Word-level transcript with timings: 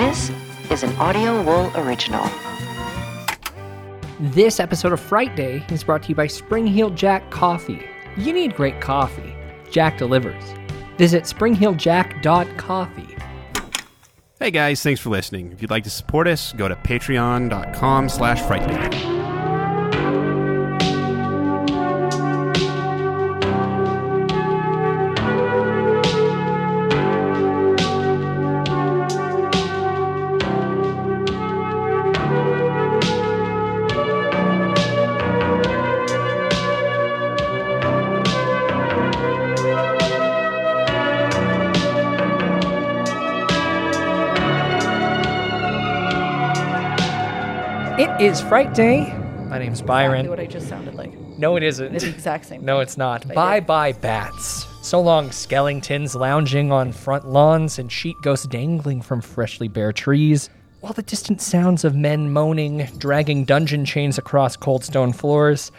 This 0.00 0.30
is 0.70 0.82
an 0.82 0.88
Audioboom 0.92 1.76
original. 1.76 2.26
This 4.18 4.58
episode 4.58 4.94
of 4.94 5.00
Fright 5.00 5.36
Day 5.36 5.62
is 5.68 5.84
brought 5.84 6.04
to 6.04 6.08
you 6.08 6.14
by 6.14 6.26
Spring 6.26 6.66
Heel 6.66 6.88
Jack 6.88 7.30
Coffee. 7.30 7.84
You 8.16 8.32
need 8.32 8.56
great 8.56 8.80
coffee. 8.80 9.34
Jack 9.70 9.98
delivers. 9.98 10.42
Visit 10.96 11.24
springheeljack.coffee. 11.24 13.16
Hey 14.38 14.50
guys, 14.50 14.82
thanks 14.82 15.00
for 15.00 15.10
listening. 15.10 15.52
If 15.52 15.60
you'd 15.60 15.70
like 15.70 15.84
to 15.84 15.90
support 15.90 16.26
us, 16.26 16.54
go 16.54 16.66
to 16.66 16.76
patreon.com 16.76 18.08
slash 18.08 18.40
frightday. 18.40 19.09
Is 48.30 48.40
Fright 48.40 48.72
Day. 48.74 49.12
My 49.48 49.58
name's 49.58 49.82
Byron. 49.82 50.20
Exactly 50.20 50.28
what 50.28 50.38
I 50.38 50.46
just 50.46 50.68
sounded 50.68 50.94
like. 50.94 51.12
No, 51.36 51.56
it 51.56 51.64
isn't. 51.64 51.96
It's 51.96 52.04
the 52.04 52.10
exact 52.10 52.44
same. 52.46 52.64
No, 52.64 52.78
it's 52.78 52.96
not. 52.96 53.26
Bye 53.26 53.58
bye, 53.58 53.90
bats. 53.90 54.66
So 54.82 55.00
long, 55.00 55.30
skellingtons 55.30 56.14
lounging 56.14 56.70
on 56.70 56.92
front 56.92 57.26
lawns 57.26 57.80
and 57.80 57.90
sheet 57.90 58.14
ghosts 58.22 58.46
dangling 58.46 59.02
from 59.02 59.20
freshly 59.20 59.66
bare 59.66 59.92
trees, 59.92 60.48
while 60.78 60.92
the 60.92 61.02
distant 61.02 61.42
sounds 61.42 61.84
of 61.84 61.96
men 61.96 62.32
moaning, 62.32 62.88
dragging 62.98 63.44
dungeon 63.44 63.84
chains 63.84 64.16
across 64.16 64.56
cold 64.56 64.84
stone 64.84 65.12
floors, 65.12 65.72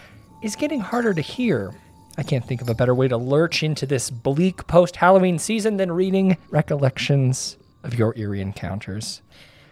is 0.44 0.58
getting 0.58 0.82
harder 0.82 1.14
to 1.14 1.22
hear. 1.22 1.74
I 2.18 2.24
can't 2.24 2.46
think 2.46 2.62
of 2.62 2.68
a 2.68 2.76
better 2.76 2.94
way 2.94 3.08
to 3.08 3.16
lurch 3.16 3.64
into 3.64 3.86
this 3.86 4.10
bleak 4.10 4.68
post 4.68 4.98
Halloween 4.98 5.40
season 5.40 5.78
than 5.78 5.90
reading 5.90 6.36
recollections 6.50 7.56
of 7.84 7.98
your 7.98 8.14
eerie 8.18 8.42
encounters. 8.42 9.22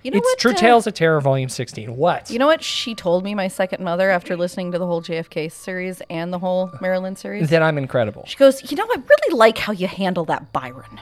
You 0.04 0.12
know 0.12 0.18
it's 0.18 0.26
what? 0.26 0.40
True 0.40 0.52
uh, 0.52 0.56
Tales 0.56 0.88
of 0.88 0.94
Terror, 0.94 1.20
Volume 1.20 1.50
16. 1.50 1.96
What? 1.96 2.30
You 2.30 2.40
know 2.40 2.48
what 2.48 2.64
she 2.64 2.96
told 2.96 3.24
me, 3.24 3.36
my 3.36 3.50
second 3.50 3.84
mother, 3.84 4.10
after 4.10 4.38
listening 4.38 4.72
to 4.72 4.80
the 4.80 4.86
whole 4.86 5.02
JFK 5.02 5.52
series 5.52 6.02
and 6.10 6.32
the 6.32 6.40
whole 6.40 6.72
Maryland 6.80 7.18
series? 7.18 7.50
Then 7.50 7.62
I'm 7.64 7.78
incredible. 7.78 8.24
She 8.26 8.38
goes, 8.38 8.72
You 8.72 8.78
know, 8.78 8.86
I 8.86 8.96
really 8.96 9.38
like 9.38 9.58
how 9.58 9.74
you 9.74 9.88
handle 9.88 10.24
that 10.26 10.54
Byron. 10.54 11.02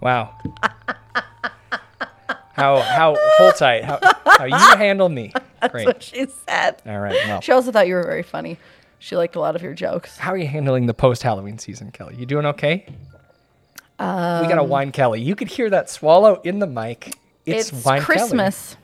Wow. 0.00 0.36
how 2.54 2.80
how 2.80 3.16
hold 3.38 3.54
tight. 3.56 3.84
How 3.84 4.00
how 4.24 4.44
you 4.46 4.56
handle 4.76 5.08
me. 5.08 5.32
Great. 5.70 5.84
That's 5.84 5.86
what 5.86 6.02
she 6.02 6.26
said. 6.26 6.82
All 6.86 6.98
right. 6.98 7.14
Well, 7.26 7.40
She 7.40 7.52
also 7.52 7.70
thought 7.70 7.86
you 7.86 7.94
were 7.94 8.02
very 8.02 8.24
funny. 8.24 8.58
She 8.98 9.16
liked 9.16 9.36
a 9.36 9.40
lot 9.40 9.54
of 9.54 9.62
your 9.62 9.74
jokes. 9.74 10.16
how 10.16 10.32
are 10.32 10.36
you 10.36 10.46
handling 10.46 10.86
the 10.86 10.94
post 10.94 11.22
Halloween 11.22 11.58
season, 11.58 11.90
Kelly? 11.92 12.16
You 12.16 12.26
doing 12.26 12.46
okay? 12.46 12.86
We 14.42 14.48
got 14.48 14.58
a 14.58 14.64
wine 14.64 14.92
Kelly. 14.92 15.20
You 15.20 15.34
could 15.36 15.48
hear 15.48 15.70
that 15.70 15.88
swallow 15.90 16.40
in 16.42 16.58
the 16.58 16.66
mic. 16.66 17.16
It's, 17.46 17.70
It's, 17.72 17.84
wine 17.84 18.02
Kelly. 18.02 18.18
Christmas. 18.18 18.76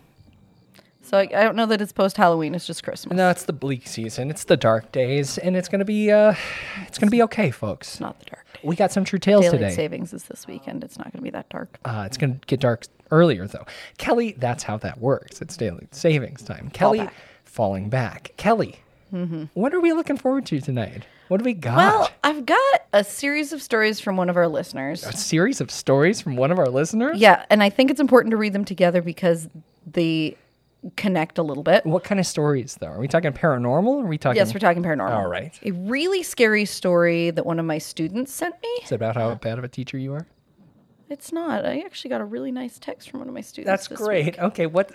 So 1.02 1.16
I, 1.16 1.22
I 1.22 1.42
don't 1.44 1.56
know 1.56 1.66
that 1.66 1.80
it's 1.80 1.92
post 1.92 2.16
Halloween. 2.16 2.54
It's 2.54 2.66
just 2.66 2.82
Christmas. 2.82 3.16
No, 3.16 3.30
it's 3.30 3.44
the 3.44 3.52
bleak 3.52 3.86
season. 3.86 4.30
It's 4.30 4.44
the 4.44 4.56
dark 4.58 4.92
days, 4.92 5.38
and 5.38 5.56
it's 5.56 5.68
gonna 5.68 5.84
be 5.86 6.10
uh, 6.10 6.34
it's 6.86 6.98
gonna 6.98 7.10
be 7.10 7.22
okay, 7.22 7.50
folks. 7.50 7.88
It's 7.92 8.00
not 8.00 8.18
the 8.18 8.26
dark 8.26 8.44
day. 8.52 8.60
We 8.62 8.76
got 8.76 8.92
some 8.92 9.04
true 9.04 9.18
tales 9.18 9.42
Daylight 9.42 9.60
today. 9.60 9.74
savings 9.74 10.12
is 10.12 10.24
this 10.24 10.46
weekend. 10.46 10.82
It's 10.84 10.98
not 10.98 11.04
going 11.12 11.18
to 11.18 11.22
be 11.22 11.30
that 11.30 11.48
dark. 11.48 11.78
Uh, 11.84 12.02
it's 12.06 12.16
going 12.16 12.40
to 12.40 12.46
get 12.46 12.58
dark 12.58 12.86
earlier, 13.12 13.46
though. 13.46 13.64
Kelly, 13.98 14.34
that's 14.36 14.64
how 14.64 14.76
that 14.78 14.98
works. 15.00 15.40
It's 15.40 15.56
daily 15.56 15.86
savings 15.92 16.42
time. 16.42 16.68
Kelly, 16.70 16.98
back. 16.98 17.14
falling 17.44 17.88
back. 17.88 18.32
Kelly, 18.36 18.80
what 19.54 19.72
are 19.72 19.80
we 19.80 19.92
looking 19.92 20.16
forward 20.16 20.44
to 20.46 20.60
tonight? 20.60 21.04
What 21.28 21.38
do 21.38 21.44
we 21.44 21.54
got? 21.54 21.76
Well, 21.76 22.10
I've 22.24 22.46
got 22.46 22.80
a 22.92 23.04
series 23.04 23.52
of 23.52 23.62
stories 23.62 24.00
from 24.00 24.16
one 24.16 24.30
of 24.30 24.36
our 24.36 24.48
listeners. 24.48 25.04
a 25.04 25.12
series 25.12 25.60
of 25.60 25.70
stories 25.70 26.20
from 26.20 26.36
one 26.36 26.50
of 26.50 26.58
our 26.58 26.68
listeners? 26.68 27.18
Yeah, 27.18 27.44
and 27.50 27.62
I 27.62 27.70
think 27.70 27.90
it's 27.90 28.00
important 28.00 28.30
to 28.32 28.36
read 28.36 28.54
them 28.54 28.64
together 28.64 29.02
because 29.02 29.48
they 29.86 30.36
connect 30.96 31.38
a 31.38 31.42
little 31.42 31.62
bit. 31.62 31.84
What 31.84 32.04
kind 32.04 32.18
of 32.18 32.26
stories, 32.26 32.76
though? 32.80 32.88
Are 32.88 32.98
we 32.98 33.08
talking 33.08 33.32
paranormal? 33.32 33.86
Or 33.86 34.04
are 34.04 34.06
we 34.06 34.16
talking? 34.16 34.36
Yes, 34.38 34.54
we're 34.54 34.60
talking 34.60 34.82
paranormal. 34.82 35.10
All 35.10 35.28
right. 35.28 35.58
A 35.64 35.72
really 35.72 36.22
scary 36.22 36.64
story 36.64 37.30
that 37.30 37.44
one 37.44 37.58
of 37.58 37.66
my 37.66 37.78
students 37.78 38.32
sent 38.32 38.54
me. 38.62 38.68
Is 38.82 38.92
it 38.92 38.94
about 38.94 39.16
how 39.16 39.34
bad 39.34 39.58
of 39.58 39.64
a 39.64 39.68
teacher 39.68 39.98
you 39.98 40.14
are? 40.14 40.26
It's 41.10 41.32
not. 41.32 41.64
I 41.64 41.80
actually 41.80 42.10
got 42.10 42.20
a 42.20 42.24
really 42.24 42.52
nice 42.52 42.78
text 42.78 43.10
from 43.10 43.20
one 43.20 43.28
of 43.28 43.34
my 43.34 43.40
students. 43.40 43.86
That's 43.86 43.88
great. 43.88 44.24
week. 44.26 44.38
Okay, 44.38 44.66
what? 44.66 44.90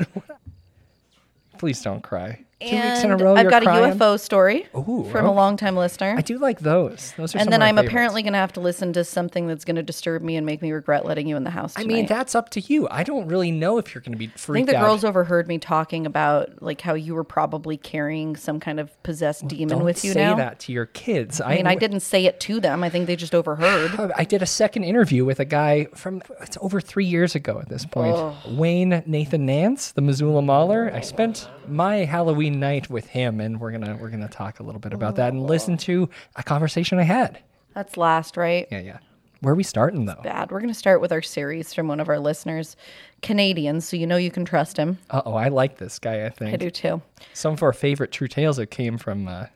Please 1.58 1.82
don't 1.82 2.02
cry. 2.02 2.44
Two 2.70 2.76
weeks 2.76 3.04
in 3.04 3.12
a 3.12 3.18
row, 3.18 3.36
I've 3.36 3.44
you're 3.44 3.52
got 3.52 3.64
crying? 3.64 3.92
a 3.92 3.96
UFO 3.96 4.20
story 4.20 4.68
Ooh, 4.76 5.08
from 5.12 5.26
a 5.26 5.30
okay. 5.30 5.36
longtime 5.36 5.76
listener. 5.76 6.16
I 6.18 6.22
do 6.22 6.38
like 6.38 6.60
those. 6.60 7.14
Those 7.18 7.36
are 7.36 7.40
some 7.40 7.42
and 7.42 7.48
of 7.48 7.52
then 7.52 7.60
my 7.60 7.68
I'm 7.68 7.76
favorites. 7.76 7.92
apparently 7.92 8.22
going 8.24 8.34
to 8.34 8.40
have 8.40 8.54
to 8.54 8.60
listen 8.60 8.94
to 8.94 9.04
something 9.04 9.48
that's 9.48 9.66
going 9.66 9.76
to 9.76 9.84
disturb 9.84 10.22
me 10.22 10.36
and 10.36 10.46
make 10.46 10.62
me 10.62 10.72
regret 10.72 11.06
letting 11.06 11.28
you 11.28 11.36
in 11.36 11.44
the 11.44 11.50
house. 11.50 11.74
I 11.78 11.84
mean, 11.84 12.06
that's 12.06 12.36
up 12.36 12.50
to 12.52 12.60
you. 12.62 12.88
I 12.90 13.04
don't 13.04 13.28
really 13.28 13.52
know 13.52 13.78
if 13.78 13.94
you're 13.94 14.02
going 14.02 14.14
to 14.14 14.18
be 14.18 14.28
freaked. 14.28 14.50
Out. 14.50 14.52
I 14.52 14.54
think 14.54 14.68
the 14.70 14.78
out. 14.78 14.86
girls 14.86 15.04
overheard 15.04 15.48
me 15.48 15.58
talking 15.58 16.06
about 16.06 16.62
like 16.62 16.82
how 16.82 16.94
you 16.94 17.16
were 17.16 17.24
probably 17.24 17.78
carrying 17.78 18.36
some 18.36 18.60
kind 18.60 18.80
of 18.80 19.02
possessed 19.04 19.48
demon 19.48 19.84
with 19.84 20.04
you, 20.04 20.14
know? 20.14 20.14
don't 20.14 20.24
say 20.24 20.30
now. 20.32 20.36
that 20.36 20.60
to 20.60 20.72
your 20.72 20.86
kids. 20.88 21.42
I 21.42 21.56
mean, 21.56 21.68
I 21.68 21.76
didn't 21.76 22.02
say 22.02 22.26
it 22.26 22.40
to 22.42 22.60
them. 22.60 22.84
I 22.84 22.90
think 22.90 23.08
they 23.08 23.16
just 23.16 23.36
overheard. 23.36 24.12
I 24.16 24.24
did 24.24 24.42
a 24.42 24.46
second 24.46 24.84
interview 24.84 25.26
with 25.26 25.40
a 25.40 25.46
guy 25.46 25.86
from 25.96 26.22
it's 26.42 26.58
over 26.62 26.80
three 26.80 27.06
years 27.06 27.36
ago 27.36 27.60
at 27.60 27.70
this 27.70 27.86
point. 27.86 28.16
Oh. 28.16 28.36
Wayne 28.48 29.04
Nathan 29.06 29.46
Nance, 29.46 29.92
the 29.92 30.02
Missoula 30.02 30.42
Mauler. 30.42 30.92
I 30.94 31.02
spent 31.02 31.50
my 31.68 31.98
Halloween 31.98 32.53
night 32.60 32.90
with 32.90 33.08
him, 33.08 33.40
and 33.40 33.60
we're 33.60 33.72
gonna 33.72 33.98
we're 34.00 34.10
gonna 34.10 34.28
talk 34.28 34.60
a 34.60 34.64
little 34.64 34.80
bit 34.80 34.94
about 34.94 35.16
that 35.16 35.34
and 35.34 35.46
listen 35.46 35.78
to 35.78 36.10
a 36.36 36.44
conversation 36.44 37.00
I 37.00 37.04
had. 37.04 37.40
That's 37.74 37.98
last, 37.98 38.38
right? 38.38 38.68
Yeah, 38.72 38.80
yeah. 38.80 38.98
Where 39.42 39.52
are 39.52 39.58
we 39.58 39.64
starting 39.64 40.06
though? 40.06 40.22
Bad. 40.24 40.52
We're 40.52 40.62
to 40.62 40.74
start 40.74 41.02
with 41.02 41.12
our 41.12 41.22
series 41.22 41.74
from 41.74 41.90
one 41.90 42.00
of 42.00 42.08
our 42.08 42.18
listeners, 42.18 42.78
Canadian, 43.22 43.82
so 43.82 43.98
you 43.98 44.08
know 44.08 44.16
you 44.16 44.32
can 44.32 44.46
trust 44.46 44.78
him. 44.78 45.00
Uh 45.10 45.22
oh, 45.26 45.34
I 45.34 45.50
like 45.50 45.80
this 45.80 46.00
guy. 46.00 46.26
I 46.26 46.30
think 46.30 46.54
I 46.54 46.58
do 46.58 46.70
too. 46.70 47.02
some 47.34 47.52
of 47.54 47.62
our 47.62 47.74
favorite 47.74 48.14
true 48.14 48.30
tales 48.30 48.56
that 48.56 48.68
came 48.68 48.98
from 48.98 49.28
uh, 49.28 49.48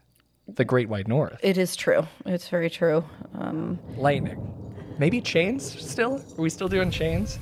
the 0.47 0.65
Great 0.65 0.89
White 0.89 1.07
North. 1.07 1.39
It 1.41 1.57
is 1.57 1.75
true. 1.75 2.05
It's 2.25 2.49
very 2.49 2.69
true. 2.69 3.05
Um, 3.35 3.79
Lightning. 3.95 4.53
Maybe 4.99 5.21
chains 5.21 5.63
still? 5.79 6.21
Are 6.37 6.41
we 6.41 6.49
still 6.49 6.67
doing 6.67 6.91
chains? 6.91 7.39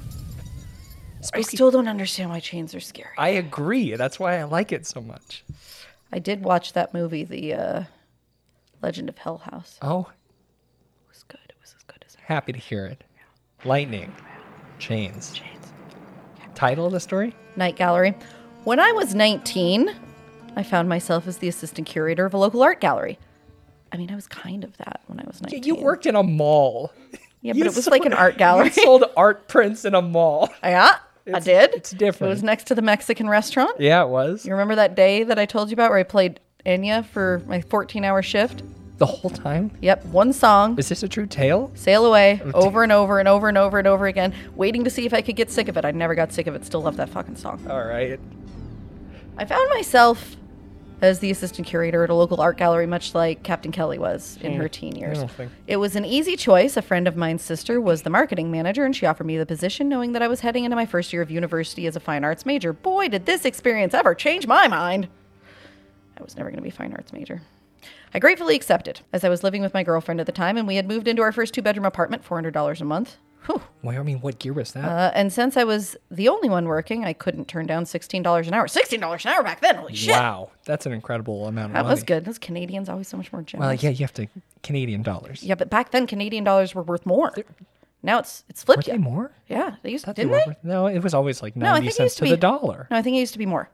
I 1.33 1.41
still 1.41 1.71
don't 1.71 1.87
understand 1.87 2.29
why 2.29 2.39
chains 2.39 2.73
are 2.75 2.79
scary. 2.79 3.09
I 3.17 3.29
agree. 3.29 3.95
That's 3.95 4.19
why 4.19 4.37
I 4.39 4.43
like 4.43 4.71
it 4.71 4.85
so 4.85 5.01
much. 5.01 5.43
I 6.11 6.19
did 6.19 6.43
watch 6.43 6.73
that 6.73 6.93
movie, 6.93 7.23
The 7.23 7.53
uh, 7.53 7.83
Legend 8.81 9.09
of 9.09 9.17
Hell 9.17 9.39
House. 9.39 9.77
Oh, 9.81 10.07
It 10.11 11.09
was 11.09 11.23
good. 11.27 11.39
It 11.49 11.55
was 11.61 11.73
as 11.77 11.83
good 11.83 12.03
as 12.07 12.15
I 12.17 12.21
happy 12.33 12.53
to 12.53 12.59
hear 12.59 12.85
it. 12.85 13.03
Lightning. 13.63 14.13
Chains. 14.79 15.31
Chains. 15.33 15.73
Title 16.53 16.85
of 16.85 16.91
the 16.91 16.99
story? 16.99 17.33
Night 17.55 17.75
Gallery. 17.75 18.13
When 18.63 18.79
I 18.79 18.91
was 18.93 19.13
19, 19.15 19.93
I 20.55 20.63
found 20.63 20.87
myself 20.87 21.27
as 21.27 21.37
the 21.39 21.47
assistant 21.47 21.87
curator 21.87 22.25
of 22.25 22.33
a 22.33 22.37
local 22.37 22.63
art 22.63 22.79
gallery. 22.79 23.19
I 23.91 23.97
mean, 23.97 24.11
I 24.11 24.15
was 24.15 24.27
kind 24.27 24.63
of 24.63 24.75
that 24.77 25.01
when 25.07 25.19
I 25.19 25.23
was 25.25 25.41
19. 25.41 25.63
You 25.63 25.75
worked 25.75 26.05
in 26.05 26.15
a 26.15 26.23
mall. 26.23 26.91
Yeah, 27.41 27.53
You 27.53 27.63
but 27.63 27.71
it 27.71 27.75
was 27.75 27.87
like 27.87 28.05
an 28.05 28.13
art 28.13 28.37
gallery. 28.39 28.67
You 28.75 28.83
sold 28.83 29.03
art 29.15 29.47
prints 29.47 29.85
in 29.85 29.93
a 29.95 30.01
mall. 30.01 30.49
Yeah, 30.63 30.95
I 31.33 31.39
did. 31.39 31.73
it's 31.73 31.91
different. 31.91 32.29
It 32.29 32.33
was 32.35 32.43
next 32.43 32.65
to 32.65 32.75
the 32.75 32.81
Mexican 32.81 33.27
restaurant. 33.29 33.79
Yeah, 33.79 34.03
it 34.03 34.09
was. 34.09 34.45
You 34.45 34.51
remember 34.51 34.75
that 34.75 34.95
day 34.95 35.23
that 35.23 35.39
I 35.39 35.45
told 35.45 35.69
you 35.69 35.73
about 35.73 35.89
where 35.89 35.99
I 35.99 36.03
played 36.03 36.39
Enya 36.65 37.05
for 37.05 37.41
my 37.47 37.61
14 37.61 38.03
hour 38.03 38.21
shift? 38.21 38.63
The 38.97 39.05
whole 39.05 39.29
time? 39.31 39.71
Yep, 39.81 40.05
one 40.05 40.31
song, 40.31 40.77
Is 40.79 40.87
this 40.87 41.03
a 41.03 41.09
true 41.09 41.25
tale? 41.25 41.69
sail 41.73 42.05
away, 42.05 42.41
over 42.53 42.81
and 42.83 42.91
over 42.93 43.19
and 43.19 43.27
over 43.27 43.49
and 43.49 43.57
over 43.57 43.77
and 43.77 43.87
over 43.87 44.07
again, 44.07 44.33
waiting 44.55 44.83
to 44.85 44.89
see 44.89 45.05
if 45.05 45.13
I 45.13 45.21
could 45.21 45.35
get 45.35 45.51
sick 45.51 45.67
of 45.67 45.75
it. 45.75 45.83
I 45.83 45.91
never 45.91 46.15
got 46.15 46.31
sick 46.31 46.47
of 46.47 46.55
it. 46.55 46.65
Still 46.65 46.81
love 46.81 46.95
that 46.97 47.09
fucking 47.09 47.35
song. 47.35 47.65
All 47.69 47.83
right. 47.83 48.17
I 49.37 49.43
found 49.45 49.69
myself 49.71 50.37
as 51.01 51.19
the 51.19 51.29
assistant 51.31 51.67
curator 51.67 52.03
at 52.03 52.09
a 52.09 52.13
local 52.13 52.39
art 52.41 52.57
gallery, 52.57 52.87
much 52.87 53.13
like 53.13 53.43
Captain 53.43 53.71
Kelly 53.71 53.97
was 53.99 54.37
in 54.41 54.53
her 54.53 54.69
teen 54.69 54.95
years. 54.95 55.19
It 55.67 55.77
was 55.77 55.95
an 55.95 56.05
easy 56.05 56.35
choice. 56.35 56.77
A 56.77 56.81
friend 56.81 57.07
of 57.07 57.15
mine's 57.15 57.43
sister 57.43 57.79
was 57.81 58.03
the 58.03 58.09
marketing 58.09 58.49
manager, 58.51 58.85
and 58.85 58.95
she 58.95 59.05
offered 59.05 59.25
me 59.27 59.37
the 59.37 59.45
position, 59.45 59.89
knowing 59.89 60.13
that 60.13 60.21
I 60.21 60.27
was 60.27 60.39
heading 60.41 60.63
into 60.63 60.75
my 60.75 60.85
first 60.85 61.11
year 61.13 61.21
of 61.21 61.29
university 61.29 61.85
as 61.87 61.95
a 61.95 61.99
fine 61.99 62.23
arts 62.23 62.45
major. 62.45 62.73
Boy, 62.73 63.07
did 63.09 63.25
this 63.25 63.45
experience 63.45 63.93
ever 63.93 64.15
change 64.15 64.47
my 64.47 64.67
mind! 64.67 65.07
I 66.17 66.23
was 66.23 66.37
never 66.37 66.49
going 66.49 66.57
to 66.59 66.63
be 66.63 66.69
a 66.69 66.71
fine 66.71 66.93
arts 66.93 67.11
major. 67.11 67.41
I 68.13 68.19
gratefully 68.19 68.55
accepted, 68.55 69.01
as 69.11 69.25
I 69.25 69.29
was 69.29 69.43
living 69.43 69.61
with 69.61 69.73
my 69.73 69.83
girlfriend 69.83 70.21
at 70.21 70.25
the 70.25 70.31
time, 70.31 70.55
and 70.57 70.65
we 70.65 70.77
had 70.77 70.87
moved 70.87 71.07
into 71.07 71.21
our 71.21 71.33
first 71.33 71.53
two 71.53 71.61
bedroom 71.61 71.85
apartment, 71.85 72.23
$400 72.23 72.79
a 72.79 72.85
month. 72.85 73.17
Whew. 73.45 73.61
Well, 73.83 73.99
I 73.99 74.03
mean, 74.03 74.19
what 74.21 74.39
gear 74.39 74.53
was 74.53 74.71
that? 74.73 74.83
Uh, 74.85 75.11
and 75.13 75.31
since 75.31 75.57
I 75.57 75.63
was 75.63 75.95
the 76.09 76.27
only 76.29 76.49
one 76.49 76.65
working, 76.65 77.05
I 77.05 77.13
couldn't 77.13 77.47
turn 77.47 77.65
down 77.67 77.83
$16 77.85 78.47
an 78.47 78.53
hour. 78.53 78.67
$16 78.67 79.25
an 79.25 79.31
hour 79.31 79.43
back 79.43 79.61
then, 79.61 79.75
holy 79.75 79.95
shit! 79.95 80.11
wow, 80.11 80.49
that's 80.65 80.85
an 80.85 80.91
incredible 80.93 81.47
amount 81.47 81.67
of 81.71 81.73
That 81.73 81.83
money. 81.83 81.93
was 81.93 82.03
good. 82.03 82.25
Those 82.25 82.39
Canadians 82.39 82.89
always 82.89 83.07
so 83.07 83.17
much 83.17 83.31
more 83.31 83.41
generous. 83.43 83.67
Well, 83.67 83.75
yeah, 83.75 83.89
you 83.91 84.03
have 84.03 84.13
to 84.13 84.27
Canadian 84.63 85.03
dollars. 85.03 85.43
Yeah, 85.43 85.55
but 85.55 85.69
back 85.69 85.91
then 85.91 86.07
Canadian 86.07 86.43
dollars 86.43 86.73
were 86.73 86.83
worth 86.83 87.05
more. 87.05 87.33
Now 88.01 88.19
it's 88.19 88.43
it's 88.49 88.63
flipped. 88.63 88.85
Were 88.87 88.93
they 88.93 88.97
more? 88.99 89.31
yeah. 89.47 89.75
They 89.83 89.91
used 89.91 90.05
to. 90.05 90.13
didn't 90.13 90.31
they? 90.31 90.55
No, 90.63 90.85
it 90.87 90.99
was 91.03 91.13
always 91.13 91.41
like 91.41 91.55
No, 91.55 91.67
I 91.67 91.79
90 91.79 91.81
think 91.81 91.89
it 91.91 91.95
cents 91.97 92.05
used 92.05 92.17
to 92.19 92.25
to 92.25 92.29
the 92.31 92.37
dollar. 92.37 92.87
No, 92.91 92.97
I 92.97 93.01
think 93.01 93.15
it 93.15 93.19
used 93.19 93.33
to 93.33 93.39
be 93.39 93.45
more. 93.47 93.69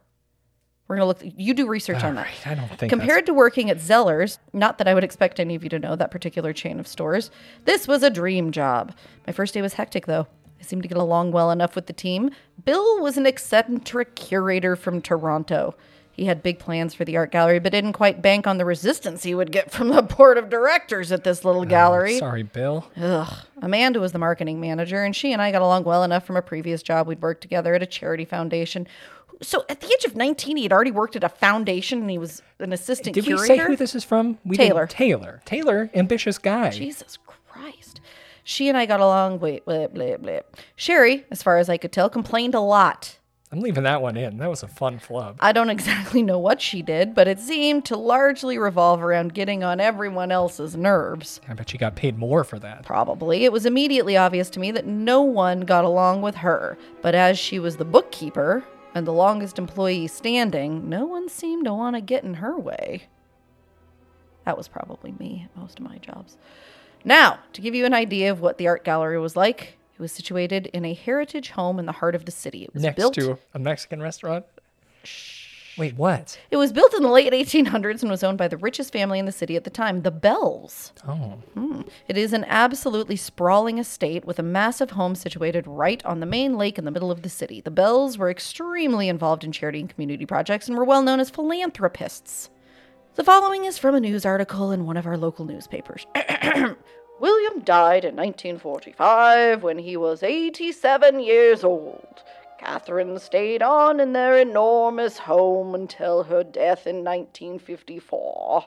We're 0.91 0.97
gonna 0.97 1.07
look. 1.07 1.21
You 1.23 1.53
do 1.53 1.67
research 1.67 2.03
on 2.03 2.15
that. 2.15 2.25
Right, 2.25 2.47
I 2.47 2.53
don't 2.53 2.67
think 2.77 2.89
Compared 2.89 3.25
to 3.27 3.33
working 3.33 3.69
at 3.69 3.77
Zellers, 3.77 4.39
not 4.51 4.77
that 4.77 4.89
I 4.89 4.93
would 4.93 5.05
expect 5.05 5.39
any 5.39 5.55
of 5.55 5.63
you 5.63 5.69
to 5.69 5.79
know 5.79 5.95
that 5.95 6.11
particular 6.11 6.51
chain 6.51 6.81
of 6.81 6.85
stores, 6.85 7.31
this 7.63 7.87
was 7.87 8.03
a 8.03 8.09
dream 8.09 8.51
job. 8.51 8.93
My 9.25 9.31
first 9.31 9.53
day 9.53 9.61
was 9.61 9.75
hectic, 9.75 10.05
though. 10.05 10.27
I 10.59 10.63
seemed 10.63 10.81
to 10.81 10.89
get 10.89 10.97
along 10.97 11.31
well 11.31 11.49
enough 11.49 11.77
with 11.77 11.85
the 11.87 11.93
team. 11.93 12.31
Bill 12.65 13.01
was 13.01 13.15
an 13.15 13.25
eccentric 13.25 14.15
curator 14.17 14.75
from 14.75 15.01
Toronto. 15.01 15.75
He 16.11 16.25
had 16.25 16.43
big 16.43 16.59
plans 16.59 16.93
for 16.93 17.05
the 17.05 17.15
art 17.15 17.31
gallery, 17.31 17.59
but 17.59 17.71
didn't 17.71 17.93
quite 17.93 18.21
bank 18.21 18.45
on 18.45 18.57
the 18.57 18.65
resistance 18.65 19.23
he 19.23 19.33
would 19.33 19.51
get 19.51 19.71
from 19.71 19.87
the 19.87 20.01
board 20.01 20.37
of 20.37 20.49
directors 20.49 21.11
at 21.11 21.23
this 21.23 21.45
little 21.45 21.61
oh, 21.61 21.65
gallery. 21.65 22.15
that's- 22.15 22.19
Sorry, 22.19 22.43
Bill. 22.43 22.85
Ugh. 22.97 23.33
Amanda 23.61 23.99
was 23.99 24.11
the 24.11 24.19
marketing 24.19 24.59
manager, 24.59 25.03
and 25.03 25.15
she 25.15 25.31
and 25.31 25.41
I 25.41 25.51
got 25.51 25.61
along 25.61 25.85
well 25.85 26.03
enough 26.03 26.25
from 26.25 26.35
a 26.35 26.41
previous 26.41 26.83
job. 26.83 27.07
We'd 27.07 27.21
worked 27.21 27.41
together 27.41 27.73
at 27.75 27.81
a 27.81 27.85
charity 27.85 28.25
foundation. 28.25 28.87
So 29.41 29.65
at 29.69 29.81
the 29.81 29.87
age 29.87 30.05
of 30.05 30.15
19, 30.15 30.57
he 30.57 30.63
had 30.63 30.71
already 30.71 30.91
worked 30.91 31.15
at 31.15 31.23
a 31.23 31.29
foundation 31.29 31.99
and 31.99 32.09
he 32.09 32.17
was 32.17 32.41
an 32.59 32.73
assistant 32.73 33.15
Did 33.15 33.25
we 33.25 33.33
curator. 33.33 33.45
say 33.45 33.57
who 33.57 33.75
this 33.75 33.95
is 33.95 34.03
from? 34.03 34.37
We 34.45 34.55
Taylor. 34.55 34.85
Taylor. 34.85 35.41
Taylor, 35.45 35.89
ambitious 35.95 36.37
guy. 36.37 36.69
Jesus 36.69 37.17
Christ. 37.49 38.01
She 38.43 38.69
and 38.69 38.77
I 38.77 38.85
got 38.85 38.99
along. 38.99 39.39
Wait, 39.39 39.65
blah, 39.65 39.87
blah, 39.87 40.17
blah. 40.17 40.39
Sherry, 40.75 41.25
as 41.31 41.41
far 41.41 41.57
as 41.57 41.69
I 41.69 41.77
could 41.77 41.91
tell, 41.91 42.09
complained 42.09 42.53
a 42.53 42.59
lot. 42.59 43.17
I'm 43.51 43.59
leaving 43.59 43.83
that 43.83 44.01
one 44.01 44.15
in. 44.15 44.37
That 44.37 44.49
was 44.49 44.63
a 44.63 44.67
fun 44.67 44.97
flub. 44.97 45.35
I 45.41 45.51
don't 45.51 45.69
exactly 45.69 46.23
know 46.23 46.39
what 46.39 46.61
she 46.61 46.81
did, 46.81 47.13
but 47.13 47.27
it 47.27 47.39
seemed 47.39 47.83
to 47.85 47.97
largely 47.97 48.57
revolve 48.57 49.03
around 49.03 49.33
getting 49.33 49.61
on 49.63 49.81
everyone 49.81 50.31
else's 50.31 50.77
nerves. 50.77 51.41
I 51.49 51.53
bet 51.53 51.69
she 51.69 51.77
got 51.77 51.95
paid 51.95 52.17
more 52.17 52.45
for 52.45 52.59
that. 52.59 52.85
Probably. 52.85 53.43
It 53.43 53.51
was 53.51 53.65
immediately 53.65 54.15
obvious 54.15 54.49
to 54.51 54.59
me 54.59 54.71
that 54.71 54.85
no 54.85 55.21
one 55.21 55.61
got 55.61 55.83
along 55.83 56.21
with 56.21 56.35
her. 56.35 56.77
But 57.01 57.13
as 57.13 57.37
she 57.37 57.59
was 57.59 57.75
the 57.75 57.83
bookkeeper 57.85 58.63
and 58.93 59.07
the 59.07 59.13
longest 59.13 59.57
employee 59.57 60.07
standing, 60.07 60.89
no 60.89 61.05
one 61.05 61.29
seemed 61.29 61.65
to 61.65 61.73
want 61.73 61.95
to 61.95 62.01
get 62.01 62.23
in 62.23 62.35
her 62.35 62.57
way. 62.57 63.03
That 64.45 64.57
was 64.57 64.67
probably 64.67 65.13
me 65.19 65.47
at 65.49 65.59
most 65.59 65.79
of 65.79 65.85
my 65.85 65.97
jobs. 65.97 66.37
Now, 67.03 67.39
to 67.53 67.61
give 67.61 67.75
you 67.75 67.85
an 67.85 67.93
idea 67.93 68.31
of 68.31 68.41
what 68.41 68.57
the 68.57 68.67
art 68.67 68.83
gallery 68.83 69.19
was 69.19 69.35
like, 69.35 69.77
it 69.93 70.01
was 70.01 70.11
situated 70.11 70.67
in 70.67 70.85
a 70.85 70.93
heritage 70.93 71.51
home 71.51 71.79
in 71.79 71.85
the 71.85 71.91
heart 71.91 72.15
of 72.15 72.25
the 72.25 72.31
city. 72.31 72.63
It 72.63 72.73
was 72.73 72.83
Next 72.83 72.97
built 72.97 73.13
to 73.15 73.37
a 73.53 73.59
Mexican 73.59 74.01
restaurant. 74.01 74.45
Wait, 75.77 75.95
what? 75.95 76.37
It 76.49 76.57
was 76.57 76.73
built 76.73 76.93
in 76.93 77.03
the 77.03 77.09
late 77.09 77.31
1800s 77.31 78.01
and 78.01 78.11
was 78.11 78.23
owned 78.23 78.37
by 78.37 78.47
the 78.47 78.57
richest 78.57 78.91
family 78.91 79.19
in 79.19 79.25
the 79.25 79.31
city 79.31 79.55
at 79.55 79.63
the 79.63 79.69
time, 79.69 80.01
the 80.01 80.11
Bells. 80.11 80.91
Oh, 81.07 81.39
hmm. 81.53 81.81
It 82.07 82.17
is 82.17 82.33
an 82.33 82.45
absolutely 82.47 83.15
sprawling 83.15 83.77
estate 83.77 84.25
with 84.25 84.37
a 84.37 84.43
massive 84.43 84.91
home 84.91 85.15
situated 85.15 85.65
right 85.67 86.03
on 86.05 86.19
the 86.19 86.25
main 86.25 86.57
lake 86.57 86.77
in 86.77 86.85
the 86.85 86.91
middle 86.91 87.11
of 87.11 87.21
the 87.21 87.29
city. 87.29 87.61
The 87.61 87.71
Bells 87.71 88.17
were 88.17 88.29
extremely 88.29 89.07
involved 89.07 89.43
in 89.43 89.51
charity 89.51 89.79
and 89.79 89.89
community 89.89 90.25
projects 90.25 90.67
and 90.67 90.77
were 90.77 90.85
well 90.85 91.03
known 91.03 91.19
as 91.19 91.29
philanthropists. 91.29 92.49
The 93.15 93.23
following 93.23 93.65
is 93.65 93.77
from 93.77 93.95
a 93.95 93.99
news 93.99 94.25
article 94.25 94.71
in 94.71 94.85
one 94.85 94.97
of 94.97 95.05
our 95.05 95.17
local 95.17 95.45
newspapers. 95.45 96.05
William 97.19 97.59
died 97.59 98.03
in 98.03 98.15
1945 98.15 99.61
when 99.61 99.77
he 99.77 99.95
was 99.95 100.23
87 100.23 101.19
years 101.19 101.63
old. 101.63 102.23
Catherine 102.63 103.17
stayed 103.17 103.63
on 103.63 103.99
in 103.99 104.13
their 104.13 104.37
enormous 104.37 105.17
home 105.17 105.73
until 105.73 106.21
her 106.21 106.43
death 106.43 106.85
in 106.85 106.97
1954. 106.97 108.65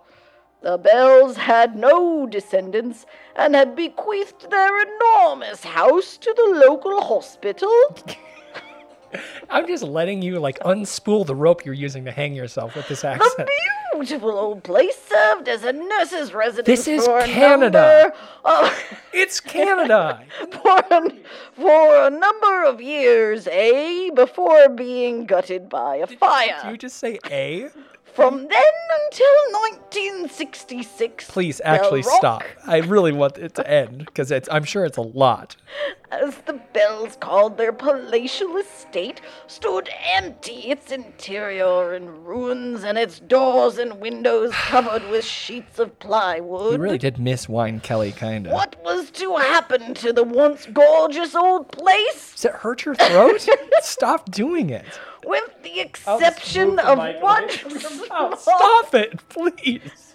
The 0.62 0.78
Bells 0.78 1.36
had 1.36 1.76
no 1.76 2.26
descendants 2.26 3.06
and 3.36 3.54
had 3.54 3.76
bequeathed 3.76 4.50
their 4.50 4.82
enormous 4.82 5.62
house 5.62 6.16
to 6.16 6.34
the 6.36 6.66
local 6.66 7.02
hospital. 7.02 7.96
I'm 9.48 9.68
just 9.68 9.84
letting 9.84 10.22
you 10.22 10.40
like 10.40 10.58
unspool 10.60 11.24
the 11.24 11.36
rope 11.36 11.64
you're 11.64 11.72
using 11.72 12.04
to 12.06 12.10
hang 12.10 12.34
yourself 12.34 12.74
with 12.74 12.88
this 12.88 13.04
accent. 13.04 13.48
Beautiful 13.98 14.30
old 14.36 14.62
place 14.64 14.96
served 15.08 15.48
as 15.48 15.62
a 15.64 15.72
nurse's 15.72 16.34
residence 16.34 16.66
This 16.66 16.88
is 16.88 17.04
for 17.06 17.18
a 17.18 17.26
Canada. 17.26 18.12
number 18.44 18.66
of- 18.66 18.84
It's 19.12 19.40
Canada. 19.40 20.20
for, 20.50 20.78
a, 20.90 21.10
for 21.54 22.06
a 22.06 22.10
number 22.10 22.64
of 22.64 22.80
years, 22.80 23.46
eh? 23.50 24.10
Before 24.14 24.68
being 24.68 25.24
gutted 25.26 25.68
by 25.68 25.96
a 25.96 26.06
fire. 26.06 26.58
Do 26.64 26.70
you 26.70 26.76
just 26.78 26.96
say 26.98 27.18
A? 27.30 27.68
From 28.14 28.36
then 28.36 28.74
until 29.06 29.26
1966. 29.52 31.30
Please, 31.30 31.60
actually 31.64 32.04
stop. 32.04 32.44
I 32.64 32.78
really 32.78 33.10
want 33.10 33.38
it 33.38 33.54
to 33.56 33.68
end 33.68 34.06
because 34.06 34.30
it's. 34.30 34.48
I'm 34.52 34.62
sure 34.62 34.84
it's 34.84 34.96
a 34.96 35.02
lot. 35.02 35.56
As 36.12 36.36
the 36.46 36.60
Bells 36.72 37.16
called 37.16 37.56
their 37.56 37.72
palatial 37.72 38.56
estate, 38.56 39.20
stood 39.48 39.88
empty, 40.14 40.70
its 40.70 40.92
interior 40.92 41.94
in 41.94 42.24
ruins, 42.24 42.84
and 42.84 42.96
its 42.96 43.18
doors 43.18 43.78
and 43.78 44.00
windows 44.00 44.52
covered 44.54 45.10
with 45.10 45.24
sheets 45.24 45.80
of 45.80 45.98
plywood. 45.98 46.74
You 46.74 46.78
really 46.78 46.98
did 46.98 47.18
miss 47.18 47.48
Wine 47.48 47.80
Kelly, 47.80 48.12
kind 48.12 48.46
of. 48.46 48.52
What 48.52 48.76
was 48.84 49.10
to 49.12 49.36
happen 49.36 49.92
to 49.94 50.12
the 50.12 50.22
once 50.22 50.66
gorgeous 50.66 51.34
old 51.34 51.72
place? 51.72 52.32
Does 52.32 52.44
it 52.44 52.52
hurt 52.52 52.84
your 52.84 52.94
throat? 52.94 53.44
Stop 53.82 54.30
doing 54.30 54.70
it. 54.70 54.86
With 55.26 55.62
the 55.62 55.80
exception 55.80 56.78
of 56.78 56.98
one 57.20 57.48
small, 57.50 58.36
Stop 58.36 58.94
it, 58.94 59.28
please. 59.28 60.14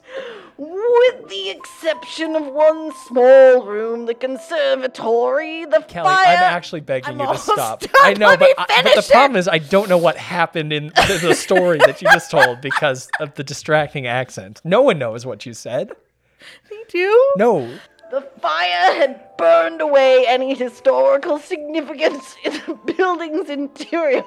with 0.57 1.29
the 1.29 1.49
exception 1.49 2.35
of 2.35 2.47
one 2.47 2.91
small 3.07 3.63
room, 3.65 4.05
the 4.05 4.13
conservatory, 4.13 5.65
the 5.65 5.81
Kelly, 5.87 6.09
fire. 6.09 6.37
I'm 6.37 6.43
actually 6.43 6.81
begging 6.81 7.19
I'm 7.21 7.27
you 7.27 7.33
to 7.33 7.39
stop. 7.39 7.83
I 8.01 8.13
know, 8.13 8.35
but, 8.37 8.49
I, 8.57 8.81
but 8.83 8.93
the 8.93 8.99
it. 8.99 9.09
problem 9.09 9.37
is 9.37 9.47
I 9.47 9.59
don't 9.59 9.89
know 9.89 9.97
what 9.97 10.17
happened 10.17 10.73
in 10.73 10.87
the, 10.87 11.19
the 11.21 11.33
story 11.35 11.77
that 11.79 12.01
you 12.01 12.09
just 12.11 12.31
told 12.31 12.61
because 12.61 13.09
of 13.19 13.35
the 13.35 13.43
distracting 13.43 14.07
accent. 14.07 14.61
No 14.63 14.81
one 14.81 14.99
knows 14.99 15.25
what 15.25 15.45
you 15.45 15.53
said. 15.53 15.91
Me 16.71 16.77
too. 16.87 17.31
No. 17.37 17.69
The 18.11 18.21
fire 18.41 18.95
had 18.95 19.37
burned 19.37 19.81
away 19.81 20.25
any 20.27 20.55
historical 20.55 21.37
significance 21.37 22.35
in 22.43 22.53
the 22.65 22.73
building's 22.95 23.49
interior. 23.49 24.23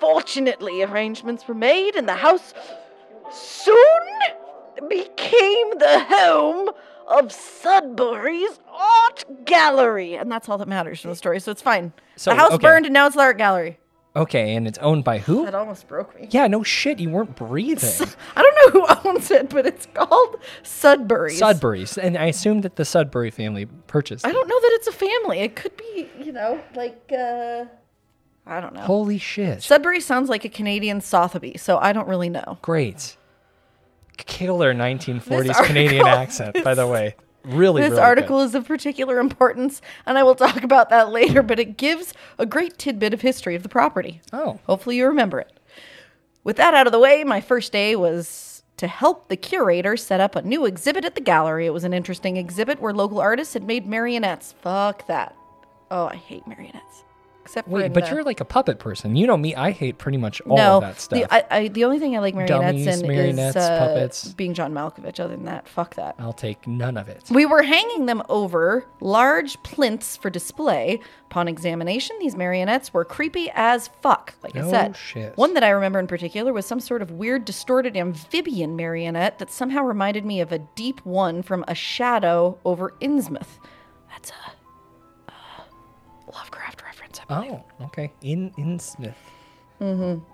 Fortunately, 0.00 0.82
arrangements 0.82 1.46
were 1.46 1.54
made, 1.54 1.96
and 1.96 2.08
the 2.08 2.14
house 2.14 2.54
soon 3.32 3.74
became 4.88 5.78
the 5.78 6.04
home 6.08 6.70
of 7.06 7.32
Sudbury's 7.32 8.60
art 8.72 9.24
gallery. 9.44 10.14
And 10.14 10.30
that's 10.30 10.48
all 10.48 10.58
that 10.58 10.68
matters 10.68 11.04
in 11.04 11.10
the 11.10 11.16
story, 11.16 11.40
so 11.40 11.50
it's 11.50 11.62
fine. 11.62 11.92
So, 12.16 12.30
the 12.30 12.36
house 12.36 12.52
okay. 12.52 12.62
burned, 12.62 12.86
and 12.86 12.92
now 12.92 13.06
it's 13.06 13.16
the 13.16 13.22
art 13.22 13.38
gallery. 13.38 13.78
Okay, 14.16 14.56
and 14.56 14.66
it's 14.66 14.78
owned 14.78 15.04
by 15.04 15.18
who? 15.18 15.44
That 15.44 15.54
almost 15.54 15.86
broke 15.86 16.18
me. 16.18 16.28
Yeah, 16.30 16.48
no 16.48 16.62
shit, 16.62 16.98
you 16.98 17.10
weren't 17.10 17.36
breathing. 17.36 18.08
I 18.36 18.42
don't 18.42 18.74
know 18.74 18.80
who 18.80 19.08
owns 19.08 19.30
it, 19.30 19.48
but 19.50 19.66
it's 19.66 19.86
called 19.94 20.36
Sudbury's. 20.62 21.38
Sudbury's, 21.38 21.96
and 21.96 22.16
I 22.16 22.26
assume 22.26 22.62
that 22.62 22.76
the 22.76 22.84
Sudbury 22.84 23.30
family 23.30 23.66
purchased. 23.86 24.26
I 24.26 24.30
it. 24.30 24.32
don't 24.32 24.48
know 24.48 24.60
that 24.60 24.70
it's 24.72 24.88
a 24.88 24.92
family. 24.92 25.38
It 25.40 25.56
could 25.56 25.76
be, 25.76 26.08
you 26.18 26.32
know, 26.32 26.60
like 26.74 27.12
uh 27.16 27.66
I 28.48 28.60
don't 28.60 28.74
know. 28.74 28.80
Holy 28.80 29.18
shit! 29.18 29.62
Sudbury 29.62 30.00
sounds 30.00 30.28
like 30.28 30.44
a 30.44 30.48
Canadian 30.48 31.00
Sotheby, 31.00 31.58
so 31.58 31.78
I 31.78 31.92
don't 31.92 32.08
really 32.08 32.30
know. 32.30 32.58
Great, 32.62 33.16
killer 34.16 34.74
1940s 34.74 35.64
Canadian 35.66 36.06
accent. 36.06 36.64
By 36.64 36.74
the 36.74 36.86
way, 36.86 37.14
really. 37.44 37.82
This 37.82 37.90
really 37.90 38.02
article 38.02 38.38
good. 38.38 38.46
is 38.46 38.54
of 38.54 38.66
particular 38.66 39.18
importance, 39.18 39.82
and 40.06 40.16
I 40.16 40.22
will 40.22 40.34
talk 40.34 40.62
about 40.62 40.88
that 40.90 41.10
later, 41.10 41.42
but 41.42 41.60
it 41.60 41.76
gives 41.76 42.14
a 42.38 42.46
great 42.46 42.78
tidbit 42.78 43.12
of 43.12 43.20
history 43.20 43.54
of 43.54 43.62
the 43.62 43.68
property. 43.68 44.22
Oh. 44.32 44.58
Hopefully 44.66 44.96
you 44.96 45.06
remember 45.06 45.40
it. 45.40 45.52
With 46.42 46.56
that 46.56 46.72
out 46.72 46.86
of 46.86 46.92
the 46.92 46.98
way, 46.98 47.24
my 47.24 47.42
first 47.42 47.72
day 47.72 47.94
was 47.96 48.62
to 48.78 48.86
help 48.86 49.28
the 49.28 49.36
curator 49.36 49.96
set 49.96 50.20
up 50.20 50.34
a 50.36 50.42
new 50.42 50.64
exhibit 50.64 51.04
at 51.04 51.14
the 51.14 51.20
gallery. 51.20 51.66
It 51.66 51.74
was 51.74 51.84
an 51.84 51.92
interesting 51.92 52.36
exhibit 52.38 52.80
where 52.80 52.94
local 52.94 53.20
artists 53.20 53.52
had 53.54 53.64
made 53.64 53.86
marionettes. 53.86 54.54
Fuck 54.62 55.06
that. 55.08 55.36
Oh, 55.90 56.06
I 56.06 56.16
hate 56.16 56.46
marionettes. 56.46 57.04
Except 57.48 57.66
for 57.66 57.76
Wait, 57.76 57.94
but 57.94 58.04
uh, 58.04 58.14
you're 58.14 58.24
like 58.24 58.40
a 58.40 58.44
puppet 58.44 58.78
person. 58.78 59.16
You 59.16 59.26
know 59.26 59.38
me. 59.38 59.54
I 59.54 59.70
hate 59.70 59.96
pretty 59.96 60.18
much 60.18 60.42
all 60.42 60.58
no, 60.58 60.76
of 60.76 60.82
that 60.82 61.00
stuff. 61.00 61.18
The, 61.18 61.34
I, 61.34 61.44
I, 61.50 61.68
the 61.68 61.84
only 61.84 61.98
thing 61.98 62.14
I 62.14 62.18
like 62.18 62.34
marionettes 62.34 62.84
Dummies, 62.84 63.00
in 63.00 63.08
marionettes, 63.08 63.56
is 63.56 63.62
uh, 63.62 63.78
puppets. 63.78 64.34
being 64.34 64.52
John 64.52 64.74
Malkovich. 64.74 65.18
Other 65.18 65.34
than 65.34 65.46
that, 65.46 65.66
fuck 65.66 65.94
that. 65.94 66.16
I'll 66.18 66.34
take 66.34 66.66
none 66.66 66.98
of 66.98 67.08
it. 67.08 67.24
We 67.30 67.46
were 67.46 67.62
hanging 67.62 68.04
them 68.04 68.22
over 68.28 68.84
large 69.00 69.62
plinths 69.62 70.14
for 70.14 70.28
display. 70.28 71.00
Upon 71.24 71.48
examination, 71.48 72.16
these 72.20 72.36
marionettes 72.36 72.92
were 72.92 73.06
creepy 73.06 73.50
as 73.54 73.88
fuck, 74.02 74.34
like 74.42 74.54
I 74.54 74.68
said. 74.68 74.94
shit. 74.94 75.34
One 75.38 75.54
that 75.54 75.64
I 75.64 75.70
remember 75.70 75.98
in 75.98 76.06
particular 76.06 76.52
was 76.52 76.66
some 76.66 76.80
sort 76.80 77.00
of 77.00 77.12
weird, 77.12 77.46
distorted 77.46 77.96
amphibian 77.96 78.76
marionette 78.76 79.38
that 79.38 79.50
somehow 79.50 79.84
reminded 79.84 80.26
me 80.26 80.42
of 80.42 80.52
a 80.52 80.58
deep 80.58 81.00
one 81.06 81.42
from 81.42 81.64
A 81.66 81.74
Shadow 81.74 82.58
over 82.66 82.92
Innsmouth. 83.00 83.58
That's 84.10 84.32
a, 84.32 85.32
a 85.32 86.30
Lovecraft 86.30 86.78
believe. 86.78 86.87
Oh, 87.30 87.62
okay. 87.82 88.12
In 88.22 88.52
in 88.56 88.78
Smith. 88.78 89.16
Mm-hmm. 89.80 90.24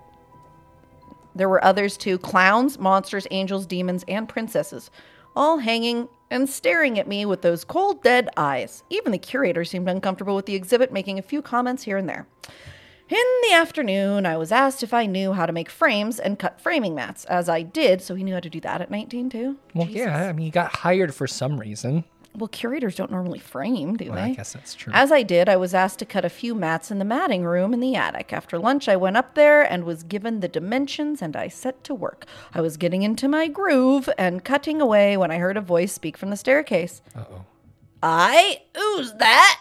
There 1.34 1.48
were 1.48 1.64
others 1.64 1.96
too 1.96 2.18
clowns, 2.18 2.78
monsters, 2.78 3.26
angels, 3.30 3.66
demons, 3.66 4.04
and 4.06 4.28
princesses. 4.28 4.90
all 5.36 5.58
hanging 5.58 6.08
and 6.30 6.48
staring 6.48 6.96
at 6.98 7.08
me 7.08 7.26
with 7.26 7.42
those 7.42 7.64
cold, 7.64 8.02
dead 8.04 8.28
eyes. 8.36 8.84
Even 8.88 9.10
the 9.12 9.18
curator 9.18 9.64
seemed 9.64 9.88
uncomfortable 9.88 10.36
with 10.36 10.46
the 10.46 10.54
exhibit, 10.54 10.92
making 10.92 11.18
a 11.18 11.22
few 11.22 11.42
comments 11.42 11.82
here 11.82 11.96
and 11.96 12.08
there. 12.08 12.26
In 13.08 13.26
the 13.48 13.52
afternoon, 13.54 14.24
I 14.26 14.36
was 14.36 14.50
asked 14.52 14.82
if 14.82 14.94
I 14.94 15.06
knew 15.06 15.32
how 15.32 15.44
to 15.44 15.52
make 15.52 15.68
frames 15.68 16.18
and 16.20 16.38
cut 16.38 16.60
framing 16.60 16.94
mats, 16.94 17.24
as 17.26 17.48
I 17.48 17.62
did, 17.62 18.00
so 18.00 18.14
he 18.14 18.22
knew 18.24 18.34
how 18.34 18.40
to 18.40 18.48
do 18.48 18.60
that 18.60 18.80
at 18.80 18.90
19 18.90 19.28
too. 19.28 19.56
Well, 19.74 19.86
Jesus. 19.86 20.06
yeah, 20.06 20.28
I 20.28 20.32
mean, 20.32 20.46
he 20.46 20.50
got 20.50 20.74
hired 20.76 21.14
for 21.14 21.26
some 21.26 21.58
reason. 21.60 22.04
Well, 22.36 22.48
curators 22.48 22.96
don't 22.96 23.12
normally 23.12 23.38
frame, 23.38 23.96
do 23.96 24.06
Well, 24.06 24.16
they? 24.16 24.30
I 24.32 24.34
guess 24.34 24.52
that's 24.54 24.74
true. 24.74 24.92
As 24.92 25.12
I 25.12 25.22
did, 25.22 25.48
I 25.48 25.56
was 25.56 25.72
asked 25.72 26.00
to 26.00 26.04
cut 26.04 26.24
a 26.24 26.28
few 26.28 26.54
mats 26.54 26.90
in 26.90 26.98
the 26.98 27.04
matting 27.04 27.44
room 27.44 27.72
in 27.72 27.78
the 27.78 27.94
attic. 27.94 28.32
After 28.32 28.58
lunch, 28.58 28.88
I 28.88 28.96
went 28.96 29.16
up 29.16 29.34
there 29.34 29.62
and 29.62 29.84
was 29.84 30.02
given 30.02 30.40
the 30.40 30.48
dimensions, 30.48 31.22
and 31.22 31.36
I 31.36 31.46
set 31.46 31.84
to 31.84 31.94
work. 31.94 32.26
I 32.52 32.60
was 32.60 32.76
getting 32.76 33.02
into 33.02 33.28
my 33.28 33.46
groove 33.46 34.08
and 34.18 34.44
cutting 34.44 34.80
away 34.80 35.16
when 35.16 35.30
I 35.30 35.38
heard 35.38 35.56
a 35.56 35.60
voice 35.60 35.92
speak 35.92 36.16
from 36.16 36.30
the 36.30 36.36
staircase. 36.36 37.02
Uh 37.14 37.24
oh. 37.30 37.44
I 38.02 38.62
who's 38.76 39.12
that? 39.14 39.60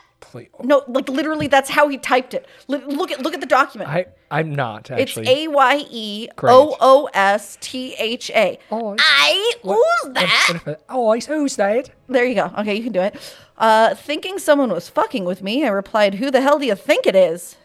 No, 0.63 0.83
like 0.87 1.07
literally, 1.09 1.47
that's 1.47 1.69
how 1.69 1.87
he 1.87 1.97
typed 1.97 2.33
it. 2.33 2.47
Look 2.67 3.11
at 3.11 3.21
look 3.21 3.33
at 3.33 3.39
the 3.41 3.45
document. 3.47 3.89
I, 3.89 4.05
I'm 4.31 4.53
not 4.55 4.89
it's 4.91 5.17
actually. 5.17 5.45
A 5.45 5.47
Y 5.49 5.85
E 5.89 6.27
O 6.41 6.75
O 6.79 7.09
S 7.13 7.57
T 7.61 7.93
H 7.99 8.31
A. 8.31 8.57
Oh, 8.71 8.95
I 8.99 9.53
who's 9.61 10.13
that? 10.13 10.45
what 10.47 10.55
if 10.55 10.67
it- 10.67 10.83
oh, 10.89 11.09
I 11.09 11.19
who's 11.19 11.55
that? 11.57 11.89
There 12.07 12.25
you 12.25 12.35
go. 12.35 12.51
Okay, 12.57 12.75
you 12.75 12.83
can 12.83 12.93
do 12.93 13.01
it. 13.01 13.15
Uh, 13.57 13.93
thinking 13.95 14.39
someone 14.39 14.69
was 14.71 14.89
fucking 14.89 15.25
with 15.25 15.43
me, 15.43 15.63
I 15.65 15.69
replied, 15.69 16.15
Who 16.15 16.31
the 16.31 16.41
hell 16.41 16.57
do 16.59 16.65
you 16.65 16.75
think 16.75 17.05
it 17.05 17.15
is? 17.15 17.55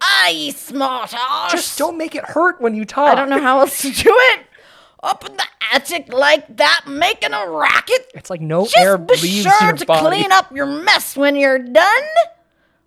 I 0.00 0.52
smart 0.56 1.14
ass. 1.14 1.52
Just 1.52 1.78
don't 1.78 1.96
make 1.96 2.14
it 2.14 2.24
hurt 2.24 2.60
when 2.60 2.74
you 2.74 2.84
talk. 2.84 3.12
I 3.12 3.14
don't 3.14 3.28
know 3.30 3.40
how 3.40 3.60
else 3.60 3.82
to 3.82 3.90
do 3.90 4.10
it. 4.32 4.46
Up 5.02 5.24
in 5.24 5.36
the 5.36 5.44
attic 5.72 6.12
like 6.12 6.56
that, 6.56 6.84
making 6.86 7.32
a 7.32 7.48
racket. 7.50 8.10
It's 8.14 8.30
like 8.30 8.40
no 8.40 8.64
Just 8.64 8.76
air 8.76 8.98
be 8.98 9.14
leaves 9.14 9.42
sure 9.42 9.62
your 9.68 9.72
to 9.76 9.86
body. 9.86 10.00
clean 10.16 10.32
up 10.32 10.52
your 10.54 10.66
mess 10.66 11.16
when 11.16 11.36
you're 11.36 11.58
done. 11.58 12.04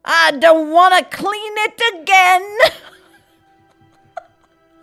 I 0.03 0.31
don't 0.31 0.71
want 0.71 0.93
to 0.95 1.17
clean 1.17 1.53
it 1.57 1.81
again. 2.01 2.41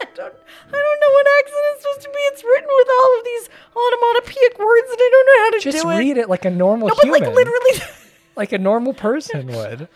I 0.00 0.04
don't. 0.16 0.34
I 0.74 0.78
don't 0.78 1.00
know 1.00 1.12
what 1.12 1.26
accent 1.38 1.64
it's 1.74 1.82
supposed 1.82 2.00
to 2.02 2.08
be. 2.08 2.18
It's 2.32 2.42
written 2.44 2.68
with 2.76 2.88
all 2.90 3.18
of 3.18 3.24
these 3.24 3.48
onomatopoeic 3.76 4.58
words, 4.58 4.90
and 4.90 4.98
I 4.98 5.08
don't 5.12 5.26
know 5.26 5.38
how 5.44 5.50
to 5.50 5.60
Just 5.60 5.82
do 5.82 5.90
it. 5.90 5.92
Just 5.92 5.98
read 6.00 6.16
it 6.16 6.28
like 6.28 6.44
a 6.44 6.50
normal 6.50 6.88
No, 6.88 6.94
but 6.94 7.04
human. 7.04 7.22
like 7.22 7.34
literally. 7.34 7.80
like 8.36 8.52
a 8.52 8.58
normal 8.58 8.94
person 8.94 9.46
would. 9.48 9.88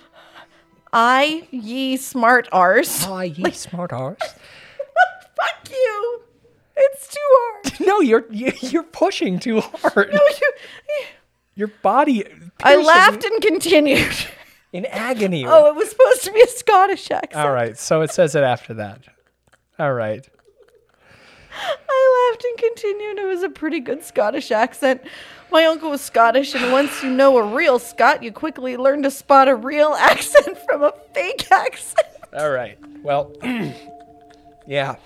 I 0.92 1.48
ye 1.50 1.96
smart 1.96 2.48
arse. 2.52 3.04
Ah, 3.06 3.22
ye 3.22 3.50
smart 3.50 3.92
arse. 3.92 4.18
Fuck 4.20 5.70
you. 5.70 6.22
It's 6.76 7.09
too 7.09 7.21
hard. 7.23 7.80
No, 7.87 8.00
you're 8.00 8.25
you, 8.30 8.52
you're 8.61 8.83
pushing 8.83 9.38
too 9.38 9.61
hard. 9.61 10.11
No, 10.12 10.21
you, 10.40 10.52
Your 11.54 11.68
body. 11.83 12.25
I 12.62 12.76
laughed 12.76 13.25
and 13.25 13.40
continued. 13.42 14.14
in 14.73 14.87
agony. 14.87 15.45
Oh, 15.47 15.68
it 15.68 15.75
was 15.76 15.90
supposed 15.90 16.25
to 16.25 16.33
be 16.33 16.40
a 16.40 16.47
Scottish 16.47 17.11
accent. 17.11 17.37
All 17.45 17.52
right, 17.52 17.76
so 17.78 18.00
it 18.02 18.11
says 18.11 18.35
it 18.35 18.42
after 18.42 18.75
that. 18.75 19.00
All 19.78 19.92
right. 19.92 20.26
I 21.88 22.30
laughed 22.30 22.45
and 22.45 22.59
continued. 22.59 23.18
It 23.18 23.26
was 23.26 23.42
a 23.42 23.49
pretty 23.49 23.80
good 23.80 24.02
Scottish 24.04 24.50
accent. 24.50 25.02
My 25.50 25.64
uncle 25.66 25.90
was 25.90 26.00
Scottish, 26.00 26.54
and 26.54 26.73
once 26.73 27.02
you 27.02 27.11
know 27.11 27.37
a 27.38 27.54
real 27.54 27.78
Scot, 27.78 28.23
you 28.23 28.33
quickly 28.33 28.76
learn 28.76 29.02
to 29.02 29.11
spot 29.11 29.49
a 29.49 29.54
real 29.54 29.95
accent 29.99 30.59
from 30.68 30.83
a 30.83 30.92
fake 31.14 31.50
accent. 31.50 32.06
All 32.37 32.50
right. 32.50 32.78
Well, 33.02 33.33
yeah. 34.66 34.97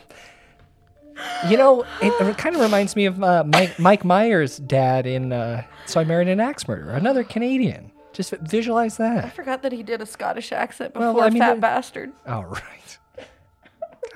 You 1.48 1.56
know, 1.56 1.82
it, 2.02 2.12
it 2.20 2.38
kind 2.38 2.54
of 2.54 2.60
reminds 2.60 2.94
me 2.96 3.06
of 3.06 3.22
uh, 3.22 3.44
Mike, 3.44 3.78
Mike 3.78 4.04
Myers' 4.04 4.58
dad 4.58 5.06
in 5.06 5.32
uh, 5.32 5.62
So 5.86 6.00
I 6.00 6.04
Married 6.04 6.28
an 6.28 6.38
Axe 6.40 6.68
Murderer, 6.68 6.92
another 6.92 7.24
Canadian. 7.24 7.90
Just 8.12 8.32
visualize 8.42 8.96
that. 8.98 9.24
I 9.24 9.30
forgot 9.30 9.62
that 9.62 9.72
he 9.72 9.82
did 9.82 10.02
a 10.02 10.06
Scottish 10.06 10.52
accent 10.52 10.94
Well, 10.96 11.12
before, 11.14 11.26
I 11.26 11.30
mean, 11.30 11.38
fat 11.40 11.52
there- 11.52 11.60
bastard. 11.60 12.12
All 12.26 12.44
right. 12.44 12.98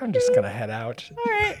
I'm 0.01 0.11
just 0.11 0.29
going 0.31 0.43
to 0.43 0.49
head 0.49 0.69
out. 0.69 1.09
All 1.17 1.31
right. 1.31 1.57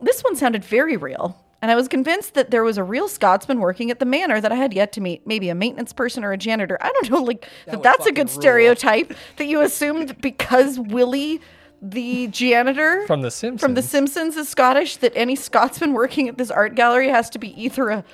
this 0.00 0.22
one 0.22 0.34
sounded 0.36 0.64
very 0.64 0.96
real, 0.96 1.36
and 1.60 1.70
I 1.70 1.74
was 1.76 1.86
convinced 1.88 2.34
that 2.34 2.50
there 2.50 2.64
was 2.64 2.78
a 2.78 2.82
real 2.84 3.08
Scotsman 3.08 3.60
working 3.60 3.90
at 3.90 3.98
the 3.98 4.06
manor 4.06 4.40
that 4.40 4.50
I 4.50 4.56
had 4.56 4.72
yet 4.72 4.92
to 4.94 5.00
meet. 5.00 5.26
Maybe 5.26 5.48
a 5.48 5.54
maintenance 5.54 5.92
person 5.92 6.24
or 6.24 6.32
a 6.32 6.38
janitor. 6.38 6.78
I 6.80 6.90
don't 6.92 7.10
know, 7.10 7.22
like 7.22 7.46
that 7.66 7.76
would 7.76 7.82
that's 7.84 8.06
a 8.06 8.12
good 8.12 8.28
rule. 8.30 8.40
stereotype 8.40 9.12
that 9.36 9.44
you 9.46 9.60
assumed 9.60 10.20
because 10.20 10.78
Willie, 10.78 11.40
the 11.82 12.28
janitor 12.28 13.04
From 13.06 13.22
The 13.22 13.30
Simpsons. 13.30 13.60
from 13.60 13.74
The 13.74 13.82
Simpsons, 13.82 14.36
is 14.36 14.48
Scottish. 14.48 14.96
That 14.98 15.12
any 15.16 15.34
Scotsman 15.36 15.92
working 15.92 16.28
at 16.28 16.38
this 16.38 16.50
art 16.50 16.74
gallery 16.76 17.08
has 17.08 17.28
to 17.30 17.38
be 17.38 17.60
either 17.62 17.90
a 17.90 18.04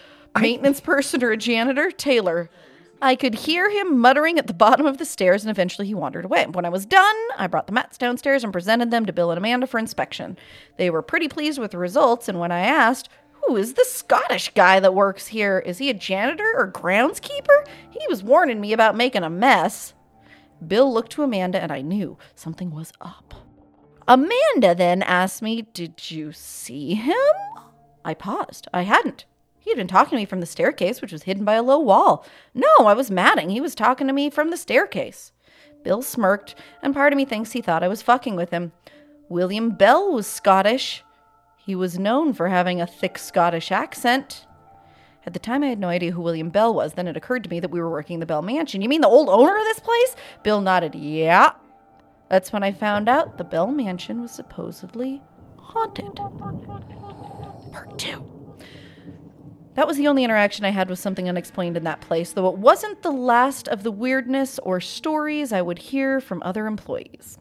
maintenance 0.40 0.80
person 0.80 1.22
or 1.22 1.30
a 1.30 1.36
janitor. 1.36 1.90
Taylor. 1.90 2.50
I 3.00 3.14
could 3.14 3.34
hear 3.36 3.70
him 3.70 3.98
muttering 3.98 4.38
at 4.38 4.48
the 4.48 4.54
bottom 4.54 4.84
of 4.84 4.98
the 4.98 5.04
stairs, 5.04 5.44
and 5.44 5.50
eventually 5.52 5.86
he 5.86 5.94
wandered 5.94 6.24
away. 6.24 6.46
When 6.46 6.64
I 6.64 6.68
was 6.68 6.84
done, 6.84 7.14
I 7.36 7.46
brought 7.46 7.68
the 7.68 7.72
mats 7.72 7.96
downstairs 7.96 8.42
and 8.42 8.52
presented 8.52 8.90
them 8.90 9.06
to 9.06 9.12
Bill 9.12 9.30
and 9.30 9.38
Amanda 9.38 9.68
for 9.68 9.78
inspection. 9.78 10.36
They 10.78 10.90
were 10.90 11.02
pretty 11.02 11.28
pleased 11.28 11.60
with 11.60 11.70
the 11.70 11.78
results, 11.78 12.28
and 12.28 12.40
when 12.40 12.50
I 12.50 12.58
asked, 12.60 13.08
Who 13.46 13.56
is 13.56 13.74
the 13.74 13.84
Scottish 13.84 14.52
guy 14.54 14.80
that 14.80 14.94
works 14.94 15.28
here? 15.28 15.60
Is 15.60 15.78
he 15.78 15.90
a 15.90 15.94
janitor 15.94 16.52
or 16.56 16.72
groundskeeper? 16.72 17.68
He 17.90 18.04
was 18.08 18.24
warning 18.24 18.60
me 18.60 18.72
about 18.72 18.96
making 18.96 19.22
a 19.22 19.30
mess. 19.30 19.94
Bill 20.66 20.92
looked 20.92 21.12
to 21.12 21.22
Amanda, 21.22 21.62
and 21.62 21.70
I 21.70 21.82
knew 21.82 22.18
something 22.34 22.72
was 22.72 22.92
up. 23.00 23.32
Amanda 24.08 24.74
then 24.74 25.02
asked 25.02 25.42
me, 25.42 25.62
Did 25.74 26.10
you 26.10 26.32
see 26.32 26.94
him? 26.94 27.14
I 28.04 28.14
paused. 28.14 28.66
I 28.72 28.82
hadn't. 28.82 29.26
He 29.58 29.70
had 29.70 29.76
been 29.76 29.86
talking 29.86 30.12
to 30.12 30.16
me 30.16 30.24
from 30.24 30.40
the 30.40 30.46
staircase, 30.46 31.02
which 31.02 31.12
was 31.12 31.24
hidden 31.24 31.44
by 31.44 31.54
a 31.54 31.62
low 31.62 31.78
wall. 31.78 32.24
No, 32.54 32.68
I 32.78 32.94
was 32.94 33.10
matting. 33.10 33.50
He 33.50 33.60
was 33.60 33.74
talking 33.74 34.06
to 34.06 34.14
me 34.14 34.30
from 34.30 34.48
the 34.48 34.56
staircase. 34.56 35.32
Bill 35.84 36.00
smirked, 36.00 36.54
and 36.82 36.94
part 36.94 37.12
of 37.12 37.18
me 37.18 37.26
thinks 37.26 37.52
he 37.52 37.60
thought 37.60 37.82
I 37.82 37.88
was 37.88 38.00
fucking 38.00 38.34
with 38.34 38.50
him. 38.50 38.72
William 39.28 39.70
Bell 39.72 40.10
was 40.10 40.26
Scottish. 40.26 41.04
He 41.58 41.74
was 41.74 41.98
known 41.98 42.32
for 42.32 42.48
having 42.48 42.80
a 42.80 42.86
thick 42.86 43.18
Scottish 43.18 43.70
accent. 43.70 44.46
At 45.26 45.34
the 45.34 45.38
time, 45.38 45.62
I 45.62 45.66
had 45.66 45.78
no 45.78 45.88
idea 45.88 46.12
who 46.12 46.22
William 46.22 46.48
Bell 46.48 46.72
was. 46.72 46.94
Then 46.94 47.08
it 47.08 47.16
occurred 47.18 47.44
to 47.44 47.50
me 47.50 47.60
that 47.60 47.70
we 47.70 47.78
were 47.78 47.90
working 47.90 48.20
the 48.20 48.26
Bell 48.26 48.40
Mansion. 48.40 48.80
You 48.80 48.88
mean 48.88 49.02
the 49.02 49.08
old 49.08 49.28
owner 49.28 49.54
of 49.54 49.64
this 49.64 49.80
place? 49.80 50.16
Bill 50.42 50.62
nodded. 50.62 50.94
Yeah. 50.94 51.52
That's 52.28 52.52
when 52.52 52.62
I 52.62 52.72
found 52.72 53.08
out 53.08 53.38
the 53.38 53.44
Bell 53.44 53.68
Mansion 53.68 54.20
was 54.20 54.30
supposedly 54.30 55.22
haunted. 55.56 56.16
Part 57.72 57.98
two. 57.98 58.24
That 59.74 59.86
was 59.86 59.96
the 59.96 60.08
only 60.08 60.24
interaction 60.24 60.64
I 60.64 60.70
had 60.70 60.90
with 60.90 60.98
something 60.98 61.28
unexplained 61.28 61.76
in 61.76 61.84
that 61.84 62.00
place, 62.00 62.32
though 62.32 62.48
it 62.48 62.58
wasn't 62.58 63.02
the 63.02 63.12
last 63.12 63.68
of 63.68 63.84
the 63.84 63.92
weirdness 63.92 64.58
or 64.58 64.80
stories 64.80 65.52
I 65.52 65.62
would 65.62 65.78
hear 65.78 66.20
from 66.20 66.42
other 66.42 66.66
employees. 66.66 67.38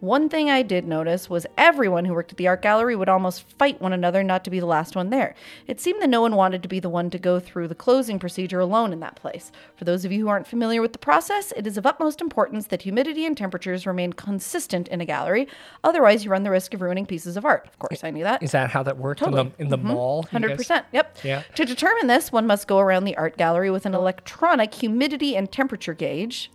One 0.00 0.28
thing 0.28 0.50
I 0.50 0.62
did 0.62 0.86
notice 0.86 1.30
was 1.30 1.46
everyone 1.56 2.04
who 2.04 2.12
worked 2.12 2.30
at 2.32 2.36
the 2.36 2.46
art 2.48 2.60
gallery 2.60 2.94
would 2.94 3.08
almost 3.08 3.48
fight 3.58 3.80
one 3.80 3.94
another 3.94 4.22
not 4.22 4.44
to 4.44 4.50
be 4.50 4.60
the 4.60 4.66
last 4.66 4.94
one 4.94 5.08
there. 5.10 5.34
It 5.66 5.80
seemed 5.80 6.02
that 6.02 6.10
no 6.10 6.20
one 6.20 6.36
wanted 6.36 6.62
to 6.62 6.68
be 6.68 6.80
the 6.80 6.90
one 6.90 7.08
to 7.10 7.18
go 7.18 7.40
through 7.40 7.68
the 7.68 7.74
closing 7.74 8.18
procedure 8.18 8.60
alone 8.60 8.92
in 8.92 9.00
that 9.00 9.16
place. 9.16 9.50
For 9.74 9.84
those 9.84 10.04
of 10.04 10.12
you 10.12 10.20
who 10.20 10.28
aren't 10.28 10.46
familiar 10.46 10.82
with 10.82 10.92
the 10.92 10.98
process, 10.98 11.50
it 11.56 11.66
is 11.66 11.78
of 11.78 11.86
utmost 11.86 12.20
importance 12.20 12.66
that 12.66 12.82
humidity 12.82 13.24
and 13.24 13.36
temperatures 13.36 13.86
remain 13.86 14.12
consistent 14.12 14.86
in 14.88 15.00
a 15.00 15.06
gallery, 15.06 15.48
otherwise, 15.82 16.24
you 16.24 16.30
run 16.30 16.42
the 16.42 16.50
risk 16.50 16.74
of 16.74 16.82
ruining 16.82 17.06
pieces 17.06 17.36
of 17.36 17.44
art. 17.46 17.66
Of 17.66 17.78
course, 17.78 18.04
I 18.04 18.10
knew 18.10 18.24
that. 18.24 18.42
Is 18.42 18.52
that 18.52 18.70
how 18.70 18.82
that 18.82 18.98
worked 18.98 19.20
Totally. 19.20 19.40
in 19.40 19.52
the 19.56 19.62
in 19.64 19.68
the 19.70 19.78
mall? 19.78 20.24
You 20.24 20.30
Hundred 20.30 20.48
guys- 20.48 20.56
percent. 20.58 20.86
Yep. 20.92 21.18
Yeah. 21.24 21.42
To 21.54 21.64
determine 21.64 22.06
this, 22.06 22.30
one 22.30 22.46
must 22.46 22.68
go 22.68 22.78
around 22.80 23.04
the 23.04 23.16
art 23.16 23.36
gallery 23.38 23.70
with 23.70 23.86
an 23.86 23.94
electronic 23.94 24.74
humidity 24.74 25.36
and 25.36 25.50
temperature 25.50 25.94
gauge, 25.94 26.50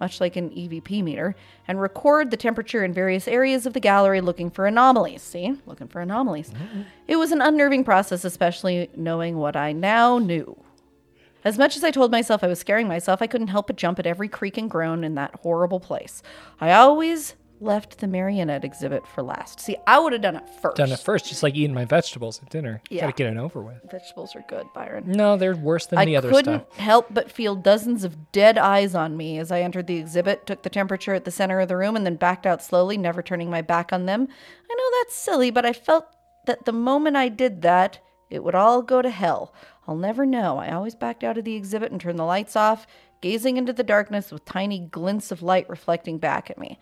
much 0.00 0.20
like 0.20 0.36
an 0.36 0.50
EVP 0.50 1.02
meter, 1.02 1.34
and 1.66 1.80
record 1.80 2.30
the 2.30 2.36
temperature 2.36 2.84
in 2.84 2.92
various 2.92 3.28
areas 3.28 3.66
of 3.66 3.72
the 3.72 3.80
gallery 3.80 4.20
looking 4.20 4.50
for 4.50 4.66
anomalies. 4.66 5.22
See? 5.22 5.56
Looking 5.66 5.88
for 5.88 6.00
anomalies. 6.00 6.50
Mm-hmm. 6.50 6.82
It 7.06 7.16
was 7.16 7.32
an 7.32 7.40
unnerving 7.40 7.84
process, 7.84 8.24
especially 8.24 8.90
knowing 8.96 9.36
what 9.36 9.56
I 9.56 9.72
now 9.72 10.18
knew. 10.18 10.56
As 11.44 11.56
much 11.56 11.76
as 11.76 11.84
I 11.84 11.90
told 11.90 12.10
myself 12.10 12.42
I 12.42 12.48
was 12.48 12.58
scaring 12.58 12.88
myself, 12.88 13.22
I 13.22 13.26
couldn't 13.26 13.48
help 13.48 13.68
but 13.68 13.76
jump 13.76 13.98
at 13.98 14.06
every 14.06 14.28
creak 14.28 14.58
and 14.58 14.68
groan 14.68 15.04
in 15.04 15.14
that 15.14 15.36
horrible 15.42 15.80
place. 15.80 16.22
I 16.60 16.72
always 16.72 17.34
left 17.60 17.98
the 17.98 18.06
marionette 18.06 18.64
exhibit 18.64 19.06
for 19.06 19.22
last. 19.22 19.60
See, 19.60 19.76
I 19.86 19.98
would 19.98 20.12
have 20.12 20.22
done 20.22 20.36
it 20.36 20.48
first. 20.48 20.76
Done 20.76 20.92
it 20.92 20.98
first, 20.98 21.26
just 21.28 21.42
like 21.42 21.54
eating 21.54 21.74
my 21.74 21.84
vegetables 21.84 22.40
at 22.42 22.50
dinner. 22.50 22.80
Yeah. 22.90 23.02
Gotta 23.02 23.12
get 23.12 23.32
it 23.32 23.36
over 23.36 23.62
with. 23.62 23.78
Vegetables 23.90 24.34
are 24.36 24.44
good, 24.48 24.66
Byron. 24.74 25.04
No, 25.06 25.36
they're 25.36 25.56
worse 25.56 25.86
than 25.86 25.98
I 25.98 26.04
the 26.04 26.16
other 26.16 26.28
stuff. 26.28 26.38
I 26.38 26.42
couldn't 26.42 26.72
help 26.74 27.06
but 27.10 27.30
feel 27.30 27.56
dozens 27.56 28.04
of 28.04 28.32
dead 28.32 28.58
eyes 28.58 28.94
on 28.94 29.16
me 29.16 29.38
as 29.38 29.50
I 29.50 29.60
entered 29.60 29.86
the 29.86 29.96
exhibit, 29.96 30.46
took 30.46 30.62
the 30.62 30.70
temperature 30.70 31.14
at 31.14 31.24
the 31.24 31.30
center 31.30 31.60
of 31.60 31.68
the 31.68 31.76
room, 31.76 31.96
and 31.96 32.06
then 32.06 32.16
backed 32.16 32.46
out 32.46 32.62
slowly, 32.62 32.96
never 32.96 33.22
turning 33.22 33.50
my 33.50 33.62
back 33.62 33.92
on 33.92 34.06
them. 34.06 34.28
I 34.70 34.74
know 34.74 34.98
that's 35.00 35.14
silly, 35.14 35.50
but 35.50 35.66
I 35.66 35.72
felt 35.72 36.06
that 36.46 36.64
the 36.64 36.72
moment 36.72 37.16
I 37.16 37.28
did 37.28 37.62
that, 37.62 37.98
it 38.30 38.44
would 38.44 38.54
all 38.54 38.82
go 38.82 39.02
to 39.02 39.10
hell. 39.10 39.54
I'll 39.86 39.96
never 39.96 40.26
know. 40.26 40.58
I 40.58 40.72
always 40.72 40.94
backed 40.94 41.24
out 41.24 41.38
of 41.38 41.44
the 41.44 41.56
exhibit 41.56 41.90
and 41.90 42.00
turned 42.00 42.18
the 42.18 42.24
lights 42.24 42.56
off, 42.56 42.86
gazing 43.20 43.56
into 43.56 43.72
the 43.72 43.82
darkness 43.82 44.30
with 44.30 44.44
tiny 44.44 44.78
glints 44.78 45.32
of 45.32 45.42
light 45.42 45.68
reflecting 45.68 46.18
back 46.18 46.50
at 46.50 46.58
me. 46.58 46.78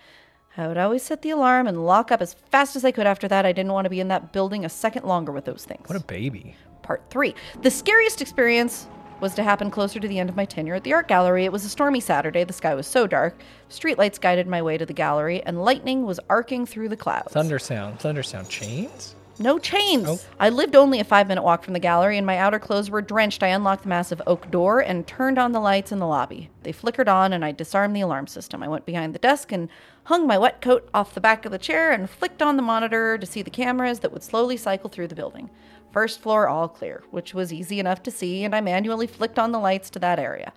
I 0.59 0.67
would 0.67 0.79
always 0.79 1.03
set 1.03 1.23
the 1.23 1.31
alarm 1.31 1.67
and 1.67 1.85
lock 1.85 2.11
up 2.11 2.23
as 2.23 2.35
fast 2.35 2.77
as 2.77 2.85
I 2.85 2.91
could 2.91 3.07
after 3.07 3.29
that. 3.29 3.45
I 3.45 3.53
didn't 3.53 3.73
want 3.73 3.85
to 3.85 3.91
be 3.91 4.01
in 4.01 4.09
that 4.09 4.33
building 4.33 4.65
a 4.65 4.69
second 4.69 5.05
longer 5.05 5.33
with 5.33 5.45
those 5.45 5.65
things. 5.65 5.89
What 5.89 6.01
a 6.01 6.05
baby. 6.05 6.57
Part 6.83 7.03
three. 7.11 7.35
The 7.63 7.71
scariest 7.71 8.23
experience 8.23 8.87
was 9.21 9.35
to 9.35 9.43
happen 9.43 9.71
closer 9.71 9.99
to 9.99 10.09
the 10.09 10.19
end 10.19 10.29
of 10.29 10.37
my 10.37 10.45
tenure 10.45 10.75
at 10.75 10.85
the 10.85 10.93
art 10.93 11.09
gallery. 11.09 11.45
It 11.45 11.53
was 11.53 11.65
a 11.65 11.69
stormy 11.69 12.01
Saturday. 12.01 12.45
The 12.45 12.53
sky 12.53 12.75
was 12.75 12.87
so 12.87 13.07
dark. 13.07 13.39
Streetlights 13.71 14.21
guided 14.21 14.47
my 14.47 14.63
way 14.63 14.77
to 14.79 14.87
the 14.87 14.93
gallery, 14.93 15.43
and 15.43 15.65
lightning 15.65 16.05
was 16.05 16.21
arcing 16.29 16.67
through 16.67 16.91
the 16.91 16.97
clouds. 16.97 17.33
Thunder 17.33 17.59
sound. 17.59 17.99
Thunder 17.99 18.23
sound. 18.23 18.49
Chains? 18.49 19.15
No 19.39 19.59
chains. 19.59 20.09
Oh. 20.09 20.21
I 20.41 20.49
lived 20.49 20.75
only 20.75 20.99
a 20.99 21.05
five 21.05 21.29
minute 21.29 21.43
walk 21.43 21.63
from 21.63 21.75
the 21.75 21.79
gallery, 21.81 22.17
and 22.17 22.27
my 22.27 22.39
outer 22.39 22.59
clothes 22.59 22.91
were 22.91 23.03
drenched. 23.03 23.43
I 23.43 23.49
unlocked 23.49 23.83
the 23.83 23.89
massive 23.89 24.23
oak 24.27 24.51
door 24.51 24.81
and 24.81 25.07
turned 25.07 25.39
on 25.39 25.53
the 25.53 25.61
lights 25.61 25.93
in 25.93 25.99
the 25.99 26.07
lobby. 26.07 26.49
They 26.63 26.73
flickered 26.73 27.09
on, 27.09 27.33
and 27.33 27.45
I 27.45 27.53
disarmed 27.53 27.95
the 27.95 28.01
alarm 28.01 28.27
system. 28.29 28.63
I 28.63 28.69
went 28.69 28.87
behind 28.87 29.15
the 29.15 29.19
desk 29.19 29.53
and 29.53 29.69
hung 30.05 30.27
my 30.27 30.39
wet 30.39 30.63
coat 30.63 30.89
off 30.95 31.15
the 31.15 31.21
back 31.21 31.45
of 31.45 31.53
the 31.53 31.59
chair 31.59 31.93
and 31.93 32.09
flicked 32.09 32.41
on 32.41 32.57
the 32.57 32.63
monitor 32.63 33.19
to 33.19 33.27
see 33.27 33.43
the 33.43 33.51
cameras 33.51 34.01
that 34.01 34.13
would 34.13 34.23
slowly 34.23 34.57
cycle 34.57 34.89
through 34.89 35.09
the 35.09 35.15
building. 35.15 35.51
First 35.93 36.21
floor, 36.21 36.49
all 36.49 36.69
clear, 36.69 37.03
which 37.11 37.35
was 37.35 37.53
easy 37.53 37.79
enough 37.79 38.03
to 38.05 38.11
see, 38.11 38.45
and 38.45 38.55
I 38.55 38.61
manually 38.61 39.07
flicked 39.07 39.39
on 39.39 39.53
the 39.53 39.59
lights 39.59 39.91
to 39.91 39.99
that 39.99 40.19
area. 40.19 40.53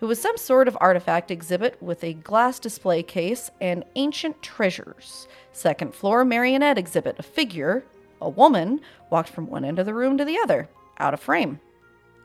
It 0.00 0.06
was 0.06 0.20
some 0.20 0.36
sort 0.36 0.68
of 0.68 0.76
artifact 0.80 1.30
exhibit 1.30 1.82
with 1.82 2.04
a 2.04 2.14
glass 2.14 2.58
display 2.58 3.02
case 3.02 3.50
and 3.60 3.84
ancient 3.94 4.42
treasures. 4.42 5.28
Second 5.52 5.94
floor, 5.94 6.24
marionette 6.24 6.76
exhibit. 6.76 7.18
A 7.18 7.22
figure, 7.22 7.84
a 8.24 8.28
woman, 8.28 8.80
walked 9.10 9.28
from 9.28 9.46
one 9.46 9.64
end 9.64 9.78
of 9.78 9.86
the 9.86 9.94
room 9.94 10.18
to 10.18 10.24
the 10.24 10.38
other, 10.38 10.68
out 10.98 11.14
of 11.14 11.20
frame. 11.20 11.60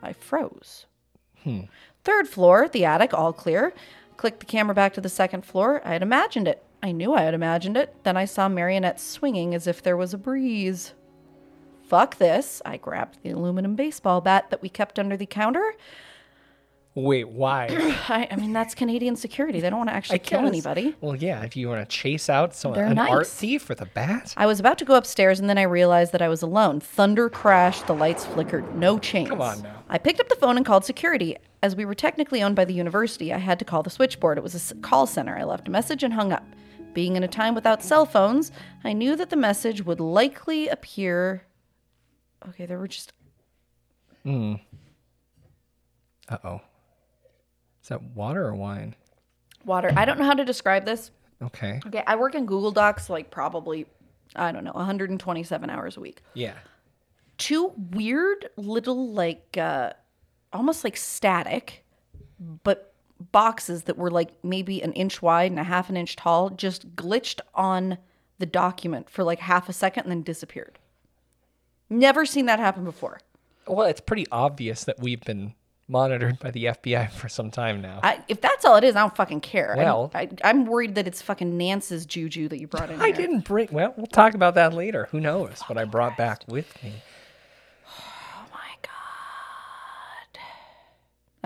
I 0.02 0.12
froze. 0.12 0.86
Hmm. 1.42 1.62
Third 2.04 2.28
floor, 2.28 2.68
the 2.68 2.84
attic, 2.84 3.12
all 3.12 3.32
clear. 3.32 3.72
Clicked 4.16 4.40
the 4.40 4.46
camera 4.46 4.74
back 4.74 4.94
to 4.94 5.00
the 5.00 5.08
second 5.08 5.44
floor. 5.44 5.80
I 5.84 5.92
had 5.92 6.02
imagined 6.02 6.48
it. 6.48 6.62
I 6.82 6.92
knew 6.92 7.14
I 7.14 7.22
had 7.22 7.34
imagined 7.34 7.76
it. 7.76 7.94
Then 8.04 8.16
I 8.16 8.24
saw 8.24 8.48
marionettes 8.48 9.02
swinging 9.02 9.54
as 9.54 9.66
if 9.66 9.82
there 9.82 9.96
was 9.96 10.14
a 10.14 10.18
breeze. 10.18 10.94
Fuck 11.82 12.16
this. 12.16 12.62
I 12.64 12.76
grabbed 12.76 13.18
the 13.22 13.30
aluminum 13.30 13.74
baseball 13.74 14.20
bat 14.20 14.50
that 14.50 14.62
we 14.62 14.68
kept 14.68 14.98
under 14.98 15.16
the 15.16 15.26
counter. 15.26 15.74
Wait, 16.96 17.28
why? 17.28 17.66
I, 18.08 18.26
I 18.30 18.36
mean, 18.36 18.52
that's 18.52 18.74
Canadian 18.74 19.14
security. 19.14 19.60
They 19.60 19.70
don't 19.70 19.78
want 19.78 19.90
to 19.90 19.94
actually 19.94 20.18
kill 20.18 20.40
guess. 20.40 20.48
anybody. 20.48 20.96
Well, 21.00 21.14
yeah, 21.14 21.42
if 21.42 21.56
you 21.56 21.68
want 21.68 21.88
to 21.88 21.96
chase 21.96 22.28
out 22.28 22.52
someone, 22.54 22.78
They're 22.80 22.88
an 22.90 22.98
art 22.98 23.10
nice. 23.18 23.32
thief 23.32 23.68
with 23.68 23.80
a 23.80 23.86
bat? 23.86 24.34
I 24.36 24.46
was 24.46 24.58
about 24.58 24.76
to 24.78 24.84
go 24.84 24.96
upstairs 24.96 25.38
and 25.38 25.48
then 25.48 25.56
I 25.56 25.62
realized 25.62 26.10
that 26.12 26.20
I 26.20 26.28
was 26.28 26.42
alone. 26.42 26.80
Thunder 26.80 27.28
crashed, 27.28 27.86
the 27.86 27.94
lights 27.94 28.26
flickered, 28.26 28.74
no 28.74 28.98
chains. 28.98 29.28
Come 29.28 29.40
on 29.40 29.62
now. 29.62 29.84
I 29.88 29.98
picked 29.98 30.18
up 30.18 30.28
the 30.28 30.34
phone 30.34 30.56
and 30.56 30.66
called 30.66 30.84
security. 30.84 31.36
As 31.62 31.76
we 31.76 31.84
were 31.84 31.94
technically 31.94 32.42
owned 32.42 32.56
by 32.56 32.64
the 32.64 32.74
university, 32.74 33.32
I 33.32 33.38
had 33.38 33.58
to 33.60 33.64
call 33.64 33.82
the 33.84 33.90
switchboard. 33.90 34.36
It 34.38 34.42
was 34.42 34.72
a 34.72 34.74
call 34.76 35.06
center. 35.06 35.36
I 35.36 35.44
left 35.44 35.68
a 35.68 35.70
message 35.70 36.02
and 36.02 36.14
hung 36.14 36.32
up. 36.32 36.44
Being 36.92 37.14
in 37.14 37.22
a 37.22 37.28
time 37.28 37.54
without 37.54 37.84
cell 37.84 38.04
phones, 38.04 38.50
I 38.82 38.94
knew 38.94 39.14
that 39.14 39.30
the 39.30 39.36
message 39.36 39.84
would 39.84 40.00
likely 40.00 40.66
appear. 40.66 41.44
Okay, 42.48 42.66
there 42.66 42.78
were 42.80 42.88
just. 42.88 43.12
Uh 44.26 44.56
oh. 46.44 46.60
That 47.90 48.02
water 48.14 48.46
or 48.46 48.54
wine? 48.54 48.94
Water. 49.66 49.92
I 49.94 50.04
don't 50.06 50.18
know 50.18 50.24
how 50.24 50.32
to 50.34 50.44
describe 50.44 50.86
this. 50.86 51.10
Okay. 51.42 51.80
Okay, 51.86 52.02
I 52.06 52.16
work 52.16 52.34
in 52.34 52.46
Google 52.46 52.70
Docs 52.70 53.10
like 53.10 53.30
probably, 53.30 53.86
I 54.34 54.52
don't 54.52 54.64
know, 54.64 54.72
127 54.72 55.68
hours 55.70 55.96
a 55.96 56.00
week. 56.00 56.22
Yeah. 56.34 56.54
two 57.36 57.72
weird 57.92 58.48
little 58.56 59.12
like 59.12 59.56
uh 59.58 59.92
almost 60.52 60.84
like 60.84 60.96
static 60.96 61.84
but 62.64 62.92
boxes 63.32 63.82
that 63.84 63.96
were 63.98 64.10
like 64.10 64.30
maybe 64.44 64.82
an 64.82 64.92
inch 64.94 65.20
wide 65.22 65.50
and 65.50 65.60
a 65.60 65.64
half 65.64 65.88
an 65.90 65.96
inch 65.96 66.16
tall 66.16 66.48
just 66.50 66.94
glitched 66.96 67.40
on 67.54 67.98
the 68.38 68.46
document 68.46 69.08
for 69.10 69.24
like 69.24 69.40
half 69.40 69.68
a 69.68 69.72
second 69.72 70.04
and 70.04 70.10
then 70.12 70.22
disappeared 70.22 70.78
never 71.88 72.24
seen 72.26 72.46
that 72.46 72.58
happen 72.58 72.84
before 72.84 73.20
Well, 73.66 73.86
it's 73.86 74.00
pretty 74.00 74.26
obvious 74.32 74.84
that 74.84 75.00
we've 75.00 75.20
been 75.22 75.54
monitored 75.90 76.38
by 76.38 76.50
the 76.50 76.64
FBI 76.66 77.10
for 77.20 77.28
some 77.28 77.50
time 77.50 77.80
now. 77.82 78.00
I, 78.02 78.20
if 78.28 78.40
that's 78.40 78.64
all 78.64 78.76
it 78.76 78.84
is 78.84 78.94
i 78.96 79.00
don't 79.00 79.14
fucking 79.16 79.40
care 79.40 79.74
Well- 79.76 80.10
I, 80.14 80.28
i'm 80.44 80.64
worried 80.66 80.94
that 80.94 81.06
it's 81.06 81.20
fucking 81.20 81.56
nance's 81.58 82.06
juju 82.06 82.48
that 82.48 82.60
you 82.60 82.66
brought 82.68 82.90
in 82.90 83.00
I 83.02 83.06
here. 83.06 83.16
didn't 83.16 83.40
bring. 83.44 83.68
Well, 83.72 83.92
we'll 83.96 84.06
talk 84.06 84.34
about 84.34 84.54
that 84.54 84.72
later. 84.72 85.08
Who 85.10 85.20
knows 85.20 85.60
what 85.66 85.76
I 85.78 85.84
brought 85.84 86.16
back 86.16 86.42
with 86.48 86.82
me? 86.82 86.92
Oh 87.92 88.46
my 88.52 88.70
god. 88.82 90.40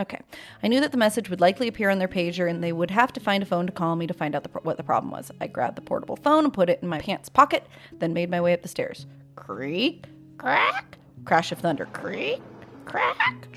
Okay. 0.03 0.21
I 0.63 0.69
knew 0.69 0.81
that 0.81 0.91
the 0.93 0.99
message 0.99 1.31
would 1.31 1.41
likely 1.41 1.69
appear 1.69 1.91
on 1.91 1.99
their 1.99 2.09
pager 2.09 2.49
and 2.51 2.63
they 2.63 2.73
would 2.73 2.91
have 2.91 3.13
to 3.15 3.21
find 3.21 3.43
a 3.43 3.47
phone 3.47 3.67
to 3.67 3.73
call 3.73 3.95
me 3.97 4.07
to 4.07 4.15
find 4.15 4.35
out 4.35 4.43
the, 4.43 4.51
what 4.61 4.77
the 4.77 4.83
problem 4.83 5.11
was. 5.11 5.31
I 5.41 5.47
grabbed 5.47 5.77
the 5.77 5.83
portable 5.83 6.17
phone 6.17 6.45
and 6.45 6.53
put 6.53 6.69
it 6.71 6.81
in 6.83 6.89
my 6.89 6.99
pants 7.01 7.29
pocket, 7.29 7.65
then 7.93 8.13
made 8.13 8.31
my 8.31 8.41
way 8.41 8.53
up 8.53 8.63
the 8.63 8.69
stairs. 8.69 9.07
Creak, 9.37 10.05
crack, 10.39 10.99
crash 11.25 11.53
of 11.53 11.59
thunder. 11.59 11.87
Creak, 11.93 12.41
crack. 12.87 13.49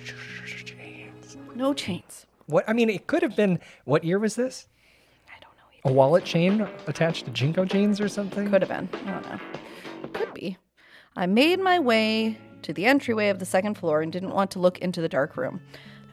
No 1.57 1.73
chains. 1.73 2.27
What? 2.45 2.65
I 2.67 2.73
mean, 2.73 2.87
it 2.87 3.07
could 3.07 3.23
have 3.23 3.35
been. 3.35 3.59
What 3.85 4.03
year 4.03 4.19
was 4.19 4.35
this? 4.35 4.67
I 5.27 5.39
don't 5.41 5.53
know. 5.57 5.89
A 5.89 5.91
wallet 5.91 6.23
chain 6.23 6.67
attached 6.85 7.25
to 7.25 7.31
JNCO 7.31 7.67
jeans 7.67 7.99
or 7.99 8.07
something? 8.07 8.47
Could 8.51 8.61
have 8.61 8.69
been. 8.69 8.87
I 9.07 9.11
don't 9.11 9.29
know. 9.29 9.39
Could 10.13 10.33
be. 10.35 10.57
I 11.15 11.25
made 11.25 11.59
my 11.59 11.79
way 11.79 12.37
to 12.61 12.73
the 12.73 12.85
entryway 12.85 13.29
of 13.29 13.39
the 13.39 13.45
second 13.45 13.75
floor 13.75 14.03
and 14.03 14.11
didn't 14.11 14.35
want 14.35 14.51
to 14.51 14.59
look 14.59 14.77
into 14.77 15.01
the 15.01 15.09
dark 15.09 15.35
room. 15.35 15.59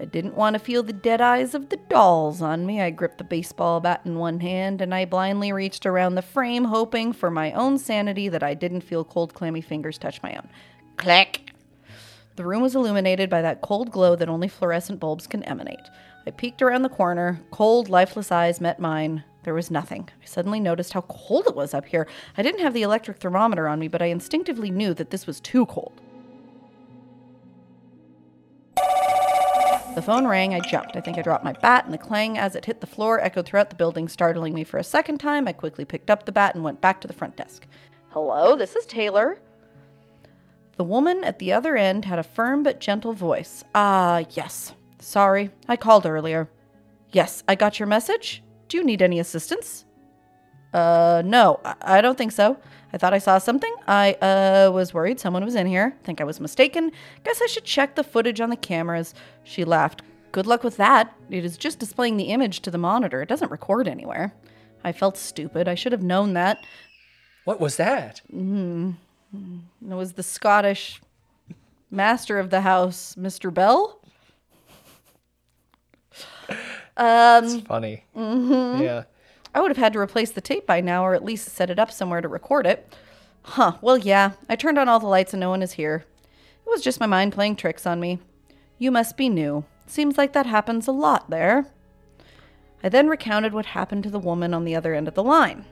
I 0.00 0.06
didn't 0.06 0.34
want 0.34 0.54
to 0.54 0.58
feel 0.58 0.82
the 0.82 0.94
dead 0.94 1.20
eyes 1.20 1.54
of 1.54 1.68
the 1.68 1.76
dolls 1.76 2.40
on 2.40 2.64
me. 2.64 2.80
I 2.80 2.88
gripped 2.88 3.18
the 3.18 3.24
baseball 3.24 3.80
bat 3.80 4.00
in 4.06 4.18
one 4.18 4.40
hand 4.40 4.80
and 4.80 4.94
I 4.94 5.04
blindly 5.04 5.52
reached 5.52 5.84
around 5.84 6.14
the 6.14 6.22
frame, 6.22 6.64
hoping 6.64 7.12
for 7.12 7.30
my 7.30 7.52
own 7.52 7.76
sanity 7.76 8.30
that 8.30 8.42
I 8.42 8.54
didn't 8.54 8.80
feel 8.80 9.04
cold, 9.04 9.34
clammy 9.34 9.60
fingers 9.60 9.98
touch 9.98 10.22
my 10.22 10.34
own. 10.34 10.48
Click! 10.96 11.43
The 12.36 12.44
room 12.44 12.62
was 12.62 12.74
illuminated 12.74 13.30
by 13.30 13.42
that 13.42 13.60
cold 13.60 13.92
glow 13.92 14.16
that 14.16 14.28
only 14.28 14.48
fluorescent 14.48 14.98
bulbs 14.98 15.28
can 15.28 15.44
emanate. 15.44 15.88
I 16.26 16.32
peeked 16.32 16.62
around 16.62 16.82
the 16.82 16.88
corner. 16.88 17.40
Cold, 17.52 17.88
lifeless 17.88 18.32
eyes 18.32 18.60
met 18.60 18.80
mine. 18.80 19.22
There 19.44 19.54
was 19.54 19.70
nothing. 19.70 20.08
I 20.20 20.24
suddenly 20.24 20.58
noticed 20.58 20.94
how 20.94 21.02
cold 21.02 21.46
it 21.46 21.54
was 21.54 21.74
up 21.74 21.84
here. 21.84 22.08
I 22.36 22.42
didn't 22.42 22.62
have 22.62 22.74
the 22.74 22.82
electric 22.82 23.18
thermometer 23.18 23.68
on 23.68 23.78
me, 23.78 23.86
but 23.86 24.02
I 24.02 24.06
instinctively 24.06 24.70
knew 24.70 24.94
that 24.94 25.10
this 25.10 25.28
was 25.28 25.38
too 25.38 25.66
cold. 25.66 26.00
The 29.94 30.02
phone 30.02 30.26
rang. 30.26 30.54
I 30.54 30.60
jumped. 30.60 30.96
I 30.96 31.00
think 31.00 31.18
I 31.18 31.22
dropped 31.22 31.44
my 31.44 31.52
bat, 31.52 31.84
and 31.84 31.94
the 31.94 31.98
clang 31.98 32.36
as 32.36 32.56
it 32.56 32.64
hit 32.64 32.80
the 32.80 32.86
floor 32.88 33.20
echoed 33.20 33.46
throughout 33.46 33.70
the 33.70 33.76
building, 33.76 34.08
startling 34.08 34.54
me 34.54 34.64
for 34.64 34.78
a 34.78 34.84
second 34.84 35.18
time. 35.18 35.46
I 35.46 35.52
quickly 35.52 35.84
picked 35.84 36.10
up 36.10 36.24
the 36.24 36.32
bat 36.32 36.56
and 36.56 36.64
went 36.64 36.80
back 36.80 37.00
to 37.02 37.06
the 37.06 37.14
front 37.14 37.36
desk. 37.36 37.68
Hello, 38.08 38.56
this 38.56 38.74
is 38.74 38.86
Taylor. 38.86 39.38
The 40.76 40.84
woman 40.84 41.22
at 41.24 41.38
the 41.38 41.52
other 41.52 41.76
end 41.76 42.04
had 42.04 42.18
a 42.18 42.24
firm 42.24 42.62
but 42.62 42.80
gentle 42.80 43.12
voice. 43.12 43.64
Ah, 43.74 44.24
yes. 44.30 44.74
Sorry, 44.98 45.50
I 45.68 45.76
called 45.76 46.06
earlier. 46.06 46.48
Yes, 47.12 47.44
I 47.46 47.54
got 47.54 47.78
your 47.78 47.86
message. 47.86 48.42
Do 48.68 48.76
you 48.76 48.84
need 48.84 49.02
any 49.02 49.20
assistance? 49.20 49.84
Uh, 50.72 51.22
no, 51.24 51.60
I, 51.80 52.00
don't 52.00 52.18
think 52.18 52.32
so. 52.32 52.58
I 52.92 52.98
thought 52.98 53.14
I 53.14 53.18
saw 53.18 53.38
something. 53.38 53.72
I, 53.86 54.14
uh, 54.14 54.72
was 54.72 54.92
worried 54.92 55.20
someone 55.20 55.44
was 55.44 55.54
in 55.54 55.68
here. 55.68 55.96
Think 56.02 56.20
I 56.20 56.24
was 56.24 56.40
mistaken. 56.40 56.90
Guess 57.22 57.40
I 57.40 57.46
should 57.46 57.64
check 57.64 57.94
the 57.94 58.02
footage 58.02 58.40
on 58.40 58.50
the 58.50 58.56
cameras. 58.56 59.14
She 59.44 59.64
laughed. 59.64 60.02
Good 60.32 60.48
luck 60.48 60.64
with 60.64 60.76
that. 60.78 61.14
It 61.30 61.44
is 61.44 61.56
just 61.56 61.78
displaying 61.78 62.16
the 62.16 62.24
image 62.24 62.60
to 62.62 62.72
the 62.72 62.78
monitor. 62.78 63.22
It 63.22 63.28
doesn't 63.28 63.52
record 63.52 63.86
anywhere. 63.86 64.34
I 64.82 64.90
felt 64.90 65.16
stupid. 65.16 65.68
I 65.68 65.76
should 65.76 65.92
have 65.92 66.02
known 66.02 66.32
that. 66.32 66.64
What 67.44 67.60
was 67.60 67.76
that? 67.76 68.20
It 69.90 69.94
was 69.94 70.12
the 70.14 70.22
Scottish 70.22 71.00
master 71.90 72.38
of 72.38 72.50
the 72.50 72.62
house, 72.62 73.14
Mr. 73.18 73.52
Bell. 73.52 74.00
It's 76.96 77.56
funny. 77.66 78.04
Mm-hmm. 78.16 78.82
Yeah. 78.82 79.04
I 79.54 79.60
would 79.60 79.70
have 79.70 79.78
had 79.78 79.92
to 79.92 79.98
replace 79.98 80.30
the 80.30 80.40
tape 80.40 80.66
by 80.66 80.80
now, 80.80 81.04
or 81.04 81.14
at 81.14 81.24
least 81.24 81.48
set 81.48 81.70
it 81.70 81.78
up 81.78 81.90
somewhere 81.90 82.20
to 82.20 82.28
record 82.28 82.66
it. 82.66 82.92
Huh, 83.42 83.78
well, 83.80 83.98
yeah. 83.98 84.32
I 84.48 84.56
turned 84.56 84.78
on 84.78 84.88
all 84.88 85.00
the 85.00 85.06
lights 85.06 85.32
and 85.32 85.40
no 85.40 85.50
one 85.50 85.62
is 85.62 85.72
here. 85.72 86.04
It 86.66 86.70
was 86.70 86.82
just 86.82 87.00
my 87.00 87.06
mind 87.06 87.32
playing 87.32 87.56
tricks 87.56 87.86
on 87.86 88.00
me. 88.00 88.18
You 88.78 88.90
must 88.90 89.16
be 89.16 89.28
new. 89.28 89.64
Seems 89.86 90.16
like 90.16 90.32
that 90.32 90.46
happens 90.46 90.88
a 90.88 90.92
lot 90.92 91.30
there. 91.30 91.66
I 92.82 92.88
then 92.88 93.08
recounted 93.08 93.52
what 93.52 93.66
happened 93.66 94.02
to 94.04 94.10
the 94.10 94.18
woman 94.18 94.54
on 94.54 94.64
the 94.64 94.74
other 94.74 94.94
end 94.94 95.08
of 95.08 95.14
the 95.14 95.22
line. 95.22 95.66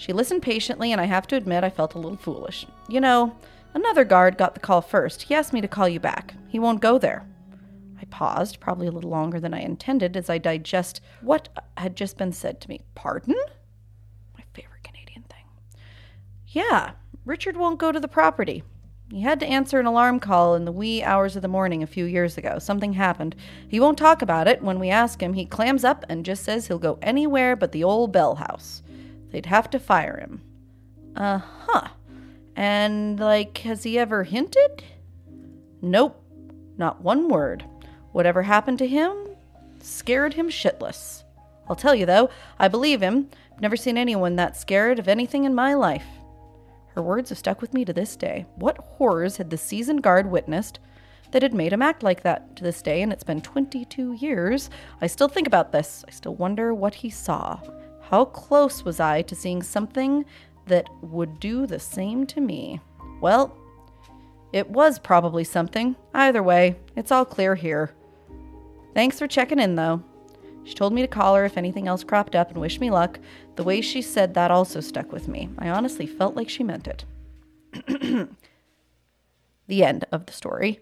She 0.00 0.14
listened 0.14 0.40
patiently, 0.40 0.92
and 0.92 1.00
I 1.00 1.04
have 1.04 1.26
to 1.26 1.36
admit 1.36 1.62
I 1.62 1.68
felt 1.68 1.94
a 1.94 1.98
little 1.98 2.16
foolish. 2.16 2.66
You 2.88 3.02
know, 3.02 3.36
another 3.74 4.02
guard 4.02 4.38
got 4.38 4.54
the 4.54 4.60
call 4.60 4.80
first. 4.80 5.24
He 5.24 5.34
asked 5.34 5.52
me 5.52 5.60
to 5.60 5.68
call 5.68 5.90
you 5.90 6.00
back. 6.00 6.32
He 6.48 6.58
won't 6.58 6.80
go 6.80 6.96
there. 6.96 7.26
I 8.00 8.06
paused, 8.06 8.60
probably 8.60 8.86
a 8.86 8.92
little 8.92 9.10
longer 9.10 9.38
than 9.38 9.52
I 9.52 9.60
intended, 9.60 10.16
as 10.16 10.30
I 10.30 10.38
digest 10.38 11.02
what 11.20 11.50
had 11.76 11.96
just 11.96 12.16
been 12.16 12.32
said 12.32 12.62
to 12.62 12.68
me. 12.70 12.80
Pardon? 12.94 13.34
My 14.38 14.42
favorite 14.54 14.84
Canadian 14.84 15.24
thing. 15.24 15.44
Yeah, 16.46 16.92
Richard 17.26 17.58
won't 17.58 17.78
go 17.78 17.92
to 17.92 18.00
the 18.00 18.08
property. 18.08 18.62
He 19.10 19.20
had 19.20 19.38
to 19.40 19.46
answer 19.46 19.78
an 19.78 19.84
alarm 19.84 20.18
call 20.18 20.54
in 20.54 20.64
the 20.64 20.72
wee 20.72 21.02
hours 21.02 21.36
of 21.36 21.42
the 21.42 21.48
morning 21.48 21.82
a 21.82 21.86
few 21.86 22.06
years 22.06 22.38
ago. 22.38 22.58
Something 22.58 22.94
happened. 22.94 23.36
He 23.68 23.78
won't 23.78 23.98
talk 23.98 24.22
about 24.22 24.48
it. 24.48 24.62
When 24.62 24.80
we 24.80 24.88
ask 24.88 25.22
him, 25.22 25.34
he 25.34 25.44
clams 25.44 25.84
up 25.84 26.06
and 26.08 26.24
just 26.24 26.42
says 26.42 26.68
he'll 26.68 26.78
go 26.78 26.98
anywhere 27.02 27.54
but 27.54 27.72
the 27.72 27.84
old 27.84 28.12
Bell 28.12 28.36
House. 28.36 28.80
They'd 29.30 29.46
have 29.46 29.70
to 29.70 29.78
fire 29.78 30.18
him. 30.18 30.42
Uh 31.16 31.38
huh. 31.38 31.88
And, 32.56 33.18
like, 33.18 33.58
has 33.58 33.84
he 33.84 33.98
ever 33.98 34.24
hinted? 34.24 34.82
Nope, 35.82 36.22
not 36.76 37.00
one 37.00 37.28
word. 37.28 37.64
Whatever 38.12 38.42
happened 38.42 38.78
to 38.78 38.86
him 38.86 39.16
scared 39.82 40.34
him 40.34 40.48
shitless. 40.48 41.24
I'll 41.68 41.76
tell 41.76 41.94
you 41.94 42.04
though, 42.04 42.30
I 42.58 42.68
believe 42.68 43.00
him. 43.00 43.28
I've 43.52 43.60
never 43.60 43.76
seen 43.76 43.96
anyone 43.96 44.36
that 44.36 44.56
scared 44.56 44.98
of 44.98 45.08
anything 45.08 45.44
in 45.44 45.54
my 45.54 45.74
life. 45.74 46.06
Her 46.94 47.02
words 47.02 47.28
have 47.30 47.38
stuck 47.38 47.60
with 47.60 47.72
me 47.72 47.84
to 47.84 47.92
this 47.92 48.16
day. 48.16 48.46
What 48.56 48.78
horrors 48.78 49.36
had 49.36 49.50
the 49.50 49.56
seasoned 49.56 50.02
guard 50.02 50.30
witnessed 50.30 50.80
that 51.30 51.42
had 51.42 51.54
made 51.54 51.72
him 51.72 51.82
act 51.82 52.02
like 52.02 52.22
that 52.24 52.56
to 52.56 52.64
this 52.64 52.82
day? 52.82 53.02
And 53.02 53.12
it's 53.12 53.22
been 53.22 53.40
22 53.40 54.14
years. 54.14 54.68
I 55.00 55.06
still 55.06 55.28
think 55.28 55.46
about 55.46 55.70
this. 55.70 56.04
I 56.08 56.10
still 56.10 56.34
wonder 56.34 56.74
what 56.74 56.94
he 56.94 57.10
saw. 57.10 57.60
How 58.10 58.24
close 58.24 58.84
was 58.84 58.98
I 58.98 59.22
to 59.22 59.36
seeing 59.36 59.62
something 59.62 60.24
that 60.66 60.90
would 61.00 61.38
do 61.38 61.64
the 61.64 61.78
same 61.78 62.26
to 62.26 62.40
me? 62.40 62.80
Well, 63.20 63.56
it 64.52 64.68
was 64.68 64.98
probably 64.98 65.44
something. 65.44 65.94
Either 66.12 66.42
way, 66.42 66.74
it's 66.96 67.12
all 67.12 67.24
clear 67.24 67.54
here. 67.54 67.94
Thanks 68.94 69.20
for 69.20 69.28
checking 69.28 69.60
in, 69.60 69.76
though. 69.76 70.02
She 70.64 70.74
told 70.74 70.92
me 70.92 71.02
to 71.02 71.08
call 71.08 71.36
her 71.36 71.44
if 71.44 71.56
anything 71.56 71.86
else 71.86 72.02
cropped 72.02 72.34
up 72.34 72.50
and 72.50 72.60
wish 72.60 72.80
me 72.80 72.90
luck. 72.90 73.20
The 73.54 73.62
way 73.62 73.80
she 73.80 74.02
said 74.02 74.34
that 74.34 74.50
also 74.50 74.80
stuck 74.80 75.12
with 75.12 75.28
me. 75.28 75.48
I 75.58 75.68
honestly 75.68 76.06
felt 76.06 76.34
like 76.34 76.48
she 76.48 76.64
meant 76.64 76.88
it. 76.88 77.04
the 79.68 79.84
end 79.84 80.04
of 80.10 80.26
the 80.26 80.32
story. 80.32 80.80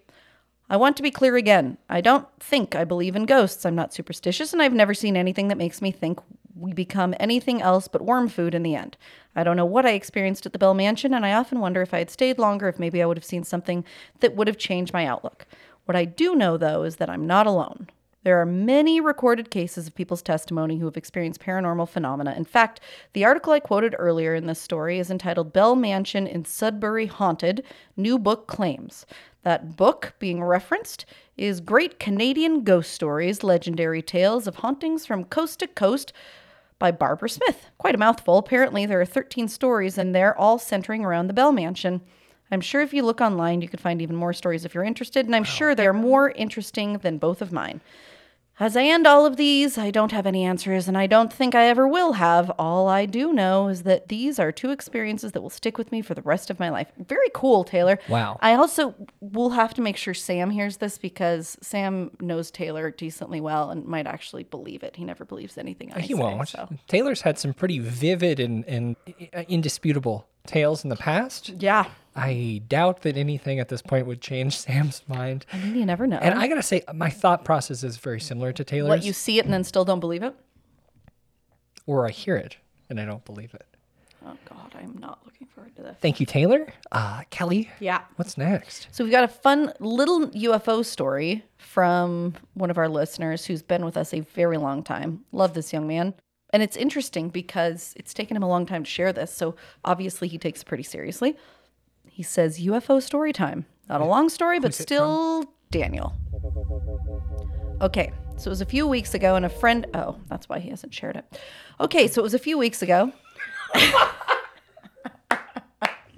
I 0.67 0.77
want 0.77 0.97
to 0.97 1.03
be 1.03 1.11
clear 1.11 1.35
again. 1.35 1.77
I 1.89 2.01
don't 2.01 2.27
think 2.39 2.75
I 2.75 2.85
believe 2.85 3.15
in 3.15 3.27
ghosts. 3.27 3.67
I'm 3.67 3.75
not 3.75 3.93
superstitious, 3.93 4.51
and 4.51 4.63
I've 4.63 4.73
never 4.73 4.95
seen 4.95 5.15
anything 5.15 5.47
that 5.49 5.57
makes 5.59 5.79
me 5.79 5.91
think 5.91 6.19
we 6.59 6.73
become 6.73 7.15
anything 7.19 7.61
else 7.61 7.87
but 7.87 8.01
worm 8.01 8.27
food 8.27 8.53
in 8.53 8.63
the 8.63 8.75
end. 8.75 8.97
I 9.35 9.43
don't 9.43 9.57
know 9.57 9.65
what 9.65 9.85
I 9.85 9.91
experienced 9.91 10.45
at 10.45 10.53
the 10.53 10.59
Bell 10.59 10.73
Mansion, 10.73 11.13
and 11.13 11.25
I 11.25 11.33
often 11.33 11.59
wonder 11.59 11.81
if 11.81 11.93
I 11.93 11.99
had 11.99 12.09
stayed 12.09 12.39
longer, 12.39 12.67
if 12.67 12.79
maybe 12.79 13.01
I 13.01 13.05
would 13.05 13.17
have 13.17 13.25
seen 13.25 13.43
something 13.43 13.85
that 14.19 14.35
would 14.35 14.47
have 14.47 14.57
changed 14.57 14.93
my 14.93 15.05
outlook. 15.05 15.45
What 15.85 15.95
I 15.95 16.05
do 16.05 16.35
know, 16.35 16.57
though, 16.57 16.83
is 16.83 16.97
that 16.97 17.09
I'm 17.09 17.25
not 17.25 17.47
alone. 17.47 17.87
There 18.23 18.41
are 18.41 18.45
many 18.45 18.99
recorded 18.99 19.49
cases 19.49 19.87
of 19.87 19.95
people's 19.95 20.21
testimony 20.21 20.77
who 20.77 20.85
have 20.85 20.97
experienced 20.97 21.39
paranormal 21.39 21.87
phenomena. 21.87 22.33
In 22.35 22.43
fact, 22.43 22.81
the 23.13 23.23
article 23.23 23.53
I 23.53 23.61
quoted 23.61 23.95
earlier 23.97 24.35
in 24.35 24.45
this 24.45 24.59
story 24.59 24.99
is 24.99 25.09
entitled 25.09 25.53
Bell 25.53 25.75
Mansion 25.75 26.27
in 26.27 26.43
Sudbury 26.43 27.05
Haunted 27.05 27.63
New 27.95 28.19
Book 28.19 28.45
Claims. 28.45 29.05
That 29.43 29.77
book 29.77 30.15
being 30.19 30.43
referenced 30.43 31.05
is 31.37 31.61
Great 31.61 31.97
Canadian 31.97 32.65
Ghost 32.65 32.91
Stories 32.91 33.41
Legendary 33.41 34.01
Tales 34.01 34.47
of 34.47 34.57
Hauntings 34.57 35.05
from 35.05 35.23
Coast 35.23 35.59
to 35.59 35.67
Coast 35.67 36.11
by 36.79 36.91
Barbara 36.91 37.29
Smith. 37.29 37.67
Quite 37.77 37.95
a 37.95 37.99
mouthful. 37.99 38.37
Apparently, 38.37 38.85
there 38.85 39.01
are 39.01 39.05
13 39.05 39.47
stories, 39.47 39.97
and 39.97 40.15
they're 40.15 40.37
all 40.37 40.57
centering 40.57 41.05
around 41.05 41.27
the 41.27 41.33
Bell 41.33 41.51
Mansion. 41.51 42.01
I'm 42.51 42.61
sure 42.61 42.81
if 42.81 42.93
you 42.93 43.03
look 43.03 43.21
online, 43.21 43.61
you 43.61 43.67
could 43.67 43.81
find 43.81 44.01
even 44.01 44.15
more 44.15 44.33
stories 44.33 44.65
if 44.65 44.73
you're 44.73 44.83
interested, 44.83 45.25
and 45.25 45.35
I'm 45.35 45.43
sure 45.43 45.75
they're 45.75 45.93
more 45.93 46.31
interesting 46.31 46.97
than 46.99 47.19
both 47.19 47.41
of 47.41 47.51
mine. 47.51 47.81
As 48.61 48.75
I 48.75 48.83
end 48.83 49.07
all 49.07 49.25
of 49.25 49.37
these, 49.37 49.77
I 49.77 49.89
don't 49.89 50.11
have 50.11 50.25
any 50.25 50.43
answers, 50.43 50.89
and 50.89 50.97
I 50.97 51.07
don't 51.07 51.31
think 51.31 51.55
I 51.55 51.67
ever 51.67 51.87
will 51.87 52.13
have. 52.13 52.51
All 52.59 52.89
I 52.89 53.05
do 53.05 53.31
know 53.31 53.69
is 53.69 53.83
that 53.83 54.09
these 54.09 54.37
are 54.37 54.51
two 54.51 54.71
experiences 54.71 55.31
that 55.31 55.41
will 55.41 55.49
stick 55.49 55.77
with 55.77 55.93
me 55.93 56.01
for 56.01 56.13
the 56.13 56.21
rest 56.23 56.49
of 56.49 56.59
my 56.59 56.69
life. 56.69 56.91
Very 56.97 57.29
cool, 57.33 57.63
Taylor. 57.63 57.99
Wow. 58.09 58.37
I 58.41 58.55
also 58.55 58.95
will 59.21 59.51
have 59.51 59.73
to 59.75 59.81
make 59.81 59.95
sure 59.95 60.13
Sam 60.13 60.49
hears 60.49 60.77
this 60.77 60.97
because 60.97 61.57
Sam 61.61 62.11
knows 62.19 62.51
Taylor 62.51 62.91
decently 62.91 63.39
well 63.39 63.69
and 63.69 63.85
might 63.85 64.07
actually 64.07 64.43
believe 64.43 64.83
it. 64.83 64.97
He 64.97 65.05
never 65.05 65.23
believes 65.23 65.57
anything 65.57 65.93
I 65.93 66.01
he 66.01 66.09
say, 66.09 66.19
won't. 66.19 66.49
so. 66.49 66.67
Taylor's 66.87 67.21
had 67.21 67.39
some 67.39 67.53
pretty 67.53 67.79
vivid 67.79 68.41
and, 68.41 68.65
and 68.65 68.97
uh, 69.33 69.43
indisputable 69.47 70.27
tales 70.47 70.83
in 70.83 70.89
the 70.89 70.95
past. 70.95 71.49
Yeah. 71.49 71.85
I 72.15 72.61
doubt 72.67 73.03
that 73.03 73.15
anything 73.17 73.59
at 73.59 73.69
this 73.69 73.81
point 73.81 74.05
would 74.07 74.19
change 74.21 74.57
Sam's 74.57 75.03
mind. 75.07 75.45
I 75.53 75.57
mean, 75.59 75.75
you 75.75 75.85
never 75.85 76.05
know. 76.07 76.17
And 76.17 76.37
I 76.39 76.47
gotta 76.47 76.63
say, 76.63 76.83
my 76.93 77.09
thought 77.09 77.45
process 77.45 77.83
is 77.83 77.97
very 77.97 78.19
similar 78.19 78.51
to 78.53 78.63
Taylor's. 78.63 78.89
what 78.89 79.03
you 79.03 79.13
see 79.13 79.39
it 79.39 79.45
and 79.45 79.53
then 79.53 79.63
still 79.63 79.85
don't 79.85 79.99
believe 79.99 80.23
it? 80.23 80.35
or 81.85 82.05
I 82.07 82.11
hear 82.11 82.35
it 82.35 82.57
and 82.89 82.99
I 82.99 83.05
don't 83.05 83.25
believe 83.25 83.53
it. 83.53 83.65
Oh 84.25 84.35
God, 84.45 84.75
I'm 84.75 84.97
not 84.99 85.19
looking 85.25 85.47
forward 85.47 85.75
to 85.77 85.81
this. 85.81 85.95
Thank 86.01 86.19
you, 86.19 86.25
Taylor. 86.25 86.67
Uh, 86.91 87.23
Kelly, 87.29 87.69
Yeah. 87.79 88.01
what's 88.17 88.37
next? 88.37 88.87
So 88.91 89.03
we've 89.03 89.11
got 89.13 89.23
a 89.23 89.27
fun 89.29 89.73
little 89.79 90.27
UFO 90.29 90.83
story 90.85 91.43
from 91.57 92.35
one 92.53 92.69
of 92.69 92.77
our 92.77 92.89
listeners 92.89 93.45
who's 93.45 93.61
been 93.63 93.85
with 93.85 93.95
us 93.97 94.13
a 94.13 94.19
very 94.19 94.57
long 94.57 94.83
time. 94.83 95.23
Love 95.31 95.53
this 95.53 95.71
young 95.73 95.87
man. 95.87 96.13
And 96.51 96.63
it's 96.63 96.75
interesting 96.75 97.29
because 97.29 97.93
it's 97.95 98.13
taken 98.13 98.35
him 98.35 98.43
a 98.43 98.47
long 98.47 98.65
time 98.65 98.83
to 98.83 98.89
share 98.89 99.13
this. 99.13 99.31
So 99.33 99.55
obviously 99.85 100.27
he 100.27 100.37
takes 100.37 100.61
it 100.61 100.65
pretty 100.65 100.83
seriously. 100.83 101.37
He 102.07 102.23
says 102.23 102.59
UFO 102.59 103.01
story 103.01 103.31
time. 103.33 103.65
Not 103.87 104.01
a 104.01 104.05
long 104.05 104.29
story, 104.29 104.59
but 104.59 104.73
still 104.73 105.45
Daniel. 105.71 106.15
Okay, 107.81 108.11
so 108.37 108.47
it 108.47 108.49
was 108.49 108.61
a 108.61 108.65
few 108.65 108.87
weeks 108.87 109.13
ago, 109.13 109.35
and 109.35 109.45
a 109.45 109.49
friend. 109.49 109.87
Oh, 109.93 110.17
that's 110.27 110.49
why 110.49 110.59
he 110.59 110.69
hasn't 110.69 110.93
shared 110.93 111.15
it. 111.15 111.39
Okay, 111.79 112.07
so 112.07 112.21
it 112.21 112.23
was 112.23 112.33
a 112.33 112.39
few 112.39 112.57
weeks 112.57 112.81
ago. 112.81 113.11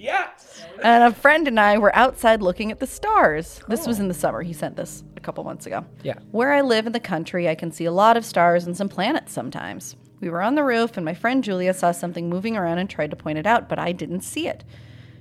Yes. 0.01 0.63
And 0.83 1.03
a 1.03 1.15
friend 1.15 1.47
and 1.47 1.59
I 1.59 1.77
were 1.77 1.95
outside 1.95 2.41
looking 2.41 2.71
at 2.71 2.79
the 2.79 2.87
stars. 2.87 3.61
This 3.67 3.85
was 3.85 3.99
in 3.99 4.07
the 4.07 4.15
summer. 4.15 4.41
He 4.41 4.51
sent 4.51 4.75
this 4.75 5.03
a 5.15 5.19
couple 5.19 5.43
months 5.43 5.67
ago. 5.67 5.85
Yeah. 6.01 6.15
Where 6.31 6.51
I 6.51 6.61
live 6.61 6.87
in 6.87 6.91
the 6.93 6.99
country, 6.99 7.47
I 7.47 7.53
can 7.53 7.71
see 7.71 7.85
a 7.85 7.91
lot 7.91 8.17
of 8.17 8.25
stars 8.25 8.65
and 8.65 8.75
some 8.75 8.89
planets 8.89 9.31
sometimes. 9.31 9.95
We 10.21 10.29
were 10.29 10.43
on 10.43 10.53
the 10.53 10.63
roof, 10.63 10.97
and 10.97 11.05
my 11.05 11.15
friend 11.15 11.43
Julia 11.43 11.73
saw 11.73 11.91
something 11.91 12.29
moving 12.29 12.55
around 12.55 12.77
and 12.77 12.87
tried 12.87 13.09
to 13.09 13.15
point 13.15 13.39
it 13.39 13.47
out, 13.47 13.67
but 13.67 13.79
I 13.79 13.91
didn't 13.91 14.21
see 14.21 14.47
it. 14.47 14.63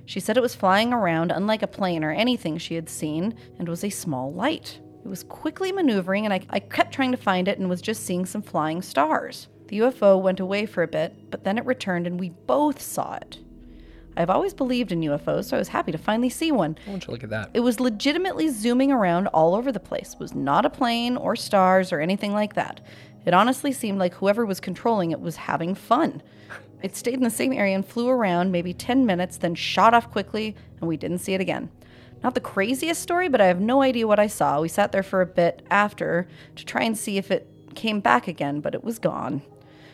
She 0.05 0.19
said 0.19 0.37
it 0.37 0.41
was 0.41 0.55
flying 0.55 0.93
around, 0.93 1.31
unlike 1.31 1.63
a 1.63 1.67
plane 1.67 2.03
or 2.03 2.11
anything 2.11 2.59
she 2.59 2.75
had 2.75 2.87
seen, 2.87 3.35
and 3.57 3.67
was 3.67 3.83
a 3.83 3.89
small 3.89 4.31
light. 4.31 4.79
It 5.03 5.07
was 5.07 5.23
quickly 5.23 5.71
maneuvering, 5.71 6.25
and 6.25 6.33
I, 6.33 6.41
I 6.51 6.59
kept 6.59 6.93
trying 6.93 7.11
to 7.11 7.17
find 7.17 7.47
it 7.47 7.57
and 7.57 7.67
was 7.67 7.81
just 7.81 8.05
seeing 8.05 8.27
some 8.27 8.43
flying 8.43 8.83
stars. 8.83 9.47
The 9.69 9.79
UFO 9.79 10.21
went 10.21 10.39
away 10.39 10.67
for 10.67 10.83
a 10.83 10.87
bit, 10.87 11.31
but 11.31 11.43
then 11.43 11.57
it 11.57 11.65
returned, 11.65 12.05
and 12.05 12.19
we 12.19 12.29
both 12.29 12.79
saw 12.79 13.15
it. 13.15 13.39
I've 14.17 14.29
always 14.29 14.53
believed 14.53 14.91
in 14.91 15.01
UFOs, 15.01 15.45
so 15.45 15.55
I 15.55 15.59
was 15.59 15.69
happy 15.69 15.91
to 15.93 15.97
finally 15.97 16.29
see 16.29 16.51
one. 16.51 16.77
Why 16.85 16.91
don't 16.91 17.07
you 17.07 17.11
look 17.13 17.23
at 17.23 17.29
that? 17.29 17.49
It 17.53 17.61
was 17.61 17.79
legitimately 17.79 18.49
zooming 18.49 18.91
around 18.91 19.27
all 19.27 19.55
over 19.55 19.71
the 19.71 19.79
place. 19.79 20.13
It 20.13 20.19
was 20.19 20.35
not 20.35 20.65
a 20.65 20.69
plane 20.69 21.15
or 21.15 21.35
stars 21.35 21.93
or 21.93 22.01
anything 22.01 22.33
like 22.33 22.55
that. 22.55 22.81
It 23.25 23.33
honestly 23.33 23.71
seemed 23.71 23.99
like 23.99 24.15
whoever 24.15 24.45
was 24.45 24.59
controlling 24.59 25.11
it 25.11 25.19
was 25.19 25.35
having 25.35 25.75
fun. 25.75 26.21
It 26.81 26.95
stayed 26.95 27.15
in 27.15 27.23
the 27.23 27.29
same 27.29 27.53
area 27.53 27.75
and 27.75 27.85
flew 27.85 28.09
around 28.09 28.51
maybe 28.51 28.73
10 28.73 29.05
minutes, 29.05 29.37
then 29.37 29.55
shot 29.55 29.93
off 29.93 30.09
quickly, 30.11 30.55
and 30.79 30.87
we 30.87 30.97
didn't 30.97 31.19
see 31.19 31.33
it 31.33 31.41
again. 31.41 31.69
Not 32.23 32.35
the 32.35 32.41
craziest 32.41 33.01
story, 33.01 33.29
but 33.29 33.41
I 33.41 33.45
have 33.45 33.59
no 33.59 33.81
idea 33.81 34.07
what 34.07 34.19
I 34.19 34.27
saw. 34.27 34.61
We 34.61 34.67
sat 34.67 34.91
there 34.91 35.03
for 35.03 35.21
a 35.21 35.25
bit 35.25 35.65
after 35.69 36.27
to 36.55 36.65
try 36.65 36.83
and 36.83 36.97
see 36.97 37.17
if 37.17 37.31
it 37.31 37.47
came 37.75 37.99
back 37.99 38.27
again, 38.27 38.61
but 38.61 38.75
it 38.75 38.83
was 38.83 38.99
gone. 38.99 39.41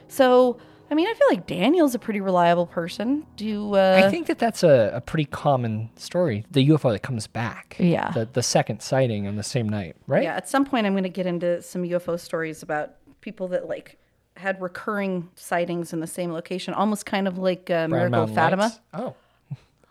So, 0.09 0.57
I 0.89 0.95
mean, 0.95 1.07
I 1.07 1.13
feel 1.13 1.27
like 1.29 1.47
Daniel's 1.47 1.95
a 1.95 1.99
pretty 1.99 2.21
reliable 2.21 2.65
person. 2.65 3.25
Do 3.35 3.75
uh, 3.75 4.01
I 4.05 4.09
think 4.09 4.27
that 4.27 4.39
that's 4.39 4.63
a, 4.63 4.91
a 4.93 5.01
pretty 5.01 5.25
common 5.25 5.89
story. 5.95 6.45
The 6.51 6.67
UFO 6.69 6.91
that 6.91 7.01
comes 7.01 7.27
back. 7.27 7.77
Yeah. 7.79 8.11
The, 8.11 8.25
the 8.25 8.43
second 8.43 8.81
sighting 8.81 9.27
on 9.27 9.35
the 9.35 9.43
same 9.43 9.69
night, 9.69 9.95
right? 10.05 10.23
Yeah, 10.23 10.35
at 10.35 10.49
some 10.49 10.65
point 10.65 10.85
I'm 10.85 10.93
going 10.93 11.03
to 11.03 11.09
get 11.09 11.25
into 11.27 11.61
some 11.61 11.83
UFO 11.83 12.19
stories 12.19 12.61
about 12.61 12.95
people 13.27 13.49
that 13.49 13.67
like 13.67 13.97
had 14.37 14.61
recurring 14.61 15.27
sightings 15.35 15.91
in 15.91 15.99
the 15.99 16.07
same 16.07 16.31
location, 16.31 16.73
almost 16.73 17.05
kind 17.05 17.27
of 17.27 17.37
like 17.37 17.69
uh, 17.69 17.87
Brown 17.87 17.89
Miracle 17.89 18.09
Mountain 18.11 18.29
of 18.29 18.35
Fatima. 18.35 18.61
Lights? 18.63 18.79
Oh. 18.93 19.15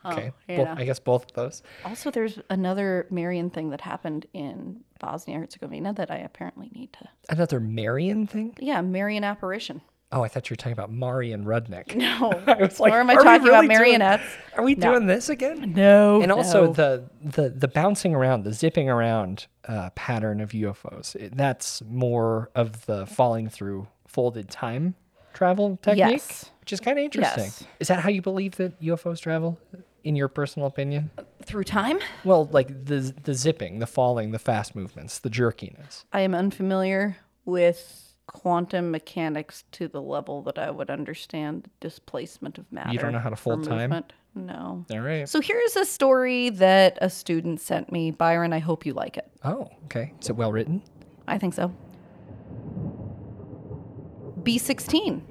Okay. 0.07 0.31
yeah. 0.49 0.59
Well, 0.59 0.75
I 0.79 0.85
guess 0.85 1.01
both 1.01 1.25
of 1.25 1.33
those. 1.33 1.65
Also, 1.85 2.13
there's 2.13 2.39
another 2.49 3.09
Marian 3.11 3.51
thing 3.51 3.71
that 3.71 3.81
happened 3.81 4.25
in 4.33 4.85
Bosnia 5.01 5.41
Herzegovina 5.41 5.95
that 5.95 6.13
I 6.13 6.19
apparently 6.19 6.71
need 6.73 6.93
to. 6.93 7.09
Another 7.29 7.59
Marian 7.59 8.29
thing? 8.29 8.55
Yeah, 8.61 8.83
Marian 8.83 9.25
apparition. 9.25 9.81
Oh, 10.13 10.23
I 10.23 10.29
thought 10.29 10.49
you 10.49 10.55
were 10.55 10.57
talking 10.57 10.73
about 10.73 10.93
Marion 10.93 11.45
Rudnick. 11.45 11.95
No, 11.97 12.33
I 12.47 12.55
was 12.63 12.79
like, 12.79 12.91
nor 12.93 13.01
am 13.01 13.11
I 13.11 13.15
are 13.15 13.19
we 13.19 13.25
talking 13.25 13.49
about 13.49 13.63
really 13.63 13.67
doing- 13.69 13.79
marionettes. 13.79 14.25
Are 14.57 14.63
we 14.63 14.75
No. 14.77 14.93
doing 14.93 15.07
this 15.07 15.29
again? 15.29 15.73
No, 15.75 16.23
And 16.23 16.31
also 16.31 16.67
no. 16.67 16.73
the, 16.73 17.05
the 17.23 17.49
the 17.51 17.69
bouncing 17.69 18.15
around, 18.15 18.45
the 18.45 18.53
zipping 18.53 18.89
around 18.89 19.47
uh, 19.67 19.91
pattern 19.91 20.41
of 20.41 20.51
UFOs. 20.51 21.17
it- 21.17 21.37
that's 21.37 21.83
more 21.89 22.51
of 22.55 22.87
the 22.87 23.05
falling 23.07 23.49
through 23.49 23.89
folded 24.07 24.49
time 24.49 24.95
travel 25.35 25.79
technique, 25.83 25.99
Yes. 25.99 26.51
which 26.61 26.73
is 26.73 26.81
kind 26.81 26.99
of 26.99 27.05
interesting. 27.05 27.45
Yes. 27.45 27.65
Is 27.81 27.89
that 27.89 28.01
how 28.01 28.09
you 28.09 28.23
believe 28.23 28.57
that 28.57 28.81
UFOs 28.81 29.19
travel, 29.21 29.59
in 30.05 30.15
your 30.17 30.29
personal 30.29 30.69
opinion? 30.69 31.11
through 31.45 31.65
time. 31.65 31.99
Well, 32.25 32.47
like 32.53 32.87
the 32.87 33.13
the 33.25 33.35
zipping, 33.35 33.81
the 33.81 33.87
falling, 33.87 34.31
the 34.31 34.39
fast 34.39 34.75
movements, 34.77 35.19
the 35.19 35.31
jerkiness. 35.31 36.05
I 36.13 36.21
am 36.21 36.35
unfamiliar 36.35 37.17
with 37.45 38.06
quantum 38.37 38.91
mechanics 38.91 39.65
to 39.73 39.89
the 39.89 40.03
level 40.03 40.43
that 40.43 40.59
I 40.59 40.71
would 40.71 40.91
understand 40.91 41.63
the 41.63 41.71
displacement 41.81 42.59
of 42.59 42.71
matter. 42.71 42.93
You 42.93 42.99
don't 42.99 43.13
know 43.13 43.19
how 43.19 43.31
to 43.31 43.37
fold 43.37 43.65
time? 43.65 44.05
No. 44.35 44.85
All 44.91 45.01
right. 45.01 45.27
So 45.27 45.41
here's 45.41 45.75
a 45.75 45.87
story 45.87 46.51
that 46.51 46.99
a 47.01 47.09
student 47.09 47.63
sent 47.63 47.91
me. 47.91 48.11
Byron, 48.11 48.53
I 48.53 48.59
hope 48.59 48.85
you 48.85 48.93
like 48.93 49.17
it. 49.17 49.27
Oh, 49.43 49.71
okay. 49.87 50.13
Is 50.21 50.29
it 50.29 50.37
well 50.37 50.53
written? 50.53 50.83
I 51.27 51.39
think 51.39 51.55
so. 51.55 51.75
B16. 54.43 55.23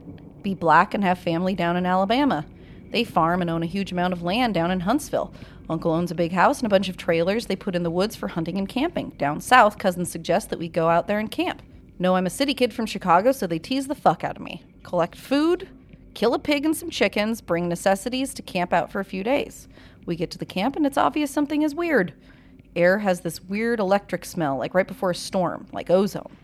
be 0.41 0.55
black 0.55 0.95
and 0.95 1.03
have 1.03 1.19
family 1.19 1.53
down 1.53 1.77
in 1.77 1.85
Alabama. 1.85 2.43
They 2.89 3.03
farm 3.03 3.41
and 3.41 3.51
own 3.51 3.61
a 3.61 3.67
huge 3.67 3.91
amount 3.91 4.13
of 4.13 4.23
land 4.23 4.55
down 4.55 4.71
in 4.71 4.79
Huntsville. 4.79 5.31
Uncle 5.69 5.91
owns 5.91 6.09
a 6.09 6.15
big 6.15 6.31
house 6.31 6.57
and 6.57 6.65
a 6.65 6.69
bunch 6.69 6.89
of 6.89 6.97
trailers 6.97 7.45
they 7.45 7.55
put 7.55 7.75
in 7.75 7.83
the 7.83 7.91
woods 7.91 8.15
for 8.15 8.29
hunting 8.29 8.57
and 8.57 8.67
camping. 8.67 9.09
Down 9.11 9.41
south, 9.41 9.77
cousins 9.77 10.09
suggest 10.09 10.49
that 10.49 10.57
we 10.57 10.67
go 10.67 10.89
out 10.89 11.07
there 11.07 11.19
and 11.19 11.29
camp. 11.29 11.61
Know 11.97 12.15
I'm 12.15 12.25
a 12.25 12.29
city 12.29 12.53
kid 12.53 12.73
from 12.73 12.85
Chicago, 12.85 13.31
so 13.31 13.47
they 13.47 13.59
tease 13.59 13.87
the 13.87 13.95
fuck 13.95 14.23
out 14.23 14.35
of 14.35 14.43
me. 14.43 14.63
Collect 14.83 15.15
food, 15.15 15.69
kill 16.13 16.33
a 16.33 16.39
pig 16.39 16.65
and 16.65 16.75
some 16.75 16.89
chickens, 16.89 17.39
bring 17.39 17.69
necessities 17.69 18.33
to 18.33 18.41
camp 18.41 18.73
out 18.73 18.91
for 18.91 18.99
a 18.99 19.05
few 19.05 19.23
days. 19.23 19.67
We 20.05 20.15
get 20.15 20.29
to 20.31 20.37
the 20.37 20.45
camp 20.45 20.75
and 20.75 20.85
it's 20.85 20.97
obvious 20.97 21.31
something 21.31 21.61
is 21.61 21.73
weird. 21.73 22.13
Air 22.75 22.99
has 22.99 23.21
this 23.21 23.41
weird 23.41 23.79
electric 23.79 24.25
smell, 24.25 24.57
like 24.57 24.73
right 24.73 24.87
before 24.87 25.11
a 25.11 25.15
storm, 25.15 25.67
like 25.71 25.89
ozone. 25.89 26.35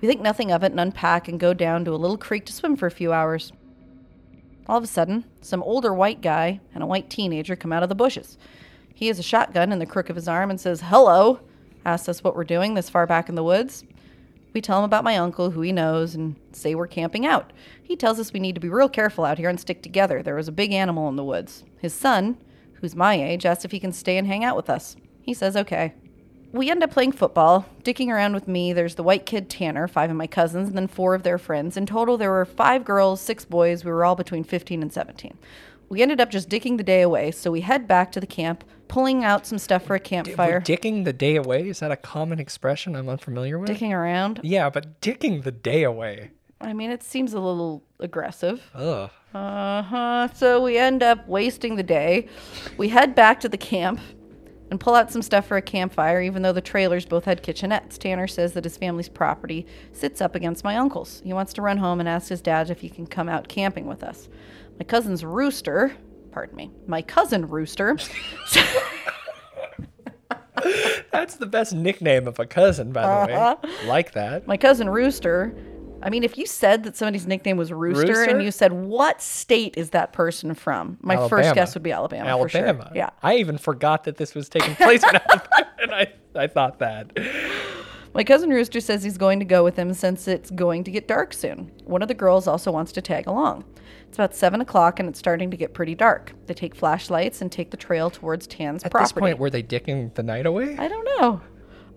We 0.00 0.06
think 0.06 0.20
nothing 0.20 0.52
of 0.52 0.62
it 0.62 0.70
and 0.70 0.78
unpack 0.78 1.26
and 1.26 1.40
go 1.40 1.52
down 1.52 1.84
to 1.84 1.92
a 1.92 1.96
little 1.96 2.16
creek 2.16 2.46
to 2.46 2.52
swim 2.52 2.76
for 2.76 2.86
a 2.86 2.90
few 2.90 3.12
hours. 3.12 3.52
All 4.68 4.78
of 4.78 4.84
a 4.84 4.86
sudden, 4.86 5.24
some 5.40 5.62
older 5.64 5.92
white 5.92 6.20
guy 6.20 6.60
and 6.72 6.84
a 6.84 6.86
white 6.86 7.10
teenager 7.10 7.56
come 7.56 7.72
out 7.72 7.82
of 7.82 7.88
the 7.88 7.96
bushes. 7.96 8.38
He 8.94 9.08
has 9.08 9.18
a 9.18 9.24
shotgun 9.24 9.72
in 9.72 9.80
the 9.80 9.86
crook 9.86 10.08
of 10.08 10.16
his 10.16 10.28
arm 10.28 10.50
and 10.50 10.60
says, 10.60 10.82
Hello, 10.82 11.40
asks 11.84 12.08
us 12.08 12.22
what 12.22 12.36
we're 12.36 12.44
doing 12.44 12.74
this 12.74 12.90
far 12.90 13.06
back 13.06 13.28
in 13.28 13.34
the 13.34 13.42
woods. 13.42 13.84
We 14.52 14.60
tell 14.60 14.78
him 14.78 14.84
about 14.84 15.04
my 15.04 15.16
uncle, 15.16 15.50
who 15.50 15.60
he 15.60 15.72
knows, 15.72 16.14
and 16.14 16.36
say 16.52 16.74
we're 16.74 16.86
camping 16.86 17.26
out. 17.26 17.52
He 17.82 17.96
tells 17.96 18.18
us 18.18 18.32
we 18.32 18.40
need 18.40 18.54
to 18.54 18.60
be 18.60 18.68
real 18.68 18.88
careful 18.88 19.24
out 19.24 19.38
here 19.38 19.48
and 19.48 19.60
stick 19.60 19.82
together. 19.82 20.22
There 20.22 20.34
was 20.34 20.48
a 20.48 20.52
big 20.52 20.72
animal 20.72 21.08
in 21.08 21.16
the 21.16 21.24
woods. 21.24 21.64
His 21.78 21.92
son, 21.92 22.38
who's 22.74 22.96
my 22.96 23.14
age, 23.14 23.44
asks 23.44 23.64
if 23.64 23.72
he 23.72 23.80
can 23.80 23.92
stay 23.92 24.16
and 24.16 24.26
hang 24.26 24.44
out 24.44 24.56
with 24.56 24.70
us. 24.70 24.96
He 25.20 25.34
says 25.34 25.56
okay. 25.56 25.94
We 26.50 26.70
end 26.70 26.82
up 26.82 26.90
playing 26.90 27.12
football, 27.12 27.66
dicking 27.84 28.08
around 28.08 28.32
with 28.32 28.48
me. 28.48 28.72
There's 28.72 28.94
the 28.94 29.02
white 29.02 29.26
kid 29.26 29.50
Tanner, 29.50 29.86
five 29.86 30.08
of 30.08 30.16
my 30.16 30.26
cousins, 30.26 30.68
and 30.68 30.78
then 30.78 30.86
four 30.86 31.14
of 31.14 31.22
their 31.22 31.36
friends. 31.36 31.76
In 31.76 31.84
total, 31.84 32.16
there 32.16 32.30
were 32.30 32.46
five 32.46 32.86
girls, 32.86 33.20
six 33.20 33.44
boys. 33.44 33.84
We 33.84 33.90
were 33.90 34.04
all 34.04 34.16
between 34.16 34.44
15 34.44 34.80
and 34.80 34.90
17. 34.90 35.36
We 35.90 36.00
ended 36.00 36.22
up 36.22 36.30
just 36.30 36.48
dicking 36.48 36.78
the 36.78 36.82
day 36.82 37.02
away, 37.02 37.32
so 37.32 37.50
we 37.50 37.60
head 37.60 37.86
back 37.86 38.10
to 38.12 38.20
the 38.20 38.26
camp, 38.26 38.64
pulling 38.88 39.24
out 39.24 39.46
some 39.46 39.58
stuff 39.58 39.84
for 39.84 39.94
a 39.94 40.00
campfire. 40.00 40.60
Dicking 40.60 41.04
the 41.04 41.12
day 41.12 41.36
away? 41.36 41.68
Is 41.68 41.80
that 41.80 41.90
a 41.90 41.96
common 41.96 42.40
expression 42.40 42.96
I'm 42.96 43.08
unfamiliar 43.08 43.58
with? 43.58 43.70
Dicking 43.70 43.92
around. 43.92 44.40
Yeah, 44.42 44.70
but 44.70 45.00
dicking 45.00 45.44
the 45.44 45.52
day 45.52 45.84
away. 45.84 46.30
I 46.60 46.72
mean, 46.72 46.90
it 46.90 47.02
seems 47.02 47.34
a 47.34 47.40
little 47.40 47.84
aggressive. 48.00 48.68
Ugh. 48.74 49.10
Uh 49.34 49.82
huh. 49.82 50.28
So 50.34 50.62
we 50.62 50.78
end 50.78 51.02
up 51.02 51.28
wasting 51.28 51.76
the 51.76 51.82
day. 51.82 52.28
We 52.76 52.88
head 52.88 53.14
back 53.14 53.40
to 53.40 53.48
the 53.48 53.58
camp 53.58 54.00
and 54.70 54.80
pull 54.80 54.94
out 54.94 55.10
some 55.10 55.22
stuff 55.22 55.46
for 55.46 55.56
a 55.56 55.62
campfire, 55.62 56.20
even 56.20 56.42
though 56.42 56.52
the 56.52 56.60
trailers 56.60 57.06
both 57.06 57.24
had 57.24 57.42
kitchenettes. 57.42 57.98
Tanner 57.98 58.26
says 58.26 58.52
that 58.54 58.64
his 58.64 58.76
family's 58.76 59.08
property 59.08 59.66
sits 59.92 60.20
up 60.20 60.34
against 60.34 60.64
my 60.64 60.76
uncle's. 60.76 61.20
He 61.24 61.32
wants 61.32 61.52
to 61.54 61.62
run 61.62 61.78
home 61.78 62.00
and 62.00 62.08
ask 62.08 62.28
his 62.28 62.40
dad 62.40 62.70
if 62.70 62.80
he 62.80 62.88
can 62.88 63.06
come 63.06 63.28
out 63.28 63.48
camping 63.48 63.86
with 63.86 64.02
us. 64.02 64.28
My 64.78 64.84
cousin's 64.84 65.24
rooster, 65.24 65.94
pardon 66.32 66.56
me, 66.56 66.70
my 66.86 67.02
cousin 67.02 67.48
rooster. 67.48 67.96
That's 71.12 71.36
the 71.36 71.46
best 71.46 71.72
nickname 71.72 72.26
of 72.26 72.38
a 72.38 72.46
cousin, 72.46 72.92
by 72.92 73.02
the 73.02 73.08
Uh-huh. 73.34 73.56
way. 73.62 73.86
Like 73.86 74.12
that. 74.12 74.46
my 74.46 74.56
cousin 74.56 74.88
Rooster. 74.88 75.54
I 76.02 76.10
mean, 76.10 76.22
if 76.22 76.38
you 76.38 76.46
said 76.46 76.84
that 76.84 76.96
somebody's 76.96 77.26
nickname 77.26 77.56
was 77.56 77.72
Rooster, 77.72 78.06
Rooster? 78.06 78.22
and 78.30 78.42
you 78.42 78.50
said 78.52 78.72
what 78.72 79.20
state 79.20 79.74
is 79.76 79.90
that 79.90 80.12
person 80.12 80.54
from, 80.54 80.96
my 81.00 81.28
first 81.28 81.54
guess 81.54 81.74
would 81.74 81.82
be 81.82 81.90
Alabama. 81.92 82.38
for 82.40 82.48
sure. 82.48 82.60
Alabama. 82.66 82.92
Yeah. 82.94 83.10
I 83.22 83.36
even 83.36 83.58
forgot 83.58 84.04
that 84.04 84.16
this 84.16 84.34
was 84.34 84.48
taking 84.48 84.74
place 84.76 85.02
in 85.02 85.16
Alabama, 85.16 85.68
and 85.80 85.90
I, 85.92 86.12
I 86.36 86.46
thought 86.46 86.78
that. 86.80 87.10
My 88.14 88.22
cousin 88.24 88.50
Rooster 88.50 88.80
says 88.80 89.02
he's 89.02 89.18
going 89.18 89.38
to 89.40 89.44
go 89.44 89.62
with 89.64 89.76
him 89.76 89.92
since 89.92 90.28
it's 90.28 90.50
going 90.50 90.84
to 90.84 90.90
get 90.92 91.08
dark 91.08 91.32
soon. 91.32 91.70
One 91.84 92.02
of 92.02 92.08
the 92.08 92.14
girls 92.14 92.46
also 92.46 92.70
wants 92.70 92.92
to 92.92 93.02
tag 93.02 93.26
along. 93.26 93.64
It's 94.08 94.18
about 94.18 94.34
seven 94.34 94.60
o'clock 94.60 94.98
and 95.00 95.08
it's 95.08 95.18
starting 95.18 95.50
to 95.50 95.56
get 95.56 95.74
pretty 95.74 95.94
dark. 95.94 96.32
They 96.46 96.54
take 96.54 96.74
flashlights 96.74 97.40
and 97.42 97.52
take 97.52 97.70
the 97.70 97.76
trail 97.76 98.10
towards 98.10 98.46
Tan's 98.46 98.82
property. 98.82 98.86
At 98.86 98.90
property. 98.90 99.14
this 99.14 99.20
point, 99.20 99.38
were 99.38 99.50
they 99.50 99.62
dicking 99.62 100.14
the 100.14 100.22
night 100.22 100.46
away? 100.46 100.76
I 100.78 100.88
don't 100.88 101.04
know. 101.20 101.40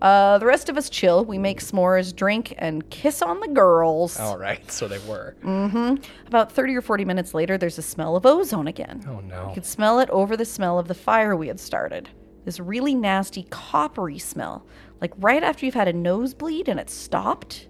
Uh, 0.02 0.36
the 0.38 0.46
rest 0.46 0.68
of 0.68 0.76
us 0.76 0.90
chill. 0.90 1.24
We 1.24 1.38
make 1.38 1.60
s'mores, 1.60 2.14
drink, 2.14 2.54
and 2.58 2.88
kiss 2.90 3.22
on 3.22 3.38
the 3.38 3.46
girls. 3.46 4.18
All 4.18 4.36
right, 4.36 4.68
so 4.70 4.88
they 4.88 4.98
were. 5.08 5.36
hmm 5.42 5.94
About 6.26 6.50
30 6.50 6.74
or 6.74 6.82
40 6.82 7.04
minutes 7.04 7.34
later, 7.34 7.56
there's 7.56 7.78
a 7.78 7.82
smell 7.82 8.16
of 8.16 8.26
ozone 8.26 8.66
again. 8.66 9.04
Oh, 9.08 9.20
no. 9.20 9.48
You 9.48 9.54
could 9.54 9.64
smell 9.64 10.00
it 10.00 10.10
over 10.10 10.36
the 10.36 10.44
smell 10.44 10.78
of 10.80 10.88
the 10.88 10.94
fire 10.94 11.36
we 11.36 11.46
had 11.46 11.60
started. 11.60 12.08
This 12.44 12.58
really 12.58 12.96
nasty, 12.96 13.44
coppery 13.50 14.18
smell. 14.18 14.66
Like 15.00 15.12
right 15.18 15.42
after 15.44 15.64
you've 15.64 15.76
had 15.76 15.86
a 15.86 15.92
nosebleed 15.92 16.68
and 16.68 16.80
it 16.80 16.90
stopped. 16.90 17.68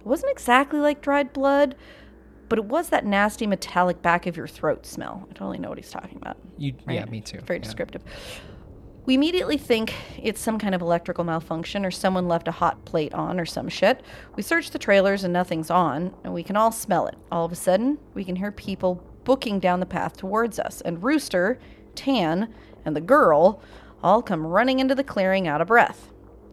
It 0.00 0.06
wasn't 0.06 0.32
exactly 0.32 0.80
like 0.80 1.00
dried 1.00 1.32
blood, 1.32 1.76
but 2.50 2.58
it 2.58 2.66
was 2.66 2.90
that 2.90 3.06
nasty 3.06 3.46
metallic 3.46 4.02
back 4.02 4.26
of 4.26 4.36
your 4.36 4.46
throat 4.46 4.84
smell. 4.84 5.26
I 5.30 5.32
totally 5.32 5.58
know 5.58 5.70
what 5.70 5.78
he's 5.78 5.90
talking 5.90 6.18
about. 6.20 6.36
You, 6.58 6.74
Yeah, 6.86 7.06
me 7.06 7.22
too. 7.22 7.38
Very 7.40 7.58
Yeah. 7.60 7.64
descriptive. 7.64 8.02
We 9.06 9.14
immediately 9.14 9.56
think 9.56 9.94
it's 10.22 10.40
some 10.40 10.58
kind 10.58 10.74
of 10.74 10.82
electrical 10.82 11.24
malfunction 11.24 11.86
or 11.86 11.90
someone 11.90 12.28
left 12.28 12.48
a 12.48 12.52
hot 12.52 12.84
plate 12.84 13.14
on 13.14 13.40
or 13.40 13.46
some 13.46 13.68
shit. 13.68 14.02
We 14.36 14.42
search 14.42 14.70
the 14.72 14.78
trailers 14.78 15.24
and 15.24 15.32
nothing's 15.32 15.70
on, 15.70 16.12
and 16.22 16.34
we 16.34 16.42
can 16.42 16.56
all 16.56 16.70
smell 16.70 17.06
it. 17.06 17.16
All 17.32 17.46
of 17.46 17.52
a 17.52 17.56
sudden, 17.56 17.98
we 18.12 18.24
can 18.24 18.36
hear 18.36 18.52
people 18.52 19.02
booking 19.24 19.58
down 19.58 19.80
the 19.80 19.86
path 19.86 20.16
towards 20.16 20.58
us, 20.58 20.80
and 20.82 21.02
Rooster, 21.02 21.58
Tan, 21.94 22.52
and 22.84 22.94
the 22.94 23.00
girl 23.00 23.62
all 24.02 24.22
come 24.22 24.46
running 24.46 24.80
into 24.80 24.94
the 24.94 25.04
clearing 25.04 25.48
out 25.48 25.60
of 25.60 25.68
breath. 25.68 26.12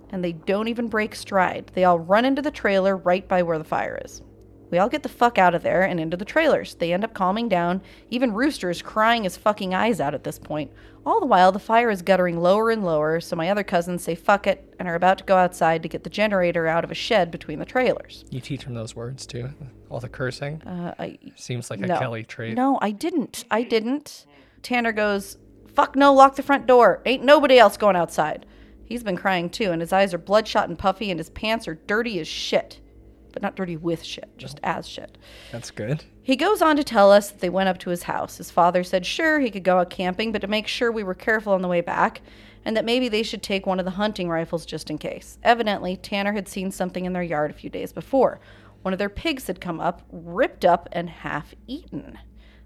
And 0.09 0.23
they 0.23 0.31
don't 0.31 0.67
even 0.69 0.87
break 0.87 1.15
stride. 1.15 1.71
They 1.73 1.83
all 1.83 1.99
run 1.99 2.23
into 2.23 2.41
the 2.41 2.51
trailer 2.51 2.95
right 2.95 3.27
by 3.27 3.43
where 3.43 3.57
the 3.57 3.63
fire 3.65 3.99
is. 4.05 4.21
We 4.69 4.77
all 4.77 4.89
get 4.89 5.03
the 5.03 5.09
fuck 5.09 5.37
out 5.37 5.55
of 5.55 5.63
there 5.63 5.83
and 5.83 5.99
into 5.99 6.17
the 6.17 6.25
trailers. 6.25 6.75
They 6.75 6.91
end 6.91 7.03
up 7.03 7.13
calming 7.13 7.47
down. 7.47 7.81
Even 8.09 8.33
Rooster 8.33 8.69
is 8.69 8.81
crying 8.81 9.23
his 9.23 9.37
fucking 9.37 9.73
eyes 9.73 10.01
out 10.01 10.13
at 10.13 10.23
this 10.23 10.39
point. 10.39 10.71
All 11.05 11.21
the 11.21 11.25
while, 11.25 11.53
the 11.53 11.59
fire 11.59 11.89
is 11.89 12.01
guttering 12.01 12.41
lower 12.41 12.69
and 12.69 12.83
lower, 12.83 13.21
so 13.21 13.37
my 13.37 13.49
other 13.49 13.63
cousins 13.63 14.03
say 14.03 14.13
fuck 14.13 14.45
it 14.45 14.73
and 14.77 14.89
are 14.89 14.95
about 14.95 15.19
to 15.19 15.23
go 15.23 15.37
outside 15.37 15.81
to 15.83 15.89
get 15.89 16.03
the 16.03 16.09
generator 16.09 16.67
out 16.67 16.83
of 16.83 16.91
a 16.91 16.95
shed 16.95 17.31
between 17.31 17.59
the 17.59 17.65
trailers. 17.65 18.25
You 18.29 18.41
teach 18.41 18.65
them 18.65 18.73
those 18.73 18.93
words 18.93 19.25
too? 19.25 19.49
All 19.89 20.01
the 20.01 20.09
cursing? 20.09 20.61
Uh, 20.63 20.93
I, 20.99 21.17
Seems 21.35 21.69
like 21.69 21.79
a. 21.81 21.87
Kelly 21.87 22.23
trait. 22.23 22.55
No, 22.55 22.77
I 22.81 22.91
didn't. 22.91 23.45
I 23.49 23.63
didn't. 23.63 24.25
Tanner 24.63 24.91
goes, 24.91 25.37
fuck 25.73 25.95
no, 25.95 26.13
lock 26.13 26.35
the 26.35 26.43
front 26.43 26.67
door. 26.67 27.01
Ain't 27.05 27.23
nobody 27.23 27.57
else 27.57 27.77
going 27.77 27.95
outside. 27.95 28.45
He's 28.83 29.03
been 29.03 29.15
crying 29.15 29.49
too, 29.49 29.71
and 29.71 29.81
his 29.81 29.93
eyes 29.93 30.13
are 30.13 30.17
bloodshot 30.17 30.67
and 30.67 30.77
puffy, 30.77 31.09
and 31.09 31.19
his 31.19 31.29
pants 31.29 31.67
are 31.67 31.75
dirty 31.75 32.19
as 32.19 32.27
shit. 32.27 32.81
But 33.31 33.41
not 33.41 33.55
dirty 33.55 33.77
with 33.77 34.03
shit, 34.03 34.29
just 34.37 34.59
as 34.63 34.87
shit. 34.87 35.17
That's 35.51 35.71
good. 35.71 36.03
He 36.23 36.35
goes 36.35 36.61
on 36.61 36.75
to 36.77 36.83
tell 36.83 37.11
us 37.11 37.29
that 37.29 37.39
they 37.39 37.49
went 37.49 37.69
up 37.69 37.77
to 37.79 37.89
his 37.89 38.03
house. 38.03 38.37
His 38.37 38.51
father 38.51 38.83
said 38.83 39.05
sure 39.05 39.39
he 39.39 39.51
could 39.51 39.63
go 39.63 39.79
out 39.79 39.89
camping, 39.89 40.31
but 40.31 40.41
to 40.41 40.47
make 40.47 40.67
sure 40.67 40.91
we 40.91 41.03
were 41.03 41.13
careful 41.13 41.53
on 41.53 41.61
the 41.61 41.67
way 41.67 41.81
back, 41.81 42.21
and 42.65 42.75
that 42.75 42.85
maybe 42.85 43.07
they 43.07 43.23
should 43.23 43.43
take 43.43 43.65
one 43.65 43.79
of 43.79 43.85
the 43.85 43.91
hunting 43.91 44.29
rifles 44.29 44.65
just 44.65 44.89
in 44.89 44.97
case. 44.97 45.37
Evidently, 45.43 45.95
Tanner 45.95 46.33
had 46.33 46.47
seen 46.47 46.71
something 46.71 47.05
in 47.05 47.13
their 47.13 47.23
yard 47.23 47.51
a 47.51 47.53
few 47.53 47.69
days 47.69 47.93
before. 47.93 48.39
One 48.81 48.93
of 48.93 48.99
their 48.99 49.09
pigs 49.09 49.47
had 49.47 49.61
come 49.61 49.79
up, 49.79 50.01
ripped 50.11 50.65
up, 50.65 50.89
and 50.91 51.09
half 51.09 51.53
eaten. 51.67 52.17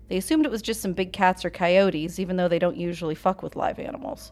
They 0.08 0.18
assumed 0.18 0.46
it 0.46 0.52
was 0.52 0.62
just 0.62 0.82
some 0.82 0.94
big 0.94 1.14
cats 1.14 1.46
or 1.46 1.50
coyotes, 1.50 2.20
even 2.20 2.36
though 2.36 2.48
they 2.48 2.60
don't 2.60 2.78
usually 2.78 3.16
fuck 3.16 3.42
with 3.42 3.56
live 3.56 3.80
animals. 3.80 4.32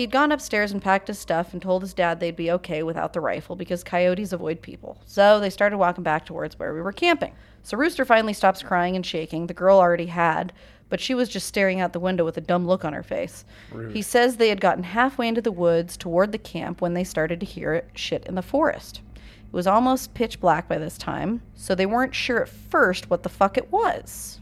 He'd 0.00 0.10
gone 0.10 0.32
upstairs 0.32 0.72
and 0.72 0.80
packed 0.80 1.08
his 1.08 1.18
stuff 1.18 1.52
and 1.52 1.60
told 1.60 1.82
his 1.82 1.92
dad 1.92 2.20
they'd 2.20 2.34
be 2.34 2.50
okay 2.52 2.82
without 2.82 3.12
the 3.12 3.20
rifle 3.20 3.54
because 3.54 3.84
coyotes 3.84 4.32
avoid 4.32 4.62
people. 4.62 4.96
So 5.04 5.38
they 5.38 5.50
started 5.50 5.76
walking 5.76 6.02
back 6.02 6.24
towards 6.24 6.58
where 6.58 6.72
we 6.72 6.80
were 6.80 6.90
camping. 6.90 7.34
So 7.64 7.76
Rooster 7.76 8.06
finally 8.06 8.32
stops 8.32 8.62
crying 8.62 8.96
and 8.96 9.04
shaking. 9.04 9.46
The 9.46 9.52
girl 9.52 9.78
already 9.78 10.06
had, 10.06 10.54
but 10.88 11.00
she 11.00 11.12
was 11.14 11.28
just 11.28 11.46
staring 11.46 11.82
out 11.82 11.92
the 11.92 12.00
window 12.00 12.24
with 12.24 12.38
a 12.38 12.40
dumb 12.40 12.66
look 12.66 12.82
on 12.82 12.94
her 12.94 13.02
face. 13.02 13.44
He 13.92 14.00
says 14.00 14.38
they 14.38 14.48
had 14.48 14.58
gotten 14.58 14.84
halfway 14.84 15.28
into 15.28 15.42
the 15.42 15.52
woods 15.52 15.98
toward 15.98 16.32
the 16.32 16.38
camp 16.38 16.80
when 16.80 16.94
they 16.94 17.04
started 17.04 17.38
to 17.40 17.44
hear 17.44 17.84
shit 17.94 18.24
in 18.24 18.36
the 18.36 18.40
forest. 18.40 19.02
It 19.16 19.52
was 19.52 19.66
almost 19.66 20.14
pitch 20.14 20.40
black 20.40 20.66
by 20.66 20.78
this 20.78 20.96
time, 20.96 21.42
so 21.54 21.74
they 21.74 21.84
weren't 21.84 22.14
sure 22.14 22.40
at 22.40 22.48
first 22.48 23.10
what 23.10 23.22
the 23.22 23.28
fuck 23.28 23.58
it 23.58 23.70
was. 23.70 24.39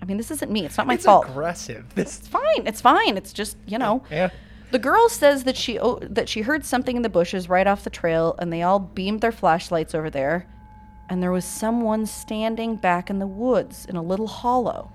I 0.00 0.04
mean, 0.04 0.16
this 0.16 0.30
isn't 0.30 0.50
me. 0.50 0.64
It's 0.64 0.78
not 0.78 0.86
my 0.86 0.94
it's 0.94 1.04
fault. 1.04 1.26
aggressive. 1.28 1.94
This, 1.94 2.18
It's 2.20 2.28
fine. 2.28 2.66
It's 2.66 2.80
fine. 2.80 3.16
It's 3.16 3.32
just, 3.32 3.56
you 3.66 3.78
know. 3.78 4.02
yeah. 4.10 4.30
The 4.70 4.78
girl 4.78 5.08
says 5.08 5.44
that 5.44 5.56
she 5.56 5.78
oh, 5.78 5.98
that 6.02 6.28
she 6.28 6.42
heard 6.42 6.62
something 6.64 6.94
in 6.94 7.00
the 7.02 7.08
bushes 7.08 7.48
right 7.48 7.66
off 7.66 7.84
the 7.84 7.90
trail 7.90 8.34
and 8.38 8.52
they 8.52 8.62
all 8.62 8.78
beamed 8.78 9.22
their 9.22 9.32
flashlights 9.32 9.94
over 9.94 10.10
there 10.10 10.46
and 11.08 11.22
there 11.22 11.32
was 11.32 11.44
someone 11.44 12.04
standing 12.04 12.76
back 12.76 13.08
in 13.08 13.18
the 13.18 13.26
woods 13.26 13.86
in 13.86 13.96
a 13.96 14.02
little 14.02 14.26
hollow. 14.26 14.92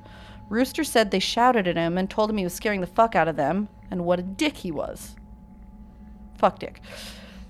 Rooster 0.48 0.84
said 0.84 1.10
they 1.10 1.20
shouted 1.20 1.68
at 1.68 1.76
him 1.76 1.98
and 1.98 2.08
told 2.08 2.30
him 2.30 2.38
he 2.38 2.44
was 2.44 2.54
scaring 2.54 2.82
the 2.82 2.88
fuck 2.88 3.16
out 3.16 3.28
of 3.28 3.36
them 3.36 3.68
and 3.89 4.06
what 4.06 4.20
a 4.20 4.24
dick 4.24 4.58
he 4.58 4.72
was. 4.72 5.16
Fuck 6.38 6.60
dick. 6.60 6.80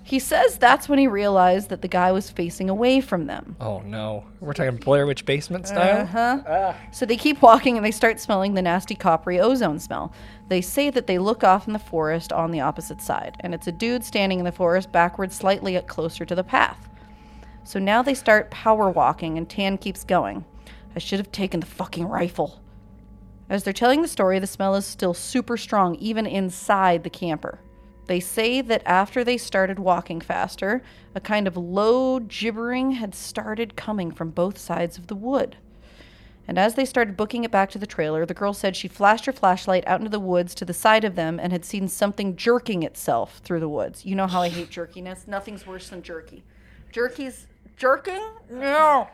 He 0.05 0.19
says 0.19 0.57
that's 0.57 0.89
when 0.89 0.99
he 0.99 1.07
realized 1.07 1.69
that 1.69 1.81
the 1.81 1.87
guy 1.87 2.11
was 2.11 2.29
facing 2.29 2.69
away 2.69 2.99
from 2.99 3.25
them. 3.25 3.55
Oh 3.61 3.79
no. 3.79 4.25
We're 4.41 4.53
talking 4.53 4.75
Blair 4.75 5.07
Witch 5.07 5.25
basement 5.25 5.67
style? 5.67 6.01
Uh-huh. 6.01 6.73
So 6.91 7.05
they 7.05 7.15
keep 7.15 7.41
walking 7.41 7.77
and 7.77 7.85
they 7.85 7.91
start 7.91 8.19
smelling 8.19 8.53
the 8.53 8.61
nasty 8.61 8.95
coppery 8.95 9.39
ozone 9.39 9.79
smell. 9.79 10.13
They 10.49 10.59
say 10.59 10.89
that 10.89 11.07
they 11.07 11.17
look 11.19 11.43
off 11.43 11.67
in 11.67 11.73
the 11.73 11.79
forest 11.79 12.33
on 12.33 12.51
the 12.51 12.59
opposite 12.59 13.01
side, 13.01 13.37
and 13.39 13.53
it's 13.53 13.67
a 13.67 13.71
dude 13.71 14.03
standing 14.03 14.39
in 14.39 14.45
the 14.45 14.51
forest 14.51 14.91
backwards 14.91 15.35
slightly 15.35 15.79
closer 15.87 16.25
to 16.25 16.35
the 16.35 16.43
path. 16.43 16.89
So 17.63 17.79
now 17.79 18.01
they 18.01 18.13
start 18.13 18.51
power 18.51 18.89
walking, 18.89 19.37
and 19.37 19.49
Tan 19.49 19.77
keeps 19.77 20.03
going. 20.03 20.43
I 20.95 20.99
should 20.99 21.19
have 21.19 21.31
taken 21.31 21.61
the 21.61 21.65
fucking 21.65 22.05
rifle. 22.05 22.61
As 23.49 23.63
they're 23.63 23.71
telling 23.71 24.01
the 24.01 24.07
story, 24.07 24.37
the 24.39 24.47
smell 24.47 24.75
is 24.75 24.85
still 24.85 25.13
super 25.13 25.55
strong, 25.55 25.95
even 25.95 26.25
inside 26.25 27.03
the 27.03 27.09
camper. 27.09 27.59
They 28.07 28.19
say 28.19 28.61
that 28.61 28.83
after 28.85 29.23
they 29.23 29.37
started 29.37 29.79
walking 29.79 30.19
faster, 30.19 30.81
a 31.15 31.21
kind 31.21 31.47
of 31.47 31.55
low 31.55 32.19
gibbering 32.19 32.91
had 32.91 33.15
started 33.15 33.75
coming 33.75 34.11
from 34.11 34.29
both 34.29 34.57
sides 34.57 34.97
of 34.97 35.07
the 35.07 35.15
wood. 35.15 35.57
And 36.47 36.59
as 36.59 36.75
they 36.75 36.83
started 36.83 37.15
booking 37.15 37.45
it 37.45 37.51
back 37.51 37.69
to 37.71 37.79
the 37.79 37.87
trailer, 37.87 38.25
the 38.25 38.33
girl 38.33 38.53
said 38.53 38.75
she 38.75 38.89
flashed 38.89 39.25
her 39.25 39.31
flashlight 39.31 39.87
out 39.87 40.01
into 40.01 40.11
the 40.11 40.19
woods 40.19 40.53
to 40.55 40.65
the 40.65 40.73
side 40.73 41.05
of 41.05 41.15
them 41.15 41.39
and 41.39 41.53
had 41.53 41.63
seen 41.63 41.87
something 41.87 42.35
jerking 42.35 42.83
itself 42.83 43.39
through 43.43 43.61
the 43.61 43.69
woods. 43.69 44.05
You 44.05 44.15
know 44.15 44.27
how 44.27 44.41
I 44.41 44.49
hate 44.49 44.69
jerkiness? 44.69 45.25
Nothing's 45.25 45.65
worse 45.65 45.87
than 45.87 46.03
jerky. 46.03 46.43
Jerky's 46.91 47.47
jerking? 47.77 48.21
No. 48.49 49.07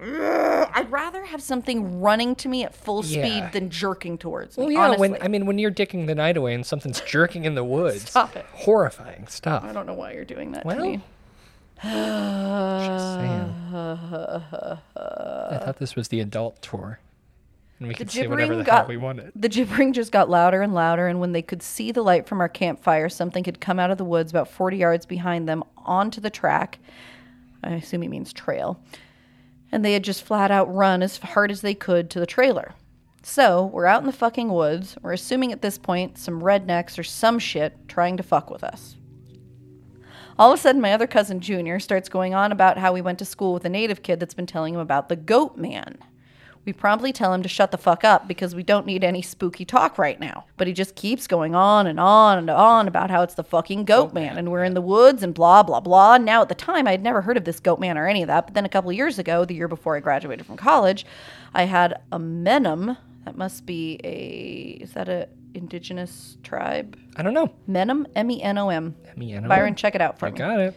I'd 0.00 0.86
rather 0.90 1.24
have 1.24 1.42
something 1.42 2.00
running 2.00 2.34
to 2.36 2.48
me 2.48 2.62
at 2.64 2.74
full 2.74 3.04
Yeah. 3.04 3.24
speed 3.24 3.52
than 3.52 3.68
jerking 3.70 4.16
towards 4.16 4.56
me. 4.56 4.64
Well, 4.64 4.72
yeah. 4.72 4.78
honestly. 4.80 5.08
When 5.10 5.22
I 5.22 5.28
mean, 5.28 5.44
when 5.46 5.58
you're 5.58 5.72
dicking 5.72 6.06
the 6.06 6.14
night 6.14 6.36
away 6.36 6.54
and 6.54 6.64
something's 6.64 7.00
jerking 7.00 7.44
in 7.44 7.54
the 7.56 7.64
woods, 7.64 8.10
Stop 8.10 8.36
it. 8.36 8.46
horrifying 8.52 9.26
stuff. 9.26 9.64
I 9.64 9.72
don't 9.72 9.86
know 9.86 9.94
why 9.94 10.12
you're 10.12 10.24
doing 10.24 10.52
that 10.52 10.64
Well, 10.64 10.76
to 10.76 10.82
me. 10.82 11.00
Just 11.82 13.14
saying. 13.14 13.54
I 13.76 15.58
thought 15.64 15.76
this 15.78 15.96
was 15.96 16.08
the 16.08 16.20
adult 16.20 16.60
tour, 16.62 16.98
and 17.78 17.88
we 17.88 17.94
The 17.94 17.98
could 17.98 18.10
say 18.10 18.26
whatever 18.26 18.56
the 18.56 18.64
hell 18.64 18.80
got 18.82 18.88
we 18.88 18.96
wanted. 18.96 19.32
the 19.36 19.48
gibbering 19.48 19.92
just 19.92 20.10
got 20.12 20.28
louder 20.28 20.62
and 20.62 20.74
louder, 20.74 21.06
and 21.06 21.20
when 21.20 21.32
they 21.32 21.42
could 21.42 21.62
see 21.62 21.92
the 21.92 22.02
light 22.02 22.26
from 22.26 22.40
our 22.40 22.48
campfire, 22.48 23.08
something 23.08 23.44
had 23.44 23.60
come 23.60 23.78
out 23.78 23.90
of 23.90 23.98
the 23.98 24.04
woods 24.04 24.30
about 24.30 24.48
40 24.48 24.76
yards 24.76 25.06
behind 25.06 25.48
them 25.48 25.62
onto 25.76 26.20
the 26.20 26.30
track. 26.30 26.78
I 27.62 27.70
assume 27.74 28.02
he 28.02 28.08
means 28.08 28.32
trail. 28.32 28.78
And 29.70 29.84
they 29.84 29.92
had 29.92 30.04
just 30.04 30.22
flat 30.22 30.50
out 30.50 30.72
run 30.74 31.02
as 31.02 31.18
hard 31.18 31.50
as 31.50 31.60
they 31.60 31.74
could 31.74 32.10
to 32.10 32.20
the 32.20 32.26
trailer. 32.26 32.74
So 33.22 33.66
we're 33.66 33.86
out 33.86 34.00
in 34.00 34.06
the 34.06 34.12
fucking 34.12 34.48
woods. 34.48 34.96
We're 35.02 35.12
assuming 35.12 35.52
at 35.52 35.60
this 35.60 35.76
point 35.76 36.18
some 36.18 36.40
rednecks 36.40 36.98
or 36.98 37.02
some 37.02 37.38
shit 37.38 37.76
trying 37.88 38.16
to 38.16 38.22
fuck 38.22 38.50
with 38.50 38.64
us. 38.64 38.96
All 40.38 40.52
of 40.52 40.58
a 40.58 40.62
sudden, 40.62 40.80
my 40.80 40.92
other 40.92 41.08
cousin 41.08 41.40
Junior 41.40 41.80
starts 41.80 42.08
going 42.08 42.32
on 42.32 42.52
about 42.52 42.78
how 42.78 42.92
we 42.92 43.00
went 43.00 43.18
to 43.18 43.24
school 43.24 43.52
with 43.52 43.64
a 43.64 43.68
native 43.68 44.02
kid 44.02 44.20
that's 44.20 44.34
been 44.34 44.46
telling 44.46 44.74
him 44.74 44.80
about 44.80 45.08
the 45.08 45.16
goat 45.16 45.56
man. 45.56 45.98
We 46.68 46.74
promptly 46.74 47.14
tell 47.14 47.32
him 47.32 47.42
to 47.44 47.48
shut 47.48 47.70
the 47.70 47.78
fuck 47.78 48.04
up 48.04 48.28
because 48.28 48.54
we 48.54 48.62
don't 48.62 48.84
need 48.84 49.02
any 49.02 49.22
spooky 49.22 49.64
talk 49.64 49.96
right 49.96 50.20
now. 50.20 50.44
But 50.58 50.66
he 50.66 50.74
just 50.74 50.96
keeps 50.96 51.26
going 51.26 51.54
on 51.54 51.86
and 51.86 51.98
on 51.98 52.36
and 52.36 52.50
on 52.50 52.86
about 52.86 53.10
how 53.10 53.22
it's 53.22 53.32
the 53.32 53.42
fucking 53.42 53.86
goat 53.86 54.12
man 54.12 54.36
and 54.36 54.52
we're 54.52 54.64
in 54.64 54.74
the 54.74 54.82
woods 54.82 55.22
and 55.22 55.32
blah, 55.32 55.62
blah, 55.62 55.80
blah. 55.80 56.18
Now, 56.18 56.42
at 56.42 56.50
the 56.50 56.54
time, 56.54 56.86
I 56.86 56.90
had 56.90 57.02
never 57.02 57.22
heard 57.22 57.38
of 57.38 57.46
this 57.46 57.58
goat 57.58 57.80
man 57.80 57.96
or 57.96 58.06
any 58.06 58.20
of 58.20 58.26
that. 58.26 58.48
But 58.48 58.52
then 58.54 58.66
a 58.66 58.68
couple 58.68 58.92
years 58.92 59.18
ago, 59.18 59.46
the 59.46 59.54
year 59.54 59.66
before 59.66 59.96
I 59.96 60.00
graduated 60.00 60.44
from 60.44 60.58
college, 60.58 61.06
I 61.54 61.62
had 61.62 62.02
a 62.12 62.18
menem. 62.18 62.98
That 63.24 63.38
must 63.38 63.64
be 63.64 63.98
a, 64.04 64.82
is 64.82 64.92
that 64.92 65.08
a 65.08 65.26
indigenous 65.54 66.36
tribe? 66.42 66.98
I 67.16 67.22
don't 67.22 67.32
know. 67.32 67.50
Menom, 67.66 68.04
M 68.14 68.30
E 68.30 68.42
N 68.42 68.58
O 68.58 68.68
M. 68.68 68.94
M-E-N-O-M. 69.16 69.48
Byron, 69.48 69.74
check 69.74 69.94
it 69.94 70.02
out 70.02 70.18
for 70.18 70.26
I 70.26 70.32
me 70.32 70.36
got 70.36 70.60
it. 70.60 70.74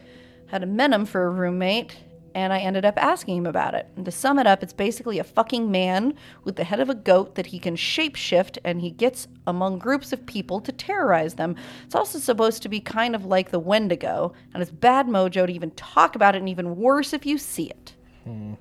had 0.48 0.64
a 0.64 0.68
Menom 0.68 1.06
for 1.06 1.26
a 1.26 1.30
roommate, 1.30 1.98
and 2.36 2.52
I 2.54 2.60
ended 2.60 2.86
up 2.86 2.96
asking 2.98 3.38
him 3.38 3.46
about 3.46 3.74
it. 3.74 3.88
And 3.96 4.06
to 4.06 4.12
sum 4.12 4.40
it 4.40 4.48
up, 4.48 4.64
it's 4.64 4.74
basically 4.74 5.20
a 5.20 5.24
fucking 5.24 5.70
man 5.72 6.14
with 6.44 6.56
the 6.56 6.64
head 6.64 6.80
of 6.80 6.90
a 6.90 6.96
goat 6.96 7.36
that 7.36 7.48
he 7.48 7.60
can 7.60 7.76
shapeshift 7.76 8.58
and 8.64 8.82
he 8.82 8.92
gets 8.92 9.28
among 9.48 9.80
groups 9.80 10.12
of 10.14 10.26
people 10.26 10.60
to 10.62 10.72
terrorize 10.72 11.36
them. 11.36 11.56
It's 11.86 11.96
also 11.96 12.20
supposed 12.20 12.62
to 12.64 12.70
be 12.70 12.80
kind 12.80 13.16
of 13.16 13.26
like 13.26 13.52
the 13.52 13.60
Wendigo, 13.60 14.34
and 14.54 14.62
it's 14.62 14.72
bad 14.72 15.08
mojo 15.08 15.46
to 15.48 15.52
even 15.54 15.72
talk 15.72 16.16
about 16.16 16.36
it, 16.36 16.40
and 16.40 16.50
even 16.50 16.76
worse 16.78 17.14
if 17.14 17.26
you 17.26 17.38
see 17.38 17.70
it. 17.70 17.96
Hmm. 18.24 18.54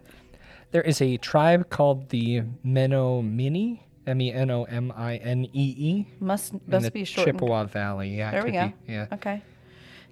There 0.72 0.83
is 0.83 1.00
a 1.02 1.16
tribe 1.16 1.68
called 1.70 2.09
the 2.11 2.42
Menominee, 2.62 3.83
M 4.06 4.20
E 4.20 4.33
N 4.33 4.50
O 4.50 4.64
M 4.64 4.92
I 4.96 5.16
N 5.16 5.44
E 5.52 5.74
E, 5.76 6.06
Must 6.20 6.52
in 6.54 6.61
must 6.66 6.85
the 6.87 6.90
be 6.90 7.04
short. 7.04 7.26
Chippewa 7.26 7.64
Valley. 7.64 8.16
Yeah, 8.16 8.30
There 8.30 8.44
we 8.44 8.52
go. 8.52 8.72
be. 8.87 8.92
Yeah. 8.92 9.06
Okay. 9.12 9.42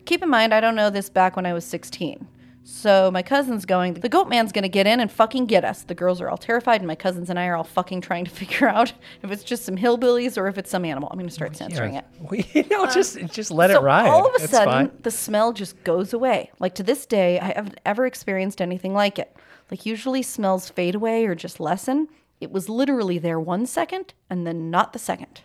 Keep 0.04 0.22
in 0.22 0.28
mind, 0.30 0.54
I 0.54 0.60
don't 0.60 0.74
know 0.74 0.90
this 0.90 1.10
back 1.10 1.36
when 1.36 1.44
I 1.46 1.52
was 1.52 1.64
16. 1.64 2.26
So 2.64 3.10
my 3.10 3.22
cousin's 3.22 3.64
going, 3.64 3.94
the 3.94 4.10
goat 4.10 4.28
man's 4.28 4.52
going 4.52 4.62
to 4.62 4.68
get 4.68 4.86
in 4.86 5.00
and 5.00 5.10
fucking 5.10 5.46
get 5.46 5.64
us. 5.64 5.84
The 5.84 5.94
girls 5.94 6.20
are 6.20 6.28
all 6.28 6.36
terrified, 6.36 6.82
and 6.82 6.86
my 6.86 6.94
cousins 6.94 7.30
and 7.30 7.38
I 7.38 7.46
are 7.46 7.56
all 7.56 7.64
fucking 7.64 8.02
trying 8.02 8.26
to 8.26 8.30
figure 8.42 8.68
out 8.68 8.92
if 9.22 9.30
it's 9.30 9.42
just 9.42 9.64
some 9.64 9.76
hillbillies 9.76 10.36
or 10.36 10.48
if 10.48 10.58
it's 10.58 10.70
some 10.70 10.84
animal. 10.84 11.08
I'm 11.10 11.16
going 11.18 11.28
to 11.28 11.34
start 11.34 11.56
censoring 11.56 11.94
it. 11.94 12.04
We, 12.30 12.46
no, 12.70 12.84
um, 12.84 12.90
just 12.92 13.16
just 13.32 13.50
let 13.50 13.70
so 13.70 13.78
it 13.78 13.82
ride. 13.82 14.08
all 14.08 14.26
of 14.26 14.32
a 14.38 14.44
It's 14.44 14.50
sudden, 14.50 14.88
fine. 14.88 14.90
the 15.02 15.10
smell 15.10 15.52
just 15.54 15.82
goes 15.82 16.12
away. 16.12 16.50
Like 16.58 16.74
to 16.74 16.82
this 16.82 17.06
day, 17.06 17.40
I 17.40 17.52
haven't 17.54 17.80
ever 17.86 18.04
experienced 18.06 18.60
anything 18.60 18.92
like 18.92 19.18
it. 19.18 19.34
Like 19.70 19.86
usually 19.86 20.22
smells 20.22 20.68
fade 20.68 20.94
away 20.94 21.24
or 21.24 21.34
just 21.34 21.60
lessen. 21.60 22.08
It 22.40 22.52
was 22.52 22.68
literally 22.68 23.18
there 23.18 23.40
one 23.40 23.64
second 23.66 24.12
and 24.28 24.46
then 24.46 24.70
not 24.70 24.92
the 24.92 24.98
second. 24.98 25.40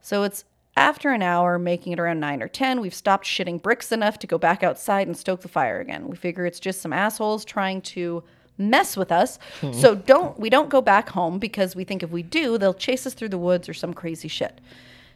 So 0.00 0.22
it's 0.22 0.44
after 0.76 1.10
an 1.10 1.22
hour, 1.22 1.58
making 1.58 1.92
it 1.92 2.00
around 2.00 2.20
9 2.20 2.42
or 2.42 2.48
10, 2.48 2.80
we've 2.80 2.94
stopped 2.94 3.26
shitting 3.26 3.60
bricks 3.60 3.92
enough 3.92 4.18
to 4.20 4.26
go 4.26 4.38
back 4.38 4.62
outside 4.62 5.06
and 5.06 5.16
stoke 5.16 5.40
the 5.42 5.48
fire 5.48 5.80
again. 5.80 6.08
We 6.08 6.16
figure 6.16 6.46
it's 6.46 6.60
just 6.60 6.80
some 6.80 6.92
assholes 6.92 7.44
trying 7.44 7.82
to 7.82 8.22
mess 8.56 8.96
with 8.96 9.10
us. 9.10 9.38
Hmm. 9.60 9.72
so 9.72 9.94
don't 9.94 10.38
we 10.38 10.50
don't 10.50 10.68
go 10.68 10.82
back 10.82 11.08
home 11.08 11.38
because 11.38 11.74
we 11.74 11.84
think 11.84 12.02
if 12.02 12.10
we 12.10 12.22
do, 12.22 12.58
they'll 12.58 12.74
chase 12.74 13.06
us 13.06 13.14
through 13.14 13.30
the 13.30 13.38
woods 13.38 13.68
or 13.68 13.74
some 13.74 13.94
crazy 13.94 14.28
shit. 14.28 14.60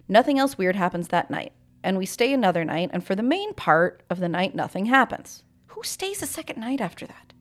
Nothing 0.09 0.38
else 0.38 0.59
weird 0.59 0.77
happens 0.77 1.09
that 1.09 1.31
night. 1.31 1.53
And 1.83 1.99
we 1.99 2.07
stay 2.07 2.33
another 2.33 2.64
night, 2.64 2.88
and 2.95 3.05
for 3.05 3.14
the 3.14 3.23
main 3.23 3.53
part 3.53 4.03
of 4.09 4.19
the 4.19 4.29
night, 4.29 4.55
nothing 4.55 4.87
happens. 4.87 5.45
Who 5.69 5.83
stays 5.83 6.23
a 6.23 6.27
second 6.27 6.59
night 6.59 6.81
after 6.81 7.07
that? 7.07 7.35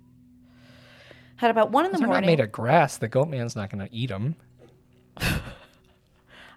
At 1.41 1.49
about 1.49 1.71
one 1.71 1.86
in 1.86 1.91
the 1.91 1.97
They're 1.97 2.08
not 2.08 2.13
morning. 2.13 2.28
made 2.28 2.39
of 2.41 2.52
grass. 2.52 2.97
The 2.97 3.08
goat 3.08 3.30
man's 3.30 3.56
not 3.56 3.69
going 3.69 3.86
to 3.88 3.93
eat 3.93 4.10
them. 4.10 4.36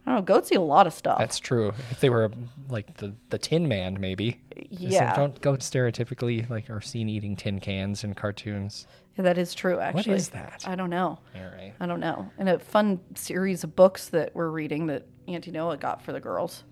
I 0.07 0.11
don't 0.11 0.19
know. 0.21 0.23
Goats 0.23 0.53
eat 0.53 0.57
a 0.57 0.61
lot 0.61 0.87
of 0.87 0.93
stuff. 0.93 1.19
That's 1.19 1.41
true. 1.41 1.73
If 1.91 2.01
they 2.01 2.11
were 2.11 2.31
like 2.69 2.97
the 2.99 3.15
the 3.31 3.39
Tin 3.39 3.67
Man, 3.67 3.99
maybe. 4.01 4.41
Yeah. 4.71 5.17
Don't 5.17 5.41
go 5.41 5.55
stereotypically 5.55 6.49
like 6.49 6.71
are 6.71 6.81
seen 6.81 7.09
eating 7.09 7.35
tin 7.35 7.59
cans 7.59 8.05
in 8.05 8.15
cartoons. 8.15 8.87
Yeah, 9.17 9.25
that 9.25 9.39
is 9.39 9.55
true, 9.55 9.81
actually. 9.81 10.15
is 10.15 10.29
that? 10.31 10.65
I 10.67 10.77
don't 10.77 10.91
know. 10.91 11.19
All 11.35 11.43
right. 11.43 11.73
I 11.81 11.87
don't 11.87 12.01
know. 12.01 12.31
And 12.39 12.49
a 12.49 12.59
fun 12.59 13.01
series 13.15 13.65
of 13.65 13.75
books 13.75 14.09
that 14.11 14.35
we're 14.35 14.51
reading 14.51 14.87
that 14.87 15.07
Auntie 15.27 15.51
Noah 15.51 15.77
got 15.77 16.03
for 16.03 16.13
the 16.13 16.21
girls. 16.21 16.65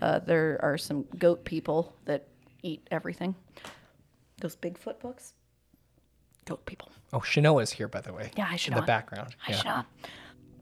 Uh, 0.00 0.18
there 0.18 0.58
are 0.62 0.78
some 0.78 1.04
goat 1.18 1.44
people 1.44 1.94
that 2.06 2.26
eat 2.62 2.86
everything. 2.90 3.34
Those 4.40 4.56
Bigfoot 4.56 4.98
books. 5.00 5.34
Goat 6.46 6.64
people. 6.64 6.90
Oh, 7.12 7.18
Shanoa's 7.18 7.70
here, 7.70 7.88
by 7.88 8.00
the 8.00 8.12
way. 8.12 8.30
Yeah, 8.36 8.48
I 8.50 8.56
should. 8.56 8.72
In 8.72 8.80
the 8.80 8.86
background. 8.86 9.36
I 9.46 9.52
yeah. 9.52 9.82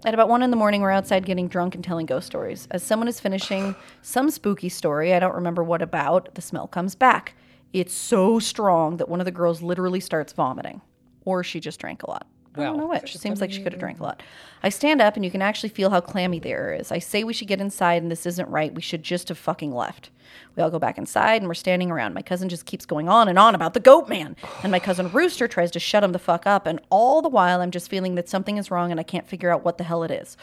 At 0.04 0.14
about 0.14 0.28
one 0.28 0.44
in 0.44 0.50
the 0.52 0.56
morning, 0.56 0.80
we're 0.80 0.92
outside 0.92 1.26
getting 1.26 1.48
drunk 1.48 1.74
and 1.74 1.82
telling 1.82 2.06
ghost 2.06 2.28
stories. 2.28 2.68
As 2.70 2.84
someone 2.84 3.08
is 3.08 3.18
finishing 3.18 3.74
some 4.00 4.30
spooky 4.30 4.68
story, 4.68 5.12
I 5.12 5.18
don't 5.18 5.34
remember 5.34 5.64
what 5.64 5.82
about, 5.82 6.36
the 6.36 6.40
smell 6.40 6.68
comes 6.68 6.94
back. 6.94 7.34
It's 7.72 7.94
so 7.94 8.38
strong 8.38 8.98
that 8.98 9.08
one 9.08 9.20
of 9.20 9.24
the 9.24 9.32
girls 9.32 9.60
literally 9.60 9.98
starts 9.98 10.32
vomiting, 10.32 10.82
or 11.24 11.42
she 11.42 11.58
just 11.58 11.80
drank 11.80 12.04
a 12.04 12.10
lot. 12.10 12.28
I 12.58 12.64
don't 12.64 12.78
know 12.78 12.86
which. 12.86 13.16
Seems 13.16 13.40
like 13.40 13.52
she 13.52 13.62
could 13.62 13.72
have 13.72 13.80
drank 13.80 14.00
a 14.00 14.02
lot. 14.02 14.22
I 14.62 14.68
stand 14.68 15.00
up 15.00 15.16
and 15.16 15.24
you 15.24 15.30
can 15.30 15.42
actually 15.42 15.68
feel 15.68 15.90
how 15.90 16.00
clammy 16.00 16.38
the 16.38 16.50
air 16.50 16.74
is. 16.74 16.90
I 16.90 16.98
say 16.98 17.24
we 17.24 17.32
should 17.32 17.48
get 17.48 17.60
inside 17.60 18.02
and 18.02 18.10
this 18.10 18.26
isn't 18.26 18.48
right. 18.48 18.74
We 18.74 18.82
should 18.82 19.02
just 19.02 19.28
have 19.28 19.38
fucking 19.38 19.72
left. 19.72 20.10
We 20.56 20.62
all 20.62 20.70
go 20.70 20.78
back 20.78 20.98
inside 20.98 21.40
and 21.40 21.46
we're 21.48 21.54
standing 21.54 21.90
around. 21.90 22.14
My 22.14 22.22
cousin 22.22 22.48
just 22.48 22.66
keeps 22.66 22.84
going 22.84 23.08
on 23.08 23.28
and 23.28 23.38
on 23.38 23.54
about 23.54 23.74
the 23.74 23.80
goat 23.80 24.08
man. 24.08 24.36
And 24.62 24.72
my 24.72 24.80
cousin 24.80 25.10
Rooster 25.12 25.46
tries 25.46 25.70
to 25.72 25.80
shut 25.80 26.02
him 26.02 26.12
the 26.12 26.18
fuck 26.18 26.46
up. 26.46 26.66
And 26.66 26.80
all 26.90 27.22
the 27.22 27.28
while, 27.28 27.60
I'm 27.60 27.70
just 27.70 27.88
feeling 27.88 28.16
that 28.16 28.28
something 28.28 28.56
is 28.56 28.70
wrong 28.70 28.90
and 28.90 28.98
I 28.98 29.04
can't 29.04 29.28
figure 29.28 29.50
out 29.50 29.64
what 29.64 29.78
the 29.78 29.84
hell 29.84 30.02
it 30.02 30.10
is. 30.10 30.36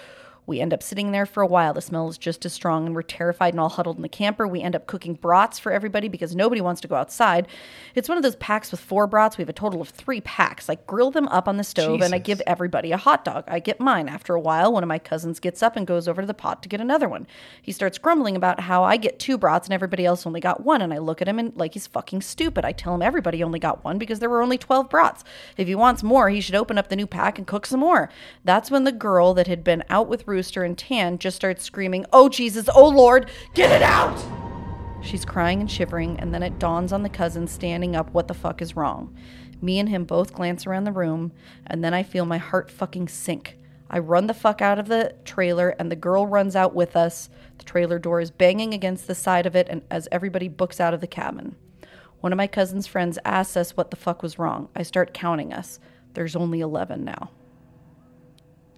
We 0.48 0.60
end 0.60 0.74
up 0.74 0.84
sitting 0.84 1.12
there 1.12 1.26
for 1.26 1.42
a 1.42 1.48
while. 1.48 1.74
The 1.74 1.82
smell 1.82 2.08
is 2.10 2.18
just 2.18 2.46
as 2.46 2.54
strong, 2.54 2.86
and 2.86 2.96
we're 2.96 3.02
terrified 3.02 3.54
and 3.54 3.60
all 3.60 3.70
huddled 3.70 3.96
in 3.98 4.02
the 4.02 4.10
camper. 4.10 4.48
We 4.48 4.62
end 4.62 4.76
up 4.76 4.86
cooking 4.86 5.16
brats 5.16 5.58
for 5.58 5.72
everybody 5.72 6.08
because 6.08 6.36
nobody 6.36 6.62
wants 6.62 6.82
to 6.82 6.88
go 6.88 6.96
outside. 6.96 7.48
It's 7.96 8.10
one 8.10 8.18
of 8.18 8.24
those 8.24 8.36
packs 8.36 8.72
with 8.72 8.80
four 8.80 9.08
brats. 9.08 9.38
We 9.38 9.42
have 9.42 9.50
a 9.50 9.54
total 9.54 9.82
of 9.82 9.90
three 9.90 10.22
packs. 10.22 10.70
I 10.70 10.76
grill 10.88 11.12
them 11.12 11.28
up 11.30 11.48
on 11.48 11.58
the 11.58 11.64
stove 11.64 12.02
and 12.02 12.14
I 12.14 12.20
give 12.20 12.42
everybody 12.46 12.92
a 12.92 12.98
hot 12.98 13.26
dog. 13.26 13.44
I 13.48 13.60
get 13.60 13.80
mine. 13.80 14.08
After 14.08 14.34
a 14.36 14.40
while, 14.40 14.72
one 14.72 14.84
of 14.84 14.88
my 14.88 15.00
cousins 15.00 15.40
gets 15.40 15.64
up 15.64 15.76
and 15.76 15.88
goes 15.88 16.08
over 16.08 16.22
to 16.22 16.28
the 16.28 16.34
pot 16.34 16.62
to 16.64 16.70
get 16.70 16.82
another 16.82 17.10
one. 17.10 17.28
He 17.62 17.72
starts 17.72 17.98
grumbling 17.98 18.36
about 18.36 18.60
how 18.60 18.84
I 18.84 18.98
get 18.98 19.20
two 19.20 19.38
brats 19.38 19.68
and 19.68 19.74
everybody 19.74 20.06
else 20.06 20.26
only 20.26 20.42
got 20.42 20.64
one. 20.64 20.82
And 20.82 20.94
I 20.94 20.98
look 20.98 21.22
at 21.22 21.28
him 21.28 21.40
and 21.40 21.56
like 21.56 21.74
he's 21.74 21.88
fucking 21.88 22.22
stupid. 22.22 22.66
I 22.66 22.72
tell 22.72 22.94
him 22.94 23.02
everybody 23.02 23.44
only 23.44 23.60
got 23.60 23.84
one 23.84 23.98
because 23.98 24.20
there 24.20 24.30
were 24.30 24.42
only 24.42 24.58
12 24.58 24.90
brats. 24.90 25.24
If 25.58 25.68
he 25.68 25.76
wants 25.76 26.04
more, 26.04 26.30
he 26.30 26.42
should 26.42 26.56
open 26.56 26.78
up 26.78 26.90
the 26.90 26.96
new 26.96 27.08
pack 27.08 27.38
and 27.38 27.48
cook 27.48 27.66
some 27.66 27.80
more. 27.80 28.10
That's 28.44 28.70
when 28.70 28.84
the 28.84 28.92
girl 28.92 29.34
that 29.34 29.48
had 29.48 29.64
been 29.64 29.84
out 29.90 30.08
with 30.08 30.28
Rooster 30.36 30.66
and 30.66 30.78
Tan 30.78 31.18
just 31.18 31.38
starts 31.38 31.64
screaming, 31.64 32.06
Oh 32.12 32.28
Jesus, 32.28 32.68
oh 32.76 32.90
Lord, 32.90 33.32
get 33.54 33.72
it 33.72 33.82
out! 33.82 34.22
She's 35.02 35.24
crying 35.24 35.62
and 35.62 35.72
shivering, 35.72 36.20
and 36.20 36.34
then 36.34 36.44
it 36.44 36.60
dawns 36.60 36.92
on 36.92 37.04
the 37.04 37.10
cousin 37.10 37.48
standing 37.48 37.96
up 37.96 38.12
what 38.12 38.28
the 38.28 38.34
fuck 38.34 38.62
is 38.62 38.76
wrong. 38.76 39.16
Me 39.62 39.80
and 39.80 39.88
him 39.88 40.04
both 40.04 40.34
glance 40.34 40.68
around 40.68 40.84
the 40.84 40.92
room, 40.92 41.32
and 41.68 41.82
then 41.82 41.94
I 41.94 42.04
feel 42.04 42.26
my 42.26 42.38
heart 42.38 42.70
fucking 42.70 43.08
sink. 43.08 43.58
I 43.90 44.00
run 44.00 44.28
the 44.28 44.34
fuck 44.34 44.62
out 44.62 44.78
of 44.78 44.90
the 44.90 45.16
trailer, 45.24 45.70
and 45.80 45.90
the 45.90 45.96
girl 45.96 46.28
runs 46.28 46.54
out 46.54 46.76
with 46.76 46.98
us. 46.98 47.30
The 47.58 47.64
trailer 47.64 47.98
door 47.98 48.20
is 48.20 48.30
banging 48.30 48.74
against 48.74 49.08
the 49.08 49.16
side 49.16 49.46
of 49.46 49.56
it, 49.56 49.70
and 49.70 49.84
as 49.90 50.10
everybody 50.12 50.50
books 50.50 50.82
out 50.82 50.94
of 50.94 51.00
the 51.00 51.08
cabin. 51.08 51.56
One 52.20 52.34
of 52.34 52.38
my 52.38 52.48
cousin's 52.48 52.88
friends 52.88 53.18
asks 53.24 53.56
us 53.56 53.78
what 53.78 53.90
the 53.90 53.96
fuck 53.96 54.22
was 54.22 54.38
wrong. 54.38 54.68
I 54.76 54.84
start 54.84 55.14
counting 55.14 55.54
us. 55.54 55.80
There's 56.14 56.36
only 56.36 56.60
11 56.60 57.06
now. 57.06 57.30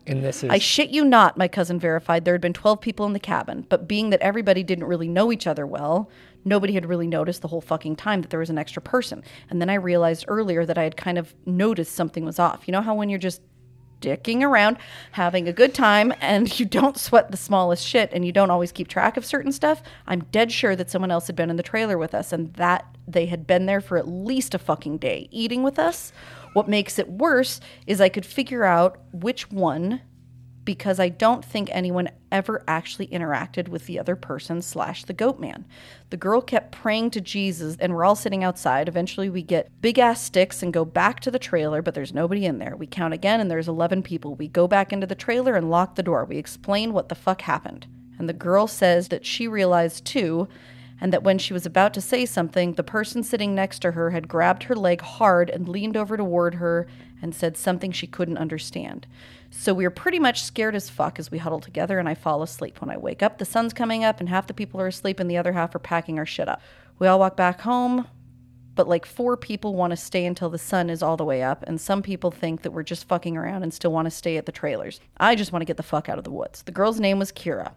And 0.08 0.24
this 0.24 0.44
is 0.44 0.50
I 0.50 0.58
shit 0.58 0.90
you 0.90 1.04
not, 1.04 1.38
my 1.38 1.48
cousin 1.48 1.80
verified. 1.80 2.26
There 2.26 2.34
had 2.34 2.42
been 2.42 2.54
12 2.54 2.82
people 2.82 3.06
in 3.06 3.14
the 3.14 3.20
cabin, 3.20 3.66
but 3.70 3.88
being 3.88 4.10
that 4.12 4.22
everybody 4.22 4.64
didn't 4.64 4.86
really 4.86 5.10
know 5.10 5.32
each 5.32 5.46
other 5.46 5.68
well, 5.68 6.10
nobody 6.46 6.74
had 6.74 6.86
really 6.86 7.08
noticed 7.08 7.42
the 7.42 7.50
whole 7.50 7.62
fucking 7.62 7.98
time 7.98 8.22
that 8.22 8.30
there 8.30 8.40
was 8.40 8.50
an 8.50 8.58
extra 8.58 8.82
person. 8.82 9.24
And 9.50 9.62
then 9.62 9.70
I 9.70 9.76
realized 9.76 10.26
earlier 10.28 10.66
that 10.66 10.78
I 10.78 10.84
had 10.84 10.98
kind 10.98 11.18
of 11.18 11.36
noticed 11.46 11.94
something 11.94 12.26
was 12.26 12.40
off. 12.40 12.68
You 12.68 12.72
know 12.72 12.82
how 12.82 12.96
when 12.96 13.10
you're 13.10 13.20
just 13.20 13.42
dicking 14.02 14.44
around, 14.44 14.78
having 15.12 15.48
a 15.48 15.54
good 15.54 15.74
time, 15.74 16.14
and 16.22 16.58
you 16.60 16.66
don't 16.66 16.98
sweat 16.98 17.32
the 17.32 17.38
smallest 17.38 17.86
shit 17.86 18.10
and 18.14 18.26
you 18.26 18.32
don't 18.32 18.52
always 18.52 18.72
keep 18.72 18.88
track 18.88 19.18
of 19.18 19.26
certain 19.26 19.52
stuff? 19.52 19.84
I'm 20.08 20.24
dead 20.32 20.52
sure 20.52 20.76
that 20.76 20.90
someone 20.90 21.12
else 21.12 21.28
had 21.28 21.36
been 21.36 21.50
in 21.50 21.58
the 21.58 21.64
trailer 21.64 21.98
with 21.98 22.14
us 22.16 22.32
and 22.32 22.54
that 22.54 22.86
they 23.08 23.26
had 23.26 23.48
been 23.48 23.66
there 23.66 23.82
for 23.82 23.98
at 23.98 24.08
least 24.08 24.54
a 24.54 24.60
fucking 24.60 24.98
day 24.98 25.28
eating 25.32 25.64
with 25.64 25.80
us. 25.80 26.12
What 26.58 26.68
makes 26.68 26.98
it 26.98 27.08
worse 27.08 27.62
is 27.86 28.02
I 28.02 28.10
could 28.10 28.26
figure 28.26 28.64
out 28.64 28.98
which 29.12 29.52
one 29.52 30.02
because 30.66 31.00
I 31.00 31.08
don't 31.08 31.46
think 31.46 31.70
anyone 31.72 32.10
ever 32.32 32.64
actually 32.68 33.06
interacted 33.10 33.68
with 33.68 33.86
the 33.86 34.00
other 34.00 34.16
person 34.16 34.64
slash 34.64 35.04
the 35.04 35.14
goat 35.14 35.40
man. 35.40 35.68
The 36.10 36.18
girl 36.18 36.42
kept 36.42 36.72
praying 36.72 37.12
to 37.12 37.22
Jesus, 37.22 37.78
and 37.80 37.94
we're 37.94 38.04
all 38.04 38.16
sitting 38.16 38.44
outside. 38.44 38.88
Eventually, 38.88 39.30
we 39.30 39.44
get 39.44 39.70
big 39.82 40.00
ass 40.00 40.20
sticks 40.20 40.64
and 40.64 40.74
go 40.74 40.84
back 40.84 41.20
to 41.20 41.30
the 41.30 41.38
trailer, 41.38 41.84
but 41.84 41.94
there's 41.94 42.12
nobody 42.12 42.48
in 42.48 42.58
there. 42.58 42.76
We 42.76 42.88
count 42.88 43.14
again, 43.14 43.40
and 43.40 43.52
there's 43.52 43.68
11 43.68 44.02
people. 44.02 44.34
We 44.34 44.48
go 44.48 44.68
back 44.68 44.92
into 44.92 45.06
the 45.06 45.14
trailer 45.14 45.56
and 45.56 45.70
lock 45.70 45.94
the 45.94 46.02
door. 46.02 46.26
We 46.26 46.38
explain 46.38 46.92
what 46.92 47.10
the 47.10 47.14
fuck 47.14 47.42
happened. 47.42 47.86
And 48.18 48.28
the 48.28 48.34
girl 48.34 48.66
says 48.66 49.10
that 49.10 49.28
she 49.28 49.48
realized 49.48 50.06
too 50.06 50.48
and 51.00 51.14
that 51.14 51.24
when 51.24 51.38
she 51.38 51.54
was 51.54 51.66
about 51.66 51.94
to 51.94 52.02
say 52.02 52.26
something, 52.26 52.74
the 52.74 52.84
person 52.84 53.24
sitting 53.24 53.54
next 53.54 53.80
to 53.80 53.92
her 53.92 54.12
had 54.12 54.28
grabbed 54.28 54.64
her 54.64 54.76
leg 54.76 55.02
hard 55.02 55.50
and 55.50 55.68
leaned 55.68 55.96
over 55.96 56.18
toward 56.18 56.56
her 56.56 56.88
and 57.22 57.34
said 57.34 57.58
something 57.58 57.92
she 57.92 58.08
couldn't 58.08 58.38
understand. 58.38 59.08
So 59.50 59.74
we 59.74 59.86
are 59.86 59.92
pretty 59.92 60.20
much 60.20 60.44
scared 60.44 60.76
as 60.76 60.90
fuck 60.90 61.20
as 61.20 61.32
we 61.32 61.38
huddle 61.38 61.60
together, 61.60 62.00
and 62.00 62.10
I 62.10 62.16
fall 62.16 62.44
asleep. 62.44 62.82
When 62.82 62.90
I 62.90 62.98
wake 62.98 63.24
up, 63.24 63.38
the 63.38 63.46
sun's 63.46 63.74
coming 63.74 64.04
up, 64.04 64.20
and 64.20 64.30
half 64.30 64.48
the 64.48 64.54
people 64.54 64.82
are 64.82 64.88
asleep, 64.88 65.20
and 65.20 65.30
the 65.30 65.38
other 65.38 65.54
half 65.54 65.74
are 65.74 65.80
packing 65.80 66.20
our 66.20 66.26
shit 66.26 66.50
up. 66.50 66.62
We 67.00 67.08
all 67.08 67.20
walk 67.20 67.38
back 67.38 67.62
home, 67.62 68.08
but 68.76 68.88
like 68.88 69.06
four 69.06 69.36
people 69.38 69.74
want 69.76 69.92
to 69.92 69.98
stay 69.98 70.26
until 70.26 70.50
the 70.50 70.58
sun 70.58 70.90
is 70.90 71.02
all 71.02 71.18
the 71.18 71.26
way 71.26 71.44
up, 71.44 71.64
and 71.66 71.82
some 71.82 72.02
people 72.02 72.30
think 72.30 72.62
that 72.62 72.72
we're 72.72 72.84
just 72.84 73.08
fucking 73.08 73.36
around 73.38 73.64
and 73.64 73.74
still 73.74 73.92
want 73.92 74.06
to 74.06 74.12
stay 74.12 74.38
at 74.38 74.46
the 74.46 74.52
trailers. 74.52 75.00
I 75.18 75.36
just 75.36 75.52
want 75.52 75.62
to 75.62 75.66
get 75.66 75.78
the 75.78 75.84
fuck 75.84 76.10
out 76.10 76.18
of 76.18 76.24
the 76.24 76.32
woods. 76.32 76.62
The 76.62 76.72
girl's 76.72 77.00
name 77.00 77.18
was 77.20 77.32
Kira, 77.32 77.72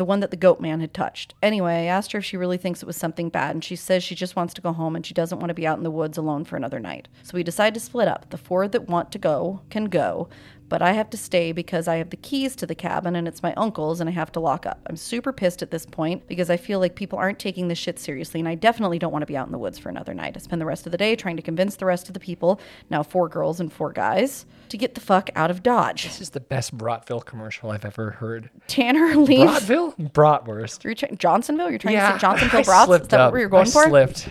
the 0.00 0.04
one 0.06 0.20
that 0.20 0.30
the 0.30 0.36
goat 0.38 0.60
man 0.60 0.80
had 0.80 0.94
touched. 0.94 1.34
Anyway, 1.42 1.74
I 1.74 1.82
asked 1.82 2.12
her 2.12 2.20
if 2.20 2.24
she 2.24 2.38
really 2.38 2.56
thinks 2.56 2.82
it 2.82 2.86
was 2.86 2.96
something 2.96 3.28
bad, 3.28 3.54
and 3.54 3.62
she 3.62 3.76
says 3.76 4.02
she 4.02 4.14
just 4.14 4.34
wants 4.34 4.54
to 4.54 4.62
go 4.62 4.72
home 4.72 4.96
and 4.96 5.04
she 5.04 5.12
doesn't 5.12 5.40
want 5.40 5.50
to 5.50 5.54
be 5.54 5.66
out 5.66 5.76
in 5.76 5.84
the 5.84 5.90
woods 5.90 6.16
alone 6.16 6.46
for 6.46 6.56
another 6.56 6.80
night. 6.80 7.06
So 7.22 7.32
we 7.34 7.42
decide 7.42 7.74
to 7.74 7.80
split 7.80 8.08
up. 8.08 8.30
The 8.30 8.38
four 8.38 8.66
that 8.66 8.88
want 8.88 9.12
to 9.12 9.18
go 9.18 9.60
can 9.68 9.84
go, 9.84 10.30
but 10.70 10.80
I 10.80 10.92
have 10.92 11.10
to 11.10 11.18
stay 11.18 11.52
because 11.52 11.86
I 11.88 11.96
have 11.96 12.08
the 12.08 12.16
keys 12.16 12.56
to 12.56 12.64
the 12.66 12.74
cabin 12.74 13.16
and 13.16 13.28
it's 13.28 13.42
my 13.42 13.52
uncle's 13.54 14.00
and 14.00 14.08
I 14.08 14.12
have 14.12 14.32
to 14.32 14.40
lock 14.40 14.64
up. 14.64 14.80
I'm 14.88 14.96
super 14.96 15.32
pissed 15.32 15.60
at 15.62 15.70
this 15.70 15.84
point 15.84 16.26
because 16.28 16.48
I 16.48 16.56
feel 16.56 16.78
like 16.78 16.94
people 16.94 17.18
aren't 17.18 17.38
taking 17.40 17.68
this 17.68 17.76
shit 17.76 17.98
seriously 17.98 18.40
and 18.40 18.48
I 18.48 18.54
definitely 18.54 18.98
don't 18.98 19.12
want 19.12 19.22
to 19.22 19.26
be 19.26 19.36
out 19.36 19.46
in 19.46 19.52
the 19.52 19.58
woods 19.58 19.78
for 19.78 19.88
another 19.90 20.14
night. 20.14 20.34
I 20.36 20.38
spend 20.38 20.62
the 20.62 20.66
rest 20.66 20.86
of 20.86 20.92
the 20.92 20.98
day 20.98 21.16
trying 21.16 21.36
to 21.36 21.42
convince 21.42 21.74
the 21.76 21.86
rest 21.86 22.06
of 22.08 22.14
the 22.14 22.20
people, 22.20 22.60
now 22.88 23.02
four 23.02 23.28
girls 23.28 23.58
and 23.60 23.70
four 23.70 23.92
guys, 23.92 24.46
to 24.68 24.78
get 24.78 24.94
the 24.94 25.00
fuck 25.00 25.28
out 25.34 25.50
of 25.50 25.64
Dodge. 25.64 26.04
this 26.04 26.20
is 26.20 26.30
the 26.30 26.40
best 26.40 26.78
Brotville 26.78 27.24
commercial 27.24 27.72
I've 27.72 27.84
ever 27.84 28.12
heard. 28.12 28.48
Tanner 28.68 29.16
leaves. 29.16 29.50
Brotville? 29.66 30.12
Bratwurst. 30.12 30.84
You're 30.84 30.94
trying, 30.94 31.18
Johnsonville? 31.18 31.70
You're 31.70 31.80
trying 31.80 31.96
to 31.96 32.12
say 32.12 32.18
Johnsonville 32.18 32.62
Brats? 32.62 32.90
Is 33.02 33.08
that 33.08 33.20
up. 33.20 33.32
what 33.32 33.38
you're 33.40 33.48
going 33.48 33.66
I 33.66 33.70
for? 33.70 33.88
slipped. 33.88 34.28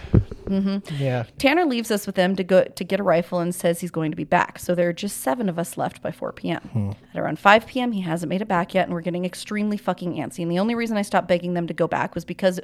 Mm-hmm. 0.49 0.95
Yeah. 1.01 1.23
Tanner 1.37 1.65
leaves 1.65 1.91
us 1.91 2.07
with 2.07 2.15
them 2.15 2.35
to 2.35 2.43
go 2.43 2.63
to 2.63 2.83
get 2.83 2.99
a 2.99 3.03
rifle 3.03 3.39
and 3.39 3.53
says 3.53 3.79
he's 3.79 3.91
going 3.91 4.11
to 4.11 4.17
be 4.17 4.23
back. 4.23 4.59
So 4.59 4.73
there 4.73 4.89
are 4.89 4.93
just 4.93 5.17
seven 5.17 5.47
of 5.47 5.59
us 5.59 5.77
left 5.77 6.01
by 6.01 6.11
4 6.11 6.33
p.m. 6.33 6.95
At 7.13 7.19
around 7.21 7.39
5 7.39 7.67
p.m., 7.67 7.91
he 7.91 8.01
hasn't 8.01 8.29
made 8.29 8.41
it 8.41 8.47
back 8.47 8.73
yet, 8.73 8.85
and 8.85 8.93
we're 8.93 9.01
getting 9.01 9.25
extremely 9.25 9.77
fucking 9.77 10.15
antsy. 10.15 10.41
And 10.41 10.51
the 10.51 10.59
only 10.59 10.75
reason 10.75 10.97
I 10.97 11.03
stopped 11.03 11.27
begging 11.27 11.53
them 11.53 11.67
to 11.67 11.73
go 11.73 11.87
back 11.87 12.15
was 12.15 12.25
because 12.25 12.59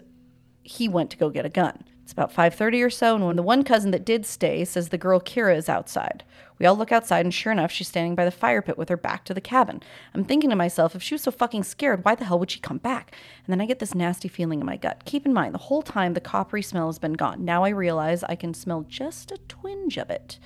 he 0.64 0.90
went 0.90 1.12
to 1.12 1.18
go 1.18 1.30
get 1.30 1.46
a 1.46 1.50
gun. 1.50 1.84
It's 2.06 2.14
about 2.14 2.32
5:30 2.32 2.84
or 2.84 2.92
so, 2.92 3.16
and 3.16 3.26
when 3.26 3.36
the 3.36 3.42
one 3.42 3.64
cousin 3.64 3.90
that 3.90 4.06
did 4.06 4.28
stay 4.28 4.64
says 4.64 4.90
the 4.90 4.98
girl 4.98 5.20
Kira 5.20 5.58
is 5.58 5.68
outside. 5.68 6.24
We 6.60 6.68
all 6.68 6.76
look 6.76 6.92
outside, 6.92 7.26
and 7.26 7.34
sure 7.34 7.52
enough, 7.52 7.72
she's 7.72 7.88
standing 7.88 8.14
by 8.14 8.26
the 8.26 8.32
fire 8.32 8.62
pit 8.62 8.78
with 8.78 8.90
her 8.90 8.96
back 8.96 9.24
to 9.24 9.34
the 9.34 9.42
cabin. 9.42 9.82
I'm 10.14 10.24
thinking 10.24 10.52
to 10.52 10.56
myself, 10.56 10.94
if 10.94 11.02
she 11.02 11.16
was 11.16 11.24
so 11.24 11.32
fucking 11.32 11.64
scared, 11.64 12.06
why 12.06 12.14
the 12.14 12.26
hell 12.26 12.38
would 12.38 12.52
she 12.52 12.60
come 12.60 12.78
back? 12.78 13.16
And 13.44 13.52
then 13.52 13.60
I 13.60 13.66
get 13.66 13.80
this 13.80 13.96
nasty 13.96 14.28
feeling 14.28 14.60
in 14.60 14.68
my 14.68 14.78
gut. 14.78 15.02
Keep 15.06 15.26
in 15.26 15.34
mind, 15.34 15.56
the 15.56 15.58
whole 15.58 15.82
time 15.82 16.14
the 16.14 16.22
coppery 16.22 16.62
smell 16.62 16.90
has 16.90 17.00
been 17.00 17.14
gone. 17.14 17.44
Now 17.44 17.64
I 17.64 17.70
realize 17.70 18.24
I 18.24 18.36
can 18.36 18.54
smell 18.54 18.86
just 18.88 19.32
a 19.32 19.40
twinge 19.48 19.98
of 19.98 20.12
it. 20.12 20.38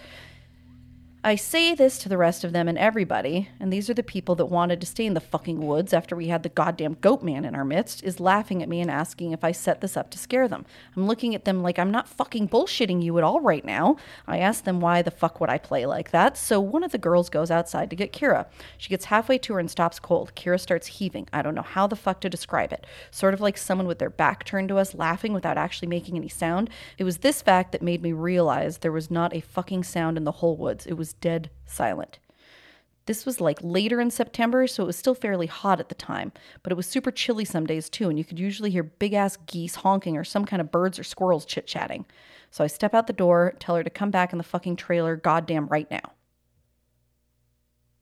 I 1.22 1.36
say 1.36 1.76
this 1.76 1.98
to 2.00 2.08
the 2.08 2.18
rest 2.18 2.46
of 2.46 2.54
them 2.54 2.70
and 2.70 2.78
everybody, 2.78 3.50
and 3.60 3.74
these 3.74 3.90
are 3.90 3.94
the 3.94 4.02
people 4.02 4.36
that 4.36 4.46
wanted 4.46 4.80
to 4.80 4.88
stay 4.88 5.06
in 5.06 5.16
the 5.16 5.20
fucking 5.20 5.60
woods 5.60 5.92
after 5.92 6.16
we 6.16 6.30
had 6.30 6.44
the 6.44 6.50
goddamn 6.50 6.96
goat 7.02 7.22
man 7.22 7.44
in 7.44 7.56
our 7.56 7.66
midst, 7.66 8.02
is 8.06 8.22
laughing 8.22 8.64
at 8.64 8.70
me 8.70 8.80
and 8.80 8.90
asking 8.90 9.34
if 9.34 9.44
I 9.44 9.52
set 9.52 9.82
this 9.82 9.98
up 9.98 10.10
to 10.12 10.18
scare 10.18 10.48
them. 10.48 10.66
I'm 10.96 11.08
looking 11.08 11.36
at 11.36 11.44
them 11.44 11.62
like 11.62 11.78
I'm 11.78 11.92
not 11.92 12.08
fucking 12.08 12.48
bullshitting 12.48 13.04
you 13.04 13.18
at 13.18 13.26
all 13.26 13.42
right 13.42 13.66
now. 13.66 13.98
I 14.28 14.38
ask 14.38 14.64
them 14.64 14.80
why 14.80 15.02
the 15.02 15.12
fuck 15.12 15.42
would 15.42 15.50
I 15.50 15.58
play 15.58 15.86
like 15.86 16.12
that, 16.12 16.38
so 16.38 16.62
one 16.62 16.86
of 16.86 16.94
the 16.94 16.98
girls 16.98 17.30
goes 17.30 17.52
outside 17.52 17.90
to 17.90 17.98
get 17.98 18.14
Kira. 18.14 18.46
She 18.78 18.88
gets 18.88 19.06
halfway 19.06 19.38
to 19.40 19.56
her 19.56 19.60
and 19.60 19.70
stops 19.70 20.00
cold. 20.00 20.32
Kira 20.36 20.58
starts 20.58 20.88
heaving. 20.88 21.28
I 21.34 21.42
don't 21.42 21.56
know 21.56 21.64
how 21.64 21.86
the 21.86 21.98
fuck 21.98 22.22
to 22.22 22.30
describe 22.30 22.72
it. 22.72 22.88
Sort 23.12 23.34
of 23.34 23.42
like 23.42 23.58
someone 23.58 23.88
with 23.88 24.00
their 24.00 24.10
back 24.10 24.46
turned 24.46 24.70
to 24.70 24.78
us, 24.78 24.96
laughing 24.96 25.34
without 25.34 25.58
actually 25.58 25.90
making 25.90 26.16
any 26.16 26.30
sound. 26.30 26.70
It 26.98 27.04
was 27.04 27.18
this 27.18 27.42
fact 27.42 27.74
that 27.74 27.82
made 27.82 28.02
me 28.02 28.14
realize 28.14 28.78
there 28.78 28.94
was 28.94 29.12
not 29.12 29.36
a 29.36 29.42
fucking 29.42 29.84
sound 29.84 30.16
in 30.16 30.24
the 30.24 30.32
whole 30.32 30.56
woods. 30.56 30.86
It 30.86 30.94
was 30.94 31.09
dead 31.14 31.50
silent. 31.66 32.20
This 33.10 33.26
was 33.26 33.42
like 33.42 33.58
later 33.64 34.00
in 34.00 34.12
September, 34.12 34.68
so 34.68 34.84
it 34.84 34.86
was 34.86 34.96
still 34.96 35.16
fairly 35.16 35.48
hot 35.48 35.80
at 35.80 35.90
the 35.90 35.96
time, 35.96 36.32
but 36.62 36.72
it 36.72 36.76
was 36.76 36.86
super 36.86 37.10
chilly 37.10 37.44
some 37.44 37.66
days 37.66 37.90
too, 37.90 38.08
and 38.08 38.20
you 38.20 38.24
could 38.24 38.38
usually 38.38 38.70
hear 38.70 38.84
big 38.84 39.14
ass 39.14 39.36
geese 39.48 39.74
honking 39.74 40.16
or 40.16 40.24
some 40.24 40.46
kind 40.46 40.62
of 40.62 40.72
birds 40.72 41.00
or 41.00 41.04
squirrels 41.04 41.44
chit 41.44 41.66
chatting. 41.66 42.06
So 42.52 42.64
I 42.64 42.68
step 42.68 42.94
out 42.94 43.08
the 43.08 43.14
door, 43.14 43.56
tell 43.58 43.76
her 43.76 43.84
to 43.84 43.90
come 43.90 44.12
back 44.12 44.32
in 44.32 44.38
the 44.38 44.44
fucking 44.44 44.76
trailer 44.76 45.16
goddamn 45.16 45.66
right 45.70 45.90
now. 45.90 46.12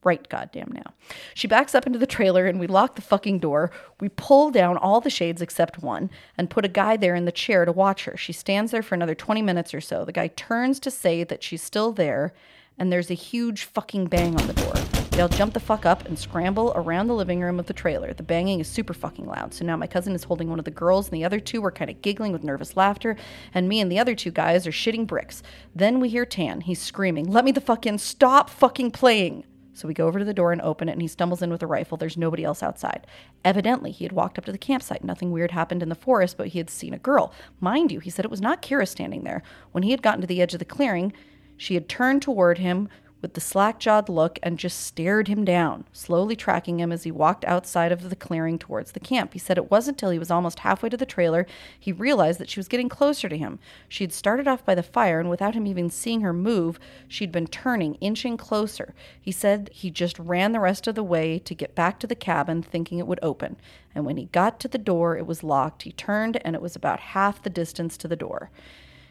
Right 0.04 0.28
goddamn 0.28 0.72
now. 0.74 0.92
She 1.32 1.48
backs 1.48 1.74
up 1.74 1.86
into 1.86 1.98
the 1.98 2.06
trailer 2.06 2.44
and 2.44 2.60
we 2.60 2.66
lock 2.66 2.94
the 2.94 3.00
fucking 3.00 3.38
door. 3.38 3.70
We 4.00 4.10
pull 4.10 4.50
down 4.50 4.76
all 4.76 5.00
the 5.00 5.08
shades 5.08 5.40
except 5.40 5.82
one 5.82 6.10
and 6.36 6.50
put 6.50 6.66
a 6.66 6.68
guy 6.68 6.98
there 6.98 7.14
in 7.14 7.24
the 7.24 7.32
chair 7.32 7.64
to 7.64 7.72
watch 7.72 8.04
her. 8.04 8.18
She 8.18 8.34
stands 8.34 8.72
there 8.72 8.82
for 8.82 8.94
another 8.94 9.14
20 9.14 9.40
minutes 9.40 9.72
or 9.72 9.80
so. 9.80 10.04
The 10.04 10.12
guy 10.12 10.28
turns 10.28 10.78
to 10.80 10.90
say 10.90 11.24
that 11.24 11.42
she's 11.42 11.62
still 11.62 11.92
there 11.92 12.34
and 12.78 12.92
there's 12.92 13.10
a 13.10 13.14
huge 13.14 13.64
fucking 13.64 14.06
bang 14.06 14.38
on 14.40 14.46
the 14.46 14.52
door. 14.52 14.74
They 15.10 15.22
all 15.22 15.28
jump 15.28 15.52
the 15.52 15.60
fuck 15.60 15.84
up 15.84 16.06
and 16.06 16.16
scramble 16.16 16.72
around 16.76 17.08
the 17.08 17.14
living 17.14 17.40
room 17.40 17.58
of 17.58 17.66
the 17.66 17.72
trailer. 17.72 18.12
The 18.14 18.22
banging 18.22 18.60
is 18.60 18.68
super 18.68 18.94
fucking 18.94 19.26
loud. 19.26 19.52
So 19.52 19.64
now 19.64 19.76
my 19.76 19.88
cousin 19.88 20.14
is 20.14 20.22
holding 20.22 20.48
one 20.48 20.60
of 20.60 20.64
the 20.64 20.70
girls, 20.70 21.08
and 21.08 21.16
the 21.16 21.24
other 21.24 21.40
two 21.40 21.64
are 21.64 21.72
kind 21.72 21.90
of 21.90 22.02
giggling 22.02 22.30
with 22.30 22.44
nervous 22.44 22.76
laughter, 22.76 23.16
and 23.52 23.68
me 23.68 23.80
and 23.80 23.90
the 23.90 23.98
other 23.98 24.14
two 24.14 24.30
guys 24.30 24.64
are 24.66 24.70
shitting 24.70 25.08
bricks. 25.08 25.42
Then 25.74 25.98
we 25.98 26.08
hear 26.08 26.24
Tan. 26.24 26.60
He's 26.60 26.80
screaming, 26.80 27.26
Let 27.26 27.44
me 27.44 27.50
the 27.50 27.60
fuck 27.60 27.84
in! 27.84 27.98
Stop 27.98 28.48
fucking 28.48 28.92
playing! 28.92 29.44
So 29.78 29.86
we 29.86 29.94
go 29.94 30.08
over 30.08 30.18
to 30.18 30.24
the 30.24 30.34
door 30.34 30.50
and 30.50 30.60
open 30.60 30.88
it, 30.88 30.92
and 30.92 31.02
he 31.02 31.06
stumbles 31.06 31.40
in 31.40 31.50
with 31.50 31.62
a 31.62 31.66
rifle. 31.68 31.96
There's 31.96 32.16
nobody 32.16 32.42
else 32.42 32.64
outside. 32.64 33.06
Evidently, 33.44 33.92
he 33.92 34.04
had 34.04 34.12
walked 34.12 34.36
up 34.36 34.44
to 34.46 34.52
the 34.52 34.58
campsite. 34.58 35.04
Nothing 35.04 35.30
weird 35.30 35.52
happened 35.52 35.84
in 35.84 35.88
the 35.88 35.94
forest, 35.94 36.36
but 36.36 36.48
he 36.48 36.58
had 36.58 36.68
seen 36.68 36.94
a 36.94 36.98
girl. 36.98 37.32
Mind 37.60 37.92
you, 37.92 38.00
he 38.00 38.10
said 38.10 38.24
it 38.24 38.30
was 38.30 38.40
not 38.40 38.60
Kira 38.60 38.88
standing 38.88 39.22
there. 39.22 39.42
When 39.70 39.84
he 39.84 39.92
had 39.92 40.02
gotten 40.02 40.20
to 40.20 40.26
the 40.26 40.42
edge 40.42 40.52
of 40.52 40.58
the 40.58 40.64
clearing, 40.64 41.12
she 41.58 41.74
had 41.74 41.88
turned 41.88 42.22
toward 42.22 42.56
him 42.56 42.88
with 43.20 43.34
the 43.34 43.40
slack 43.40 43.80
jawed 43.80 44.08
look 44.08 44.38
and 44.42 44.58
just 44.58 44.80
stared 44.80 45.26
him 45.26 45.44
down, 45.44 45.84
slowly 45.92 46.36
tracking 46.36 46.78
him 46.78 46.92
as 46.92 47.02
he 47.02 47.10
walked 47.10 47.44
outside 47.44 47.90
of 47.90 48.08
the 48.08 48.16
clearing 48.16 48.58
towards 48.58 48.92
the 48.92 49.00
camp. 49.00 49.32
He 49.32 49.38
said 49.38 49.58
it 49.58 49.70
wasn't 49.70 49.98
till 49.98 50.10
he 50.10 50.18
was 50.18 50.30
almost 50.30 50.60
halfway 50.60 50.88
to 50.88 50.96
the 50.96 51.04
trailer 51.04 51.46
he 51.78 51.90
realized 51.92 52.38
that 52.38 52.48
she 52.48 52.60
was 52.60 52.68
getting 52.68 52.88
closer 52.88 53.28
to 53.28 53.36
him. 53.36 53.58
She 53.88 54.04
had 54.04 54.12
started 54.12 54.46
off 54.46 54.64
by 54.64 54.74
the 54.74 54.82
fire, 54.82 55.18
and 55.18 55.28
without 55.28 55.54
him 55.54 55.66
even 55.66 55.90
seeing 55.90 56.20
her 56.20 56.32
move, 56.32 56.78
she'd 57.08 57.32
been 57.32 57.48
turning, 57.48 57.94
inching 57.96 58.36
closer. 58.36 58.94
He 59.20 59.32
said 59.32 59.70
he 59.72 59.90
just 59.90 60.18
ran 60.18 60.52
the 60.52 60.60
rest 60.60 60.86
of 60.86 60.94
the 60.94 61.02
way 61.02 61.38
to 61.40 61.54
get 61.54 61.74
back 61.74 61.98
to 62.00 62.06
the 62.06 62.14
cabin, 62.14 62.62
thinking 62.62 62.98
it 62.98 63.06
would 63.06 63.20
open. 63.20 63.56
And 63.94 64.06
when 64.06 64.16
he 64.16 64.26
got 64.26 64.60
to 64.60 64.68
the 64.68 64.78
door, 64.78 65.16
it 65.16 65.26
was 65.26 65.42
locked. 65.42 65.82
He 65.82 65.92
turned, 65.92 66.40
and 66.44 66.54
it 66.54 66.62
was 66.62 66.76
about 66.76 67.00
half 67.00 67.42
the 67.42 67.50
distance 67.50 67.96
to 67.98 68.08
the 68.08 68.16
door. 68.16 68.50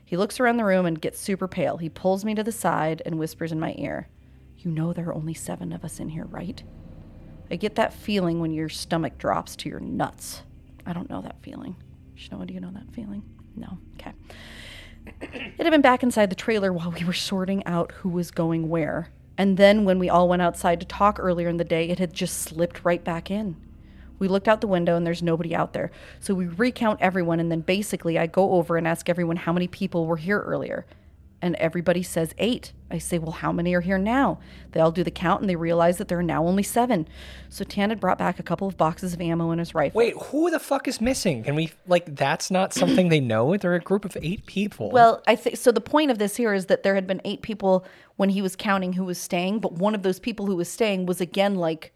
He 0.07 0.15
looks 0.15 0.39
around 0.39 0.55
the 0.55 0.63
room 0.63 0.85
and 0.85 1.01
gets 1.01 1.19
super 1.19 1.49
pale. 1.49 1.75
He 1.75 1.89
pulls 1.89 2.23
me 2.23 2.33
to 2.35 2.43
the 2.43 2.53
side 2.53 3.01
and 3.05 3.19
whispers 3.19 3.51
in 3.51 3.59
my 3.59 3.75
ear, 3.77 4.07
You 4.57 4.71
know 4.71 4.93
there 4.93 5.09
are 5.09 5.13
only 5.13 5.33
seven 5.33 5.73
of 5.73 5.83
us 5.83 5.99
in 5.99 6.07
here, 6.07 6.23
right? 6.23 6.63
I 7.51 7.57
get 7.57 7.75
that 7.75 7.93
feeling 7.93 8.39
when 8.39 8.53
your 8.53 8.69
stomach 8.69 9.17
drops 9.17 9.57
to 9.57 9.69
your 9.69 9.81
nuts. 9.81 10.43
I 10.85 10.93
don't 10.93 11.09
know 11.09 11.21
that 11.23 11.41
feeling. 11.41 11.75
Shanoa, 12.15 12.47
do 12.47 12.53
you 12.53 12.61
know 12.61 12.71
that 12.71 12.89
feeling? 12.93 13.21
No. 13.57 13.77
Okay. 13.99 14.13
It 15.21 15.57
had 15.57 15.71
been 15.71 15.81
back 15.81 16.03
inside 16.03 16.29
the 16.29 16.35
trailer 16.37 16.71
while 16.71 16.91
we 16.91 17.03
were 17.03 17.11
sorting 17.11 17.65
out 17.65 17.91
who 17.91 18.07
was 18.07 18.31
going 18.31 18.69
where. 18.69 19.09
And 19.37 19.57
then 19.57 19.83
when 19.83 19.99
we 19.99 20.07
all 20.07 20.29
went 20.29 20.41
outside 20.41 20.79
to 20.79 20.85
talk 20.85 21.19
earlier 21.19 21.49
in 21.49 21.57
the 21.57 21.65
day, 21.65 21.89
it 21.89 21.99
had 21.99 22.13
just 22.13 22.37
slipped 22.37 22.85
right 22.85 23.03
back 23.03 23.29
in. 23.29 23.57
We 24.19 24.27
looked 24.27 24.47
out 24.47 24.61
the 24.61 24.67
window 24.67 24.95
and 24.95 25.05
there's 25.05 25.23
nobody 25.23 25.55
out 25.55 25.73
there. 25.73 25.91
So 26.19 26.33
we 26.33 26.47
recount 26.47 27.01
everyone 27.01 27.39
and 27.39 27.51
then 27.51 27.61
basically 27.61 28.17
I 28.17 28.27
go 28.27 28.53
over 28.53 28.77
and 28.77 28.87
ask 28.87 29.09
everyone 29.09 29.37
how 29.37 29.53
many 29.53 29.67
people 29.67 30.05
were 30.05 30.17
here 30.17 30.39
earlier. 30.39 30.85
And 31.39 31.55
everybody 31.57 32.01
says 32.01 32.33
eight. 32.39 32.73
I 32.89 32.97
say, 32.97 33.19
well, 33.19 33.31
how 33.31 33.51
many 33.51 33.75
are 33.75 33.81
here 33.81 33.99
now? 33.99 34.39
They 34.71 34.79
all 34.79 34.91
do 34.91 35.03
the 35.03 35.11
count 35.11 35.41
and 35.41 35.47
they 35.47 35.55
realize 35.55 35.99
that 35.99 36.07
there 36.07 36.17
are 36.17 36.23
now 36.23 36.43
only 36.47 36.63
seven. 36.63 37.07
So 37.49 37.63
Tan 37.63 37.89
had 37.89 37.99
brought 37.99 38.17
back 38.17 38.39
a 38.39 38.43
couple 38.43 38.67
of 38.67 38.75
boxes 38.75 39.13
of 39.13 39.21
ammo 39.21 39.51
in 39.51 39.59
his 39.59 39.75
rifle. 39.75 39.99
Wait, 39.99 40.15
who 40.15 40.49
the 40.49 40.59
fuck 40.59 40.87
is 40.87 40.99
missing? 40.99 41.43
Can 41.43 41.53
we 41.53 41.71
like 41.85 42.15
that's 42.15 42.49
not 42.49 42.73
something 42.73 43.09
they 43.09 43.19
know? 43.19 43.55
They're 43.55 43.75
a 43.75 43.79
group 43.79 44.03
of 44.03 44.17
eight 44.21 44.47
people. 44.47 44.89
Well, 44.89 45.21
I 45.27 45.35
think 45.35 45.57
so. 45.57 45.71
The 45.71 45.79
point 45.79 46.09
of 46.09 46.17
this 46.17 46.37
here 46.37 46.55
is 46.55 46.65
that 46.67 46.81
there 46.81 46.95
had 46.95 47.05
been 47.05 47.21
eight 47.23 47.43
people 47.43 47.85
when 48.15 48.29
he 48.29 48.41
was 48.41 48.55
counting 48.55 48.93
who 48.93 49.03
was 49.03 49.19
staying, 49.19 49.59
but 49.59 49.73
one 49.73 49.93
of 49.93 50.01
those 50.01 50.19
people 50.19 50.47
who 50.47 50.55
was 50.55 50.69
staying 50.69 51.05
was 51.05 51.21
again 51.21 51.53
like 51.53 51.93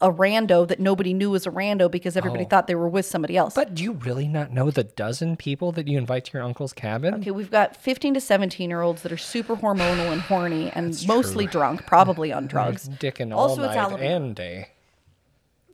a 0.00 0.10
rando 0.10 0.66
that 0.66 0.80
nobody 0.80 1.12
knew 1.14 1.30
was 1.30 1.46
a 1.46 1.50
rando 1.50 1.90
because 1.90 2.16
everybody 2.16 2.44
Oh. 2.44 2.48
thought 2.48 2.66
they 2.66 2.74
were 2.74 2.88
with 2.88 3.06
somebody 3.06 3.36
else. 3.36 3.54
but 3.54 3.74
do 3.74 3.82
you 3.82 3.92
really 3.92 4.26
not 4.28 4.50
know 4.52 4.70
the 4.70 4.84
dozen 4.84 5.36
people 5.36 5.70
that 5.72 5.86
you 5.88 5.96
invite 5.98 6.24
to 6.26 6.32
your 6.34 6.42
uncle's 6.42 6.72
cabin? 6.72 7.14
okay, 7.14 7.30
we've 7.30 7.50
got 7.50 7.76
15 7.76 8.14
to 8.14 8.20
17 8.20 8.68
year 8.70 8.80
olds 8.82 9.02
that 9.02 9.12
are 9.12 9.16
super 9.16 9.56
hormonal 9.56 10.10
and 10.12 10.20
horny 10.22 10.70
and 10.74 11.06
mostly 11.06 11.46
drunk, 11.46 11.86
probably 11.86 12.32
on 12.32 12.46
drugs. 12.46 12.88
Dicking 12.88 13.32
all 13.32 13.48
Also, 13.50 13.62
it's 13.62 13.74
night 13.74 13.82
Alabama. 13.82 14.02
and 14.16 14.34
day. 14.36 14.68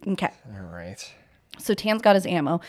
Okay. 0.06 0.30
All 0.54 0.66
right. 0.66 1.12
So 1.59 1.74
Tan's 1.74 2.02
got 2.02 2.14
his 2.14 2.24
ammo. 2.26 2.61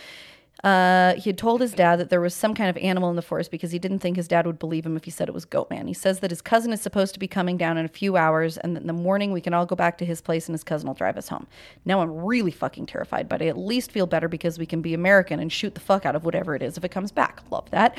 Uh, 0.64 1.16
he 1.16 1.30
had 1.30 1.38
told 1.38 1.62
his 1.62 1.74
dad 1.74 1.98
that 1.98 2.10
there 2.10 2.20
was 2.20 2.34
some 2.34 2.54
kind 2.54 2.70
of 2.70 2.78
animal 2.78 3.10
in 3.10 3.16
the 3.16 3.22
forest 3.22 3.50
because 3.50 3.72
he 3.72 3.80
didn't 3.80 4.00
think 4.00 4.18
his 4.18 4.28
dad 4.28 4.46
would 4.46 4.60
believe 4.60 4.86
him 4.86 4.98
if 4.98 5.06
he 5.06 5.12
said 5.12 5.30
it 5.30 5.34
was 5.34 5.46
Goatman. 5.46 5.88
He 5.88 5.94
says 5.94 6.20
that 6.20 6.32
his 6.32 6.42
cousin 6.42 6.74
is 6.74 6.82
supposed 6.82 7.14
to 7.14 7.20
be 7.20 7.28
coming 7.28 7.56
down 7.58 7.78
in 7.78 7.86
a 7.86 7.90
few 7.90 8.18
hours, 8.18 8.58
and 8.58 8.76
that 8.76 8.82
in 8.82 8.88
the 8.88 8.94
morning 8.94 9.32
we 9.32 9.42
can 9.42 9.54
all 9.54 9.66
go 9.66 9.76
back 9.76 9.98
to 10.00 10.06
his 10.06 10.22
place 10.22 10.48
and 10.48 10.54
his 10.54 10.64
cousin 10.64 10.88
will 10.88 10.96
drive 10.96 11.18
us 11.18 11.30
home. 11.30 11.48
Now 11.86 12.02
I'm 12.02 12.12
really 12.26 12.52
fucking 12.52 12.88
terrified, 12.88 13.30
but 13.30 13.42
I 13.42 13.48
at 13.48 13.58
least 13.58 13.92
feel 13.92 14.06
better 14.06 14.28
because 14.28 14.60
we 14.60 14.66
can 14.66 14.82
be 14.82 14.94
American 14.94 15.40
and 15.40 15.52
shoot 15.52 15.76
the 15.76 15.82
fuck 15.82 16.06
out 16.06 16.16
of 16.16 16.26
whatever 16.26 16.56
it 16.56 16.62
is 16.62 16.78
if 16.78 16.84
it 16.84 16.92
comes 16.92 17.12
back. 17.12 17.42
Love 17.50 17.70
that. 17.72 17.98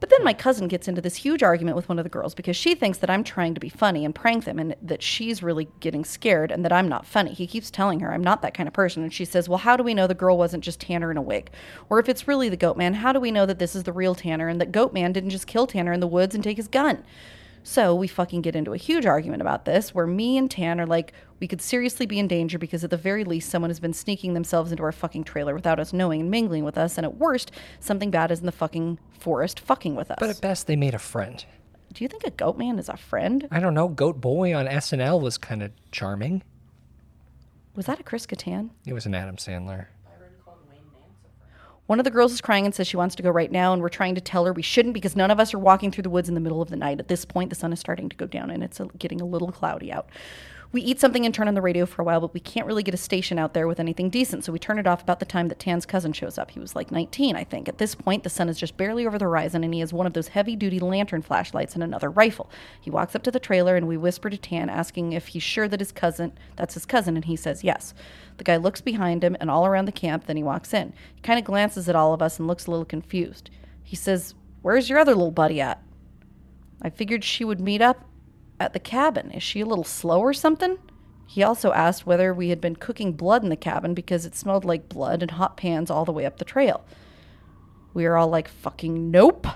But 0.00 0.08
then 0.08 0.24
my 0.24 0.32
cousin 0.32 0.66
gets 0.66 0.88
into 0.88 1.02
this 1.02 1.16
huge 1.16 1.42
argument 1.42 1.76
with 1.76 1.88
one 1.88 1.98
of 1.98 2.04
the 2.04 2.10
girls 2.10 2.34
because 2.34 2.56
she 2.56 2.74
thinks 2.74 2.98
that 2.98 3.10
I'm 3.10 3.22
trying 3.22 3.52
to 3.54 3.60
be 3.60 3.68
funny 3.68 4.04
and 4.04 4.14
prank 4.14 4.44
them 4.44 4.58
and 4.58 4.74
that 4.80 5.02
she's 5.02 5.42
really 5.42 5.68
getting 5.80 6.06
scared 6.06 6.50
and 6.50 6.64
that 6.64 6.72
I'm 6.72 6.88
not 6.88 7.04
funny. 7.04 7.34
He 7.34 7.46
keeps 7.46 7.70
telling 7.70 8.00
her 8.00 8.12
I'm 8.12 8.24
not 8.24 8.40
that 8.40 8.54
kind 8.54 8.66
of 8.66 8.72
person. 8.72 9.02
And 9.02 9.12
she 9.12 9.26
says, 9.26 9.48
Well, 9.48 9.58
how 9.58 9.76
do 9.76 9.84
we 9.84 9.94
know 9.94 10.06
the 10.06 10.14
girl 10.14 10.38
wasn't 10.38 10.64
just 10.64 10.80
Tanner 10.80 11.10
in 11.10 11.18
a 11.18 11.22
wig? 11.22 11.50
Or 11.90 11.98
if 11.98 12.08
it's 12.08 12.26
really 12.26 12.48
the 12.48 12.56
goat 12.56 12.78
man, 12.78 12.94
how 12.94 13.12
do 13.12 13.20
we 13.20 13.30
know 13.30 13.44
that 13.44 13.58
this 13.58 13.76
is 13.76 13.84
the 13.84 13.92
real 13.92 14.14
Tanner 14.14 14.48
and 14.48 14.60
that 14.60 14.72
goat 14.72 14.94
man 14.94 15.12
didn't 15.12 15.30
just 15.30 15.46
kill 15.46 15.66
Tanner 15.66 15.92
in 15.92 16.00
the 16.00 16.06
woods 16.06 16.34
and 16.34 16.42
take 16.42 16.56
his 16.56 16.68
gun? 16.68 17.04
So 17.62 17.94
we 17.94 18.08
fucking 18.08 18.40
get 18.42 18.56
into 18.56 18.72
a 18.72 18.76
huge 18.76 19.06
argument 19.06 19.42
about 19.42 19.64
this 19.64 19.94
where 19.94 20.06
me 20.06 20.38
and 20.38 20.50
Tan 20.50 20.80
are 20.80 20.86
like, 20.86 21.12
we 21.40 21.46
could 21.46 21.60
seriously 21.60 22.06
be 22.06 22.18
in 22.18 22.26
danger 22.26 22.58
because 22.58 22.84
at 22.84 22.90
the 22.90 22.96
very 22.96 23.24
least, 23.24 23.50
someone 23.50 23.70
has 23.70 23.80
been 23.80 23.92
sneaking 23.92 24.34
themselves 24.34 24.70
into 24.70 24.82
our 24.82 24.92
fucking 24.92 25.24
trailer 25.24 25.54
without 25.54 25.78
us 25.78 25.92
knowing 25.92 26.22
and 26.22 26.30
mingling 26.30 26.64
with 26.64 26.78
us. 26.78 26.96
And 26.96 27.04
at 27.04 27.16
worst, 27.16 27.52
something 27.78 28.10
bad 28.10 28.30
is 28.30 28.40
in 28.40 28.46
the 28.46 28.52
fucking 28.52 28.98
forest 29.18 29.60
fucking 29.60 29.94
with 29.94 30.10
us. 30.10 30.16
But 30.18 30.30
at 30.30 30.40
best, 30.40 30.66
they 30.66 30.76
made 30.76 30.94
a 30.94 30.98
friend. 30.98 31.44
Do 31.92 32.04
you 32.04 32.08
think 32.08 32.24
a 32.24 32.30
goat 32.30 32.56
man 32.56 32.78
is 32.78 32.88
a 32.88 32.96
friend? 32.96 33.48
I 33.50 33.60
don't 33.60 33.74
know. 33.74 33.88
Goat 33.88 34.20
Boy 34.20 34.54
on 34.54 34.66
SNL 34.66 35.20
was 35.20 35.36
kind 35.38 35.62
of 35.62 35.72
charming. 35.90 36.42
Was 37.74 37.86
that 37.86 38.00
a 38.00 38.02
Chris 38.02 38.26
Kattan? 38.26 38.70
It 38.86 38.92
was 38.92 39.06
an 39.06 39.14
Adam 39.14 39.36
Sandler. 39.36 39.86
One 41.90 41.98
of 41.98 42.04
the 42.04 42.12
girls 42.12 42.30
is 42.32 42.40
crying 42.40 42.66
and 42.66 42.72
says 42.72 42.86
she 42.86 42.96
wants 42.96 43.16
to 43.16 43.22
go 43.24 43.30
right 43.30 43.50
now, 43.50 43.72
and 43.72 43.82
we're 43.82 43.88
trying 43.88 44.14
to 44.14 44.20
tell 44.20 44.44
her 44.44 44.52
we 44.52 44.62
shouldn't 44.62 44.94
because 44.94 45.16
none 45.16 45.32
of 45.32 45.40
us 45.40 45.52
are 45.52 45.58
walking 45.58 45.90
through 45.90 46.04
the 46.04 46.08
woods 46.08 46.28
in 46.28 46.36
the 46.36 46.40
middle 46.40 46.62
of 46.62 46.70
the 46.70 46.76
night. 46.76 47.00
At 47.00 47.08
this 47.08 47.24
point, 47.24 47.50
the 47.50 47.56
sun 47.56 47.72
is 47.72 47.80
starting 47.80 48.08
to 48.08 48.14
go 48.14 48.28
down 48.28 48.48
and 48.48 48.62
it's 48.62 48.80
getting 48.96 49.20
a 49.20 49.24
little 49.24 49.50
cloudy 49.50 49.90
out. 49.90 50.08
We 50.72 50.82
eat 50.82 51.00
something 51.00 51.26
and 51.26 51.34
turn 51.34 51.48
on 51.48 51.54
the 51.54 51.62
radio 51.62 51.84
for 51.84 52.00
a 52.00 52.04
while, 52.04 52.20
but 52.20 52.32
we 52.32 52.38
can't 52.38 52.66
really 52.66 52.84
get 52.84 52.94
a 52.94 52.98
station 52.98 53.40
out 53.40 53.54
there 53.54 53.66
with 53.66 53.80
anything 53.80 54.08
decent, 54.08 54.44
so 54.44 54.52
we 54.52 54.60
turn 54.60 54.78
it 54.78 54.86
off 54.86 55.02
about 55.02 55.18
the 55.18 55.24
time 55.24 55.48
that 55.48 55.58
Tan's 55.58 55.84
cousin 55.84 56.12
shows 56.12 56.38
up. 56.38 56.52
He 56.52 56.60
was 56.60 56.76
like 56.76 56.92
19, 56.92 57.34
I 57.34 57.42
think. 57.42 57.68
At 57.68 57.78
this 57.78 57.96
point, 57.96 58.22
the 58.22 58.30
sun 58.30 58.48
is 58.48 58.56
just 58.56 58.76
barely 58.76 59.04
over 59.04 59.18
the 59.18 59.24
horizon, 59.24 59.64
and 59.64 59.74
he 59.74 59.80
has 59.80 59.92
one 59.92 60.06
of 60.06 60.12
those 60.12 60.28
heavy 60.28 60.54
duty 60.54 60.78
lantern 60.78 61.22
flashlights 61.22 61.74
and 61.74 61.82
another 61.82 62.08
rifle. 62.08 62.48
He 62.80 62.88
walks 62.88 63.16
up 63.16 63.24
to 63.24 63.32
the 63.32 63.40
trailer, 63.40 63.74
and 63.74 63.88
we 63.88 63.96
whisper 63.96 64.30
to 64.30 64.36
Tan, 64.36 64.70
asking 64.70 65.12
if 65.12 65.28
he's 65.28 65.42
sure 65.42 65.66
that 65.66 65.80
his 65.80 65.90
cousin, 65.90 66.38
that's 66.54 66.74
his 66.74 66.86
cousin, 66.86 67.16
and 67.16 67.24
he 67.24 67.34
says 67.34 67.64
yes. 67.64 67.92
The 68.36 68.44
guy 68.44 68.56
looks 68.56 68.80
behind 68.80 69.24
him 69.24 69.36
and 69.40 69.50
all 69.50 69.66
around 69.66 69.86
the 69.86 69.92
camp, 69.92 70.26
then 70.26 70.36
he 70.36 70.44
walks 70.44 70.72
in. 70.72 70.92
He 71.16 71.20
kind 71.22 71.40
of 71.40 71.44
glances 71.44 71.88
at 71.88 71.96
all 71.96 72.14
of 72.14 72.22
us 72.22 72.38
and 72.38 72.46
looks 72.46 72.66
a 72.66 72.70
little 72.70 72.86
confused. 72.86 73.50
He 73.82 73.96
says, 73.96 74.36
Where's 74.62 74.88
your 74.88 75.00
other 75.00 75.16
little 75.16 75.32
buddy 75.32 75.60
at? 75.60 75.82
I 76.80 76.90
figured 76.90 77.24
she 77.24 77.44
would 77.44 77.60
meet 77.60 77.82
up 77.82 78.04
at 78.60 78.74
the 78.74 78.78
cabin. 78.78 79.32
Is 79.32 79.42
she 79.42 79.60
a 79.60 79.66
little 79.66 79.84
slow 79.84 80.20
or 80.20 80.32
something? 80.34 80.78
He 81.26 81.42
also 81.42 81.72
asked 81.72 82.06
whether 82.06 82.34
we 82.34 82.50
had 82.50 82.60
been 82.60 82.76
cooking 82.76 83.12
blood 83.12 83.42
in 83.42 83.48
the 83.48 83.56
cabin 83.56 83.94
because 83.94 84.26
it 84.26 84.36
smelled 84.36 84.64
like 84.64 84.88
blood 84.88 85.22
and 85.22 85.32
hot 85.32 85.56
pans 85.56 85.90
all 85.90 86.04
the 86.04 86.12
way 86.12 86.26
up 86.26 86.38
the 86.38 86.44
trail. 86.44 86.84
We 87.94 88.04
are 88.04 88.16
all 88.16 88.28
like, 88.28 88.48
fucking 88.48 89.10
nope. 89.10 89.46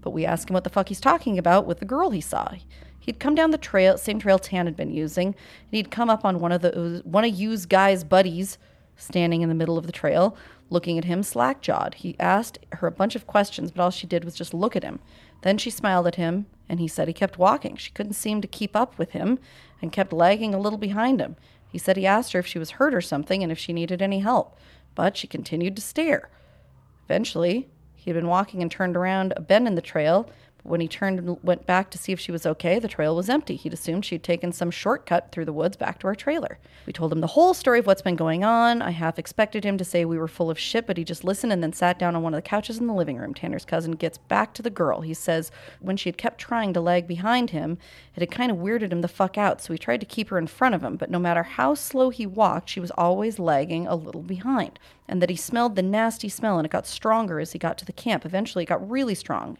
But 0.00 0.10
we 0.10 0.24
ask 0.24 0.48
him 0.48 0.54
what 0.54 0.64
the 0.64 0.70
fuck 0.70 0.88
he's 0.88 1.00
talking 1.00 1.38
about 1.38 1.66
with 1.66 1.80
the 1.80 1.84
girl 1.84 2.10
he 2.10 2.20
saw. 2.20 2.52
He'd 2.98 3.18
come 3.18 3.34
down 3.34 3.50
the 3.50 3.58
trail, 3.58 3.96
same 3.96 4.18
trail 4.18 4.38
Tan 4.38 4.66
had 4.66 4.76
been 4.76 4.92
using, 4.92 5.28
and 5.28 5.36
he'd 5.70 5.90
come 5.90 6.10
up 6.10 6.24
on 6.24 6.40
one 6.40 6.52
of 6.52 6.60
the 6.60 7.00
one 7.04 7.24
of 7.24 7.34
you's 7.34 7.64
guys' 7.64 8.04
buddies 8.04 8.58
standing 8.96 9.40
in 9.40 9.48
the 9.48 9.54
middle 9.54 9.78
of 9.78 9.86
the 9.86 9.92
trail, 9.92 10.36
looking 10.68 10.98
at 10.98 11.04
him 11.04 11.22
slack 11.22 11.62
jawed. 11.62 11.94
He 11.94 12.16
asked 12.20 12.58
her 12.72 12.86
a 12.86 12.92
bunch 12.92 13.16
of 13.16 13.26
questions, 13.26 13.70
but 13.70 13.82
all 13.82 13.90
she 13.90 14.06
did 14.06 14.24
was 14.24 14.34
just 14.34 14.52
look 14.52 14.76
at 14.76 14.82
him. 14.82 14.98
Then 15.40 15.56
she 15.56 15.70
smiled 15.70 16.06
at 16.06 16.16
him, 16.16 16.46
and 16.68 16.80
he 16.80 16.88
said 16.88 17.08
he 17.08 17.14
kept 17.14 17.38
walking. 17.38 17.76
She 17.76 17.90
couldn't 17.90 18.12
seem 18.12 18.40
to 18.40 18.48
keep 18.48 18.76
up 18.76 18.98
with 18.98 19.12
him 19.12 19.38
and 19.80 19.92
kept 19.92 20.12
lagging 20.12 20.54
a 20.54 20.60
little 20.60 20.78
behind 20.78 21.20
him. 21.20 21.36
He 21.70 21.78
said 21.78 21.96
he 21.96 22.06
asked 22.06 22.32
her 22.32 22.38
if 22.38 22.46
she 22.46 22.58
was 22.58 22.72
hurt 22.72 22.94
or 22.94 23.00
something 23.00 23.42
and 23.42 23.52
if 23.52 23.58
she 23.58 23.72
needed 23.72 24.02
any 24.02 24.20
help, 24.20 24.58
but 24.94 25.16
she 25.16 25.26
continued 25.26 25.76
to 25.76 25.82
stare. 25.82 26.30
Eventually, 27.04 27.68
he 27.94 28.10
had 28.10 28.16
been 28.16 28.28
walking 28.28 28.62
and 28.62 28.70
turned 28.70 28.96
around 28.96 29.32
a 29.36 29.40
bend 29.40 29.66
in 29.66 29.74
the 29.74 29.82
trail. 29.82 30.30
When 30.64 30.80
he 30.80 30.88
turned 30.88 31.18
and 31.18 31.42
went 31.42 31.66
back 31.66 31.88
to 31.90 31.98
see 31.98 32.12
if 32.12 32.20
she 32.20 32.32
was 32.32 32.44
okay, 32.44 32.78
the 32.78 32.88
trail 32.88 33.16
was 33.16 33.30
empty. 33.30 33.56
He'd 33.56 33.72
assumed 33.72 34.04
she'd 34.04 34.22
taken 34.22 34.52
some 34.52 34.70
shortcut 34.70 35.30
through 35.32 35.46
the 35.46 35.52
woods 35.52 35.76
back 35.76 35.98
to 36.00 36.08
our 36.08 36.14
trailer. 36.14 36.58
We 36.84 36.92
told 36.92 37.12
him 37.12 37.20
the 37.20 37.28
whole 37.28 37.54
story 37.54 37.78
of 37.78 37.86
what's 37.86 38.02
been 38.02 38.16
going 38.16 38.44
on. 38.44 38.82
I 38.82 38.90
half 38.90 39.18
expected 39.18 39.64
him 39.64 39.78
to 39.78 39.84
say 39.84 40.04
we 40.04 40.18
were 40.18 40.28
full 40.28 40.50
of 40.50 40.58
shit, 40.58 40.86
but 40.86 40.96
he 40.96 41.04
just 41.04 41.24
listened 41.24 41.52
and 41.52 41.62
then 41.62 41.72
sat 41.72 41.98
down 41.98 42.16
on 42.16 42.22
one 42.22 42.34
of 42.34 42.38
the 42.38 42.48
couches 42.48 42.78
in 42.78 42.86
the 42.86 42.92
living 42.92 43.16
room. 43.16 43.34
Tanner's 43.34 43.64
cousin 43.64 43.92
gets 43.92 44.18
back 44.18 44.52
to 44.54 44.62
the 44.62 44.68
girl. 44.68 45.00
He 45.00 45.14
says 45.14 45.50
when 45.80 45.96
she 45.96 46.08
had 46.08 46.18
kept 46.18 46.38
trying 46.38 46.72
to 46.74 46.80
lag 46.80 47.06
behind 47.06 47.50
him, 47.50 47.78
it 48.14 48.20
had 48.20 48.30
kind 48.30 48.50
of 48.50 48.58
weirded 48.58 48.92
him 48.92 49.00
the 49.00 49.08
fuck 49.08 49.38
out, 49.38 49.62
so 49.62 49.72
he 49.72 49.78
tried 49.78 50.00
to 50.00 50.06
keep 50.06 50.28
her 50.28 50.38
in 50.38 50.48
front 50.48 50.74
of 50.74 50.82
him, 50.82 50.96
but 50.96 51.10
no 51.10 51.18
matter 51.18 51.44
how 51.44 51.74
slow 51.74 52.10
he 52.10 52.26
walked, 52.26 52.68
she 52.68 52.80
was 52.80 52.90
always 52.92 53.38
lagging 53.38 53.86
a 53.86 53.94
little 53.94 54.22
behind. 54.22 54.78
And 55.06 55.22
that 55.22 55.30
he 55.30 55.36
smelled 55.36 55.76
the 55.76 55.82
nasty 55.82 56.28
smell 56.28 56.58
and 56.58 56.66
it 56.66 56.72
got 56.72 56.86
stronger 56.86 57.40
as 57.40 57.52
he 57.52 57.58
got 57.58 57.78
to 57.78 57.86
the 57.86 57.92
camp. 57.92 58.26
Eventually, 58.26 58.64
it 58.64 58.68
got 58.68 58.90
really 58.90 59.14
strong. 59.14 59.56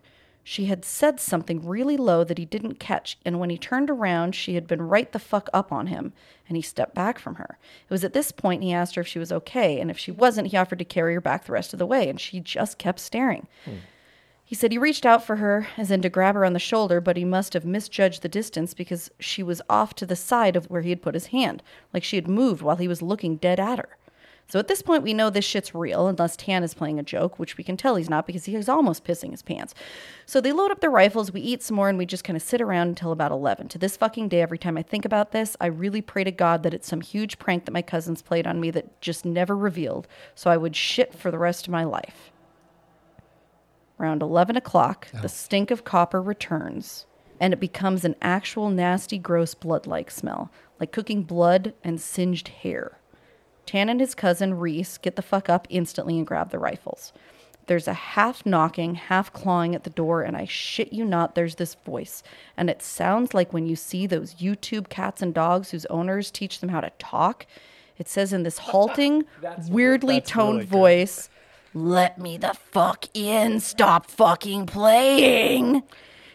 She 0.50 0.64
had 0.64 0.82
said 0.82 1.20
something 1.20 1.68
really 1.68 1.98
low 1.98 2.24
that 2.24 2.38
he 2.38 2.46
didn't 2.46 2.80
catch, 2.80 3.18
and 3.22 3.38
when 3.38 3.50
he 3.50 3.58
turned 3.58 3.90
around, 3.90 4.34
she 4.34 4.54
had 4.54 4.66
been 4.66 4.80
right 4.80 5.12
the 5.12 5.18
fuck 5.18 5.50
up 5.52 5.70
on 5.70 5.88
him, 5.88 6.14
and 6.48 6.56
he 6.56 6.62
stepped 6.62 6.94
back 6.94 7.18
from 7.18 7.34
her. 7.34 7.58
It 7.86 7.92
was 7.92 8.02
at 8.02 8.14
this 8.14 8.32
point 8.32 8.62
he 8.62 8.72
asked 8.72 8.94
her 8.94 9.02
if 9.02 9.06
she 9.06 9.18
was 9.18 9.30
okay, 9.30 9.78
and 9.78 9.90
if 9.90 9.98
she 9.98 10.10
wasn't, 10.10 10.48
he 10.48 10.56
offered 10.56 10.78
to 10.78 10.86
carry 10.86 11.12
her 11.12 11.20
back 11.20 11.44
the 11.44 11.52
rest 11.52 11.74
of 11.74 11.78
the 11.78 11.84
way, 11.84 12.08
and 12.08 12.18
she 12.18 12.40
just 12.40 12.78
kept 12.78 12.98
staring. 12.98 13.46
He 14.42 14.54
said 14.54 14.72
he 14.72 14.78
reached 14.78 15.04
out 15.04 15.22
for 15.22 15.36
her, 15.36 15.68
as 15.76 15.90
in 15.90 16.00
to 16.00 16.08
grab 16.08 16.34
her 16.34 16.46
on 16.46 16.54
the 16.54 16.58
shoulder, 16.58 17.02
but 17.02 17.18
he 17.18 17.26
must 17.26 17.52
have 17.52 17.66
misjudged 17.66 18.22
the 18.22 18.28
distance 18.30 18.72
because 18.72 19.10
she 19.20 19.42
was 19.42 19.60
off 19.68 19.92
to 19.96 20.06
the 20.06 20.16
side 20.16 20.56
of 20.56 20.64
where 20.70 20.80
he 20.80 20.88
had 20.88 21.02
put 21.02 21.12
his 21.12 21.26
hand, 21.26 21.62
like 21.92 22.02
she 22.02 22.16
had 22.16 22.26
moved 22.26 22.62
while 22.62 22.76
he 22.76 22.88
was 22.88 23.02
looking 23.02 23.36
dead 23.36 23.60
at 23.60 23.78
her. 23.78 23.97
So 24.50 24.58
at 24.58 24.66
this 24.66 24.80
point, 24.80 25.02
we 25.02 25.12
know 25.12 25.28
this 25.28 25.44
shit's 25.44 25.74
real, 25.74 26.08
unless 26.08 26.34
Tan 26.34 26.64
is 26.64 26.72
playing 26.72 26.98
a 26.98 27.02
joke, 27.02 27.38
which 27.38 27.58
we 27.58 27.64
can 27.64 27.76
tell 27.76 27.96
he's 27.96 28.08
not 28.08 28.26
because 28.26 28.46
he 28.46 28.56
is 28.56 28.66
almost 28.66 29.04
pissing 29.04 29.32
his 29.32 29.42
pants. 29.42 29.74
So 30.24 30.40
they 30.40 30.52
load 30.52 30.70
up 30.70 30.80
their 30.80 30.90
rifles, 30.90 31.30
we 31.30 31.42
eat 31.42 31.62
some 31.62 31.76
more, 31.76 31.90
and 31.90 31.98
we 31.98 32.06
just 32.06 32.24
kind 32.24 32.34
of 32.34 32.42
sit 32.42 32.62
around 32.62 32.88
until 32.88 33.12
about 33.12 33.30
11. 33.30 33.68
To 33.68 33.78
this 33.78 33.98
fucking 33.98 34.28
day, 34.28 34.40
every 34.40 34.56
time 34.56 34.78
I 34.78 34.82
think 34.82 35.04
about 35.04 35.32
this, 35.32 35.54
I 35.60 35.66
really 35.66 36.00
pray 36.00 36.24
to 36.24 36.30
God 36.30 36.62
that 36.62 36.72
it's 36.72 36.88
some 36.88 37.02
huge 37.02 37.38
prank 37.38 37.66
that 37.66 37.72
my 37.72 37.82
cousins 37.82 38.22
played 38.22 38.46
on 38.46 38.58
me 38.58 38.70
that 38.70 39.02
just 39.02 39.26
never 39.26 39.54
revealed, 39.54 40.08
so 40.34 40.50
I 40.50 40.56
would 40.56 40.74
shit 40.74 41.14
for 41.14 41.30
the 41.30 41.38
rest 41.38 41.66
of 41.66 41.72
my 41.72 41.84
life. 41.84 42.32
Around 44.00 44.22
11 44.22 44.56
o'clock, 44.56 45.08
oh. 45.14 45.20
the 45.20 45.28
stink 45.28 45.70
of 45.70 45.84
copper 45.84 46.22
returns, 46.22 47.04
and 47.38 47.52
it 47.52 47.60
becomes 47.60 48.02
an 48.02 48.16
actual 48.22 48.70
nasty, 48.70 49.18
gross 49.18 49.52
blood 49.52 49.86
like 49.86 50.10
smell, 50.10 50.50
like 50.80 50.90
cooking 50.90 51.22
blood 51.22 51.74
and 51.84 52.00
singed 52.00 52.48
hair. 52.48 52.98
Tan 53.68 53.90
and 53.90 54.00
his 54.00 54.14
cousin 54.14 54.54
Reese 54.54 54.96
get 54.96 55.16
the 55.16 55.20
fuck 55.20 55.50
up 55.50 55.66
instantly 55.68 56.16
and 56.16 56.26
grab 56.26 56.48
the 56.48 56.58
rifles. 56.58 57.12
There's 57.66 57.86
a 57.86 57.92
half 57.92 58.46
knocking, 58.46 58.94
half 58.94 59.30
clawing 59.30 59.74
at 59.74 59.84
the 59.84 59.90
door, 59.90 60.22
and 60.22 60.38
I 60.38 60.46
shit 60.46 60.90
you 60.90 61.04
not, 61.04 61.34
there's 61.34 61.56
this 61.56 61.74
voice. 61.74 62.22
And 62.56 62.70
it 62.70 62.80
sounds 62.80 63.34
like 63.34 63.52
when 63.52 63.66
you 63.66 63.76
see 63.76 64.06
those 64.06 64.36
YouTube 64.36 64.88
cats 64.88 65.20
and 65.20 65.34
dogs 65.34 65.70
whose 65.70 65.84
owners 65.86 66.30
teach 66.30 66.60
them 66.60 66.70
how 66.70 66.80
to 66.80 66.90
talk. 66.98 67.44
It 67.98 68.08
says 68.08 68.32
in 68.32 68.42
this 68.42 68.56
halting, 68.72 69.26
weirdly 69.68 70.22
toned 70.22 70.60
really 70.60 70.66
voice, 70.66 71.28
Let 71.74 72.18
me 72.18 72.38
the 72.38 72.54
fuck 72.54 73.04
in, 73.12 73.60
stop 73.60 74.10
fucking 74.10 74.64
playing. 74.64 75.82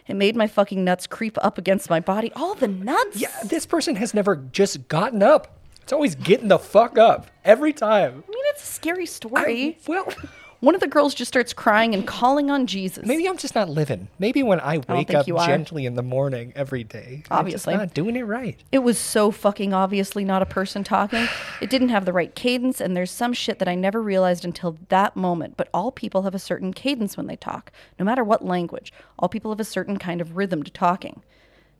It 0.06 0.14
made 0.14 0.36
my 0.36 0.46
fucking 0.46 0.84
nuts 0.84 1.08
creep 1.08 1.36
up 1.42 1.58
against 1.58 1.90
my 1.90 1.98
body. 1.98 2.30
All 2.36 2.54
the 2.54 2.68
nuts? 2.68 3.20
Yeah, 3.20 3.36
this 3.44 3.66
person 3.66 3.96
has 3.96 4.14
never 4.14 4.36
just 4.36 4.86
gotten 4.86 5.20
up 5.20 5.63
It's 5.84 5.92
always 5.92 6.14
getting 6.14 6.48
the 6.48 6.58
fuck 6.58 6.96
up 6.96 7.26
every 7.44 7.74
time. 7.74 8.24
I 8.26 8.30
mean, 8.30 8.44
it's 8.54 8.62
a 8.62 8.72
scary 8.72 9.04
story. 9.04 9.76
well, 9.86 10.08
One 10.64 10.74
of 10.74 10.80
the 10.80 10.88
girls 10.88 11.14
just 11.14 11.28
starts 11.28 11.52
crying 11.52 11.92
and 11.92 12.06
calling 12.06 12.50
on 12.50 12.66
Jesus. 12.66 13.04
maybe 13.04 13.28
I'm 13.28 13.36
just 13.36 13.54
not 13.54 13.68
living. 13.68 14.08
Maybe 14.18 14.42
when 14.42 14.60
I 14.60 14.78
wake 14.88 15.12
up 15.12 15.26
gently 15.26 15.84
in 15.84 15.94
the 15.94 16.02
morning 16.02 16.54
every 16.56 16.84
day, 16.84 17.22
obviously 17.30 17.74
I'm 17.74 17.80
just 17.80 17.88
not 17.90 17.94
doing 17.94 18.16
it 18.16 18.22
right. 18.22 18.58
It 18.72 18.78
was 18.78 18.96
so 18.96 19.30
fucking 19.30 19.74
obviously 19.74 20.24
not 20.24 20.40
a 20.40 20.46
person 20.46 20.82
talking. 20.82 21.28
It 21.60 21.68
didn't 21.68 21.90
have 21.90 22.06
the 22.06 22.14
right 22.14 22.34
cadence, 22.34 22.80
and 22.80 22.96
there's 22.96 23.10
some 23.10 23.34
shit 23.34 23.58
that 23.58 23.68
I 23.68 23.74
never 23.74 24.00
realized 24.00 24.46
until 24.46 24.78
that 24.88 25.16
moment. 25.16 25.58
But 25.58 25.68
all 25.74 25.92
people 25.92 26.22
have 26.22 26.34
a 26.34 26.38
certain 26.38 26.72
cadence 26.72 27.14
when 27.18 27.26
they 27.26 27.36
talk, 27.36 27.70
no 27.98 28.06
matter 28.06 28.24
what 28.24 28.42
language. 28.42 28.90
All 29.18 29.28
people 29.28 29.50
have 29.50 29.60
a 29.60 29.64
certain 29.64 29.98
kind 29.98 30.22
of 30.22 30.34
rhythm 30.34 30.62
to 30.62 30.70
talking. 30.70 31.22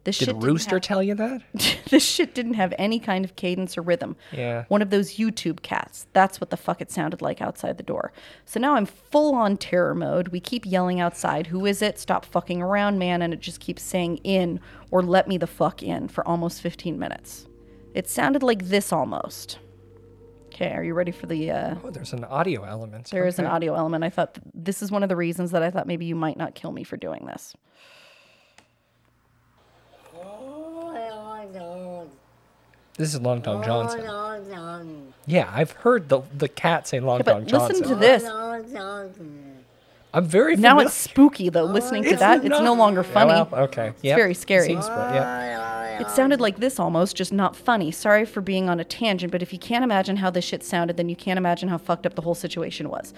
This 0.04 0.18
Did 0.18 0.26
shit 0.26 0.36
Rooster 0.36 0.76
have- 0.76 0.82
tell 0.82 1.02
you 1.02 1.14
that? 1.14 1.42
this 1.90 2.04
shit 2.04 2.34
didn't 2.34 2.54
have 2.54 2.74
any 2.78 2.98
kind 3.00 3.24
of 3.24 3.36
cadence 3.36 3.78
or 3.78 3.82
rhythm. 3.82 4.16
Yeah. 4.32 4.64
One 4.68 4.82
of 4.82 4.90
those 4.90 5.16
YouTube 5.16 5.62
cats. 5.62 6.06
That's 6.12 6.40
what 6.40 6.50
the 6.50 6.56
fuck 6.58 6.80
it 6.82 6.90
sounded 6.90 7.22
like 7.22 7.40
outside 7.40 7.78
the 7.78 7.82
door. 7.82 8.12
So 8.44 8.60
now 8.60 8.74
I'm 8.74 8.84
full 8.86 9.34
on 9.34 9.56
terror 9.56 9.94
mode. 9.94 10.28
We 10.28 10.40
keep 10.40 10.66
yelling 10.66 11.00
outside, 11.00 11.46
Who 11.46 11.64
is 11.64 11.80
it? 11.80 11.98
Stop 11.98 12.26
fucking 12.26 12.60
around, 12.60 12.98
man. 12.98 13.22
And 13.22 13.32
it 13.32 13.40
just 13.40 13.60
keeps 13.60 13.82
saying 13.82 14.18
in 14.18 14.60
or 14.90 15.02
let 15.02 15.26
me 15.26 15.38
the 15.38 15.46
fuck 15.46 15.82
in 15.82 16.08
for 16.08 16.26
almost 16.28 16.60
15 16.60 16.98
minutes. 16.98 17.46
It 17.94 18.08
sounded 18.08 18.42
like 18.42 18.66
this 18.66 18.92
almost. 18.92 19.58
Okay, 20.48 20.70
are 20.72 20.84
you 20.84 20.94
ready 20.94 21.10
for 21.12 21.26
the. 21.26 21.50
Uh, 21.50 21.74
Oh, 21.82 21.90
there's 21.90 22.12
an 22.12 22.24
audio 22.24 22.62
element. 22.62 23.10
there 23.10 23.26
is 23.26 23.38
an 23.40 23.46
audio 23.46 23.74
element. 23.74 24.04
I 24.04 24.10
thought 24.10 24.34
th- 24.34 24.44
this 24.54 24.82
is 24.82 24.90
one 24.92 25.02
of 25.02 25.08
the 25.08 25.16
reasons 25.16 25.50
that 25.50 25.62
I 25.64 25.70
thought 25.70 25.86
maybe 25.88 26.04
you 26.04 26.14
might 26.14 26.36
not 26.36 26.54
kill 26.54 26.70
me 26.70 26.84
for 26.84 26.96
doing 26.96 27.24
this. 27.26 27.54
This 32.96 33.12
is 33.14 33.20
Long 33.20 33.42
Tong 33.42 33.62
Johnson. 33.64 35.12
Yeah, 35.26 35.50
I've 35.52 35.72
heard 35.72 36.08
the 36.08 36.20
the 36.36 36.48
cat 36.48 36.86
say 36.86 37.00
Long 37.00 37.18
Yeah, 37.18 37.24
Tong 37.24 37.40
but 37.42 37.48
Johnson. 37.50 37.80
listen 37.80 37.88
to 37.88 37.94
this. 37.96 38.24
I'm 40.12 40.26
very 40.26 40.54
Now 40.56 40.78
it's 40.78 40.94
spooky 40.94 41.48
though. 41.48 41.64
Listening 41.64 42.04
to 42.04 42.16
that, 42.16 42.44
it's 42.44 42.60
no 42.60 42.74
longer 42.74 43.00
Yeah, 43.02 43.12
funny. 43.12 43.32
well, 43.32 43.48
okay, 43.64 43.88
It's 43.88 44.02
very 44.02 44.34
scary. 44.34 44.66
Seems, 44.68 44.86
but 44.86 45.14
yeah. 45.14 46.00
It 46.00 46.08
sounded 46.10 46.40
like 46.40 46.58
this 46.58 46.78
almost, 46.80 47.16
just 47.16 47.32
not 47.32 47.54
funny. 47.56 47.90
Sorry 47.92 48.24
for 48.24 48.40
being 48.40 48.68
on 48.68 48.80
a 48.80 48.84
tangent, 48.84 49.30
but 49.32 49.42
if 49.42 49.52
you 49.52 49.58
can't 49.60 49.84
imagine 49.84 50.16
how 50.16 50.28
this 50.30 50.44
shit 50.44 50.64
sounded, 50.64 50.96
then 50.96 51.08
you 51.08 51.14
can't 51.16 51.38
imagine 51.38 51.68
how 51.68 51.78
fucked 51.78 52.04
up 52.06 52.14
the 52.16 52.22
whole 52.22 52.34
situation 52.34 52.88
was. 52.88 53.12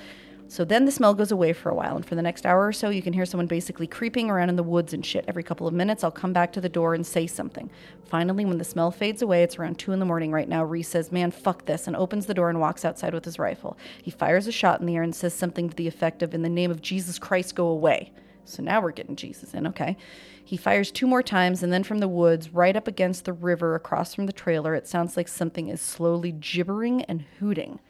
So 0.48 0.64
then 0.64 0.84
the 0.84 0.92
smell 0.92 1.12
goes 1.12 1.32
away 1.32 1.52
for 1.52 1.70
a 1.70 1.74
while, 1.74 1.96
and 1.96 2.06
for 2.06 2.14
the 2.14 2.22
next 2.22 2.46
hour 2.46 2.66
or 2.66 2.72
so, 2.72 2.88
you 2.88 3.02
can 3.02 3.12
hear 3.12 3.26
someone 3.26 3.48
basically 3.48 3.88
creeping 3.88 4.30
around 4.30 4.48
in 4.48 4.56
the 4.56 4.62
woods 4.62 4.92
and 4.92 5.04
shit. 5.04 5.24
Every 5.26 5.42
couple 5.42 5.66
of 5.66 5.74
minutes, 5.74 6.04
I'll 6.04 6.12
come 6.12 6.32
back 6.32 6.52
to 6.52 6.60
the 6.60 6.68
door 6.68 6.94
and 6.94 7.04
say 7.04 7.26
something. 7.26 7.68
Finally, 8.04 8.44
when 8.44 8.58
the 8.58 8.64
smell 8.64 8.92
fades 8.92 9.22
away, 9.22 9.42
it's 9.42 9.58
around 9.58 9.78
2 9.78 9.90
in 9.90 9.98
the 9.98 10.06
morning 10.06 10.30
right 10.30 10.48
now, 10.48 10.64
Reese 10.64 10.88
says, 10.88 11.10
Man, 11.10 11.32
fuck 11.32 11.66
this, 11.66 11.88
and 11.88 11.96
opens 11.96 12.26
the 12.26 12.34
door 12.34 12.48
and 12.48 12.60
walks 12.60 12.84
outside 12.84 13.12
with 13.12 13.24
his 13.24 13.40
rifle. 13.40 13.76
He 14.00 14.12
fires 14.12 14.46
a 14.46 14.52
shot 14.52 14.78
in 14.80 14.86
the 14.86 14.94
air 14.94 15.02
and 15.02 15.14
says 15.14 15.34
something 15.34 15.68
to 15.68 15.76
the 15.76 15.88
effect 15.88 16.22
of, 16.22 16.32
In 16.32 16.42
the 16.42 16.48
name 16.48 16.70
of 16.70 16.80
Jesus 16.80 17.18
Christ, 17.18 17.56
go 17.56 17.66
away. 17.66 18.12
So 18.44 18.62
now 18.62 18.80
we're 18.80 18.92
getting 18.92 19.16
Jesus 19.16 19.52
in, 19.52 19.66
okay? 19.66 19.96
He 20.44 20.56
fires 20.56 20.92
two 20.92 21.08
more 21.08 21.24
times, 21.24 21.64
and 21.64 21.72
then 21.72 21.82
from 21.82 21.98
the 21.98 22.06
woods, 22.06 22.54
right 22.54 22.76
up 22.76 22.86
against 22.86 23.24
the 23.24 23.32
river 23.32 23.74
across 23.74 24.14
from 24.14 24.26
the 24.26 24.32
trailer, 24.32 24.76
it 24.76 24.86
sounds 24.86 25.16
like 25.16 25.26
something 25.26 25.68
is 25.68 25.80
slowly 25.80 26.30
gibbering 26.30 27.02
and 27.02 27.24
hooting. 27.40 27.80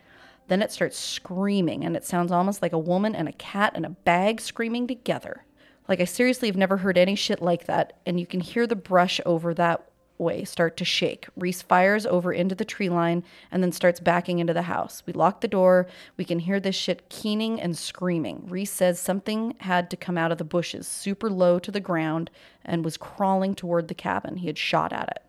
Then 0.48 0.62
it 0.62 0.72
starts 0.72 0.98
screaming, 0.98 1.84
and 1.84 1.96
it 1.96 2.04
sounds 2.04 2.30
almost 2.30 2.62
like 2.62 2.72
a 2.72 2.78
woman 2.78 3.14
and 3.14 3.28
a 3.28 3.32
cat 3.32 3.72
and 3.74 3.84
a 3.84 3.90
bag 3.90 4.40
screaming 4.40 4.86
together. 4.86 5.44
Like, 5.88 6.00
I 6.00 6.04
seriously 6.04 6.48
have 6.48 6.56
never 6.56 6.78
heard 6.78 6.98
any 6.98 7.14
shit 7.14 7.40
like 7.42 7.66
that, 7.66 7.94
and 8.06 8.18
you 8.18 8.26
can 8.26 8.40
hear 8.40 8.66
the 8.66 8.76
brush 8.76 9.20
over 9.24 9.54
that 9.54 9.88
way 10.18 10.44
start 10.44 10.76
to 10.78 10.84
shake. 10.84 11.28
Reese 11.36 11.62
fires 11.62 12.06
over 12.06 12.32
into 12.32 12.54
the 12.54 12.64
tree 12.64 12.88
line 12.88 13.22
and 13.50 13.62
then 13.62 13.72
starts 13.72 14.00
backing 14.00 14.38
into 14.38 14.54
the 14.54 14.62
house. 14.62 15.02
We 15.06 15.12
lock 15.12 15.40
the 15.40 15.48
door. 15.48 15.86
We 16.16 16.24
can 16.24 16.38
hear 16.38 16.60
this 16.60 16.74
shit 16.74 17.08
keening 17.08 17.60
and 17.60 17.76
screaming. 17.76 18.46
Reese 18.48 18.72
says 18.72 18.98
something 18.98 19.56
had 19.60 19.90
to 19.90 19.96
come 19.96 20.18
out 20.18 20.32
of 20.32 20.38
the 20.38 20.44
bushes, 20.44 20.86
super 20.86 21.30
low 21.30 21.58
to 21.58 21.70
the 21.70 21.80
ground, 21.80 22.30
and 22.64 22.84
was 22.84 22.96
crawling 22.96 23.54
toward 23.54 23.88
the 23.88 23.94
cabin. 23.94 24.36
He 24.36 24.46
had 24.46 24.58
shot 24.58 24.92
at 24.92 25.08
it. 25.08 25.25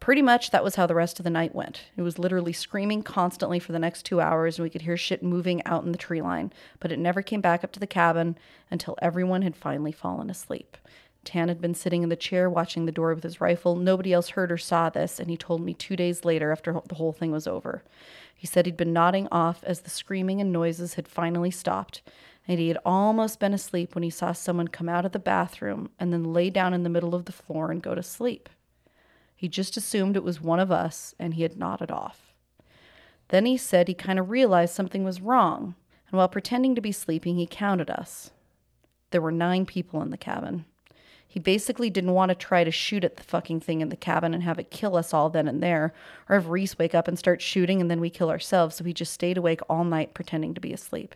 Pretty 0.00 0.22
much 0.22 0.50
that 0.50 0.62
was 0.62 0.76
how 0.76 0.86
the 0.86 0.94
rest 0.94 1.18
of 1.18 1.24
the 1.24 1.30
night 1.30 1.54
went. 1.54 1.84
It 1.96 2.02
was 2.02 2.18
literally 2.18 2.52
screaming 2.52 3.02
constantly 3.02 3.58
for 3.58 3.72
the 3.72 3.78
next 3.78 4.04
two 4.04 4.20
hours, 4.20 4.58
and 4.58 4.62
we 4.62 4.70
could 4.70 4.82
hear 4.82 4.96
shit 4.96 5.22
moving 5.22 5.64
out 5.64 5.84
in 5.84 5.92
the 5.92 5.98
tree 5.98 6.22
line, 6.22 6.52
but 6.78 6.92
it 6.92 6.98
never 6.98 7.22
came 7.22 7.40
back 7.40 7.64
up 7.64 7.72
to 7.72 7.80
the 7.80 7.86
cabin 7.86 8.38
until 8.70 8.96
everyone 9.02 9.42
had 9.42 9.56
finally 9.56 9.92
fallen 9.92 10.30
asleep. 10.30 10.76
Tan 11.24 11.48
had 11.48 11.60
been 11.60 11.74
sitting 11.74 12.04
in 12.04 12.08
the 12.08 12.14
chair 12.14 12.48
watching 12.48 12.86
the 12.86 12.92
door 12.92 13.12
with 13.12 13.24
his 13.24 13.40
rifle. 13.40 13.74
Nobody 13.74 14.12
else 14.12 14.30
heard 14.30 14.52
or 14.52 14.58
saw 14.58 14.88
this, 14.88 15.18
and 15.18 15.28
he 15.28 15.36
told 15.36 15.60
me 15.60 15.74
two 15.74 15.96
days 15.96 16.24
later 16.24 16.52
after 16.52 16.80
the 16.86 16.94
whole 16.94 17.12
thing 17.12 17.32
was 17.32 17.48
over. 17.48 17.82
He 18.32 18.46
said 18.46 18.64
he'd 18.64 18.76
been 18.76 18.92
nodding 18.92 19.26
off 19.32 19.64
as 19.64 19.80
the 19.80 19.90
screaming 19.90 20.40
and 20.40 20.52
noises 20.52 20.94
had 20.94 21.08
finally 21.08 21.50
stopped, 21.50 22.02
and 22.46 22.60
he 22.60 22.68
had 22.68 22.78
almost 22.84 23.40
been 23.40 23.54
asleep 23.54 23.94
when 23.94 24.04
he 24.04 24.10
saw 24.10 24.30
someone 24.30 24.68
come 24.68 24.88
out 24.88 25.04
of 25.04 25.10
the 25.10 25.18
bathroom 25.18 25.90
and 25.98 26.12
then 26.12 26.32
lay 26.32 26.48
down 26.48 26.72
in 26.72 26.84
the 26.84 26.88
middle 26.88 27.14
of 27.14 27.24
the 27.24 27.32
floor 27.32 27.72
and 27.72 27.82
go 27.82 27.94
to 27.94 28.04
sleep. 28.04 28.48
He 29.36 29.48
just 29.48 29.76
assumed 29.76 30.16
it 30.16 30.24
was 30.24 30.40
one 30.40 30.58
of 30.58 30.72
us, 30.72 31.14
and 31.18 31.34
he 31.34 31.42
had 31.42 31.58
nodded 31.58 31.90
off. 31.90 32.32
Then 33.28 33.44
he 33.44 33.56
said 33.56 33.86
he 33.86 33.94
kind 33.94 34.18
of 34.18 34.30
realized 34.30 34.74
something 34.74 35.04
was 35.04 35.20
wrong, 35.20 35.74
and 36.10 36.16
while 36.18 36.28
pretending 36.28 36.74
to 36.74 36.80
be 36.80 36.92
sleeping, 36.92 37.36
he 37.36 37.46
counted 37.46 37.90
us. 37.90 38.30
There 39.10 39.20
were 39.20 39.32
nine 39.32 39.66
people 39.66 40.00
in 40.00 40.10
the 40.10 40.16
cabin. 40.16 40.64
He 41.28 41.40
basically 41.40 41.90
didn't 41.90 42.14
want 42.14 42.30
to 42.30 42.34
try 42.34 42.64
to 42.64 42.70
shoot 42.70 43.04
at 43.04 43.16
the 43.16 43.22
fucking 43.22 43.60
thing 43.60 43.82
in 43.82 43.90
the 43.90 43.96
cabin 43.96 44.32
and 44.32 44.42
have 44.42 44.58
it 44.58 44.70
kill 44.70 44.96
us 44.96 45.12
all 45.12 45.28
then 45.28 45.48
and 45.48 45.62
there, 45.62 45.92
or 46.28 46.36
have 46.36 46.48
Reese 46.48 46.78
wake 46.78 46.94
up 46.94 47.06
and 47.06 47.18
start 47.18 47.42
shooting 47.42 47.80
and 47.80 47.90
then 47.90 48.00
we 48.00 48.08
kill 48.08 48.30
ourselves, 48.30 48.76
so 48.76 48.84
he 48.84 48.94
just 48.94 49.12
stayed 49.12 49.36
awake 49.36 49.60
all 49.68 49.84
night 49.84 50.14
pretending 50.14 50.54
to 50.54 50.60
be 50.60 50.72
asleep. 50.72 51.14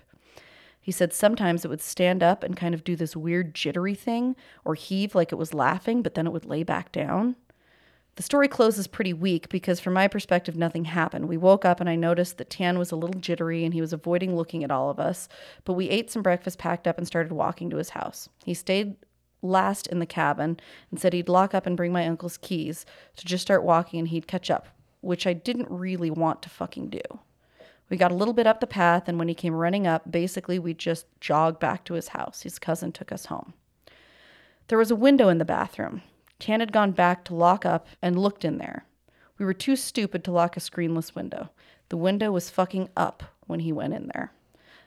He 0.79 0.93
said 0.93 1.12
sometimes 1.12 1.64
it 1.64 1.68
would 1.68 1.81
stand 1.81 2.23
up 2.23 2.43
and 2.43 2.57
kind 2.57 2.75
of 2.75 2.85
do 2.85 2.97
this 2.97 3.16
weird 3.16 3.55
jittery 3.55 3.95
thing 3.95 4.35
or 4.64 4.75
heave 4.75 5.14
like 5.14 5.33
it 5.33 5.37
was 5.37 5.55
laughing, 5.55 6.03
but 6.03 6.14
then 6.14 6.27
it 6.27 6.33
would 6.33 6.45
lay 6.45 6.64
back 6.64 6.91
down. 6.91 7.37
The 8.21 8.25
story 8.25 8.49
closes 8.49 8.87
pretty 8.87 9.14
weak 9.14 9.49
because, 9.49 9.81
from 9.81 9.95
my 9.95 10.07
perspective, 10.07 10.55
nothing 10.55 10.85
happened. 10.85 11.27
We 11.27 11.39
woke 11.39 11.64
up 11.64 11.81
and 11.81 11.89
I 11.89 11.97
noticed 11.97 12.37
that 12.37 12.51
Tan 12.51 12.79
was 12.79 12.93
a 12.93 12.97
little 12.97 13.18
jittery 13.18 13.64
and 13.64 13.73
he 13.73 13.81
was 13.81 13.95
avoiding 13.95 14.37
looking 14.37 14.62
at 14.62 14.71
all 14.71 14.91
of 14.91 15.01
us. 15.01 15.27
But 15.64 15.73
we 15.73 15.89
ate 15.89 16.11
some 16.11 16.21
breakfast, 16.21 16.59
packed 16.59 16.87
up, 16.87 16.99
and 16.99 17.07
started 17.07 17.33
walking 17.33 17.71
to 17.71 17.79
his 17.79 17.89
house. 17.89 18.29
He 18.45 18.53
stayed 18.53 18.97
last 19.41 19.87
in 19.87 20.01
the 20.01 20.05
cabin 20.05 20.61
and 20.91 21.01
said 21.01 21.14
he'd 21.14 21.31
lock 21.31 21.55
up 21.55 21.64
and 21.64 21.79
bring 21.79 21.95
my 21.95 22.07
uncle's 22.07 22.37
keys 22.37 22.85
to 23.16 23.25
just 23.25 23.41
start 23.41 23.64
walking 23.64 23.99
and 23.99 24.09
he'd 24.09 24.27
catch 24.27 24.51
up, 24.51 24.68
which 25.01 25.27
I 25.27 25.33
didn't 25.33 25.71
really 25.71 26.11
want 26.11 26.43
to 26.43 26.51
fucking 26.51 26.91
do. 26.91 27.01
We 27.89 27.97
got 27.97 28.12
a 28.12 28.16
little 28.16 28.35
bit 28.35 28.47
up 28.47 28.61
the 28.61 28.66
path, 28.66 29.09
and 29.09 29.18
when 29.18 29.29
he 29.29 29.35
came 29.35 29.55
running 29.55 29.87
up, 29.87 30.12
basically 30.12 30.59
we 30.59 30.75
just 30.75 31.07
jogged 31.21 31.59
back 31.59 31.87
to 31.87 31.95
his 31.95 32.09
house. 32.09 32.43
His 32.43 32.59
cousin 32.59 32.93
took 32.93 33.12
us 33.12 33.25
home. 33.25 33.55
There 34.68 34.77
was 34.77 34.91
a 34.91 34.95
window 34.95 35.31
in 35.31 35.39
the 35.39 35.47
bathroom. 35.47 36.03
Tan 36.41 36.61
had 36.61 36.72
gone 36.72 36.93
back 36.93 37.24
to 37.24 37.34
lock 37.34 37.64
up 37.64 37.86
and 38.03 38.18
looked 38.18 38.45
in 38.45 38.59
there. 38.59 38.86
We 39.38 39.47
were 39.47 39.55
too 39.55 39.76
stupid 39.76 40.24
to 40.24 40.32
lock 40.32 40.57
a 40.57 40.61
screenless 40.61 41.14
window. 41.14 41.51
The 41.88 41.97
window 41.97 42.32
was 42.32 42.51
fucking 42.51 42.88
up 42.97 43.22
when 43.47 43.61
he 43.61 43.72
went 43.72 43.95
in 43.95 44.11
there. 44.14 44.32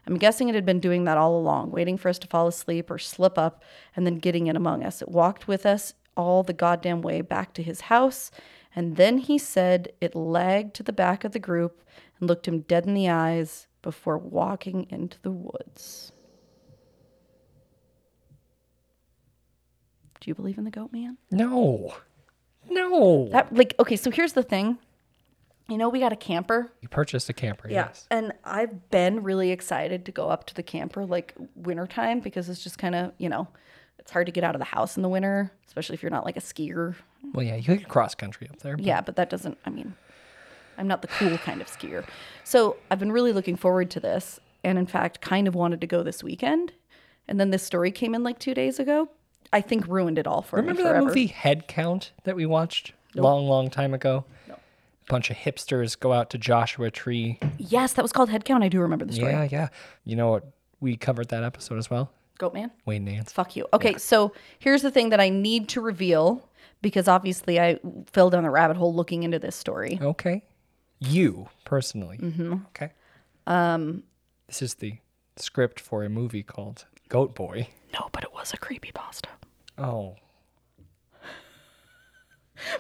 I'm 0.05 0.17
guessing 0.17 0.49
it 0.49 0.55
had 0.55 0.65
been 0.65 0.79
doing 0.79 1.05
that 1.05 1.17
all 1.17 1.37
along, 1.37 1.71
waiting 1.71 1.97
for 1.97 2.09
us 2.09 2.19
to 2.19 2.27
fall 2.27 2.47
asleep 2.47 2.91
or 2.91 2.97
slip 2.97 3.37
up 3.37 3.63
and 3.95 4.05
then 4.05 4.15
getting 4.19 4.47
in 4.47 4.55
among 4.55 4.83
us. 4.83 5.01
It 5.01 5.09
walked 5.09 5.47
with 5.47 5.65
us 5.65 5.93
all 6.15 6.43
the 6.43 6.53
goddamn 6.53 7.01
way 7.01 7.21
back 7.21 7.53
to 7.53 7.63
his 7.63 7.81
house, 7.81 8.31
and 8.75 8.95
then 8.95 9.17
he 9.17 9.37
said 9.37 9.91
it 10.01 10.15
lagged 10.15 10.73
to 10.75 10.83
the 10.83 10.93
back 10.93 11.23
of 11.23 11.31
the 11.31 11.39
group 11.39 11.83
and 12.19 12.27
looked 12.27 12.47
him 12.47 12.61
dead 12.61 12.85
in 12.85 12.93
the 12.93 13.09
eyes 13.09 13.67
before 13.81 14.17
walking 14.17 14.87
into 14.89 15.17
the 15.21 15.31
woods. 15.31 16.12
Do 20.24 20.30
you 20.30 20.36
believe 20.36 20.57
in 20.57 20.63
the 20.63 20.71
goat 20.71 20.93
man? 20.93 21.17
No. 21.32 21.93
No. 22.69 23.28
That 23.32 23.53
like 23.53 23.76
okay, 23.78 23.97
so 23.97 24.09
here's 24.09 24.32
the 24.34 24.41
thing. 24.43 24.78
You 25.67 25.78
know, 25.78 25.89
we 25.89 25.99
got 25.99 26.13
a 26.13 26.17
camper. 26.17 26.71
you 26.82 26.88
purchased 26.88 27.30
a 27.30 27.34
camper, 27.34 27.69
yes. 27.69 28.07
And 28.09 28.34
I've 28.45 28.89
been 28.89 29.21
really 29.24 29.51
excited 29.51 30.05
to 30.05 30.11
go 30.11 30.30
up 30.30 30.45
to 30.47 30.53
the 30.53 30.63
camper 30.63 31.05
like 31.05 31.34
wintertime 31.55 32.19
because 32.21 32.47
it's 32.49 32.63
just 32.63 32.78
kind 32.78 32.95
of, 32.95 33.11
you 33.17 33.28
know, 33.30 33.47
it's 33.99 34.11
hard 34.11 34.26
to 34.28 34.32
get 34.32 34.43
out 34.45 34.55
of 34.55 34.59
the 34.59 34.65
house 34.65 34.95
in 34.97 35.03
the 35.03 35.09
winter, 35.09 35.51
especially 35.67 35.93
if 35.95 36.03
you're 36.03 36.09
not 36.09 36.24
like 36.26 36.38
a 36.38 36.41
skier. 36.41 36.95
Well, 37.34 37.45
yeah, 37.45 37.55
you 37.55 37.63
could 37.63 37.88
cross 37.89 38.15
country 38.15 38.47
up 38.49 38.59
there. 38.59 38.76
but- 38.78 38.86
Yeah, 38.86 39.01
but 39.01 39.15
that 39.17 39.30
doesn't, 39.30 39.57
I 39.65 39.69
mean, 39.69 39.93
I'm 40.78 40.88
not 40.88 41.01
the 41.01 41.07
cool 41.09 41.38
kind 41.38 41.61
of 41.61 41.67
skier. 41.67 42.05
So 42.45 42.76
I've 42.91 42.99
been 42.99 43.11
really 43.11 43.32
looking 43.34 43.55
forward 43.57 43.89
to 43.91 43.99
this. 43.99 44.39
And 44.65 44.78
in 44.78 44.86
fact, 44.86 45.19
kind 45.21 45.47
of 45.47 45.55
wanted 45.55 45.80
to 45.82 45.88
go 45.88 46.03
this 46.03 46.24
weekend. 46.24 46.71
And 47.28 47.39
then 47.39 47.51
this 47.51 47.63
story 47.63 47.91
came 47.91 48.13
in 48.15 48.24
like 48.24 48.38
two 48.39 48.53
days 48.53 48.80
ago. 48.80 49.09
I 49.51 49.61
think 49.61 49.87
ruined 49.87 50.17
it 50.17 50.27
all 50.27 50.41
for 50.41 50.57
Remember 50.57 50.83
me 50.83 50.89
that 50.89 51.03
movie 51.03 51.27
Head 51.27 51.67
Count 51.67 52.11
that 52.23 52.35
we 52.35 52.45
watched 52.45 52.93
long, 53.15 53.47
long 53.47 53.69
time 53.69 53.93
ago? 53.93 54.25
A 54.49 54.55
bunch 55.09 55.29
of 55.29 55.35
hipsters 55.35 55.99
go 55.99 56.13
out 56.13 56.29
to 56.29 56.37
Joshua 56.37 56.89
Tree. 56.89 57.39
Yes, 57.57 57.93
that 57.93 58.01
was 58.01 58.13
called 58.13 58.29
Headcount. 58.29 58.63
I 58.63 58.69
do 58.69 58.79
remember 58.79 59.05
the 59.05 59.13
story. 59.13 59.31
Yeah, 59.31 59.47
yeah. 59.51 59.67
You 60.05 60.15
know 60.15 60.31
what? 60.31 60.45
We 60.79 60.95
covered 60.95 61.29
that 61.29 61.43
episode 61.43 61.77
as 61.77 61.89
well. 61.89 62.11
Goat 62.37 62.53
Man. 62.53 62.71
Wayne 62.85 63.05
Nance. 63.05 63.31
Fuck 63.31 63.55
you. 63.55 63.67
Okay, 63.73 63.97
so 63.97 64.33
here's 64.59 64.81
the 64.81 64.91
thing 64.91 65.09
that 65.09 65.19
I 65.19 65.29
need 65.29 65.69
to 65.69 65.81
reveal 65.81 66.47
because 66.81 67.07
obviously 67.07 67.59
I 67.59 67.79
fell 68.07 68.29
down 68.29 68.43
the 68.43 68.49
rabbit 68.49 68.77
hole 68.77 68.93
looking 68.93 69.23
into 69.23 69.39
this 69.39 69.55
story. 69.55 69.99
Okay. 70.01 70.43
You 70.99 71.47
personally. 71.65 72.17
Mm-hmm. 72.17 72.53
Okay. 72.67 72.91
Um, 73.47 74.03
this 74.47 74.61
is 74.61 74.75
the 74.75 74.97
script 75.37 75.79
for 75.79 76.03
a 76.03 76.09
movie 76.09 76.43
called 76.43 76.85
Goat 77.09 77.35
Boy. 77.35 77.67
No, 77.93 78.09
but 78.11 78.23
it 78.23 78.33
was 78.33 78.53
a 78.53 78.57
creepy 78.57 78.91
pasta. 78.91 79.29
Oh, 79.77 80.15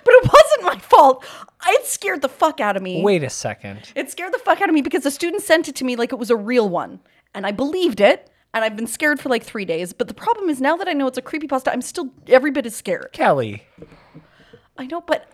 But 0.03 0.13
it 0.13 0.23
wasn't 0.31 0.63
my 0.63 0.77
fault. 0.79 1.25
It 1.67 1.85
scared 1.85 2.21
the 2.21 2.29
fuck 2.29 2.59
out 2.59 2.77
of 2.77 2.83
me. 2.83 3.01
wait 3.01 3.23
a 3.23 3.29
second. 3.29 3.91
It 3.95 4.09
scared 4.11 4.33
the 4.33 4.39
fuck 4.39 4.61
out 4.61 4.69
of 4.69 4.75
me 4.75 4.81
because 4.81 5.03
the 5.03 5.11
student 5.11 5.41
sent 5.43 5.67
it 5.67 5.75
to 5.77 5.83
me 5.85 5.95
like 5.95 6.13
it 6.13 6.19
was 6.19 6.29
a 6.29 6.35
real 6.35 6.69
one. 6.69 6.99
And 7.33 7.45
I 7.45 7.51
believed 7.51 7.99
it. 7.99 8.29
And 8.53 8.63
I've 8.63 8.75
been 8.75 8.87
scared 8.87 9.19
for 9.19 9.29
like 9.29 9.43
three 9.43 9.65
days. 9.65 9.93
But 9.93 10.07
the 10.07 10.13
problem 10.13 10.47
is 10.49 10.61
now 10.61 10.77
that 10.77 10.87
I 10.87 10.93
know 10.93 11.07
it's 11.07 11.17
a 11.17 11.23
creepy 11.23 11.47
pasta, 11.47 11.71
I'm 11.73 11.81
still 11.81 12.11
every 12.27 12.51
bit 12.51 12.67
as 12.67 12.75
scared. 12.75 13.09
Kelly, 13.11 13.63
I 14.77 14.85
know, 14.85 15.01
but 15.01 15.27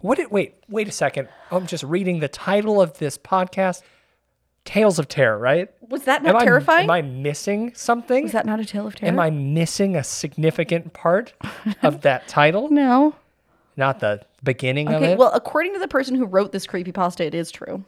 what 0.00 0.18
did, 0.18 0.30
wait, 0.30 0.54
wait 0.68 0.86
a 0.86 0.92
second. 0.92 1.28
I'm 1.50 1.66
just 1.66 1.82
reading 1.82 2.20
the 2.20 2.28
title 2.28 2.80
of 2.80 2.98
this 2.98 3.18
podcast 3.18 3.82
Tales 4.70 4.98
of 5.00 5.08
Terror, 5.08 5.36
right? 5.38 5.68
was 5.88 6.04
that 6.04 6.20
Am 6.24 6.32
not 6.32 6.42
I- 6.42 6.44
terrifying? 6.44 6.84
Am 6.84 6.90
I 6.90 7.02
missing 7.02 7.72
something? 7.74 8.22
was 8.22 8.32
that 8.32 8.46
not 8.46 8.60
a 8.60 8.64
tale 8.64 8.86
of 8.86 8.94
terror? 8.94 9.08
Am 9.10 9.18
I 9.18 9.28
missing 9.30 9.96
a 9.96 10.04
significant 10.04 10.92
part 10.92 11.32
of 11.82 12.00
that 12.02 12.28
title? 12.28 12.68
No. 12.70 13.16
Not 13.76 13.98
the 13.98 14.20
beginning 14.44 14.86
of 14.88 15.02
Okay, 15.02 15.12
it. 15.12 15.18
well, 15.18 15.32
according 15.34 15.72
to 15.72 15.80
the 15.80 15.88
person 15.88 16.14
who 16.14 16.26
wrote 16.26 16.52
this 16.52 16.66
creepypasta, 16.66 17.20
it 17.22 17.34
is 17.34 17.50
true. 17.50 17.84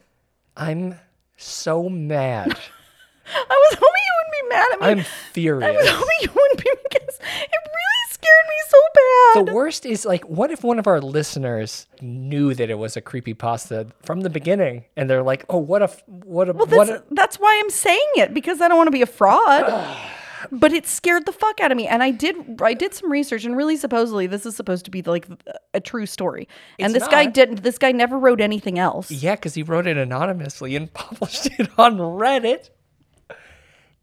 I'm 0.57 0.95
so 1.37 1.87
mad. 1.87 2.47
I 3.25 3.67
was 3.71 3.79
hoping 3.79 4.03
you 4.05 4.13
wouldn't 4.17 4.49
be 4.49 4.55
mad 4.55 4.65
at 4.73 4.79
me. 4.81 4.87
I'm 5.01 5.05
furious. 5.31 5.69
I 5.69 5.71
was 5.71 5.87
hoping 5.87 6.15
you 6.23 6.29
wouldn't 6.35 6.59
be 6.61 6.69
because 6.89 7.19
it 7.19 7.51
really 7.51 7.92
scared 8.23 8.47
me 8.49 8.55
so 8.67 8.77
bad. 8.93 9.47
The 9.47 9.53
worst 9.53 9.85
is 9.85 10.05
like, 10.05 10.23
what 10.25 10.51
if 10.51 10.63
one 10.63 10.79
of 10.79 10.87
our 10.87 11.01
listeners 11.01 11.87
knew 12.01 12.53
that 12.53 12.69
it 12.69 12.77
was 12.77 12.95
a 12.97 13.01
creepy 13.01 13.33
pasta 13.33 13.87
from 14.03 14.21
the 14.21 14.29
beginning, 14.29 14.85
and 14.95 15.09
they're 15.09 15.23
like, 15.23 15.45
"Oh, 15.49 15.57
what 15.57 15.81
a, 15.81 15.85
f- 15.85 16.03
what 16.07 16.49
a, 16.49 16.53
Well, 16.53 16.67
what 16.67 16.87
that's, 16.87 17.01
a." 17.01 17.03
that's 17.11 17.39
why 17.39 17.59
I'm 17.63 17.69
saying 17.69 18.07
it 18.15 18.33
because 18.33 18.61
I 18.61 18.67
don't 18.67 18.77
want 18.77 18.87
to 18.87 18.91
be 18.91 19.01
a 19.01 19.05
fraud. 19.07 19.97
but 20.51 20.73
it 20.73 20.85
scared 20.85 21.25
the 21.25 21.31
fuck 21.31 21.59
out 21.61 21.71
of 21.71 21.77
me, 21.77 21.87
and 21.87 22.03
I 22.03 22.11
did 22.11 22.35
I 22.61 22.73
did 22.73 22.93
some 22.93 23.11
research, 23.11 23.45
and 23.45 23.55
really 23.55 23.77
supposedly 23.77 24.27
this 24.27 24.45
is 24.45 24.55
supposed 24.55 24.85
to 24.85 24.91
be 24.91 25.01
like 25.01 25.27
a 25.73 25.79
true 25.79 26.05
story. 26.05 26.47
and 26.79 26.93
It's 26.95 27.05
this 27.05 27.11
guy 27.11 27.25
not. 27.25 27.33
didn't. 27.33 27.63
This 27.63 27.77
guy 27.77 27.91
never 27.93 28.17
wrote 28.19 28.41
anything 28.41 28.77
else. 28.79 29.09
Yeah, 29.09 29.35
because 29.35 29.53
he 29.53 29.63
wrote 29.63 29.87
it 29.87 29.97
anonymously 29.97 30.75
and 30.75 30.93
published 30.93 31.47
it 31.59 31.69
on 31.77 31.97
Reddit. 31.97 32.69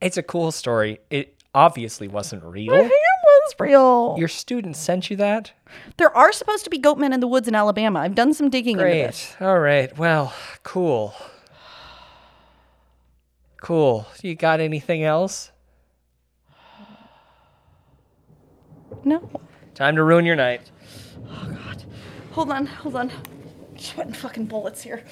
It's 0.01 0.17
a 0.17 0.23
cool 0.23 0.51
story. 0.51 0.99
It 1.11 1.37
obviously 1.55 2.09
wasn't 2.09 2.43
real. 2.45 2.73
Real. 3.59 4.17
Your 4.19 4.29
student 4.29 4.77
sent 4.77 5.11
you 5.11 5.17
that? 5.17 5.53
there 5.99 6.15
are 6.17 6.33
supposed 6.33 6.65
to 6.65 6.71
be 6.71 6.79
goatmen 6.79 7.13
in 7.15 7.21
the 7.21 7.29
woods 7.29 7.47
in 7.49 7.55
Alabama. 7.55 8.01
I've 8.01 8.15
done 8.15 8.35
some 8.35 8.51
digging 8.51 8.79
into 8.79 8.91
this. 8.91 9.37
All 9.41 9.59
right. 9.59 9.97
Well, 9.97 10.33
cool. 10.63 11.15
Cool. 13.61 14.07
You 14.23 14.35
got 14.35 14.61
anything 14.61 15.05
else? 15.05 15.53
No, 19.05 19.31
Time 19.75 19.97
to 19.97 20.03
ruin 20.03 20.27
your 20.27 20.37
night. 20.37 20.71
Oh 21.27 21.57
god. 21.65 21.85
Hold 22.33 22.51
on, 22.51 22.67
hold 22.67 22.97
on. 22.97 23.11
Sweating 23.79 24.13
fucking 24.13 24.45
bullets 24.45 24.83
here. 24.83 25.03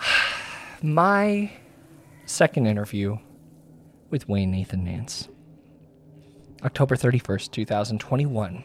My 0.82 1.52
second 2.26 2.66
interview 2.66 3.18
with 4.10 4.28
Wayne 4.28 4.50
Nathan 4.50 4.82
Nance. 4.82 5.28
October 6.64 6.96
31st, 6.96 7.50
2021. 7.52 8.64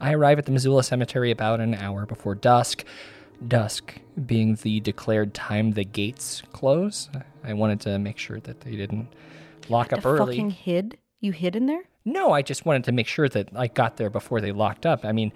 I 0.00 0.12
arrive 0.12 0.38
at 0.38 0.46
the 0.46 0.52
Missoula 0.52 0.82
Cemetery 0.82 1.30
about 1.30 1.60
an 1.60 1.74
hour 1.74 2.06
before 2.06 2.34
dusk. 2.34 2.84
Dusk 3.46 3.94
being 4.24 4.54
the 4.56 4.80
declared 4.80 5.34
time 5.34 5.72
the 5.72 5.84
gates 5.84 6.42
close. 6.52 7.10
I 7.44 7.52
wanted 7.52 7.80
to 7.82 7.98
make 7.98 8.16
sure 8.18 8.40
that 8.40 8.60
they 8.62 8.76
didn't 8.76 9.08
lock 9.68 9.92
up 9.92 10.02
The 10.02 10.08
early. 10.08 10.36
fucking 10.36 10.50
hid. 10.50 10.96
You 11.20 11.32
hid 11.32 11.56
in 11.56 11.66
there? 11.66 11.82
No, 12.04 12.32
I 12.32 12.40
just 12.42 12.64
wanted 12.64 12.84
to 12.84 12.92
make 12.92 13.06
sure 13.06 13.28
that 13.28 13.48
I 13.54 13.66
got 13.66 13.96
there 13.96 14.10
before 14.10 14.40
they 14.40 14.52
locked 14.52 14.86
up. 14.86 15.04
I 15.04 15.12
mean, 15.12 15.32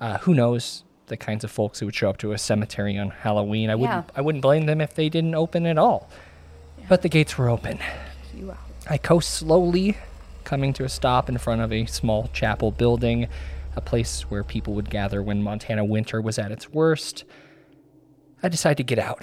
uh, 0.00 0.18
who 0.18 0.32
knows 0.34 0.84
the 1.06 1.16
kinds 1.18 1.44
of 1.44 1.50
folks 1.50 1.80
who 1.80 1.86
would 1.86 1.94
show 1.94 2.08
up 2.08 2.16
to 2.18 2.32
a 2.32 2.38
cemetery 2.38 2.96
on 2.96 3.10
Halloween? 3.10 3.68
I 3.68 3.74
wouldn't. 3.74 4.06
Yeah. 4.06 4.12
I 4.16 4.20
wouldn't 4.22 4.40
blame 4.42 4.64
them 4.66 4.80
if 4.80 4.94
they 4.94 5.08
didn't 5.10 5.34
open 5.34 5.66
at 5.66 5.76
all. 5.76 6.08
But 6.88 7.02
the 7.02 7.08
gates 7.10 7.36
were 7.36 7.48
open. 7.50 7.78
You 8.34 8.52
out. 8.52 8.58
I 8.88 8.96
coast 8.98 9.30
slowly, 9.30 9.96
coming 10.44 10.72
to 10.74 10.84
a 10.84 10.88
stop 10.88 11.28
in 11.28 11.38
front 11.38 11.60
of 11.60 11.72
a 11.72 11.86
small 11.86 12.28
chapel 12.32 12.70
building, 12.70 13.28
a 13.76 13.80
place 13.80 14.22
where 14.22 14.44
people 14.44 14.74
would 14.74 14.90
gather 14.90 15.22
when 15.22 15.42
Montana 15.42 15.84
winter 15.84 16.20
was 16.20 16.38
at 16.38 16.52
its 16.52 16.70
worst. 16.70 17.24
I 18.42 18.48
decide 18.48 18.76
to 18.76 18.84
get 18.84 18.98
out. 18.98 19.22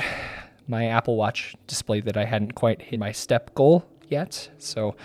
My 0.68 0.88
Apple 0.88 1.16
Watch 1.16 1.56
displayed 1.68 2.06
that 2.06 2.18
I 2.18 2.26
hadn't 2.26 2.56
quite 2.56 2.82
hit 2.82 3.00
my 3.00 3.12
step 3.12 3.54
goal 3.56 3.86
yet, 4.08 4.50
so 4.58 4.96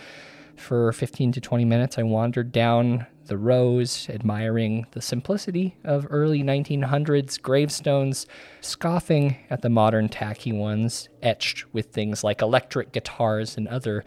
for 0.57 0.93
15 0.93 1.33
to 1.33 1.41
20 1.41 1.65
minutes 1.65 1.99
I 1.99 2.03
wandered 2.03 2.51
down 2.51 3.07
the 3.27 3.37
rows, 3.37 4.09
admiring 4.09 4.87
the 4.93 5.03
simplicity 5.03 5.77
of 5.85 6.07
early 6.11 6.43
1900s 6.43 7.41
gravestones, 7.41 8.27
scoffing 8.61 9.37
at 9.51 9.63
the 9.63 9.69
modern 9.69 10.09
tacky 10.09 10.53
ones, 10.53 11.09
etched 11.23 11.73
with 11.75 11.87
things 11.87 12.23
like 12.23 12.41
electric 12.41 12.93
guitars 12.93 13.57
and 13.57 13.69
other 13.69 14.05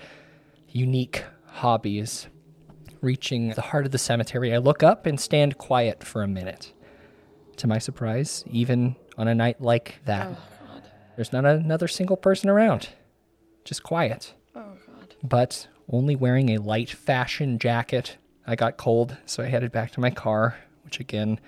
unique 0.69 1.25
hobbies. 1.51 2.27
Reaching 3.01 3.51
the 3.51 3.61
heart 3.61 3.85
of 3.85 3.91
the 3.91 3.97
cemetery, 3.97 4.53
I 4.53 4.57
look 4.57 4.83
up 4.83 5.05
and 5.05 5.19
stand 5.19 5.57
quiet 5.57 6.03
for 6.03 6.21
a 6.21 6.27
minute. 6.27 6.73
To 7.57 7.67
my 7.67 7.77
surprise, 7.77 8.43
even 8.49 8.95
on 9.17 9.27
a 9.27 9.35
night 9.35 9.61
like 9.61 9.99
that, 10.05 10.27
oh, 10.27 10.81
there's 11.15 11.31
not 11.31 11.45
another 11.45 11.87
single 11.87 12.17
person 12.17 12.49
around. 12.49 12.89
Just 13.63 13.83
quiet. 13.83 14.33
Oh, 14.55 14.73
God. 14.85 15.15
But 15.23 15.67
only 15.91 16.15
wearing 16.15 16.49
a 16.49 16.57
light 16.57 16.89
fashion 16.89 17.57
jacket. 17.59 18.17
I 18.45 18.55
got 18.55 18.77
cold, 18.77 19.17
so 19.25 19.43
I 19.43 19.47
headed 19.47 19.71
back 19.71 19.91
to 19.91 19.99
my 19.99 20.09
car, 20.09 20.57
which 20.83 20.99
again, 20.99 21.39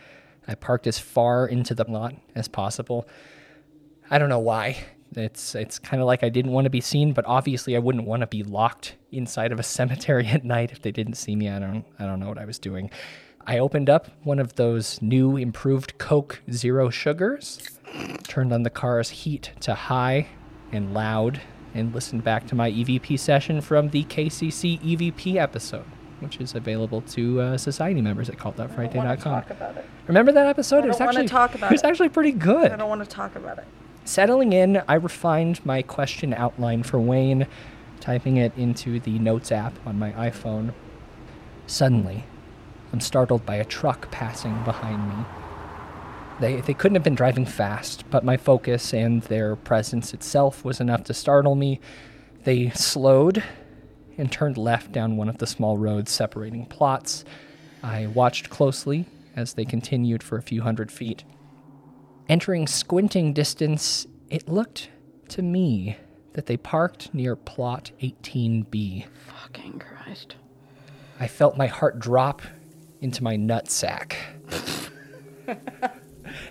I 0.47 0.55
parked 0.55 0.87
as 0.87 0.99
far 0.99 1.47
into 1.47 1.73
the 1.73 1.89
lot 1.89 2.15
as 2.35 2.47
possible. 2.47 3.07
I 4.09 4.19
don't 4.19 4.29
know 4.29 4.39
why. 4.39 4.77
It's 5.15 5.55
it's 5.55 5.77
kind 5.79 6.01
of 6.01 6.07
like 6.07 6.23
I 6.23 6.29
didn't 6.29 6.51
want 6.51 6.65
to 6.65 6.69
be 6.69 6.81
seen, 6.81 7.11
but 7.13 7.25
obviously 7.25 7.75
I 7.75 7.79
wouldn't 7.79 8.05
want 8.05 8.21
to 8.21 8.27
be 8.27 8.43
locked 8.43 8.95
inside 9.11 9.51
of 9.51 9.59
a 9.59 9.63
cemetery 9.77 10.27
at 10.27 10.45
night 10.45 10.71
if 10.71 10.81
they 10.81 10.91
didn't 10.91 11.15
see 11.15 11.35
me. 11.35 11.49
I 11.49 11.59
don't 11.59 11.85
I 11.99 12.05
don't 12.05 12.19
know 12.19 12.29
what 12.29 12.37
I 12.37 12.45
was 12.45 12.59
doing. 12.59 12.89
I 13.45 13.57
opened 13.57 13.89
up 13.89 14.07
one 14.23 14.39
of 14.39 14.55
those 14.55 15.01
new 15.01 15.35
improved 15.35 15.97
Coke 15.97 16.41
Zero 16.51 16.89
Sugars, 16.89 17.79
turned 18.23 18.53
on 18.53 18.63
the 18.63 18.69
car's 18.69 19.09
heat 19.09 19.51
to 19.61 19.73
high 19.73 20.27
and 20.71 20.93
loud, 20.93 21.41
and 21.73 21.93
listened 21.93 22.23
back 22.23 22.45
to 22.47 22.55
my 22.55 22.71
EVP 22.71 23.19
session 23.19 23.59
from 23.59 23.89
the 23.89 24.03
KCC 24.05 24.79
EVP 24.81 25.35
episode, 25.37 25.85
which 26.19 26.37
is 26.39 26.53
available 26.53 27.01
to 27.01 27.41
uh, 27.41 27.57
society 27.57 27.99
members 27.99 28.29
at 28.29 28.37
CalledOutFriday.com. 28.37 29.43
Remember 30.07 30.31
that 30.31 30.45
episode? 30.45 30.85
it 30.85 30.89
was 30.89 30.97
don't 30.97 31.07
wanna 31.07 31.19
actually 31.19 31.27
talk 31.27 31.55
about 31.55 31.71
it 31.71 31.73
was 31.73 31.83
actually 31.83 32.09
pretty 32.09 32.31
good. 32.31 32.71
I 32.71 32.75
don't 32.75 32.89
want 32.89 33.01
to 33.03 33.09
talk 33.09 33.35
about 33.35 33.57
it. 33.57 33.65
Settling 34.11 34.51
in, 34.51 34.83
I 34.89 34.95
refined 34.95 35.65
my 35.65 35.81
question 35.81 36.33
outline 36.33 36.83
for 36.83 36.99
Wayne, 36.99 37.47
typing 38.01 38.35
it 38.35 38.51
into 38.57 38.99
the 38.99 39.17
Notes 39.19 39.53
app 39.53 39.73
on 39.87 39.97
my 39.97 40.11
iPhone. 40.11 40.73
Suddenly, 41.65 42.25
I'm 42.91 42.99
startled 42.99 43.45
by 43.45 43.55
a 43.55 43.63
truck 43.63 44.11
passing 44.11 44.65
behind 44.65 45.07
me. 45.07 45.25
They, 46.41 46.59
they 46.59 46.73
couldn't 46.73 46.95
have 46.95 47.05
been 47.05 47.15
driving 47.15 47.45
fast, 47.45 48.03
but 48.09 48.25
my 48.25 48.35
focus 48.35 48.93
and 48.93 49.23
their 49.23 49.55
presence 49.55 50.13
itself 50.13 50.65
was 50.65 50.81
enough 50.81 51.05
to 51.05 51.13
startle 51.13 51.55
me. 51.55 51.79
They 52.43 52.71
slowed 52.71 53.41
and 54.17 54.29
turned 54.29 54.57
left 54.57 54.91
down 54.91 55.15
one 55.15 55.29
of 55.29 55.37
the 55.37 55.47
small 55.47 55.77
roads 55.77 56.11
separating 56.11 56.65
plots. 56.65 57.23
I 57.81 58.07
watched 58.07 58.49
closely 58.49 59.05
as 59.37 59.53
they 59.53 59.63
continued 59.63 60.21
for 60.21 60.37
a 60.37 60.43
few 60.43 60.63
hundred 60.63 60.91
feet. 60.91 61.23
Entering 62.29 62.67
squinting 62.67 63.33
distance, 63.33 64.07
it 64.29 64.47
looked 64.47 64.89
to 65.29 65.41
me 65.41 65.97
that 66.33 66.45
they 66.45 66.57
parked 66.57 67.13
near 67.13 67.35
plot 67.35 67.91
18B. 68.01 69.05
Fucking 69.27 69.79
Christ. 69.79 70.35
I 71.19 71.27
felt 71.27 71.57
my 71.57 71.67
heart 71.67 71.99
drop 71.99 72.41
into 73.01 73.23
my 73.23 73.35
nutsack. 73.35 74.13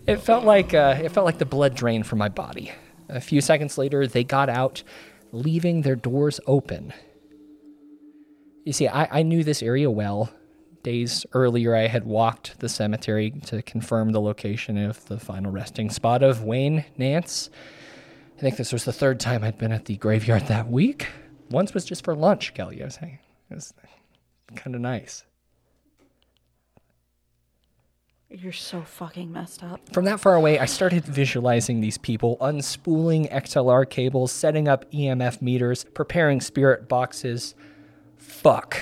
it 0.07 0.17
felt 0.17 0.45
like 0.45 0.75
uh, 0.75 0.99
it 1.03 1.11
felt 1.11 1.25
like 1.25 1.39
the 1.39 1.47
blood 1.47 1.75
drained 1.75 2.07
from 2.07 2.19
my 2.19 2.29
body. 2.29 2.73
A 3.09 3.21
few 3.21 3.41
seconds 3.41 3.79
later, 3.79 4.07
they 4.07 4.25
got 4.25 4.49
out, 4.49 4.83
leaving 5.33 5.83
their 5.83 5.97
doors 5.97 6.41
open. 6.47 6.93
You 8.65 8.73
see, 8.73 8.87
I, 8.87 9.21
I 9.21 9.23
knew 9.23 9.43
this 9.43 9.63
area 9.63 9.91
well. 9.91 10.31
Days 10.83 11.27
earlier, 11.35 11.75
I 11.75 11.89
had 11.89 12.05
walked 12.05 12.61
the 12.61 12.69
cemetery 12.69 13.31
to 13.47 13.61
confirm 13.63 14.13
the 14.13 14.21
location 14.21 14.79
of 14.79 15.05
the 15.07 15.19
final 15.19 15.53
resting 15.53 15.91
spot 15.91 16.23
of 16.23 16.43
Wayne 16.43 16.87
Nance. 16.97 17.51
I 18.39 18.41
think 18.41 18.57
this 18.57 18.73
was 18.73 18.87
the 18.87 18.93
third 18.93 19.21
time 19.21 19.45
I'd 19.45 19.59
been 19.59 19.73
at 19.73 19.85
the 19.85 19.97
graveyard 19.97 20.47
that 20.47 20.71
week. 20.71 21.09
Once 21.51 21.75
was 21.75 21.85
just 21.85 22.03
for 22.05 22.15
lunch, 22.15 22.55
Kelly. 22.55 22.81
I 22.81 22.87
was 22.87 22.95
saying. 22.95 23.19
It 23.51 23.55
was 23.55 23.75
kind 24.57 24.75
of 24.75 24.81
nice. 24.81 25.25
You're 28.31 28.53
so 28.53 28.81
fucking 28.83 29.31
messed 29.31 29.65
up. 29.65 29.81
From 29.93 30.05
that 30.05 30.21
far 30.21 30.37
away, 30.37 30.61
I 30.61 30.65
started 30.65 31.05
visualizing 31.05 31.81
these 31.81 31.99
people 31.99 32.39
unspooling 32.41 33.31
XLR 33.31 33.91
cables, 33.91 34.31
setting 34.31 34.69
up 34.69 34.91
EMF 34.93 35.43
meters, 35.43 35.85
preparing 35.93 36.41
spirit 36.41 36.89
boxes. 36.89 37.57
Fuck. 38.17 38.81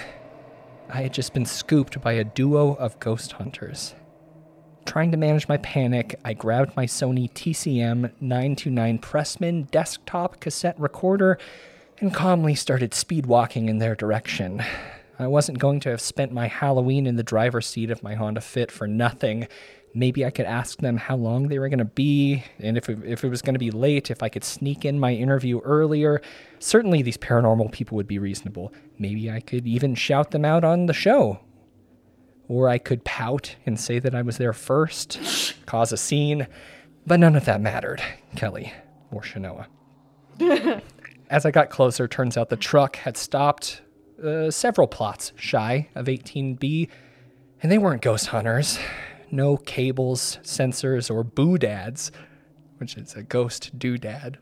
I 0.90 1.02
had 1.02 1.12
just 1.12 1.34
been 1.34 1.44
scooped 1.44 2.00
by 2.00 2.12
a 2.12 2.24
duo 2.24 2.74
of 2.74 2.98
ghost 2.98 3.32
hunters. 3.32 3.94
Trying 4.86 5.10
to 5.10 5.18
manage 5.18 5.46
my 5.46 5.58
panic, 5.58 6.18
I 6.24 6.32
grabbed 6.32 6.74
my 6.74 6.86
Sony 6.86 7.30
TCM 7.30 8.10
929 8.20 8.98
Pressman 8.98 9.70
desktop 9.70 10.40
cassette 10.40 10.80
recorder 10.80 11.38
and 12.00 12.14
calmly 12.14 12.54
started 12.54 12.94
speed 12.94 13.26
walking 13.26 13.68
in 13.68 13.78
their 13.78 13.94
direction. 13.94 14.62
I 15.18 15.26
wasn't 15.26 15.58
going 15.58 15.80
to 15.80 15.90
have 15.90 16.00
spent 16.00 16.32
my 16.32 16.46
Halloween 16.46 17.06
in 17.06 17.16
the 17.16 17.22
driver's 17.22 17.66
seat 17.66 17.90
of 17.90 18.02
my 18.02 18.14
Honda 18.14 18.40
Fit 18.40 18.70
for 18.70 18.86
nothing. 18.86 19.46
Maybe 19.94 20.24
I 20.24 20.30
could 20.30 20.46
ask 20.46 20.78
them 20.78 20.96
how 20.96 21.16
long 21.16 21.48
they 21.48 21.58
were 21.58 21.68
going 21.68 21.78
to 21.78 21.84
be, 21.84 22.44
and 22.58 22.76
if 22.76 22.88
it, 22.88 22.98
if 23.04 23.24
it 23.24 23.28
was 23.28 23.42
going 23.42 23.54
to 23.54 23.58
be 23.58 23.70
late, 23.70 24.10
if 24.10 24.22
I 24.22 24.28
could 24.28 24.44
sneak 24.44 24.84
in 24.84 25.00
my 25.00 25.12
interview 25.14 25.60
earlier. 25.60 26.20
Certainly, 26.58 27.02
these 27.02 27.16
paranormal 27.16 27.72
people 27.72 27.96
would 27.96 28.06
be 28.06 28.18
reasonable. 28.18 28.72
Maybe 28.98 29.30
I 29.30 29.40
could 29.40 29.66
even 29.66 29.94
shout 29.94 30.30
them 30.30 30.44
out 30.44 30.64
on 30.64 30.86
the 30.86 30.92
show. 30.92 31.40
Or 32.48 32.68
I 32.68 32.78
could 32.78 33.04
pout 33.04 33.56
and 33.66 33.78
say 33.78 33.98
that 33.98 34.14
I 34.14 34.22
was 34.22 34.38
there 34.38 34.52
first, 34.52 35.54
cause 35.66 35.92
a 35.92 35.96
scene. 35.96 36.46
But 37.06 37.20
none 37.20 37.36
of 37.36 37.44
that 37.46 37.60
mattered, 37.60 38.02
Kelly 38.36 38.72
or 39.10 39.22
Shanoa. 39.22 39.66
As 41.30 41.44
I 41.44 41.50
got 41.50 41.70
closer, 41.70 42.08
turns 42.08 42.36
out 42.36 42.48
the 42.48 42.56
truck 42.56 42.96
had 42.96 43.16
stopped 43.16 43.82
uh, 44.22 44.50
several 44.50 44.86
plots 44.86 45.32
shy 45.36 45.88
of 45.94 46.06
18B, 46.06 46.88
and 47.62 47.70
they 47.70 47.78
weren't 47.78 48.02
ghost 48.02 48.28
hunters. 48.28 48.78
No 49.30 49.56
cables, 49.56 50.38
sensors, 50.42 51.10
or 51.10 51.24
boodads, 51.24 52.10
which 52.78 52.96
is 52.96 53.14
a 53.14 53.22
ghost 53.22 53.78
doodad. 53.78 54.36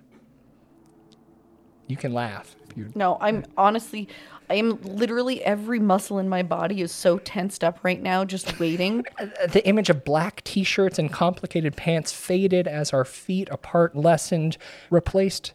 You 1.88 1.96
can 1.96 2.12
laugh 2.12 2.56
if 2.68 2.76
you. 2.76 2.90
No, 2.94 3.16
I'm 3.20 3.44
honestly, 3.56 4.08
I 4.50 4.54
am 4.54 4.80
literally 4.82 5.42
every 5.42 5.78
muscle 5.78 6.18
in 6.18 6.28
my 6.28 6.42
body 6.42 6.82
is 6.82 6.92
so 6.92 7.18
tensed 7.18 7.62
up 7.62 7.78
right 7.82 8.00
now, 8.00 8.24
just 8.24 8.58
waiting. 8.58 9.04
The 9.52 9.66
image 9.66 9.90
of 9.90 10.04
black 10.04 10.42
t 10.44 10.64
shirts 10.64 10.98
and 10.98 11.12
complicated 11.12 11.76
pants 11.76 12.12
faded 12.12 12.66
as 12.66 12.92
our 12.92 13.04
feet 13.04 13.48
apart 13.50 13.94
lessened, 13.96 14.56
replaced 14.90 15.52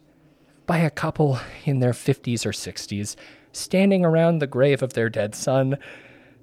by 0.66 0.78
a 0.78 0.90
couple 0.90 1.38
in 1.64 1.80
their 1.80 1.92
50s 1.92 2.46
or 2.46 2.52
60s, 2.52 3.16
standing 3.52 4.04
around 4.04 4.38
the 4.38 4.46
grave 4.46 4.82
of 4.82 4.94
their 4.94 5.10
dead 5.10 5.34
son, 5.34 5.76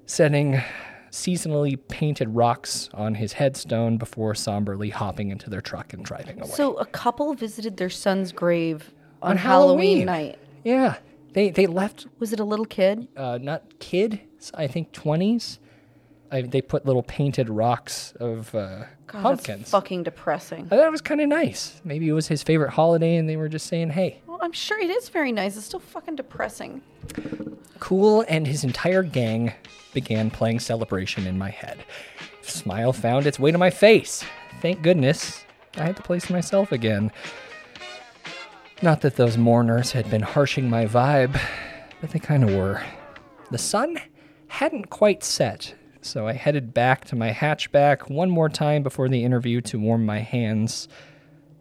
setting 0.06 0.62
seasonally 1.10 1.78
painted 1.88 2.28
rocks 2.34 2.88
on 2.94 3.14
his 3.16 3.34
headstone 3.34 3.96
before 3.96 4.34
somberly 4.34 4.90
hopping 4.90 5.30
into 5.30 5.50
their 5.50 5.60
truck 5.60 5.92
and 5.92 6.04
driving 6.04 6.40
away. 6.40 6.50
so 6.50 6.74
a 6.74 6.86
couple 6.86 7.34
visited 7.34 7.76
their 7.76 7.90
son's 7.90 8.32
grave 8.32 8.92
on, 9.22 9.32
On 9.32 9.36
Halloween. 9.36 10.06
Halloween. 10.06 10.26
night. 10.28 10.38
yeah, 10.64 10.96
they, 11.32 11.50
they 11.50 11.66
left 11.66 12.06
Was 12.18 12.32
it 12.32 12.40
a 12.40 12.44
little 12.44 12.64
kid? 12.64 13.08
uh, 13.16 13.38
not 13.42 13.78
kid, 13.80 14.20
I 14.54 14.66
think 14.66 14.92
20s. 14.92 15.58
I, 16.32 16.42
they 16.42 16.62
put 16.62 16.86
little 16.86 17.02
painted 17.02 17.48
rocks 17.50 18.12
of 18.20 18.54
uh, 18.54 18.84
God, 19.08 19.22
pumpkins. 19.22 19.68
Fucking 19.70 20.04
depressing. 20.04 20.66
I 20.66 20.76
thought 20.76 20.86
it 20.86 20.92
was 20.92 21.00
kind 21.00 21.20
of 21.20 21.26
nice. 21.28 21.80
Maybe 21.82 22.08
it 22.08 22.12
was 22.12 22.28
his 22.28 22.44
favorite 22.44 22.70
holiday, 22.70 23.16
and 23.16 23.28
they 23.28 23.36
were 23.36 23.48
just 23.48 23.66
saying, 23.66 23.90
"Hey, 23.90 24.20
Well, 24.28 24.38
I'm 24.40 24.52
sure 24.52 24.78
it 24.78 24.90
is 24.90 25.08
very 25.08 25.32
nice. 25.32 25.56
It's 25.56 25.66
still 25.66 25.80
fucking 25.80 26.14
depressing. 26.14 26.82
Kool 27.78 28.24
and 28.28 28.46
his 28.46 28.64
entire 28.64 29.02
gang 29.02 29.52
began 29.92 30.30
playing 30.30 30.60
Celebration 30.60 31.26
in 31.26 31.38
my 31.38 31.50
head. 31.50 31.84
Smile 32.42 32.92
found 32.92 33.26
its 33.26 33.38
way 33.38 33.50
to 33.50 33.58
my 33.58 33.70
face. 33.70 34.24
Thank 34.60 34.82
goodness 34.82 35.44
I 35.76 35.84
had 35.84 35.96
to 35.96 36.02
place 36.02 36.30
myself 36.30 36.72
again. 36.72 37.10
Not 38.82 39.02
that 39.02 39.16
those 39.16 39.36
mourners 39.36 39.92
had 39.92 40.10
been 40.10 40.22
harshing 40.22 40.70
my 40.70 40.86
vibe, 40.86 41.38
but 42.00 42.10
they 42.10 42.18
kind 42.18 42.44
of 42.44 42.54
were. 42.54 42.82
The 43.50 43.58
sun 43.58 43.98
hadn't 44.48 44.90
quite 44.90 45.22
set, 45.22 45.74
so 46.00 46.26
I 46.26 46.32
headed 46.32 46.72
back 46.72 47.04
to 47.06 47.16
my 47.16 47.30
hatchback 47.30 48.10
one 48.10 48.30
more 48.30 48.48
time 48.48 48.82
before 48.82 49.08
the 49.08 49.24
interview 49.24 49.60
to 49.62 49.78
warm 49.78 50.06
my 50.06 50.20
hands. 50.20 50.88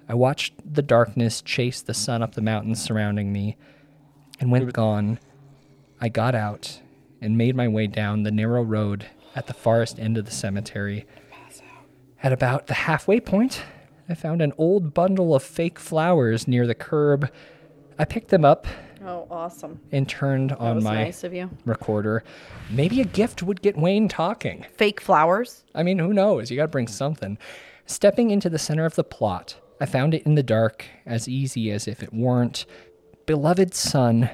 I 0.07 0.13
watched 0.13 0.53
the 0.65 0.81
darkness 0.81 1.41
chase 1.41 1.81
the 1.81 1.93
sun 1.93 2.23
up 2.23 2.35
the 2.35 2.41
mountains 2.41 2.81
surrounding 2.81 3.33
me, 3.33 3.57
and 4.39 4.51
when 4.51 4.67
gone, 4.69 5.19
I 6.01 6.09
got 6.09 6.35
out 6.35 6.81
and 7.21 7.37
made 7.37 7.55
my 7.55 7.67
way 7.67 7.87
down 7.87 8.23
the 8.23 8.31
narrow 8.31 8.61
road 8.63 9.05
at 9.35 9.47
the 9.47 9.53
farthest 9.53 9.99
end 9.99 10.17
of 10.17 10.25
the 10.25 10.31
cemetery. 10.31 11.05
At 12.21 12.33
about 12.33 12.67
the 12.67 12.73
halfway 12.73 13.19
point, 13.19 13.63
I 14.07 14.13
found 14.13 14.41
an 14.41 14.53
old 14.57 14.93
bundle 14.93 15.35
of 15.35 15.43
fake 15.43 15.79
flowers 15.79 16.47
near 16.47 16.67
the 16.67 16.75
curb. 16.75 17.31
I 17.97 18.05
picked 18.05 18.29
them 18.29 18.43
up 18.43 18.67
Oh, 19.05 19.27
awesome. 19.31 19.79
and 19.91 20.07
turned 20.07 20.49
That 20.51 20.59
on 20.59 20.83
my 20.83 20.95
nice 21.03 21.23
of 21.23 21.33
you. 21.33 21.49
recorder. 21.65 22.23
Maybe 22.69 22.99
a 23.01 23.05
gift 23.05 23.43
would 23.43 23.61
get 23.61 23.77
Wayne 23.77 24.09
talking. 24.09 24.65
Fake 24.75 24.99
flowers. 24.99 25.63
I 25.73 25.83
mean, 25.83 25.99
who 25.99 26.13
knows? 26.13 26.49
You 26.51 26.57
got 26.57 26.63
to 26.63 26.67
bring 26.69 26.87
something. 26.87 27.37
Stepping 27.85 28.31
into 28.31 28.49
the 28.49 28.59
center 28.59 28.85
of 28.85 28.95
the 28.95 29.03
plot, 29.03 29.55
I 29.79 29.85
found 29.85 30.13
it 30.13 30.23
in 30.25 30.35
the 30.35 30.43
dark, 30.43 30.85
as 31.05 31.27
easy 31.29 31.71
as 31.71 31.87
if 31.87 32.03
it 32.03 32.13
weren't. 32.13 32.65
Beloved 33.25 33.73
son, 33.73 34.29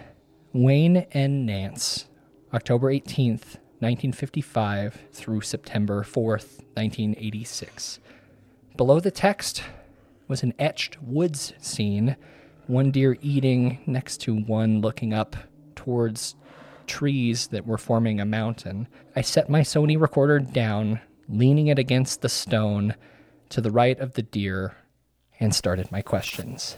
Wayne 0.55 1.05
N. 1.11 1.45
Nance, 1.45 2.07
October 2.53 2.89
18th, 2.89 3.57
1955 3.79 5.01
through 5.11 5.41
September 5.41 6.01
4th, 6.01 6.63
1986. 6.75 7.99
Below 8.77 9.01
the 9.01 9.11
text 9.11 9.63
was 10.29 10.43
an 10.43 10.53
etched 10.57 10.97
woods 11.03 11.51
scene, 11.59 12.15
one 12.67 12.89
deer 12.89 13.17
eating 13.21 13.79
next 13.85 14.21
to 14.21 14.33
one 14.33 14.79
looking 14.79 15.13
up 15.13 15.35
towards 15.75 16.35
trees 16.87 17.47
that 17.47 17.67
were 17.67 17.77
forming 17.77 18.21
a 18.21 18.25
mountain. 18.25 18.87
I 19.13 19.23
set 19.23 19.49
my 19.49 19.59
Sony 19.59 19.99
recorder 19.99 20.39
down, 20.39 21.01
leaning 21.27 21.67
it 21.67 21.79
against 21.79 22.21
the 22.21 22.29
stone 22.29 22.95
to 23.49 23.59
the 23.59 23.71
right 23.71 23.99
of 23.99 24.13
the 24.13 24.21
deer, 24.21 24.77
and 25.37 25.53
started 25.53 25.91
my 25.91 26.01
questions. 26.01 26.77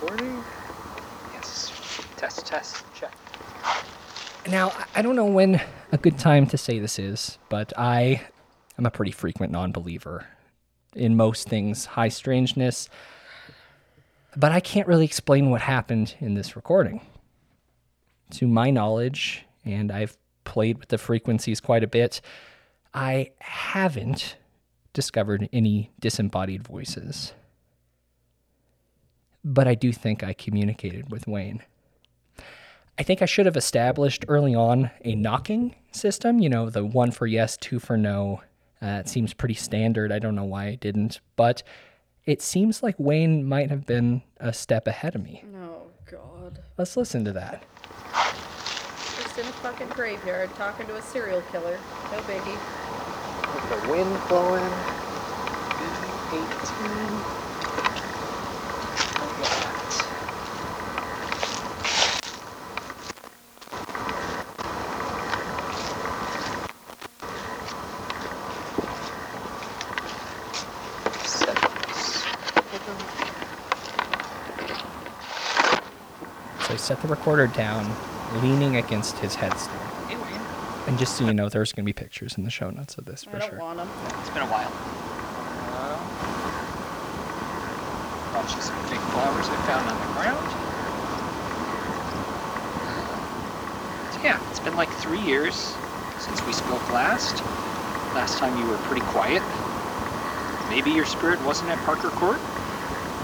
Recording? 0.00 0.44
Yes. 1.32 1.72
Test, 2.52 2.84
check. 2.94 3.16
Now, 4.46 4.74
I 4.94 5.00
don't 5.00 5.16
know 5.16 5.24
when 5.24 5.58
a 5.90 5.96
good 5.96 6.18
time 6.18 6.46
to 6.48 6.58
say 6.58 6.78
this 6.78 6.98
is, 6.98 7.38
but 7.48 7.72
I 7.78 8.26
am 8.76 8.84
a 8.84 8.90
pretty 8.90 9.10
frequent 9.10 9.52
non 9.52 9.72
believer 9.72 10.26
in 10.94 11.16
most 11.16 11.48
things, 11.48 11.86
high 11.86 12.10
strangeness. 12.10 12.90
But 14.36 14.52
I 14.52 14.60
can't 14.60 14.86
really 14.86 15.06
explain 15.06 15.48
what 15.48 15.62
happened 15.62 16.14
in 16.20 16.34
this 16.34 16.54
recording. 16.54 17.00
To 18.32 18.46
my 18.46 18.68
knowledge, 18.68 19.46
and 19.64 19.90
I've 19.90 20.18
played 20.44 20.76
with 20.76 20.90
the 20.90 20.98
frequencies 20.98 21.58
quite 21.58 21.82
a 21.82 21.86
bit, 21.86 22.20
I 22.92 23.30
haven't 23.38 24.36
discovered 24.92 25.48
any 25.54 25.90
disembodied 26.00 26.64
voices. 26.64 27.32
But 29.42 29.66
I 29.66 29.74
do 29.74 29.90
think 29.90 30.22
I 30.22 30.34
communicated 30.34 31.10
with 31.10 31.26
Wayne. 31.26 31.62
I 32.98 33.02
think 33.02 33.22
I 33.22 33.26
should 33.26 33.46
have 33.46 33.56
established 33.56 34.24
early 34.28 34.54
on 34.54 34.90
a 35.04 35.14
knocking 35.14 35.74
system, 35.92 36.38
you 36.40 36.48
know, 36.48 36.68
the 36.68 36.84
one 36.84 37.10
for 37.10 37.26
yes, 37.26 37.56
two 37.56 37.78
for 37.78 37.96
no. 37.96 38.42
Uh, 38.82 39.00
it 39.00 39.08
seems 39.08 39.32
pretty 39.32 39.54
standard. 39.54 40.12
I 40.12 40.18
don't 40.18 40.34
know 40.34 40.44
why 40.44 40.66
I 40.66 40.74
didn't, 40.74 41.20
but 41.36 41.62
it 42.26 42.42
seems 42.42 42.82
like 42.82 42.94
Wayne 42.98 43.48
might 43.48 43.70
have 43.70 43.86
been 43.86 44.22
a 44.38 44.52
step 44.52 44.86
ahead 44.86 45.14
of 45.14 45.22
me. 45.22 45.42
Oh, 45.56 45.84
God. 46.10 46.58
Let's 46.76 46.96
listen 46.96 47.24
to 47.24 47.32
that. 47.32 47.62
Just 48.12 49.38
in 49.38 49.46
a 49.46 49.52
fucking 49.52 49.88
graveyard 49.88 50.54
talking 50.56 50.86
to 50.86 50.96
a 50.96 51.02
serial 51.02 51.40
killer. 51.50 51.78
No 52.10 52.18
biggie. 52.20 52.58
With 53.54 53.82
the 53.82 53.88
wind 53.90 54.20
blowing. 54.28 54.72
B18. 56.30 57.42
So 76.62 76.74
I 76.74 76.76
set 76.92 77.00
the 77.00 77.08
recorder 77.08 77.46
down, 77.46 77.90
leaning 78.42 78.76
against 78.76 79.16
his 79.18 79.34
headstone. 79.34 79.78
And 80.86 80.98
just 80.98 81.16
so 81.16 81.24
you 81.24 81.32
know, 81.32 81.48
there's 81.48 81.72
going 81.72 81.84
to 81.84 81.88
be 81.88 81.94
pictures 81.94 82.36
in 82.36 82.44
the 82.44 82.50
show 82.50 82.68
notes 82.68 82.98
of 82.98 83.06
this 83.06 83.24
for 83.24 83.36
I 83.36 83.38
don't 83.38 83.48
sure. 83.48 83.58
want 83.60 83.78
them. 83.78 83.88
It's 84.20 84.28
been 84.28 84.42
a 84.42 84.52
while. 84.52 84.68
Uh, 85.72 85.96
watching 88.36 88.60
some 88.60 88.76
fake 88.92 89.00
flowers 89.16 89.48
I 89.48 89.56
found 89.64 89.88
on 89.88 89.96
the 89.96 90.12
ground. 90.20 90.44
So 94.12 94.20
yeah, 94.20 94.50
it's 94.50 94.60
been 94.60 94.76
like 94.76 94.90
three 95.00 95.22
years 95.22 95.74
since 96.18 96.44
we 96.44 96.52
spoke 96.52 96.84
last. 96.92 97.40
Last 98.12 98.36
time 98.36 98.52
you 98.60 98.68
were 98.68 98.76
pretty 98.84 99.06
quiet. 99.06 99.42
Maybe 100.68 100.90
your 100.90 101.06
spirit 101.06 101.40
wasn't 101.40 101.70
at 101.70 101.78
Parker 101.86 102.10
Court, 102.10 102.36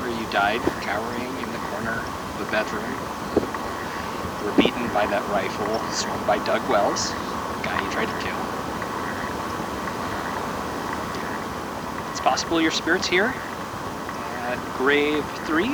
where 0.00 0.08
you 0.08 0.24
died 0.32 0.62
cowering 0.80 1.36
in 1.44 1.52
the 1.52 1.58
corner 1.68 2.00
of 2.00 2.38
the 2.38 2.50
bedroom. 2.50 3.17
Were 4.48 4.62
beaten 4.62 4.88
by 4.94 5.04
that 5.04 5.28
rifle 5.28 5.78
swung 5.92 6.26
by 6.26 6.42
Doug 6.46 6.66
Wells, 6.70 7.10
the 7.10 7.68
guy 7.68 7.84
you 7.84 7.90
tried 7.92 8.06
to 8.06 8.18
kill. 8.24 8.38
It's 12.10 12.20
possible 12.20 12.58
your 12.58 12.70
spirit's 12.70 13.06
here 13.06 13.34
at 14.48 14.58
Grave 14.78 15.22
3, 15.44 15.68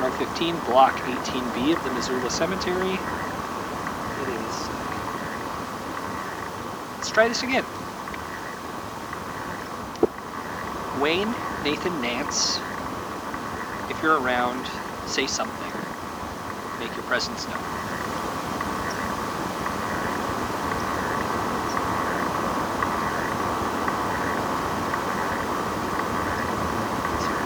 row 0.00 0.10
15, 0.10 0.56
block 0.66 0.96
18B 0.96 1.76
of 1.76 1.84
the 1.84 1.92
Missoula 1.92 2.28
Cemetery. 2.30 2.94
It 2.94 4.28
is. 4.28 4.68
Let's 6.96 7.10
try 7.10 7.28
this 7.28 7.44
again. 7.44 7.64
Wayne, 11.00 11.32
Nathan, 11.62 12.02
Nance, 12.02 12.58
if 13.88 14.02
you're 14.02 14.20
around, 14.20 14.66
say 15.06 15.28
something. 15.28 15.70
Make 16.80 16.92
your 16.96 17.04
presence 17.04 17.46
known. 17.46 17.74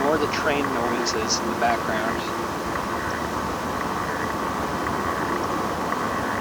Ignore 0.09 0.26
the 0.26 0.38
train 0.49 0.72
noises 0.72 1.40
in 1.42 1.51
the 1.51 1.57
background. 1.57 2.22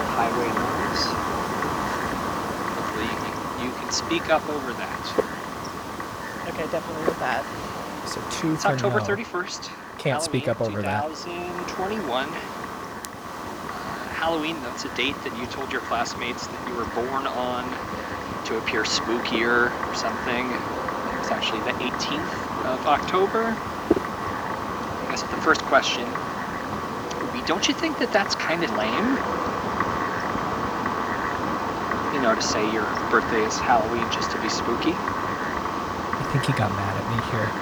Highway 0.08 0.54
noise. 0.54 1.14
Hopefully 2.74 3.08
you, 3.22 3.34
you 3.66 3.74
can 3.74 3.92
speak 3.92 4.30
up 4.30 4.48
over 4.48 4.74
that. 4.76 5.14
Okay, 6.48 6.68
definitely 6.68 7.04
with 7.04 7.20
that. 7.20 7.46
So 8.06 8.22
two 8.30 8.54
It's 8.54 8.64
for 8.64 8.70
October 8.70 9.00
no. 9.00 9.06
31st. 9.06 9.72
Can't 9.98 10.22
speak 10.22 10.48
up 10.48 10.62
over 10.62 10.82
that. 10.84 11.04
2021. 11.04 12.38
Halloween, 14.10 14.62
that's 14.62 14.86
a 14.86 14.90
date 14.90 15.22
that 15.24 15.36
you 15.36 15.46
told 15.48 15.74
your 15.74 15.82
classmates 15.82 16.48
that 16.48 16.66
you 16.66 16.76
were 16.76 16.86
born 16.86 17.28
on 17.28 17.78
to 18.46 18.56
appear 18.56 18.84
spookier 18.84 19.74
or 19.86 19.94
something. 19.94 20.58
It's 21.20 21.30
actually 21.30 21.60
the 21.60 21.76
18th 21.82 22.48
of 22.64 22.86
October. 22.86 23.60
I 25.24 25.28
the 25.30 25.38
first 25.38 25.66
question 25.66 26.16
would 27.22 27.32
be 27.32 27.42
don't 27.42 27.68
you 27.68 27.74
think 27.74 27.98
that 27.98 28.12
that's 28.12 28.36
kind 28.36 28.64
of 28.64 28.72
lame? 28.72 29.20
You 32.12 32.20
know, 32.20 32.36
to 32.36 32.42
say 32.42 32.66
your 32.66 32.94
birthday 33.10 33.44
is 33.44 33.60
Halloween 33.60 34.10
just 34.10 34.32
to 34.32 34.40
be 34.40 34.50
spooky? 34.50 35.02
I 36.20 36.24
think 36.24 36.46
he 36.46 36.54
got 36.54 36.72
mad 36.72 36.98
at 36.98 37.08
me 37.08 37.20
here. 37.22 37.54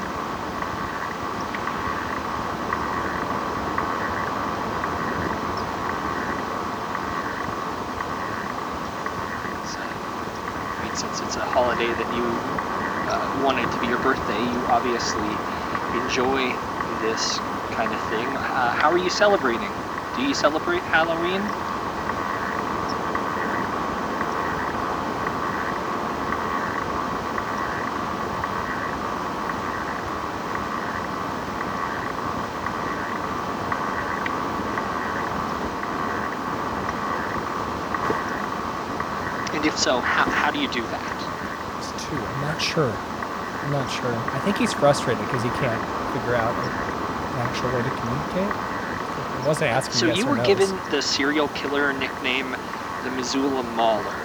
So, 9.63 9.81
I 10.77 10.81
mean, 10.81 10.93
since 10.93 11.21
it's 11.21 11.37
a 11.37 11.45
holiday 11.45 11.93
that 11.93 12.11
you 12.11 12.43
uh, 13.07 13.27
wanted 13.33 13.71
to 13.71 13.79
be 13.79 13.87
your 13.87 13.97
birthday, 13.97 14.41
you 14.41 14.67
obviously 14.67 15.41
enjoy 15.91 16.59
this 16.87 17.41
kind 17.75 17.93
of 17.93 17.99
thing. 18.09 18.25
Uh, 18.25 18.71
how 18.71 18.89
are 18.89 18.97
you 18.97 19.09
celebrating? 19.09 19.67
Do 20.15 20.21
you 20.21 20.33
celebrate 20.33 20.81
Halloween? 20.81 21.41
And 39.53 39.65
if 39.65 39.77
so, 39.77 39.99
how, 39.99 40.23
how 40.31 40.49
do 40.49 40.59
you 40.59 40.69
do 40.69 40.81
that? 40.81 41.77
It's 41.79 41.91
two. 42.07 42.15
I'm 42.15 42.41
not 42.41 42.61
sure. 42.61 42.89
I'm 43.63 43.71
not 43.71 43.91
sure. 43.91 44.15
I 44.15 44.39
think 44.45 44.55
he's 44.55 44.71
frustrated 44.71 45.25
because 45.25 45.43
he 45.43 45.49
can't 45.49 45.83
figure 46.13 46.35
out 46.35 46.55
actual 47.37 47.71
way 47.73 47.83
to 47.83 47.89
communicate. 48.01 48.51
I 48.55 49.43
wasn't 49.47 49.71
asking 49.71 49.95
So 49.95 50.05
yes 50.07 50.17
you 50.17 50.25
were 50.25 50.37
no's. 50.37 50.47
given 50.47 50.69
the 50.91 51.01
serial 51.01 51.47
killer 51.49 51.93
nickname 51.93 52.55
the 53.03 53.11
Missoula 53.11 53.61
Mauler, 53.77 54.17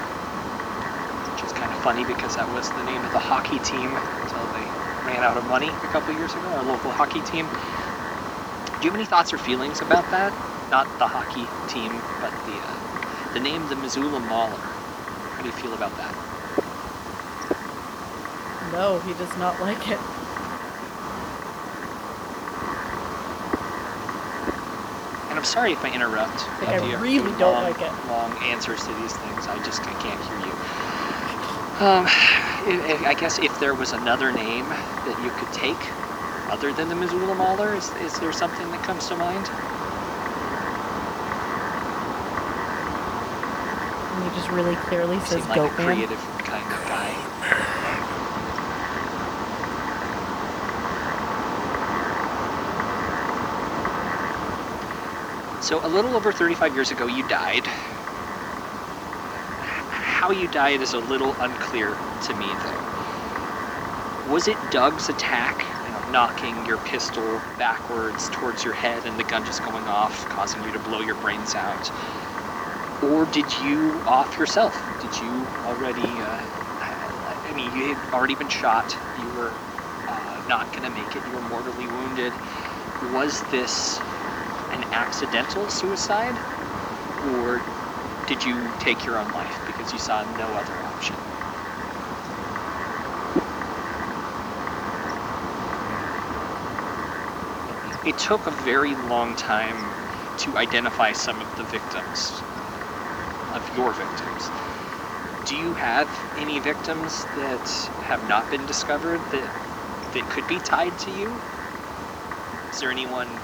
which 1.34 1.44
is 1.44 1.52
kind 1.52 1.70
of 1.70 1.78
funny 1.82 2.04
because 2.04 2.36
that 2.36 2.48
was 2.54 2.68
the 2.70 2.84
name 2.84 3.02
of 3.04 3.12
the 3.12 3.18
hockey 3.20 3.58
team 3.60 3.92
until 3.92 4.44
they 4.56 4.64
ran 5.04 5.20
out 5.22 5.36
of 5.36 5.44
money 5.46 5.68
a 5.68 5.90
couple 5.92 6.14
years 6.14 6.32
ago, 6.32 6.48
our 6.56 6.64
local 6.64 6.90
hockey 6.90 7.20
team. 7.28 7.44
Do 8.80 8.86
you 8.88 8.90
have 8.92 8.94
any 9.00 9.04
thoughts 9.04 9.32
or 9.32 9.38
feelings 9.38 9.80
about 9.82 10.08
that? 10.10 10.32
Not 10.70 10.86
the 10.98 11.06
hockey 11.06 11.44
team, 11.68 11.92
but 12.24 12.32
the 12.48 12.56
uh, 12.56 13.34
the 13.34 13.40
name 13.40 13.68
the 13.68 13.76
Missoula 13.76 14.20
Mauler. 14.20 14.56
How 14.56 15.42
do 15.42 15.46
you 15.46 15.52
feel 15.52 15.74
about 15.74 15.92
that? 15.98 16.14
No, 18.72 18.98
he 19.00 19.12
does 19.14 19.36
not 19.36 19.60
like 19.60 19.88
it. 19.90 19.98
And 25.28 25.38
I'm 25.38 25.39
sorry 25.50 25.72
if 25.72 25.84
I 25.84 25.90
interrupt. 25.92 26.46
Like, 26.62 26.80
I 26.80 27.00
really 27.00 27.32
don't 27.36 27.62
like 27.64 27.82
it. 27.82 27.90
Long 28.06 28.30
answers 28.44 28.86
to 28.86 28.94
these 28.94 29.12
things. 29.16 29.48
I 29.48 29.58
just 29.64 29.82
I 29.82 29.92
can't 29.98 30.22
hear 30.22 30.38
you. 30.46 30.54
Um, 31.82 32.06
I 33.06 33.16
guess 33.18 33.38
if 33.40 33.58
there 33.58 33.74
was 33.74 33.92
another 33.92 34.30
name 34.32 34.68
that 34.68 35.18
you 35.24 35.30
could 35.32 35.52
take, 35.52 35.80
other 36.52 36.72
than 36.72 36.88
the 36.88 36.94
Missoula 36.94 37.34
Mauler, 37.34 37.74
is, 37.74 37.90
is 37.96 38.18
there 38.20 38.32
something 38.32 38.70
that 38.70 38.82
comes 38.84 39.08
to 39.08 39.16
mind? 39.16 39.48
And 44.14 44.30
he 44.30 44.38
just 44.38 44.50
really 44.50 44.76
clearly 44.76 45.18
says 45.20 45.46
like 45.48 45.56
goat 45.56 45.76
man. 45.78 45.86
creative 45.86 46.20
kind 46.44 46.62
of 46.62 46.88
guy. 46.88 47.30
So 55.70 55.80
a 55.84 55.88
little 55.88 56.16
over 56.16 56.32
35 56.32 56.74
years 56.74 56.90
ago, 56.90 57.06
you 57.06 57.22
died. 57.22 57.68
How 59.88 60.32
you 60.32 60.48
died 60.48 60.82
is 60.82 60.94
a 60.94 60.98
little 60.98 61.36
unclear 61.38 62.00
to 62.22 62.34
me, 62.34 62.56
though. 62.56 62.88
Was 64.24 64.48
it 64.48 64.68
Doug's 64.68 65.08
attack, 65.08 65.68
you 65.84 65.92
know, 65.92 66.02
knocking 66.08 66.66
your 66.66 66.76
pistol 66.76 67.44
backwards 67.56 68.28
towards 68.28 68.64
your 68.64 68.74
head 68.74 69.06
and 69.06 69.16
the 69.16 69.22
gun 69.22 69.44
just 69.44 69.62
going 69.62 69.86
off, 69.86 70.26
causing 70.28 70.64
you 70.64 70.72
to 70.72 70.80
blow 70.80 71.02
your 71.02 71.14
brains 71.14 71.54
out? 71.54 71.92
Or 73.00 73.24
did 73.24 73.56
you 73.60 74.02
off 74.08 74.40
yourself? 74.40 74.90
Did 74.98 75.20
you 75.20 75.52
already, 75.62 76.20
uh, 76.20 76.40
I 77.46 77.52
mean, 77.52 77.70
you 77.72 77.90
had 77.90 78.08
already 78.12 78.34
been 78.34 78.48
shot. 78.48 78.98
You 79.14 79.30
were 79.30 79.54
uh, 80.08 80.40
not 80.44 80.72
going 80.72 80.82
to 80.82 80.90
make 80.90 81.14
it. 81.14 81.24
You 81.24 81.34
were 81.34 81.40
mortally 81.40 81.86
wounded. 81.86 82.34
Was 83.00 83.44
this 83.52 84.02
accidental 85.00 85.68
suicide? 85.68 86.42
Or 87.18 87.62
did 88.26 88.44
you 88.44 88.72
take 88.74 89.06
your 89.06 89.18
own 89.18 89.32
life 89.32 89.62
because 89.64 89.92
you 89.92 89.98
saw 89.98 90.24
no 90.24 90.54
other 90.54 90.82
option? 90.82 91.20
It 98.02 98.18
took 98.18 98.46
a 98.46 98.50
very 98.50 98.94
long 98.94 99.36
time 99.36 99.94
to 100.36 100.56
identify 100.58 101.12
some 101.12 101.40
of 101.40 101.54
the 101.54 101.64
victims, 101.64 102.44
of 103.52 103.68
your 103.68 103.92
victims. 103.92 104.52
Do 105.44 105.56
you 105.56 105.74
have 105.74 106.26
any 106.36 106.58
victims 106.60 107.26
that 107.34 107.90
have 108.00 108.22
not 108.22 108.50
been 108.50 108.66
discovered 108.66 109.28
that 109.30 109.52
that 110.12 110.28
could 110.28 110.46
be 110.46 110.60
tied 110.60 110.98
to 110.98 111.10
you? 111.10 111.42
Is 112.72 112.80
there 112.80 112.90
anyone 112.90 113.42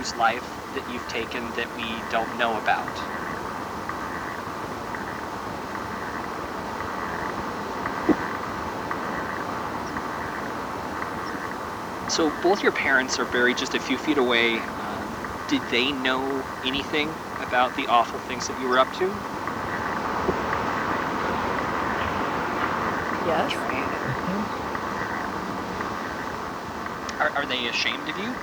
whose 0.00 0.16
life 0.16 0.58
that 0.72 0.88
you've 0.88 1.06
taken 1.06 1.52
that 1.52 1.74
we 1.74 2.02
don't 2.08 2.32
know 2.32 2.56
about? 2.56 3.10
So 12.08 12.30
both 12.30 12.62
your 12.62 12.72
parents 12.72 13.18
are 13.18 13.24
buried 13.26 13.56
just 13.58 13.74
a 13.74 13.80
few 13.80 13.96
feet 13.96 14.18
away. 14.18 14.66
Um, 14.76 15.20
did 15.46 15.68
they 15.68 15.92
know 15.92 16.48
anything 16.62 17.20
about 17.38 17.74
the 17.74 17.88
awful 17.88 18.20
things 18.20 18.46
that 18.48 18.56
you 18.56 18.68
were 18.68 18.78
up 18.78 18.92
to? 18.92 19.22
Yes. 23.22 23.66
Are, 27.20 27.30
are 27.36 27.46
they 27.46 27.66
ashamed 27.66 28.08
of 28.08 28.18
you? 28.18 28.40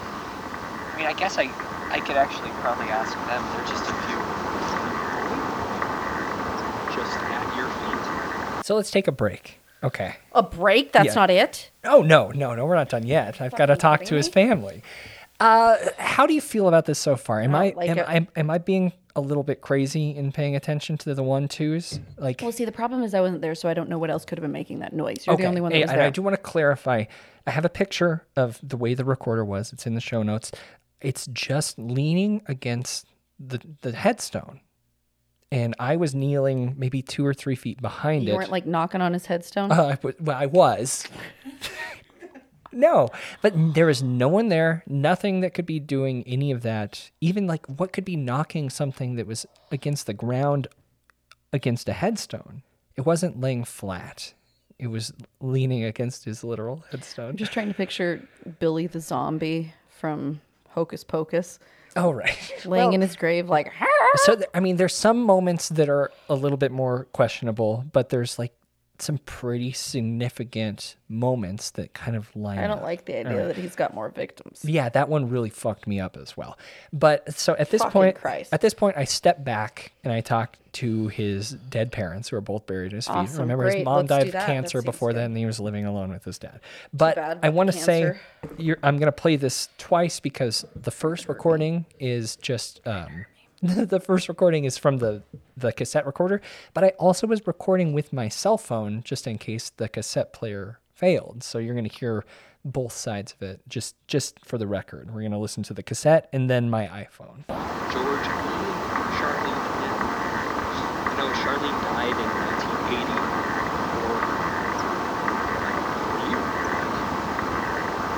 I 0.97 0.99
mean, 1.01 1.09
I 1.09 1.13
guess 1.13 1.37
I, 1.37 1.43
I 1.91 1.99
could 1.99 2.17
actually 2.17 2.49
probably 2.61 2.87
ask 2.87 3.13
them. 3.13 3.43
They're 3.53 3.67
just 3.67 3.83
a 3.83 3.93
few. 3.93 4.17
Just 6.97 7.19
at 7.19 7.55
your 7.55 7.67
feet. 8.57 8.65
So 8.65 8.75
let's 8.75 8.89
take 8.89 9.07
a 9.07 9.11
break. 9.11 9.59
Okay. 9.83 10.15
A 10.33 10.41
break? 10.41 10.93
That's 10.93 11.09
Yeah. 11.09 11.13
not 11.13 11.29
it. 11.29 11.69
Oh 11.83 12.01
no, 12.01 12.29
no, 12.29 12.55
no, 12.55 12.65
we're 12.65 12.73
not 12.73 12.89
done 12.89 13.05
yet. 13.05 13.39
I've 13.39 13.55
got 13.55 13.67
to 13.67 13.75
talk 13.75 14.05
to 14.05 14.15
his 14.15 14.27
family. 14.27 14.81
Uh, 15.39 15.77
how 15.99 16.25
do 16.25 16.33
you 16.33 16.41
feel 16.41 16.67
about 16.67 16.85
this 16.85 16.97
so 16.97 17.15
far? 17.15 17.41
Am 17.43 17.53
I 17.53 17.65
I 17.65 17.73
like 17.75 17.89
am, 17.89 17.97
it. 17.99 18.05
I 18.07 18.27
am 18.35 18.49
I 18.49 18.57
being 18.57 18.91
a 19.15 19.21
little 19.21 19.43
bit 19.43 19.61
crazy 19.61 20.15
in 20.15 20.31
paying 20.31 20.55
attention 20.55 20.97
to 20.97 21.13
the 21.13 21.21
one 21.21 21.47
twos? 21.47 21.99
Like 22.17 22.41
Well, 22.41 22.51
see, 22.51 22.65
the 22.65 22.71
problem 22.71 23.03
is 23.03 23.13
I 23.13 23.21
wasn't 23.21 23.41
there, 23.41 23.53
so 23.53 23.69
I 23.69 23.75
don't 23.75 23.87
know 23.87 23.99
what 23.99 24.09
else 24.09 24.25
could 24.25 24.39
have 24.39 24.43
been 24.43 24.51
making 24.51 24.79
that 24.79 24.93
noise. 24.93 25.27
You're 25.27 25.35
okay, 25.35 25.43
the 25.43 25.49
only 25.49 25.61
one 25.61 25.71
that 25.73 25.77
hey, 25.77 25.83
was 25.83 25.91
and 25.91 25.99
there. 25.99 26.07
I 26.07 26.09
do 26.09 26.23
want 26.23 26.35
to 26.35 26.41
clarify. 26.41 27.03
I 27.45 27.51
have 27.51 27.65
a 27.65 27.69
picture 27.69 28.25
of 28.35 28.59
the 28.63 28.77
way 28.77 28.95
the 28.95 29.05
recorder 29.05 29.45
was. 29.45 29.71
It's 29.71 29.85
in 29.85 29.93
the 29.93 30.01
show 30.01 30.23
notes. 30.23 30.51
It's 31.01 31.27
just 31.27 31.77
leaning 31.77 32.41
against 32.47 33.05
the 33.39 33.59
the 33.81 33.91
headstone, 33.91 34.61
and 35.51 35.75
I 35.79 35.95
was 35.95 36.15
kneeling 36.15 36.75
maybe 36.77 37.01
two 37.01 37.25
or 37.25 37.33
three 37.33 37.55
feet 37.55 37.81
behind 37.81 38.23
you 38.23 38.29
it. 38.29 38.31
You 38.31 38.37
weren't 38.37 38.51
like 38.51 38.65
knocking 38.65 39.01
on 39.01 39.13
his 39.13 39.27
headstone. 39.27 39.71
Uh, 39.71 39.97
well, 40.19 40.37
I 40.37 40.47
was. 40.47 41.07
no, 42.71 43.09
but 43.41 43.53
there 43.73 43.85
was 43.85 44.01
no 44.01 44.27
one 44.27 44.49
there. 44.49 44.83
Nothing 44.87 45.41
that 45.41 45.53
could 45.53 45.65
be 45.65 45.79
doing 45.79 46.23
any 46.25 46.51
of 46.51 46.63
that. 46.63 47.11
Even 47.21 47.47
like 47.47 47.65
what 47.67 47.93
could 47.93 48.05
be 48.05 48.15
knocking 48.15 48.69
something 48.69 49.15
that 49.15 49.27
was 49.27 49.45
against 49.71 50.07
the 50.07 50.13
ground 50.13 50.67
against 51.53 51.87
a 51.89 51.93
headstone. 51.93 52.63
It 52.95 53.05
wasn't 53.05 53.39
laying 53.39 53.63
flat. 53.63 54.33
It 54.79 54.87
was 54.87 55.13
leaning 55.41 55.83
against 55.83 56.25
his 56.25 56.43
literal 56.43 56.83
headstone. 56.91 57.29
I'm 57.29 57.37
just 57.37 57.51
trying 57.51 57.67
to 57.67 57.73
picture 57.73 58.27
Billy 58.59 58.87
the 58.87 58.99
zombie 58.99 59.73
from 59.89 60.41
Hocus 60.77 61.03
Pocus 61.03 61.57
oh 61.97 62.11
right. 62.11 62.37
laying 62.65 62.93
in 62.93 63.01
his 63.01 63.15
grave, 63.15 63.49
like. 63.49 63.71
so 64.23 64.35
th- 64.35 64.47
I 64.53 64.59
mean, 64.59 64.77
there's 64.77 64.95
some 64.95 65.23
moments 65.23 65.69
that 65.69 65.89
are 65.89 66.11
a 66.29 66.35
little 66.35 66.57
bit 66.57 66.71
more 66.71 67.05
questionable, 67.11 67.83
but 67.91 68.09
there's 68.09 68.39
like 68.39 68.53
some 69.01 69.17
pretty 69.19 69.71
significant 69.71 70.95
moments 71.09 71.71
that 71.71 71.93
kind 71.93 72.15
of 72.15 72.33
line. 72.35 72.59
I 72.59 72.67
don't 72.67 72.79
up. 72.79 72.83
like 72.83 73.05
the 73.05 73.19
idea 73.19 73.47
that 73.47 73.55
he's 73.55 73.75
got 73.75 73.93
more 73.93 74.09
victims. 74.09 74.61
Yeah, 74.63 74.89
that 74.89 75.09
one 75.09 75.29
really 75.29 75.49
fucked 75.49 75.87
me 75.87 75.99
up 75.99 76.17
as 76.17 76.35
well. 76.35 76.57
But 76.91 77.33
so 77.33 77.55
at 77.55 77.69
this 77.69 77.81
Fucking 77.81 77.91
point, 77.91 78.15
Christ. 78.15 78.53
at 78.53 78.61
this 78.61 78.73
point, 78.73 78.97
I 78.97 79.05
stepped 79.05 79.43
back 79.43 79.93
and 80.03 80.11
I 80.11 80.21
talked 80.21 80.59
to 80.73 81.07
his 81.07 81.51
dead 81.51 81.91
parents, 81.91 82.29
who 82.29 82.37
are 82.37 82.41
both 82.41 82.67
buried 82.67 82.87
at 82.87 82.95
his 82.95 83.07
feet. 83.07 83.13
Awesome, 83.15 83.41
Remember, 83.41 83.65
his 83.65 83.83
mom 83.83 84.05
let's 84.05 84.09
died 84.09 84.27
of 84.27 84.45
cancer 84.45 84.81
before 84.81 85.13
then, 85.13 85.25
and 85.25 85.37
he 85.37 85.45
was 85.45 85.59
living 85.59 85.85
alone 85.85 86.11
with 86.11 86.23
his 86.23 86.37
dad. 86.37 86.59
But 86.93 87.17
I 87.43 87.49
want 87.49 87.71
to 87.71 87.77
say, 87.77 88.17
you're, 88.57 88.77
I'm 88.83 88.97
going 88.97 89.07
to 89.07 89.11
play 89.11 89.37
this 89.37 89.69
twice 89.77 90.19
because 90.19 90.65
the 90.75 90.91
first 90.91 91.27
recording 91.27 91.85
is 91.99 92.35
just. 92.35 92.79
Um, 92.85 93.25
the 93.63 93.99
first 93.99 94.29
recording 94.29 94.65
is 94.65 94.77
from 94.77 94.99
the 94.99 95.23
the 95.55 95.71
cassette 95.73 96.05
recorder, 96.05 96.41
but 96.75 96.83
I 96.83 96.89
also 96.99 97.25
was 97.25 97.47
recording 97.47 97.91
with 97.91 98.13
my 98.13 98.29
cell 98.29 98.57
phone 98.57 99.01
just 99.03 99.25
in 99.25 99.39
case 99.39 99.71
the 99.71 99.89
cassette 99.89 100.31
player 100.31 100.79
failed. 100.93 101.41
So 101.41 101.57
you're 101.57 101.73
going 101.73 101.89
to 101.89 101.95
hear 101.95 102.23
both 102.63 102.91
sides 102.91 103.33
of 103.33 103.41
it 103.41 103.61
just 103.67 103.95
just 104.07 104.45
for 104.45 104.59
the 104.59 104.67
record. 104.67 105.09
We're 105.09 105.21
going 105.21 105.31
to 105.31 105.39
listen 105.39 105.63
to 105.63 105.73
the 105.73 105.81
cassette 105.81 106.29
and 106.31 106.47
then 106.47 106.69
my 106.69 106.85
iPhone. 106.85 107.47
George. 107.91 108.27
Charlene 109.17 109.57
You 111.09 111.17
know, 111.17 111.33
Charlene 111.41 111.81
died 111.81 112.13
in 112.13 112.29
1980 112.37 113.17
for 113.89 114.17
you. 116.29 116.37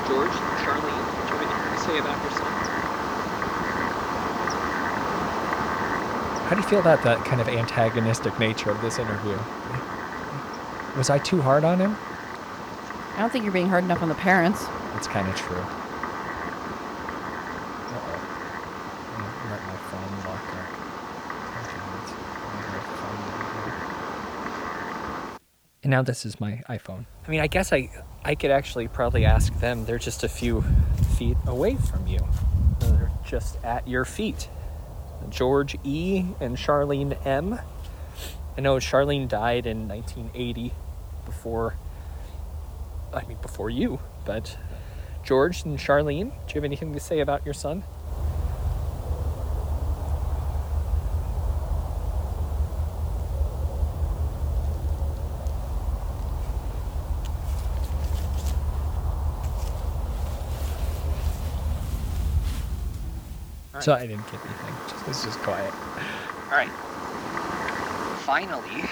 George, 0.04 0.36
Charlene, 0.60 1.08
what 1.32 1.40
do 1.40 1.72
you 1.72 1.80
say 1.80 1.98
about 2.00 2.20
your 2.22 2.32
How 6.50 6.56
do 6.56 6.62
you 6.64 6.68
feel 6.68 6.80
about 6.80 7.04
that 7.04 7.24
kind 7.26 7.40
of 7.40 7.48
antagonistic 7.48 8.40
nature 8.40 8.72
of 8.72 8.82
this 8.82 8.98
interview? 8.98 9.38
Was 10.98 11.12
I 11.12 11.20
too 11.20 11.44
hard 11.44 11.64
on 11.64 11.80
him? 11.80 11.96
I 13.16 13.20
don't 13.20 13.32
think 13.32 13.44
you're 13.44 13.54
being 13.54 13.70
hard 13.70 13.84
enough 13.84 14.02
on 14.02 14.10
the 14.10 14.16
parents. 14.16 14.66
That's 14.94 15.06
kind 15.06 15.28
of 15.30 15.36
true. 15.36 15.56
Uh-oh. 15.58 15.86
I 19.14 19.18
Let 19.52 19.62
my 19.68 19.76
phone 19.92 20.12
lock 20.26 20.56
up. 20.56 20.70
Okay, 21.62 21.82
let's- 21.94 22.18
I 22.18 22.58
have 22.58 22.74
my 22.74 22.82
phone. 22.98 23.18
And 25.84 25.92
now 25.92 26.02
this 26.02 26.26
is 26.26 26.40
my 26.40 26.64
iPhone. 26.68 27.06
I 27.28 27.30
mean, 27.30 27.42
I 27.42 27.48
guess 27.48 27.72
I 27.72 27.92
I 28.26 28.34
could 28.34 28.50
actually 28.50 28.88
probably 28.88 29.24
ask 29.24 29.54
them. 29.60 29.86
They're 29.86 30.00
just 30.00 30.24
a 30.24 30.30
few 30.30 30.64
feet 31.16 31.38
away 31.46 31.76
from 31.76 32.08
you. 32.08 32.28
They're 32.80 33.12
just 33.24 33.64
at 33.64 33.88
your 33.88 34.04
feet. 34.04 34.50
George 35.30 35.78
E. 35.84 36.26
and 36.40 36.58
Charlene 36.58 37.18
M. 37.26 37.60
I 38.58 38.62
know 38.62 38.76
Charlene 38.78 39.28
died 39.28 39.66
in 39.66 39.88
1980 39.88 40.74
before 41.26 41.76
I 43.14 43.26
mean, 43.26 43.38
before 43.42 43.70
you, 43.70 44.00
but 44.26 44.58
George 45.24 45.64
and 45.64 45.80
Charlene, 45.80 46.30
do 46.30 46.54
you 46.54 46.56
have 46.56 46.64
anything 46.64 46.94
to 46.94 47.00
say 47.00 47.20
about 47.20 47.44
your 47.44 47.54
son? 47.54 47.84
So 63.82 63.94
I 63.94 64.08
didn't 64.08 64.26
get 64.32 64.40
anything. 64.46 64.76
Just, 64.90 65.08
it's 65.08 65.24
just 65.24 65.40
quiet. 65.40 65.74
All 66.52 66.58
right. 66.58 66.70
Finally, 68.26 68.84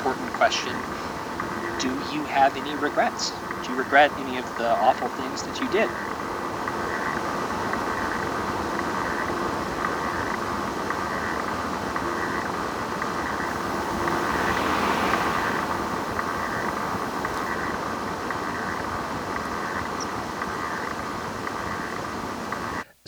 important 0.00 0.32
question. 0.32 0.72
Do 1.78 1.88
you 2.14 2.24
have 2.24 2.56
any 2.56 2.74
regrets? 2.76 3.32
Do 3.62 3.72
you 3.72 3.78
regret 3.78 4.10
any 4.18 4.38
of 4.38 4.44
the 4.56 4.68
awful 4.68 5.08
things 5.08 5.42
that 5.42 5.60
you 5.60 5.70
did? 5.70 5.90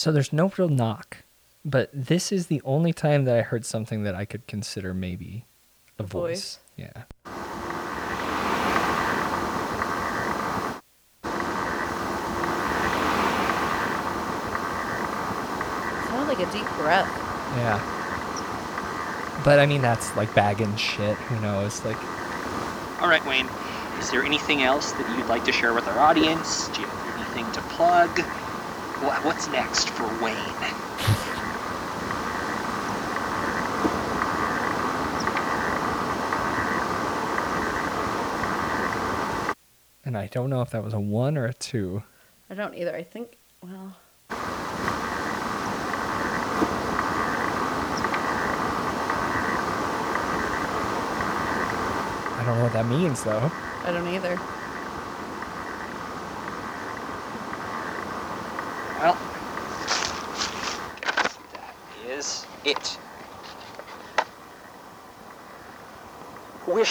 So 0.02 0.10
there's 0.10 0.32
no 0.32 0.50
real 0.58 0.68
knock, 0.68 1.18
but 1.64 1.88
this 1.94 2.32
is 2.32 2.48
the 2.48 2.60
only 2.64 2.92
time 2.92 3.24
that 3.26 3.36
I 3.36 3.42
heard 3.42 3.64
something 3.64 4.02
that 4.02 4.16
I 4.16 4.24
could 4.24 4.48
consider 4.48 4.92
maybe 4.92 5.44
a 5.96 6.02
voice. 6.02 6.58
Voice. 6.58 6.58
Yeah. 6.76 7.04
Sounded 16.08 16.26
like 16.26 16.40
a 16.40 16.50
deep 16.50 16.66
breath. 16.78 17.06
Yeah. 17.58 17.78
But 19.44 19.60
I 19.60 19.66
mean, 19.66 19.82
that's 19.82 20.16
like 20.16 20.34
bagging 20.34 20.74
shit. 20.74 21.16
Who 21.16 21.38
knows? 21.38 21.84
Like, 21.84 21.98
All 23.00 23.08
right, 23.08 23.24
Wayne. 23.24 23.48
Is 24.00 24.10
there 24.10 24.24
anything 24.24 24.64
else 24.64 24.90
that 24.90 25.16
you'd 25.16 25.28
like 25.28 25.44
to 25.44 25.52
share 25.52 25.72
with 25.72 25.86
our 25.86 26.00
audience? 26.00 26.66
Do 26.70 26.80
you 26.80 26.88
have 26.88 27.20
anything 27.20 27.52
to 27.52 27.60
plug? 27.68 28.20
Wha- 29.02 29.18
What's 29.22 29.48
next 29.48 29.90
for 29.90 30.06
Wayne? 30.20 30.36
and 40.04 40.16
I 40.16 40.26
don't 40.26 40.50
know 40.50 40.62
if 40.62 40.70
that 40.70 40.82
was 40.84 40.94
a 40.94 41.00
one 41.00 41.36
or 41.38 41.46
a 41.46 41.54
two. 41.54 42.02
I 42.50 42.54
don't 42.54 42.74
either. 42.74 42.94
I 42.94 43.02
think, 43.02 43.36
well, 43.62 43.94
I 52.38 52.44
don't 52.44 52.56
know 52.56 52.62
what 52.64 52.72
that 52.72 52.86
means 52.86 53.22
though. 53.22 53.52
I 53.84 53.92
don't 53.92 54.06
either. 54.06 54.36
Well, 58.98 59.16
that 61.52 61.74
is 62.06 62.46
it. 62.64 62.98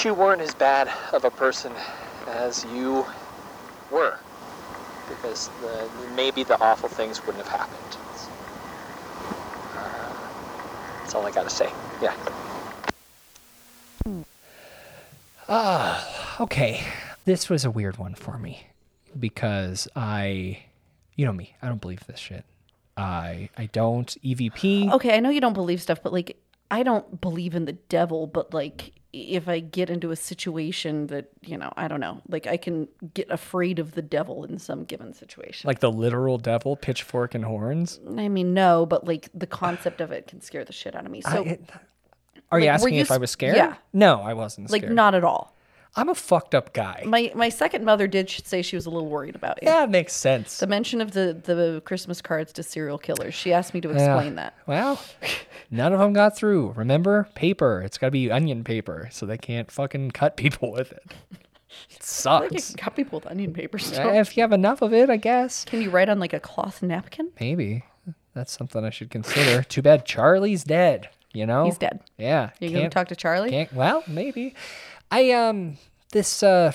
Wish 0.01 0.07
you 0.07 0.15
weren't 0.15 0.41
as 0.41 0.55
bad 0.55 0.89
of 1.13 1.25
a 1.25 1.29
person 1.29 1.71
as 2.25 2.65
you 2.73 3.05
were. 3.91 4.17
Because 5.07 5.51
the, 5.61 5.87
maybe 6.15 6.43
the 6.43 6.59
awful 6.59 6.89
things 6.89 7.23
wouldn't 7.23 7.45
have 7.45 7.59
happened. 7.59 7.97
Uh, 9.75 10.97
that's 10.97 11.13
all 11.13 11.23
I 11.23 11.29
gotta 11.29 11.51
say. 11.51 11.69
Yeah. 12.01 12.15
Ah, 15.47 16.41
okay. 16.41 16.83
This 17.25 17.47
was 17.47 17.63
a 17.63 17.69
weird 17.69 17.99
one 17.99 18.15
for 18.15 18.39
me. 18.39 18.65
because 19.19 19.87
I, 19.95 20.63
you 21.15 21.27
know 21.27 21.33
me, 21.33 21.55
I 21.61 21.67
don't 21.67 21.79
believe 21.79 22.07
this 22.07 22.19
shit. 22.19 22.43
I 22.97 23.49
I 23.55 23.67
don't 23.67 24.07
EVP. 24.23 24.93
Okay, 24.93 25.15
I 25.15 25.19
know 25.19 25.29
you 25.29 25.41
don't 25.41 25.53
believe 25.53 25.79
stuff, 25.79 26.01
but 26.01 26.11
like 26.11 26.37
I 26.71 26.81
don't 26.81 27.21
believe 27.21 27.53
in 27.53 27.65
the 27.65 27.73
devil, 27.73 28.25
but 28.25 28.51
like 28.51 28.93
if 29.13 29.47
I 29.49 29.59
get 29.59 29.89
into 29.89 30.11
a 30.11 30.15
situation 30.15 31.07
that, 31.07 31.29
you 31.41 31.57
know, 31.57 31.73
I 31.75 31.87
don't 31.87 31.99
know, 31.99 32.21
like 32.29 32.47
I 32.47 32.55
can 32.57 32.87
get 33.13 33.29
afraid 33.29 33.77
of 33.79 33.93
the 33.93 34.01
devil 34.01 34.45
in 34.45 34.57
some 34.57 34.85
given 34.85 35.13
situation. 35.13 35.67
Like 35.67 35.79
the 35.79 35.91
literal 35.91 36.37
devil, 36.37 36.75
pitchfork 36.77 37.35
and 37.35 37.43
horns. 37.43 37.99
I 38.17 38.29
mean, 38.29 38.53
no, 38.53 38.85
but 38.85 39.05
like 39.05 39.29
the 39.33 39.47
concept 39.47 39.99
of 40.01 40.11
it 40.11 40.27
can 40.27 40.39
scare 40.41 40.63
the 40.63 40.73
shit 40.73 40.95
out 40.95 41.05
of 41.05 41.11
me. 41.11 41.21
So 41.21 41.43
I- 41.43 41.47
it- 41.49 41.69
are 42.51 42.59
you 42.59 42.65
like, 42.65 42.71
were 42.71 42.73
asking 42.75 42.93
you 42.95 43.01
if 43.01 43.11
I 43.11 43.17
was 43.17 43.31
scared? 43.31 43.55
yeah. 43.55 43.75
No, 43.93 44.21
I 44.21 44.33
wasn't 44.33 44.69
scared. 44.69 44.83
like 44.83 44.91
not 44.91 45.15
at 45.15 45.23
all. 45.23 45.55
I'm 45.95 46.07
a 46.07 46.15
fucked 46.15 46.55
up 46.55 46.71
guy. 46.73 47.03
My 47.05 47.31
my 47.35 47.49
second 47.49 47.83
mother 47.83 48.07
did 48.07 48.29
say 48.29 48.61
she 48.61 48.77
was 48.77 48.85
a 48.85 48.89
little 48.89 49.09
worried 49.09 49.35
about 49.35 49.61
you. 49.61 49.67
yeah, 49.67 49.83
it 49.83 49.89
makes 49.89 50.13
sense. 50.13 50.57
The 50.59 50.67
mention 50.67 51.01
of 51.01 51.11
the 51.11 51.33
the 51.43 51.81
Christmas 51.85 52.21
cards 52.21 52.53
to 52.53 52.63
serial 52.63 52.97
killers. 52.97 53.33
She 53.33 53.51
asked 53.51 53.73
me 53.73 53.81
to 53.81 53.89
Yeah. 53.89 53.95
explain 53.95 54.35
that. 54.35 54.53
Well, 54.67 55.01
none 55.69 55.91
of 55.91 55.99
them 55.99 56.13
got 56.13 56.37
through. 56.37 56.71
Remember, 56.77 57.27
paper. 57.35 57.81
It's 57.81 57.97
got 57.97 58.07
to 58.07 58.11
be 58.11 58.31
onion 58.31 58.63
paper, 58.63 59.09
so 59.11 59.25
they 59.25 59.37
can't 59.37 59.69
fucking 59.69 60.11
cut 60.11 60.37
people 60.37 60.71
with 60.77 60.93
it. 60.93 61.03
It 61.89 62.01
I 62.25 62.39
think 62.39 62.53
you 62.53 62.59
sucks. 62.59 62.67
can 62.69 62.77
cut 62.77 62.95
people 62.95 63.19
with 63.19 63.27
onion 63.29 63.53
paper 63.53 63.77
Uh, 63.77 63.81
still. 63.81 64.09
If 64.13 64.37
you 64.37 64.43
have 64.43 64.53
enough 64.53 64.81
of 64.81 64.93
it, 64.93 65.09
I 65.09 65.17
guess. 65.17 65.65
Can 65.65 65.81
you 65.81 65.89
write 65.89 66.07
on 66.09 66.19
like 66.19 66.33
a 66.33 66.39
cloth 66.39 66.81
napkin? 66.81 67.31
Maybe 67.39 67.83
that's 68.33 68.51
something 68.57 68.85
I 68.85 68.89
should 68.91 69.09
consider. 69.09 69.63
Too 69.63 69.81
bad 69.81 70.05
Charlie's 70.05 70.63
dead. 70.63 71.09
You 71.33 71.45
know, 71.45 71.63
He's 71.63 71.77
dead. 71.77 72.01
Yeah, 72.17 72.49
You 72.59 72.69
gonna 72.69 72.81
can't- 72.81 72.93
talk 72.93 73.07
to 73.07 73.15
Charlie? 73.15 73.49
Can't, 73.51 73.71
well, 73.73 74.03
maybe. 74.05 74.53
I 75.11 75.31
um 75.31 75.77
this 76.11 76.41
uh 76.41 76.71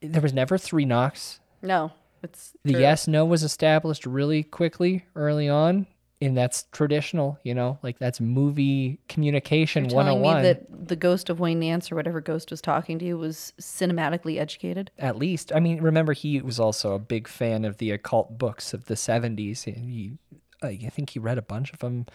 there 0.00 0.20
was 0.22 0.32
never 0.32 0.56
three 0.58 0.84
knocks. 0.84 1.40
No, 1.62 1.92
it's 2.22 2.52
The 2.64 2.72
true. 2.72 2.80
yes 2.80 3.08
no 3.08 3.24
was 3.24 3.42
established 3.42 4.06
really 4.06 4.42
quickly 4.42 5.06
early 5.16 5.48
on. 5.48 5.86
And 6.20 6.36
that's 6.36 6.64
traditional, 6.72 7.38
you 7.44 7.54
know, 7.54 7.78
like 7.84 8.00
that's 8.00 8.20
movie 8.20 8.98
communication 9.08 9.84
You're 9.84 10.02
telling 10.02 10.20
101. 10.20 10.36
me 10.36 10.42
that 10.42 10.88
the 10.88 10.96
ghost 10.96 11.30
of 11.30 11.38
Wayne 11.38 11.60
Nance 11.60 11.92
or 11.92 11.94
whatever 11.94 12.20
ghost 12.20 12.50
was 12.50 12.60
talking 12.60 12.98
to 12.98 13.04
you 13.04 13.16
was 13.16 13.52
cinematically 13.60 14.36
educated. 14.36 14.90
at 14.98 15.16
least. 15.16 15.52
I 15.54 15.60
mean, 15.60 15.80
remember 15.80 16.14
he 16.14 16.40
was 16.40 16.58
also 16.58 16.92
a 16.94 16.98
big 16.98 17.28
fan 17.28 17.64
of 17.64 17.76
the 17.78 17.92
occult 17.92 18.36
books 18.36 18.74
of 18.74 18.86
the 18.86 18.94
70s. 18.94 19.62
He, 19.62 20.14
I 20.60 20.74
think 20.90 21.10
he 21.10 21.20
read 21.20 21.38
a 21.38 21.42
bunch 21.42 21.72
of 21.72 21.78
them 21.78 22.06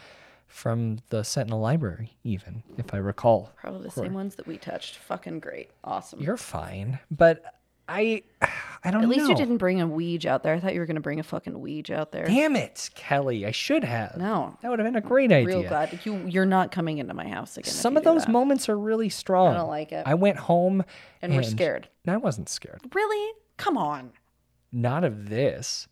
from 0.53 0.99
the 1.09 1.23
Sentinel 1.23 1.59
Library, 1.59 2.15
even 2.23 2.61
if 2.77 2.93
I 2.93 2.97
recall. 2.97 3.51
Probably 3.57 3.83
the 3.85 3.91
same 3.91 4.13
ones 4.13 4.35
that 4.35 4.45
we 4.45 4.57
touched. 4.57 4.97
Fucking 4.97 5.39
great, 5.39 5.71
awesome. 5.83 6.21
You're 6.21 6.37
fine, 6.37 6.99
but 7.09 7.43
I, 7.89 8.21
I 8.83 8.91
don't 8.91 9.01
know. 9.01 9.07
At 9.07 9.09
least 9.09 9.23
know. 9.23 9.29
you 9.29 9.35
didn't 9.35 9.57
bring 9.57 9.81
a 9.81 9.87
Ouija 9.87 10.29
out 10.29 10.43
there. 10.43 10.53
I 10.53 10.59
thought 10.59 10.75
you 10.75 10.79
were 10.79 10.85
gonna 10.85 10.99
bring 10.99 11.19
a 11.19 11.23
fucking 11.23 11.59
Ouija 11.59 11.99
out 11.99 12.11
there. 12.11 12.25
Damn 12.25 12.55
it, 12.55 12.91
Kelly! 12.93 13.47
I 13.47 13.51
should 13.51 13.83
have. 13.83 14.15
No. 14.15 14.55
that 14.61 14.69
would 14.69 14.77
have 14.77 14.85
been 14.85 14.95
a 14.95 15.01
great 15.01 15.31
idea. 15.31 15.47
Real 15.47 15.63
glad 15.63 15.99
you 16.05 16.17
you're 16.27 16.45
not 16.45 16.71
coming 16.71 16.99
into 16.99 17.15
my 17.15 17.27
house 17.27 17.57
again. 17.57 17.73
Some 17.73 17.97
of 17.97 18.03
those 18.03 18.25
that. 18.25 18.31
moments 18.31 18.69
are 18.69 18.77
really 18.77 19.09
strong. 19.09 19.55
I 19.55 19.57
don't 19.57 19.69
like 19.69 19.91
it. 19.91 20.03
I 20.05 20.13
went 20.13 20.37
home 20.37 20.83
And 21.23 21.35
we're 21.35 21.41
scared. 21.41 21.89
No, 22.05 22.13
I 22.13 22.17
wasn't 22.17 22.47
scared. 22.47 22.81
Really? 22.93 23.33
Come 23.57 23.75
on. 23.77 24.11
Not 24.71 25.03
of 25.03 25.29
this. 25.29 25.87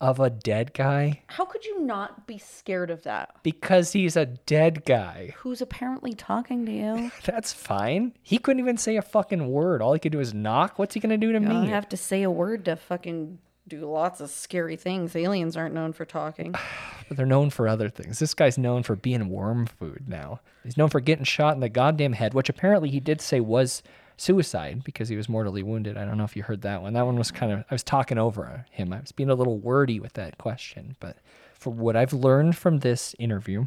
Of 0.00 0.20
a 0.20 0.28
dead 0.28 0.74
guy 0.74 1.22
How 1.28 1.44
could 1.44 1.64
you 1.64 1.80
not 1.80 2.26
be 2.26 2.36
scared 2.36 2.90
of 2.90 3.04
that? 3.04 3.36
because 3.42 3.92
he's 3.92 4.16
a 4.16 4.26
dead 4.26 4.84
guy. 4.84 5.34
Who's 5.38 5.62
apparently 5.62 6.12
talking 6.14 6.66
to 6.66 6.72
you? 6.72 7.10
That's 7.24 7.52
fine. 7.52 8.12
He 8.22 8.38
couldn't 8.38 8.60
even 8.60 8.76
say 8.76 8.96
a 8.96 9.02
fucking 9.02 9.48
word. 9.50 9.80
All 9.80 9.92
he 9.92 9.98
could 10.00 10.12
do 10.12 10.20
is 10.20 10.34
knock. 10.34 10.78
What's 10.78 10.94
he 10.94 11.00
gonna 11.00 11.16
do 11.16 11.32
to 11.32 11.40
You 11.40 11.46
don't 11.48 11.68
have 11.68 11.88
to 11.90 11.96
say 11.96 12.22
a 12.22 12.30
word 12.30 12.64
to 12.66 12.76
fucking 12.76 13.38
do 13.66 13.80
lots 13.90 14.20
of 14.20 14.28
scary 14.30 14.76
things. 14.76 15.16
Aliens 15.16 15.56
aren't 15.56 15.74
known 15.74 15.92
for 15.92 16.04
talking. 16.04 16.54
But 17.06 17.18
they're 17.18 17.26
known 17.26 17.50
for 17.50 17.68
other 17.68 17.90
things. 17.90 18.18
This 18.18 18.32
guy's 18.32 18.56
known 18.56 18.82
for 18.82 18.96
being 18.96 19.28
worm 19.28 19.66
food 19.66 20.04
now. 20.08 20.40
He's 20.62 20.78
known 20.78 20.88
for 20.88 21.00
getting 21.00 21.26
shot 21.26 21.54
in 21.54 21.60
the 21.60 21.68
goddamn 21.68 22.14
head, 22.14 22.32
which 22.32 22.48
apparently 22.48 22.88
he 22.88 22.98
did 22.98 23.20
say 23.20 23.40
was 23.40 23.82
suicide 24.16 24.84
because 24.84 25.08
he 25.08 25.16
was 25.16 25.28
mortally 25.28 25.62
wounded. 25.62 25.96
I 25.96 26.04
don't 26.04 26.18
know 26.18 26.24
if 26.24 26.36
you 26.36 26.42
heard 26.42 26.62
that 26.62 26.82
one. 26.82 26.92
That 26.92 27.06
one 27.06 27.16
was 27.16 27.30
kind 27.30 27.52
of, 27.52 27.64
I 27.70 27.74
was 27.74 27.82
talking 27.82 28.18
over 28.18 28.66
him. 28.70 28.92
I 28.92 29.00
was 29.00 29.12
being 29.12 29.30
a 29.30 29.34
little 29.34 29.58
wordy 29.58 30.00
with 30.00 30.14
that 30.14 30.38
question. 30.38 30.96
But 31.00 31.16
for 31.54 31.70
what 31.70 31.96
I've 31.96 32.12
learned 32.12 32.56
from 32.56 32.80
this 32.80 33.14
interview, 33.18 33.66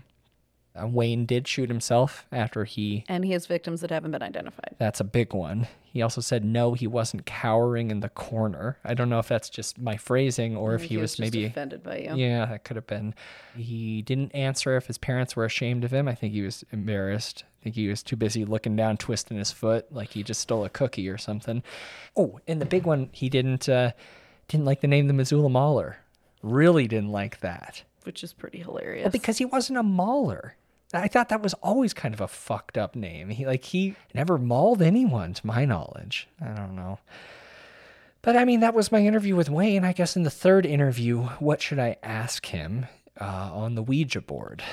uh, 0.81 0.87
Wayne 0.87 1.25
did 1.25 1.47
shoot 1.47 1.69
himself 1.69 2.25
after 2.31 2.63
he 2.65 3.03
and 3.07 3.25
he 3.25 3.31
has 3.31 3.45
victims 3.45 3.81
that 3.81 3.89
haven't 3.91 4.11
been 4.11 4.21
identified. 4.23 4.75
that's 4.77 4.99
a 4.99 5.03
big 5.03 5.33
one. 5.33 5.67
He 5.83 6.01
also 6.01 6.21
said 6.21 6.45
no, 6.45 6.73
he 6.73 6.85
wasn't 6.85 7.25
cowering 7.25 7.89
in 7.89 8.01
the 8.01 8.09
corner. 8.09 8.77
I 8.85 8.93
don't 8.93 9.09
know 9.09 9.19
if 9.19 9.27
that's 9.27 9.49
just 9.49 9.79
my 9.79 9.97
phrasing 9.97 10.55
or 10.55 10.75
if 10.75 10.83
he, 10.83 10.89
he 10.89 10.97
was, 10.97 11.13
was 11.13 11.19
maybe 11.19 11.45
offended 11.45 11.81
by 11.81 11.97
you. 11.99 12.15
Yeah, 12.15 12.45
that 12.45 12.63
could 12.63 12.75
have 12.75 12.85
been. 12.85 13.15
He 13.55 14.03
didn't 14.03 14.35
answer 14.35 14.77
if 14.77 14.85
his 14.85 14.99
parents 14.99 15.35
were 15.35 15.45
ashamed 15.45 15.83
of 15.83 15.91
him. 15.91 16.07
I 16.07 16.13
think 16.13 16.33
he 16.33 16.43
was 16.43 16.63
embarrassed. 16.71 17.43
I 17.61 17.63
think 17.63 17.75
he 17.75 17.87
was 17.87 18.03
too 18.03 18.15
busy 18.15 18.45
looking 18.45 18.75
down, 18.75 18.97
twisting 18.97 19.37
his 19.37 19.51
foot 19.51 19.91
like 19.91 20.09
he 20.09 20.21
just 20.21 20.41
stole 20.41 20.63
a 20.65 20.69
cookie 20.69 21.09
or 21.09 21.17
something. 21.17 21.63
Oh, 22.15 22.39
and 22.47 22.61
the 22.61 22.65
big 22.65 22.83
one, 22.85 23.09
he 23.11 23.27
didn't 23.29 23.67
uh, 23.67 23.91
didn't 24.47 24.65
like 24.65 24.81
the 24.81 24.87
name 24.87 25.07
the 25.07 25.13
Missoula 25.13 25.49
Mauler. 25.49 25.97
Really 26.43 26.87
didn't 26.87 27.11
like 27.11 27.39
that. 27.39 27.83
Which 28.03 28.23
is 28.23 28.31
pretty 28.33 28.59
hilarious. 28.59 29.05
Well, 29.05 29.11
because 29.11 29.37
he 29.39 29.45
wasn't 29.45 29.79
a 29.79 29.83
mauler. 29.83 30.55
I 30.93 31.07
thought 31.07 31.29
that 31.29 31.41
was 31.41 31.53
always 31.55 31.93
kind 31.93 32.13
of 32.13 32.21
a 32.21 32.27
fucked 32.27 32.77
up 32.77 32.95
name. 32.95 33.29
He 33.29 33.45
like 33.45 33.65
he 33.65 33.95
never 34.13 34.37
mauled 34.37 34.81
anyone, 34.81 35.33
to 35.33 35.45
my 35.45 35.65
knowledge. 35.65 36.27
I 36.41 36.49
don't 36.49 36.75
know. 36.75 36.99
But 38.21 38.35
I 38.35 38.45
mean, 38.45 38.61
that 38.61 38.73
was 38.73 38.91
my 38.91 38.99
interview 38.99 39.35
with 39.35 39.49
Wayne. 39.49 39.83
I 39.83 39.93
guess 39.93 40.15
in 40.15 40.23
the 40.23 40.29
third 40.29 40.65
interview, 40.65 41.23
what 41.39 41.61
should 41.61 41.79
I 41.79 41.97
ask 42.03 42.45
him 42.47 42.85
uh, 43.19 43.51
on 43.53 43.75
the 43.75 43.83
Ouija 43.83 44.21
board? 44.21 44.63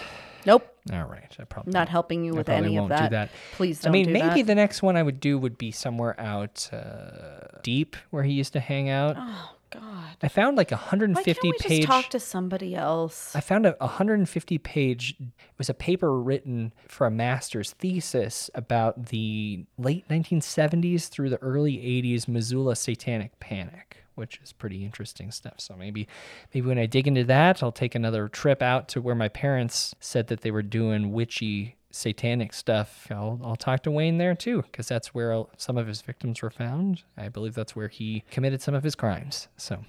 nope. 0.46 0.70
All 0.92 1.04
right, 1.04 1.34
I 1.38 1.44
probably 1.44 1.72
Not 1.72 1.88
helping 1.88 2.24
you 2.24 2.34
I 2.34 2.36
with 2.36 2.48
any 2.48 2.76
of 2.78 2.90
that. 2.90 3.10
Do 3.10 3.16
that. 3.16 3.30
Please 3.52 3.80
I 3.80 3.84
don't 3.84 3.92
mean, 3.92 4.06
do 4.06 4.12
maybe 4.12 4.42
that. 4.42 4.46
the 4.46 4.54
next 4.54 4.82
one 4.82 4.96
I 4.96 5.02
would 5.02 5.18
do 5.18 5.38
would 5.38 5.56
be 5.56 5.70
somewhere 5.70 6.18
out 6.20 6.68
uh, 6.72 7.60
deep 7.62 7.96
where 8.10 8.22
he 8.22 8.32
used 8.32 8.52
to 8.52 8.60
hang 8.60 8.90
out. 8.90 9.16
Oh 9.18 9.53
God. 9.74 10.16
I 10.22 10.28
found 10.28 10.56
like 10.56 10.72
a 10.72 10.76
Why 10.76 10.82
150 10.82 11.40
can't 11.40 11.42
we 11.42 11.68
page. 11.68 11.82
just 11.82 11.88
talk 11.88 12.10
to 12.10 12.20
somebody 12.20 12.74
else? 12.74 13.34
I 13.34 13.40
found 13.40 13.66
a 13.66 13.74
150 13.78 14.58
page 14.58 15.16
it 15.20 15.58
was 15.58 15.68
a 15.68 15.74
paper 15.74 16.18
written 16.20 16.72
for 16.88 17.06
a 17.06 17.10
master's 17.10 17.72
thesis 17.72 18.50
about 18.54 19.06
the 19.06 19.66
late 19.78 20.08
1970s 20.08 21.08
through 21.08 21.30
the 21.30 21.38
early 21.42 21.76
80s 21.76 22.26
Missoula 22.28 22.76
satanic 22.76 23.38
panic, 23.40 23.98
which 24.14 24.40
is 24.42 24.52
pretty 24.52 24.84
interesting 24.84 25.30
stuff. 25.30 25.54
So 25.58 25.74
maybe 25.76 26.08
maybe 26.52 26.66
when 26.66 26.78
I 26.78 26.86
dig 26.86 27.06
into 27.06 27.24
that, 27.24 27.62
I'll 27.62 27.72
take 27.72 27.94
another 27.94 28.28
trip 28.28 28.62
out 28.62 28.88
to 28.88 29.00
where 29.00 29.14
my 29.14 29.28
parents 29.28 29.94
said 30.00 30.28
that 30.28 30.40
they 30.40 30.50
were 30.50 30.62
doing 30.62 31.12
witchy 31.12 31.76
satanic 31.94 32.52
stuff. 32.52 33.06
I'll, 33.10 33.40
I'll 33.42 33.56
talk 33.56 33.82
to 33.84 33.90
Wayne 33.90 34.18
there 34.18 34.34
too, 34.34 34.62
because 34.62 34.88
that's 34.88 35.14
where 35.14 35.44
some 35.56 35.78
of 35.78 35.86
his 35.86 36.00
victims 36.02 36.42
were 36.42 36.50
found. 36.50 37.02
I 37.16 37.28
believe 37.28 37.54
that's 37.54 37.76
where 37.76 37.88
he 37.88 38.24
committed 38.30 38.60
some 38.62 38.74
of 38.74 38.82
his 38.82 38.94
crimes. 38.94 39.48
So, 39.56 39.84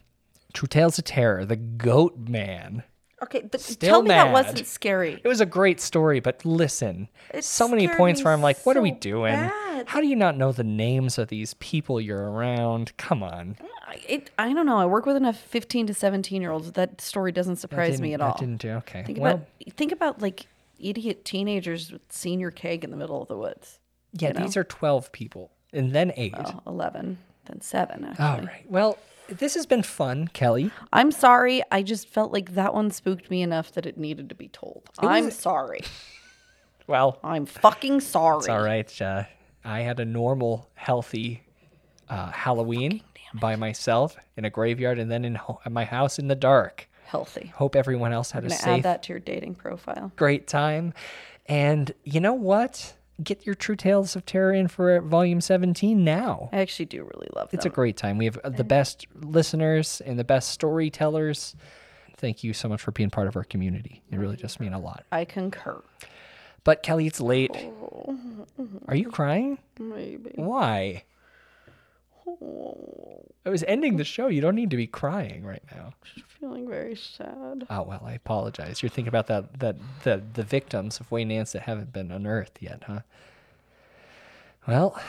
True 0.53 0.67
Tales 0.67 0.97
of 0.97 1.05
Terror, 1.05 1.45
the 1.45 1.55
Goat 1.55 2.17
Man. 2.17 2.83
Okay, 3.23 3.41
the, 3.49 3.57
Still 3.57 3.89
tell 3.89 4.01
me 4.03 4.09
that 4.09 4.31
wasn't 4.31 4.67
scary. 4.67 5.19
It 5.23 5.27
was 5.27 5.41
a 5.41 5.45
great 5.45 5.79
story, 5.79 6.19
but 6.19 6.43
listen, 6.45 7.07
It 7.33 7.43
so 7.43 7.67
many 7.67 7.87
points 7.87 8.23
where 8.23 8.33
I'm 8.33 8.41
like, 8.41 8.65
what 8.65 8.75
are 8.77 8.81
we 8.81 8.91
doing? 8.91 9.33
bad. 9.33 9.87
How 9.87 10.01
do 10.01 10.07
you 10.07 10.15
not 10.15 10.37
know 10.37 10.51
the 10.51 10.63
names 10.63 11.17
of 11.17 11.29
these 11.29 11.53
people 11.55 11.99
you're 12.01 12.29
around? 12.31 12.95
Come 12.97 13.23
on. 13.23 13.55
I- 13.87 14.01
It, 14.07 14.31
I 14.37 14.53
don't 14.53 14.65
know. 14.65 14.77
I 14.77 14.85
work 14.85 15.05
with 15.05 15.15
enough 15.15 15.37
15 15.37 15.87
to 15.87 15.93
17 15.93 16.41
year 16.41 16.51
olds. 16.51 16.73
That 16.73 16.99
story 17.01 17.31
doesn't 17.31 17.55
surprise 17.57 18.01
me 18.01 18.13
at 18.13 18.21
all. 18.21 18.33
That 18.33 18.39
didn't 18.39 18.61
do 18.61 18.69
okay. 18.71 19.03
Think 19.03 19.19
well, 19.19 19.35
about 19.35 19.47
think 19.77 19.91
about 19.91 20.21
like 20.21 20.47
idiot 20.89 21.25
teenagers 21.25 21.91
with 21.91 22.11
senior 22.11 22.51
keg 22.51 22.83
in 22.83 22.91
the 22.91 22.97
middle 22.97 23.21
of 23.21 23.27
the 23.27 23.37
woods. 23.37 23.79
yeah, 24.13 24.29
you 24.29 24.33
know? 24.35 24.41
these 24.41 24.57
are 24.57 24.63
12 24.63 25.11
people 25.11 25.51
and 25.73 25.91
then 25.93 26.13
eight. 26.15 26.33
Well, 26.37 26.63
11, 26.67 27.17
then 27.45 27.61
7 27.61 28.05
actually. 28.05 28.25
All 28.25 28.39
right. 28.41 28.65
Well, 28.69 28.97
this 29.27 29.55
has 29.55 29.65
been 29.65 29.83
fun, 29.83 30.27
Kelly. 30.29 30.71
I'm 30.93 31.11
sorry. 31.11 31.61
I 31.71 31.81
just 31.83 32.07
felt 32.07 32.31
like 32.31 32.53
that 32.53 32.73
one 32.73 32.91
spooked 32.91 33.29
me 33.31 33.41
enough 33.41 33.71
that 33.73 33.85
it 33.85 33.97
needed 33.97 34.29
to 34.29 34.35
be 34.35 34.47
told. 34.47 34.83
I'm 34.99 35.31
sorry. 35.31 35.81
Well, 36.87 37.17
I'm 37.23 37.47
fucking 37.47 38.01
sorry. 38.01 38.37
it's 38.37 38.47
all 38.47 38.61
right. 38.61 39.01
Uh, 39.01 39.23
I 39.63 39.79
had 39.79 39.99
a 39.99 40.05
normal, 40.05 40.69
healthy 40.75 41.41
uh, 42.09 42.29
Halloween 42.31 43.01
by 43.33 43.55
myself 43.55 44.15
in 44.37 44.45
a 44.45 44.51
graveyard 44.51 44.99
and 44.99 45.09
then 45.11 45.25
in 45.25 45.33
ho- 45.33 45.59
at 45.65 45.71
my 45.71 45.83
house 45.83 46.19
in 46.19 46.27
the 46.27 46.35
dark. 46.35 46.87
Healthy. 47.05 47.53
Hope 47.55 47.75
everyone 47.75 48.11
else 48.13 48.31
had 48.31 48.43
I'm 48.43 48.51
a 48.51 48.55
safe 48.55 48.67
add 48.67 48.83
that 48.83 49.03
to 49.03 49.13
your 49.13 49.19
dating 49.19 49.55
profile. 49.55 50.11
great 50.15 50.47
time. 50.47 50.93
And 51.45 51.93
you 52.03 52.19
know 52.19 52.33
what? 52.33 52.95
Get 53.23 53.45
your 53.45 53.55
True 53.55 53.75
Tales 53.75 54.15
of 54.15 54.25
Terror 54.25 54.51
in 54.51 54.67
for 54.67 54.99
volume 55.01 55.39
17 55.39 56.03
now. 56.03 56.49
I 56.51 56.57
actually 56.57 56.85
do 56.85 57.03
really 57.03 57.29
love 57.33 57.49
that. 57.51 57.57
It's 57.57 57.65
a 57.65 57.69
great 57.69 57.95
time. 57.95 58.17
We 58.17 58.25
have 58.25 58.39
the 58.43 58.63
best 58.63 59.05
listeners 59.21 60.01
and 60.05 60.19
the 60.19 60.23
best 60.25 60.49
storytellers. 60.49 61.55
Thank 62.17 62.43
you 62.43 62.53
so 62.53 62.67
much 62.67 62.81
for 62.81 62.91
being 62.91 63.09
part 63.09 63.27
of 63.27 63.35
our 63.37 63.43
community. 63.43 64.01
It 64.11 64.17
really 64.17 64.35
does 64.35 64.59
mean 64.59 64.73
a 64.73 64.79
lot. 64.79 65.05
I 65.11 65.23
concur. 65.23 65.81
But 66.65 66.81
Kelly, 66.83 67.07
it's 67.07 67.21
late. 67.21 67.51
Oh. 67.55 68.17
Are 68.87 68.95
you 68.95 69.09
crying? 69.09 69.59
Maybe. 69.79 70.31
Why? 70.35 71.03
I 72.27 73.49
was 73.49 73.63
ending 73.67 73.97
the 73.97 74.03
show. 74.03 74.27
You 74.27 74.41
don't 74.41 74.55
need 74.55 74.71
to 74.71 74.77
be 74.77 74.87
crying 74.87 75.45
right 75.45 75.63
now. 75.71 75.93
Feeling 76.39 76.67
very 76.67 76.95
sad. 76.95 77.67
Oh 77.69 77.83
well, 77.83 78.01
I 78.03 78.13
apologize. 78.13 78.81
You're 78.81 78.89
thinking 78.89 79.09
about 79.09 79.27
that 79.27 79.59
that 79.59 79.75
the 80.03 80.23
the 80.33 80.43
victims 80.43 80.99
of 80.99 81.11
Wayne 81.11 81.27
Nance 81.27 81.51
that 81.51 81.63
haven't 81.63 81.93
been 81.93 82.11
unearthed 82.11 82.57
yet, 82.61 82.83
huh? 82.87 83.01
Well, 84.67 84.99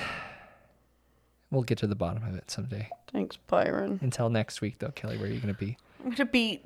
we'll 1.50 1.62
get 1.62 1.78
to 1.78 1.86
the 1.86 1.94
bottom 1.94 2.22
of 2.24 2.34
it 2.34 2.50
someday. 2.50 2.90
Thanks, 3.10 3.36
Byron. 3.46 3.98
Until 4.02 4.28
next 4.28 4.60
week, 4.60 4.78
though, 4.78 4.90
Kelly, 4.90 5.16
where 5.16 5.28
are 5.28 5.32
you 5.32 5.40
going 5.40 5.54
to 5.54 5.58
be? 5.58 5.78
I'm 6.04 6.10
gonna 6.10 6.26
be 6.26 6.60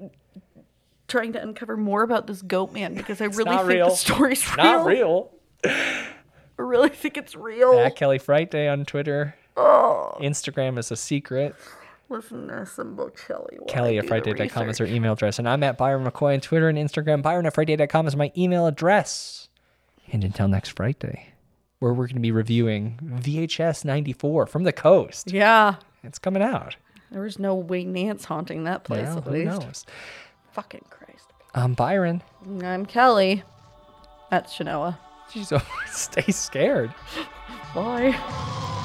trying 1.06 1.32
to 1.34 1.42
uncover 1.42 1.76
more 1.76 2.02
about 2.02 2.26
this 2.26 2.42
goat 2.42 2.72
man 2.72 2.94
because 2.94 3.20
I 3.20 3.26
really 3.26 3.56
think 3.56 3.68
real. 3.68 3.90
the 3.90 3.96
story's 3.96 4.56
real. 4.56 4.64
Not 4.64 4.86
real. 4.86 5.30
I 5.64 6.62
really 6.62 6.88
think 6.88 7.16
it's 7.16 7.34
real. 7.34 7.78
At 7.78 7.96
Kelly 7.96 8.18
Fright 8.18 8.50
Day 8.50 8.68
on 8.68 8.84
Twitter. 8.84 9.34
Instagram 10.20 10.78
is 10.78 10.90
a 10.90 10.96
secret. 10.96 11.54
Listen 12.08 12.48
to 12.48 12.66
some 12.66 12.96
Bocelli. 12.96 13.58
while 13.58 13.66
Kelly 13.68 13.96
I 13.96 13.98
at 13.98 14.02
do 14.02 14.08
the 14.08 14.14
frightday.com 14.34 14.68
is 14.68 14.78
her 14.78 14.86
email 14.86 15.12
address. 15.12 15.38
And 15.38 15.48
I'm 15.48 15.62
at 15.62 15.78
Byron 15.78 16.04
McCoy 16.04 16.34
on 16.34 16.40
Twitter 16.40 16.68
and 16.68 16.76
Instagram. 16.76 17.22
Byron 17.22 17.46
at 17.46 17.54
frightday.com 17.54 18.06
is 18.08 18.16
my 18.16 18.32
email 18.36 18.66
address. 18.66 19.48
And 20.12 20.24
until 20.24 20.48
next 20.48 20.70
Friday, 20.70 21.28
where 21.78 21.92
we're 21.92 22.06
going 22.06 22.16
to 22.16 22.20
be 22.20 22.32
reviewing 22.32 22.98
VHS 23.02 23.84
94 23.84 24.46
from 24.46 24.64
the 24.64 24.72
coast. 24.72 25.30
Yeah. 25.30 25.76
It's 26.02 26.18
coming 26.18 26.42
out. 26.42 26.76
There 27.12 27.22
was 27.22 27.38
no 27.38 27.54
Wayne 27.54 27.92
Nance 27.92 28.24
haunting 28.24 28.64
that 28.64 28.82
place, 28.84 29.06
Well, 29.06 29.18
at 29.18 29.24
who 29.24 29.30
least. 29.30 29.60
knows? 29.60 29.86
Fucking 30.52 30.84
Christ. 30.90 31.26
I'm 31.54 31.74
Byron. 31.74 32.22
I'm 32.62 32.86
Kelly. 32.86 33.44
That's 34.30 34.52
Shanoa. 34.56 34.96
Jeez, 35.30 35.52
oh, 35.56 35.64
stay 35.92 36.30
scared. 36.32 36.92
Bye. 37.74 38.78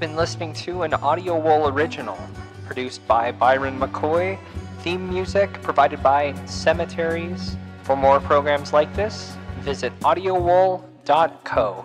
Been 0.00 0.14
listening 0.14 0.52
to 0.52 0.82
an 0.82 0.92
Audioboom 0.92 1.72
original, 1.72 2.16
produced 2.66 3.04
by 3.08 3.32
Byron 3.32 3.80
McCoy, 3.80 4.38
theme 4.78 5.10
music 5.10 5.60
provided 5.60 6.00
by 6.04 6.34
Cemeteries. 6.46 7.56
For 7.82 7.96
more 7.96 8.20
programs 8.20 8.72
like 8.72 8.94
this, 8.94 9.36
visit 9.58 9.92
audioboom.co. 10.00 11.84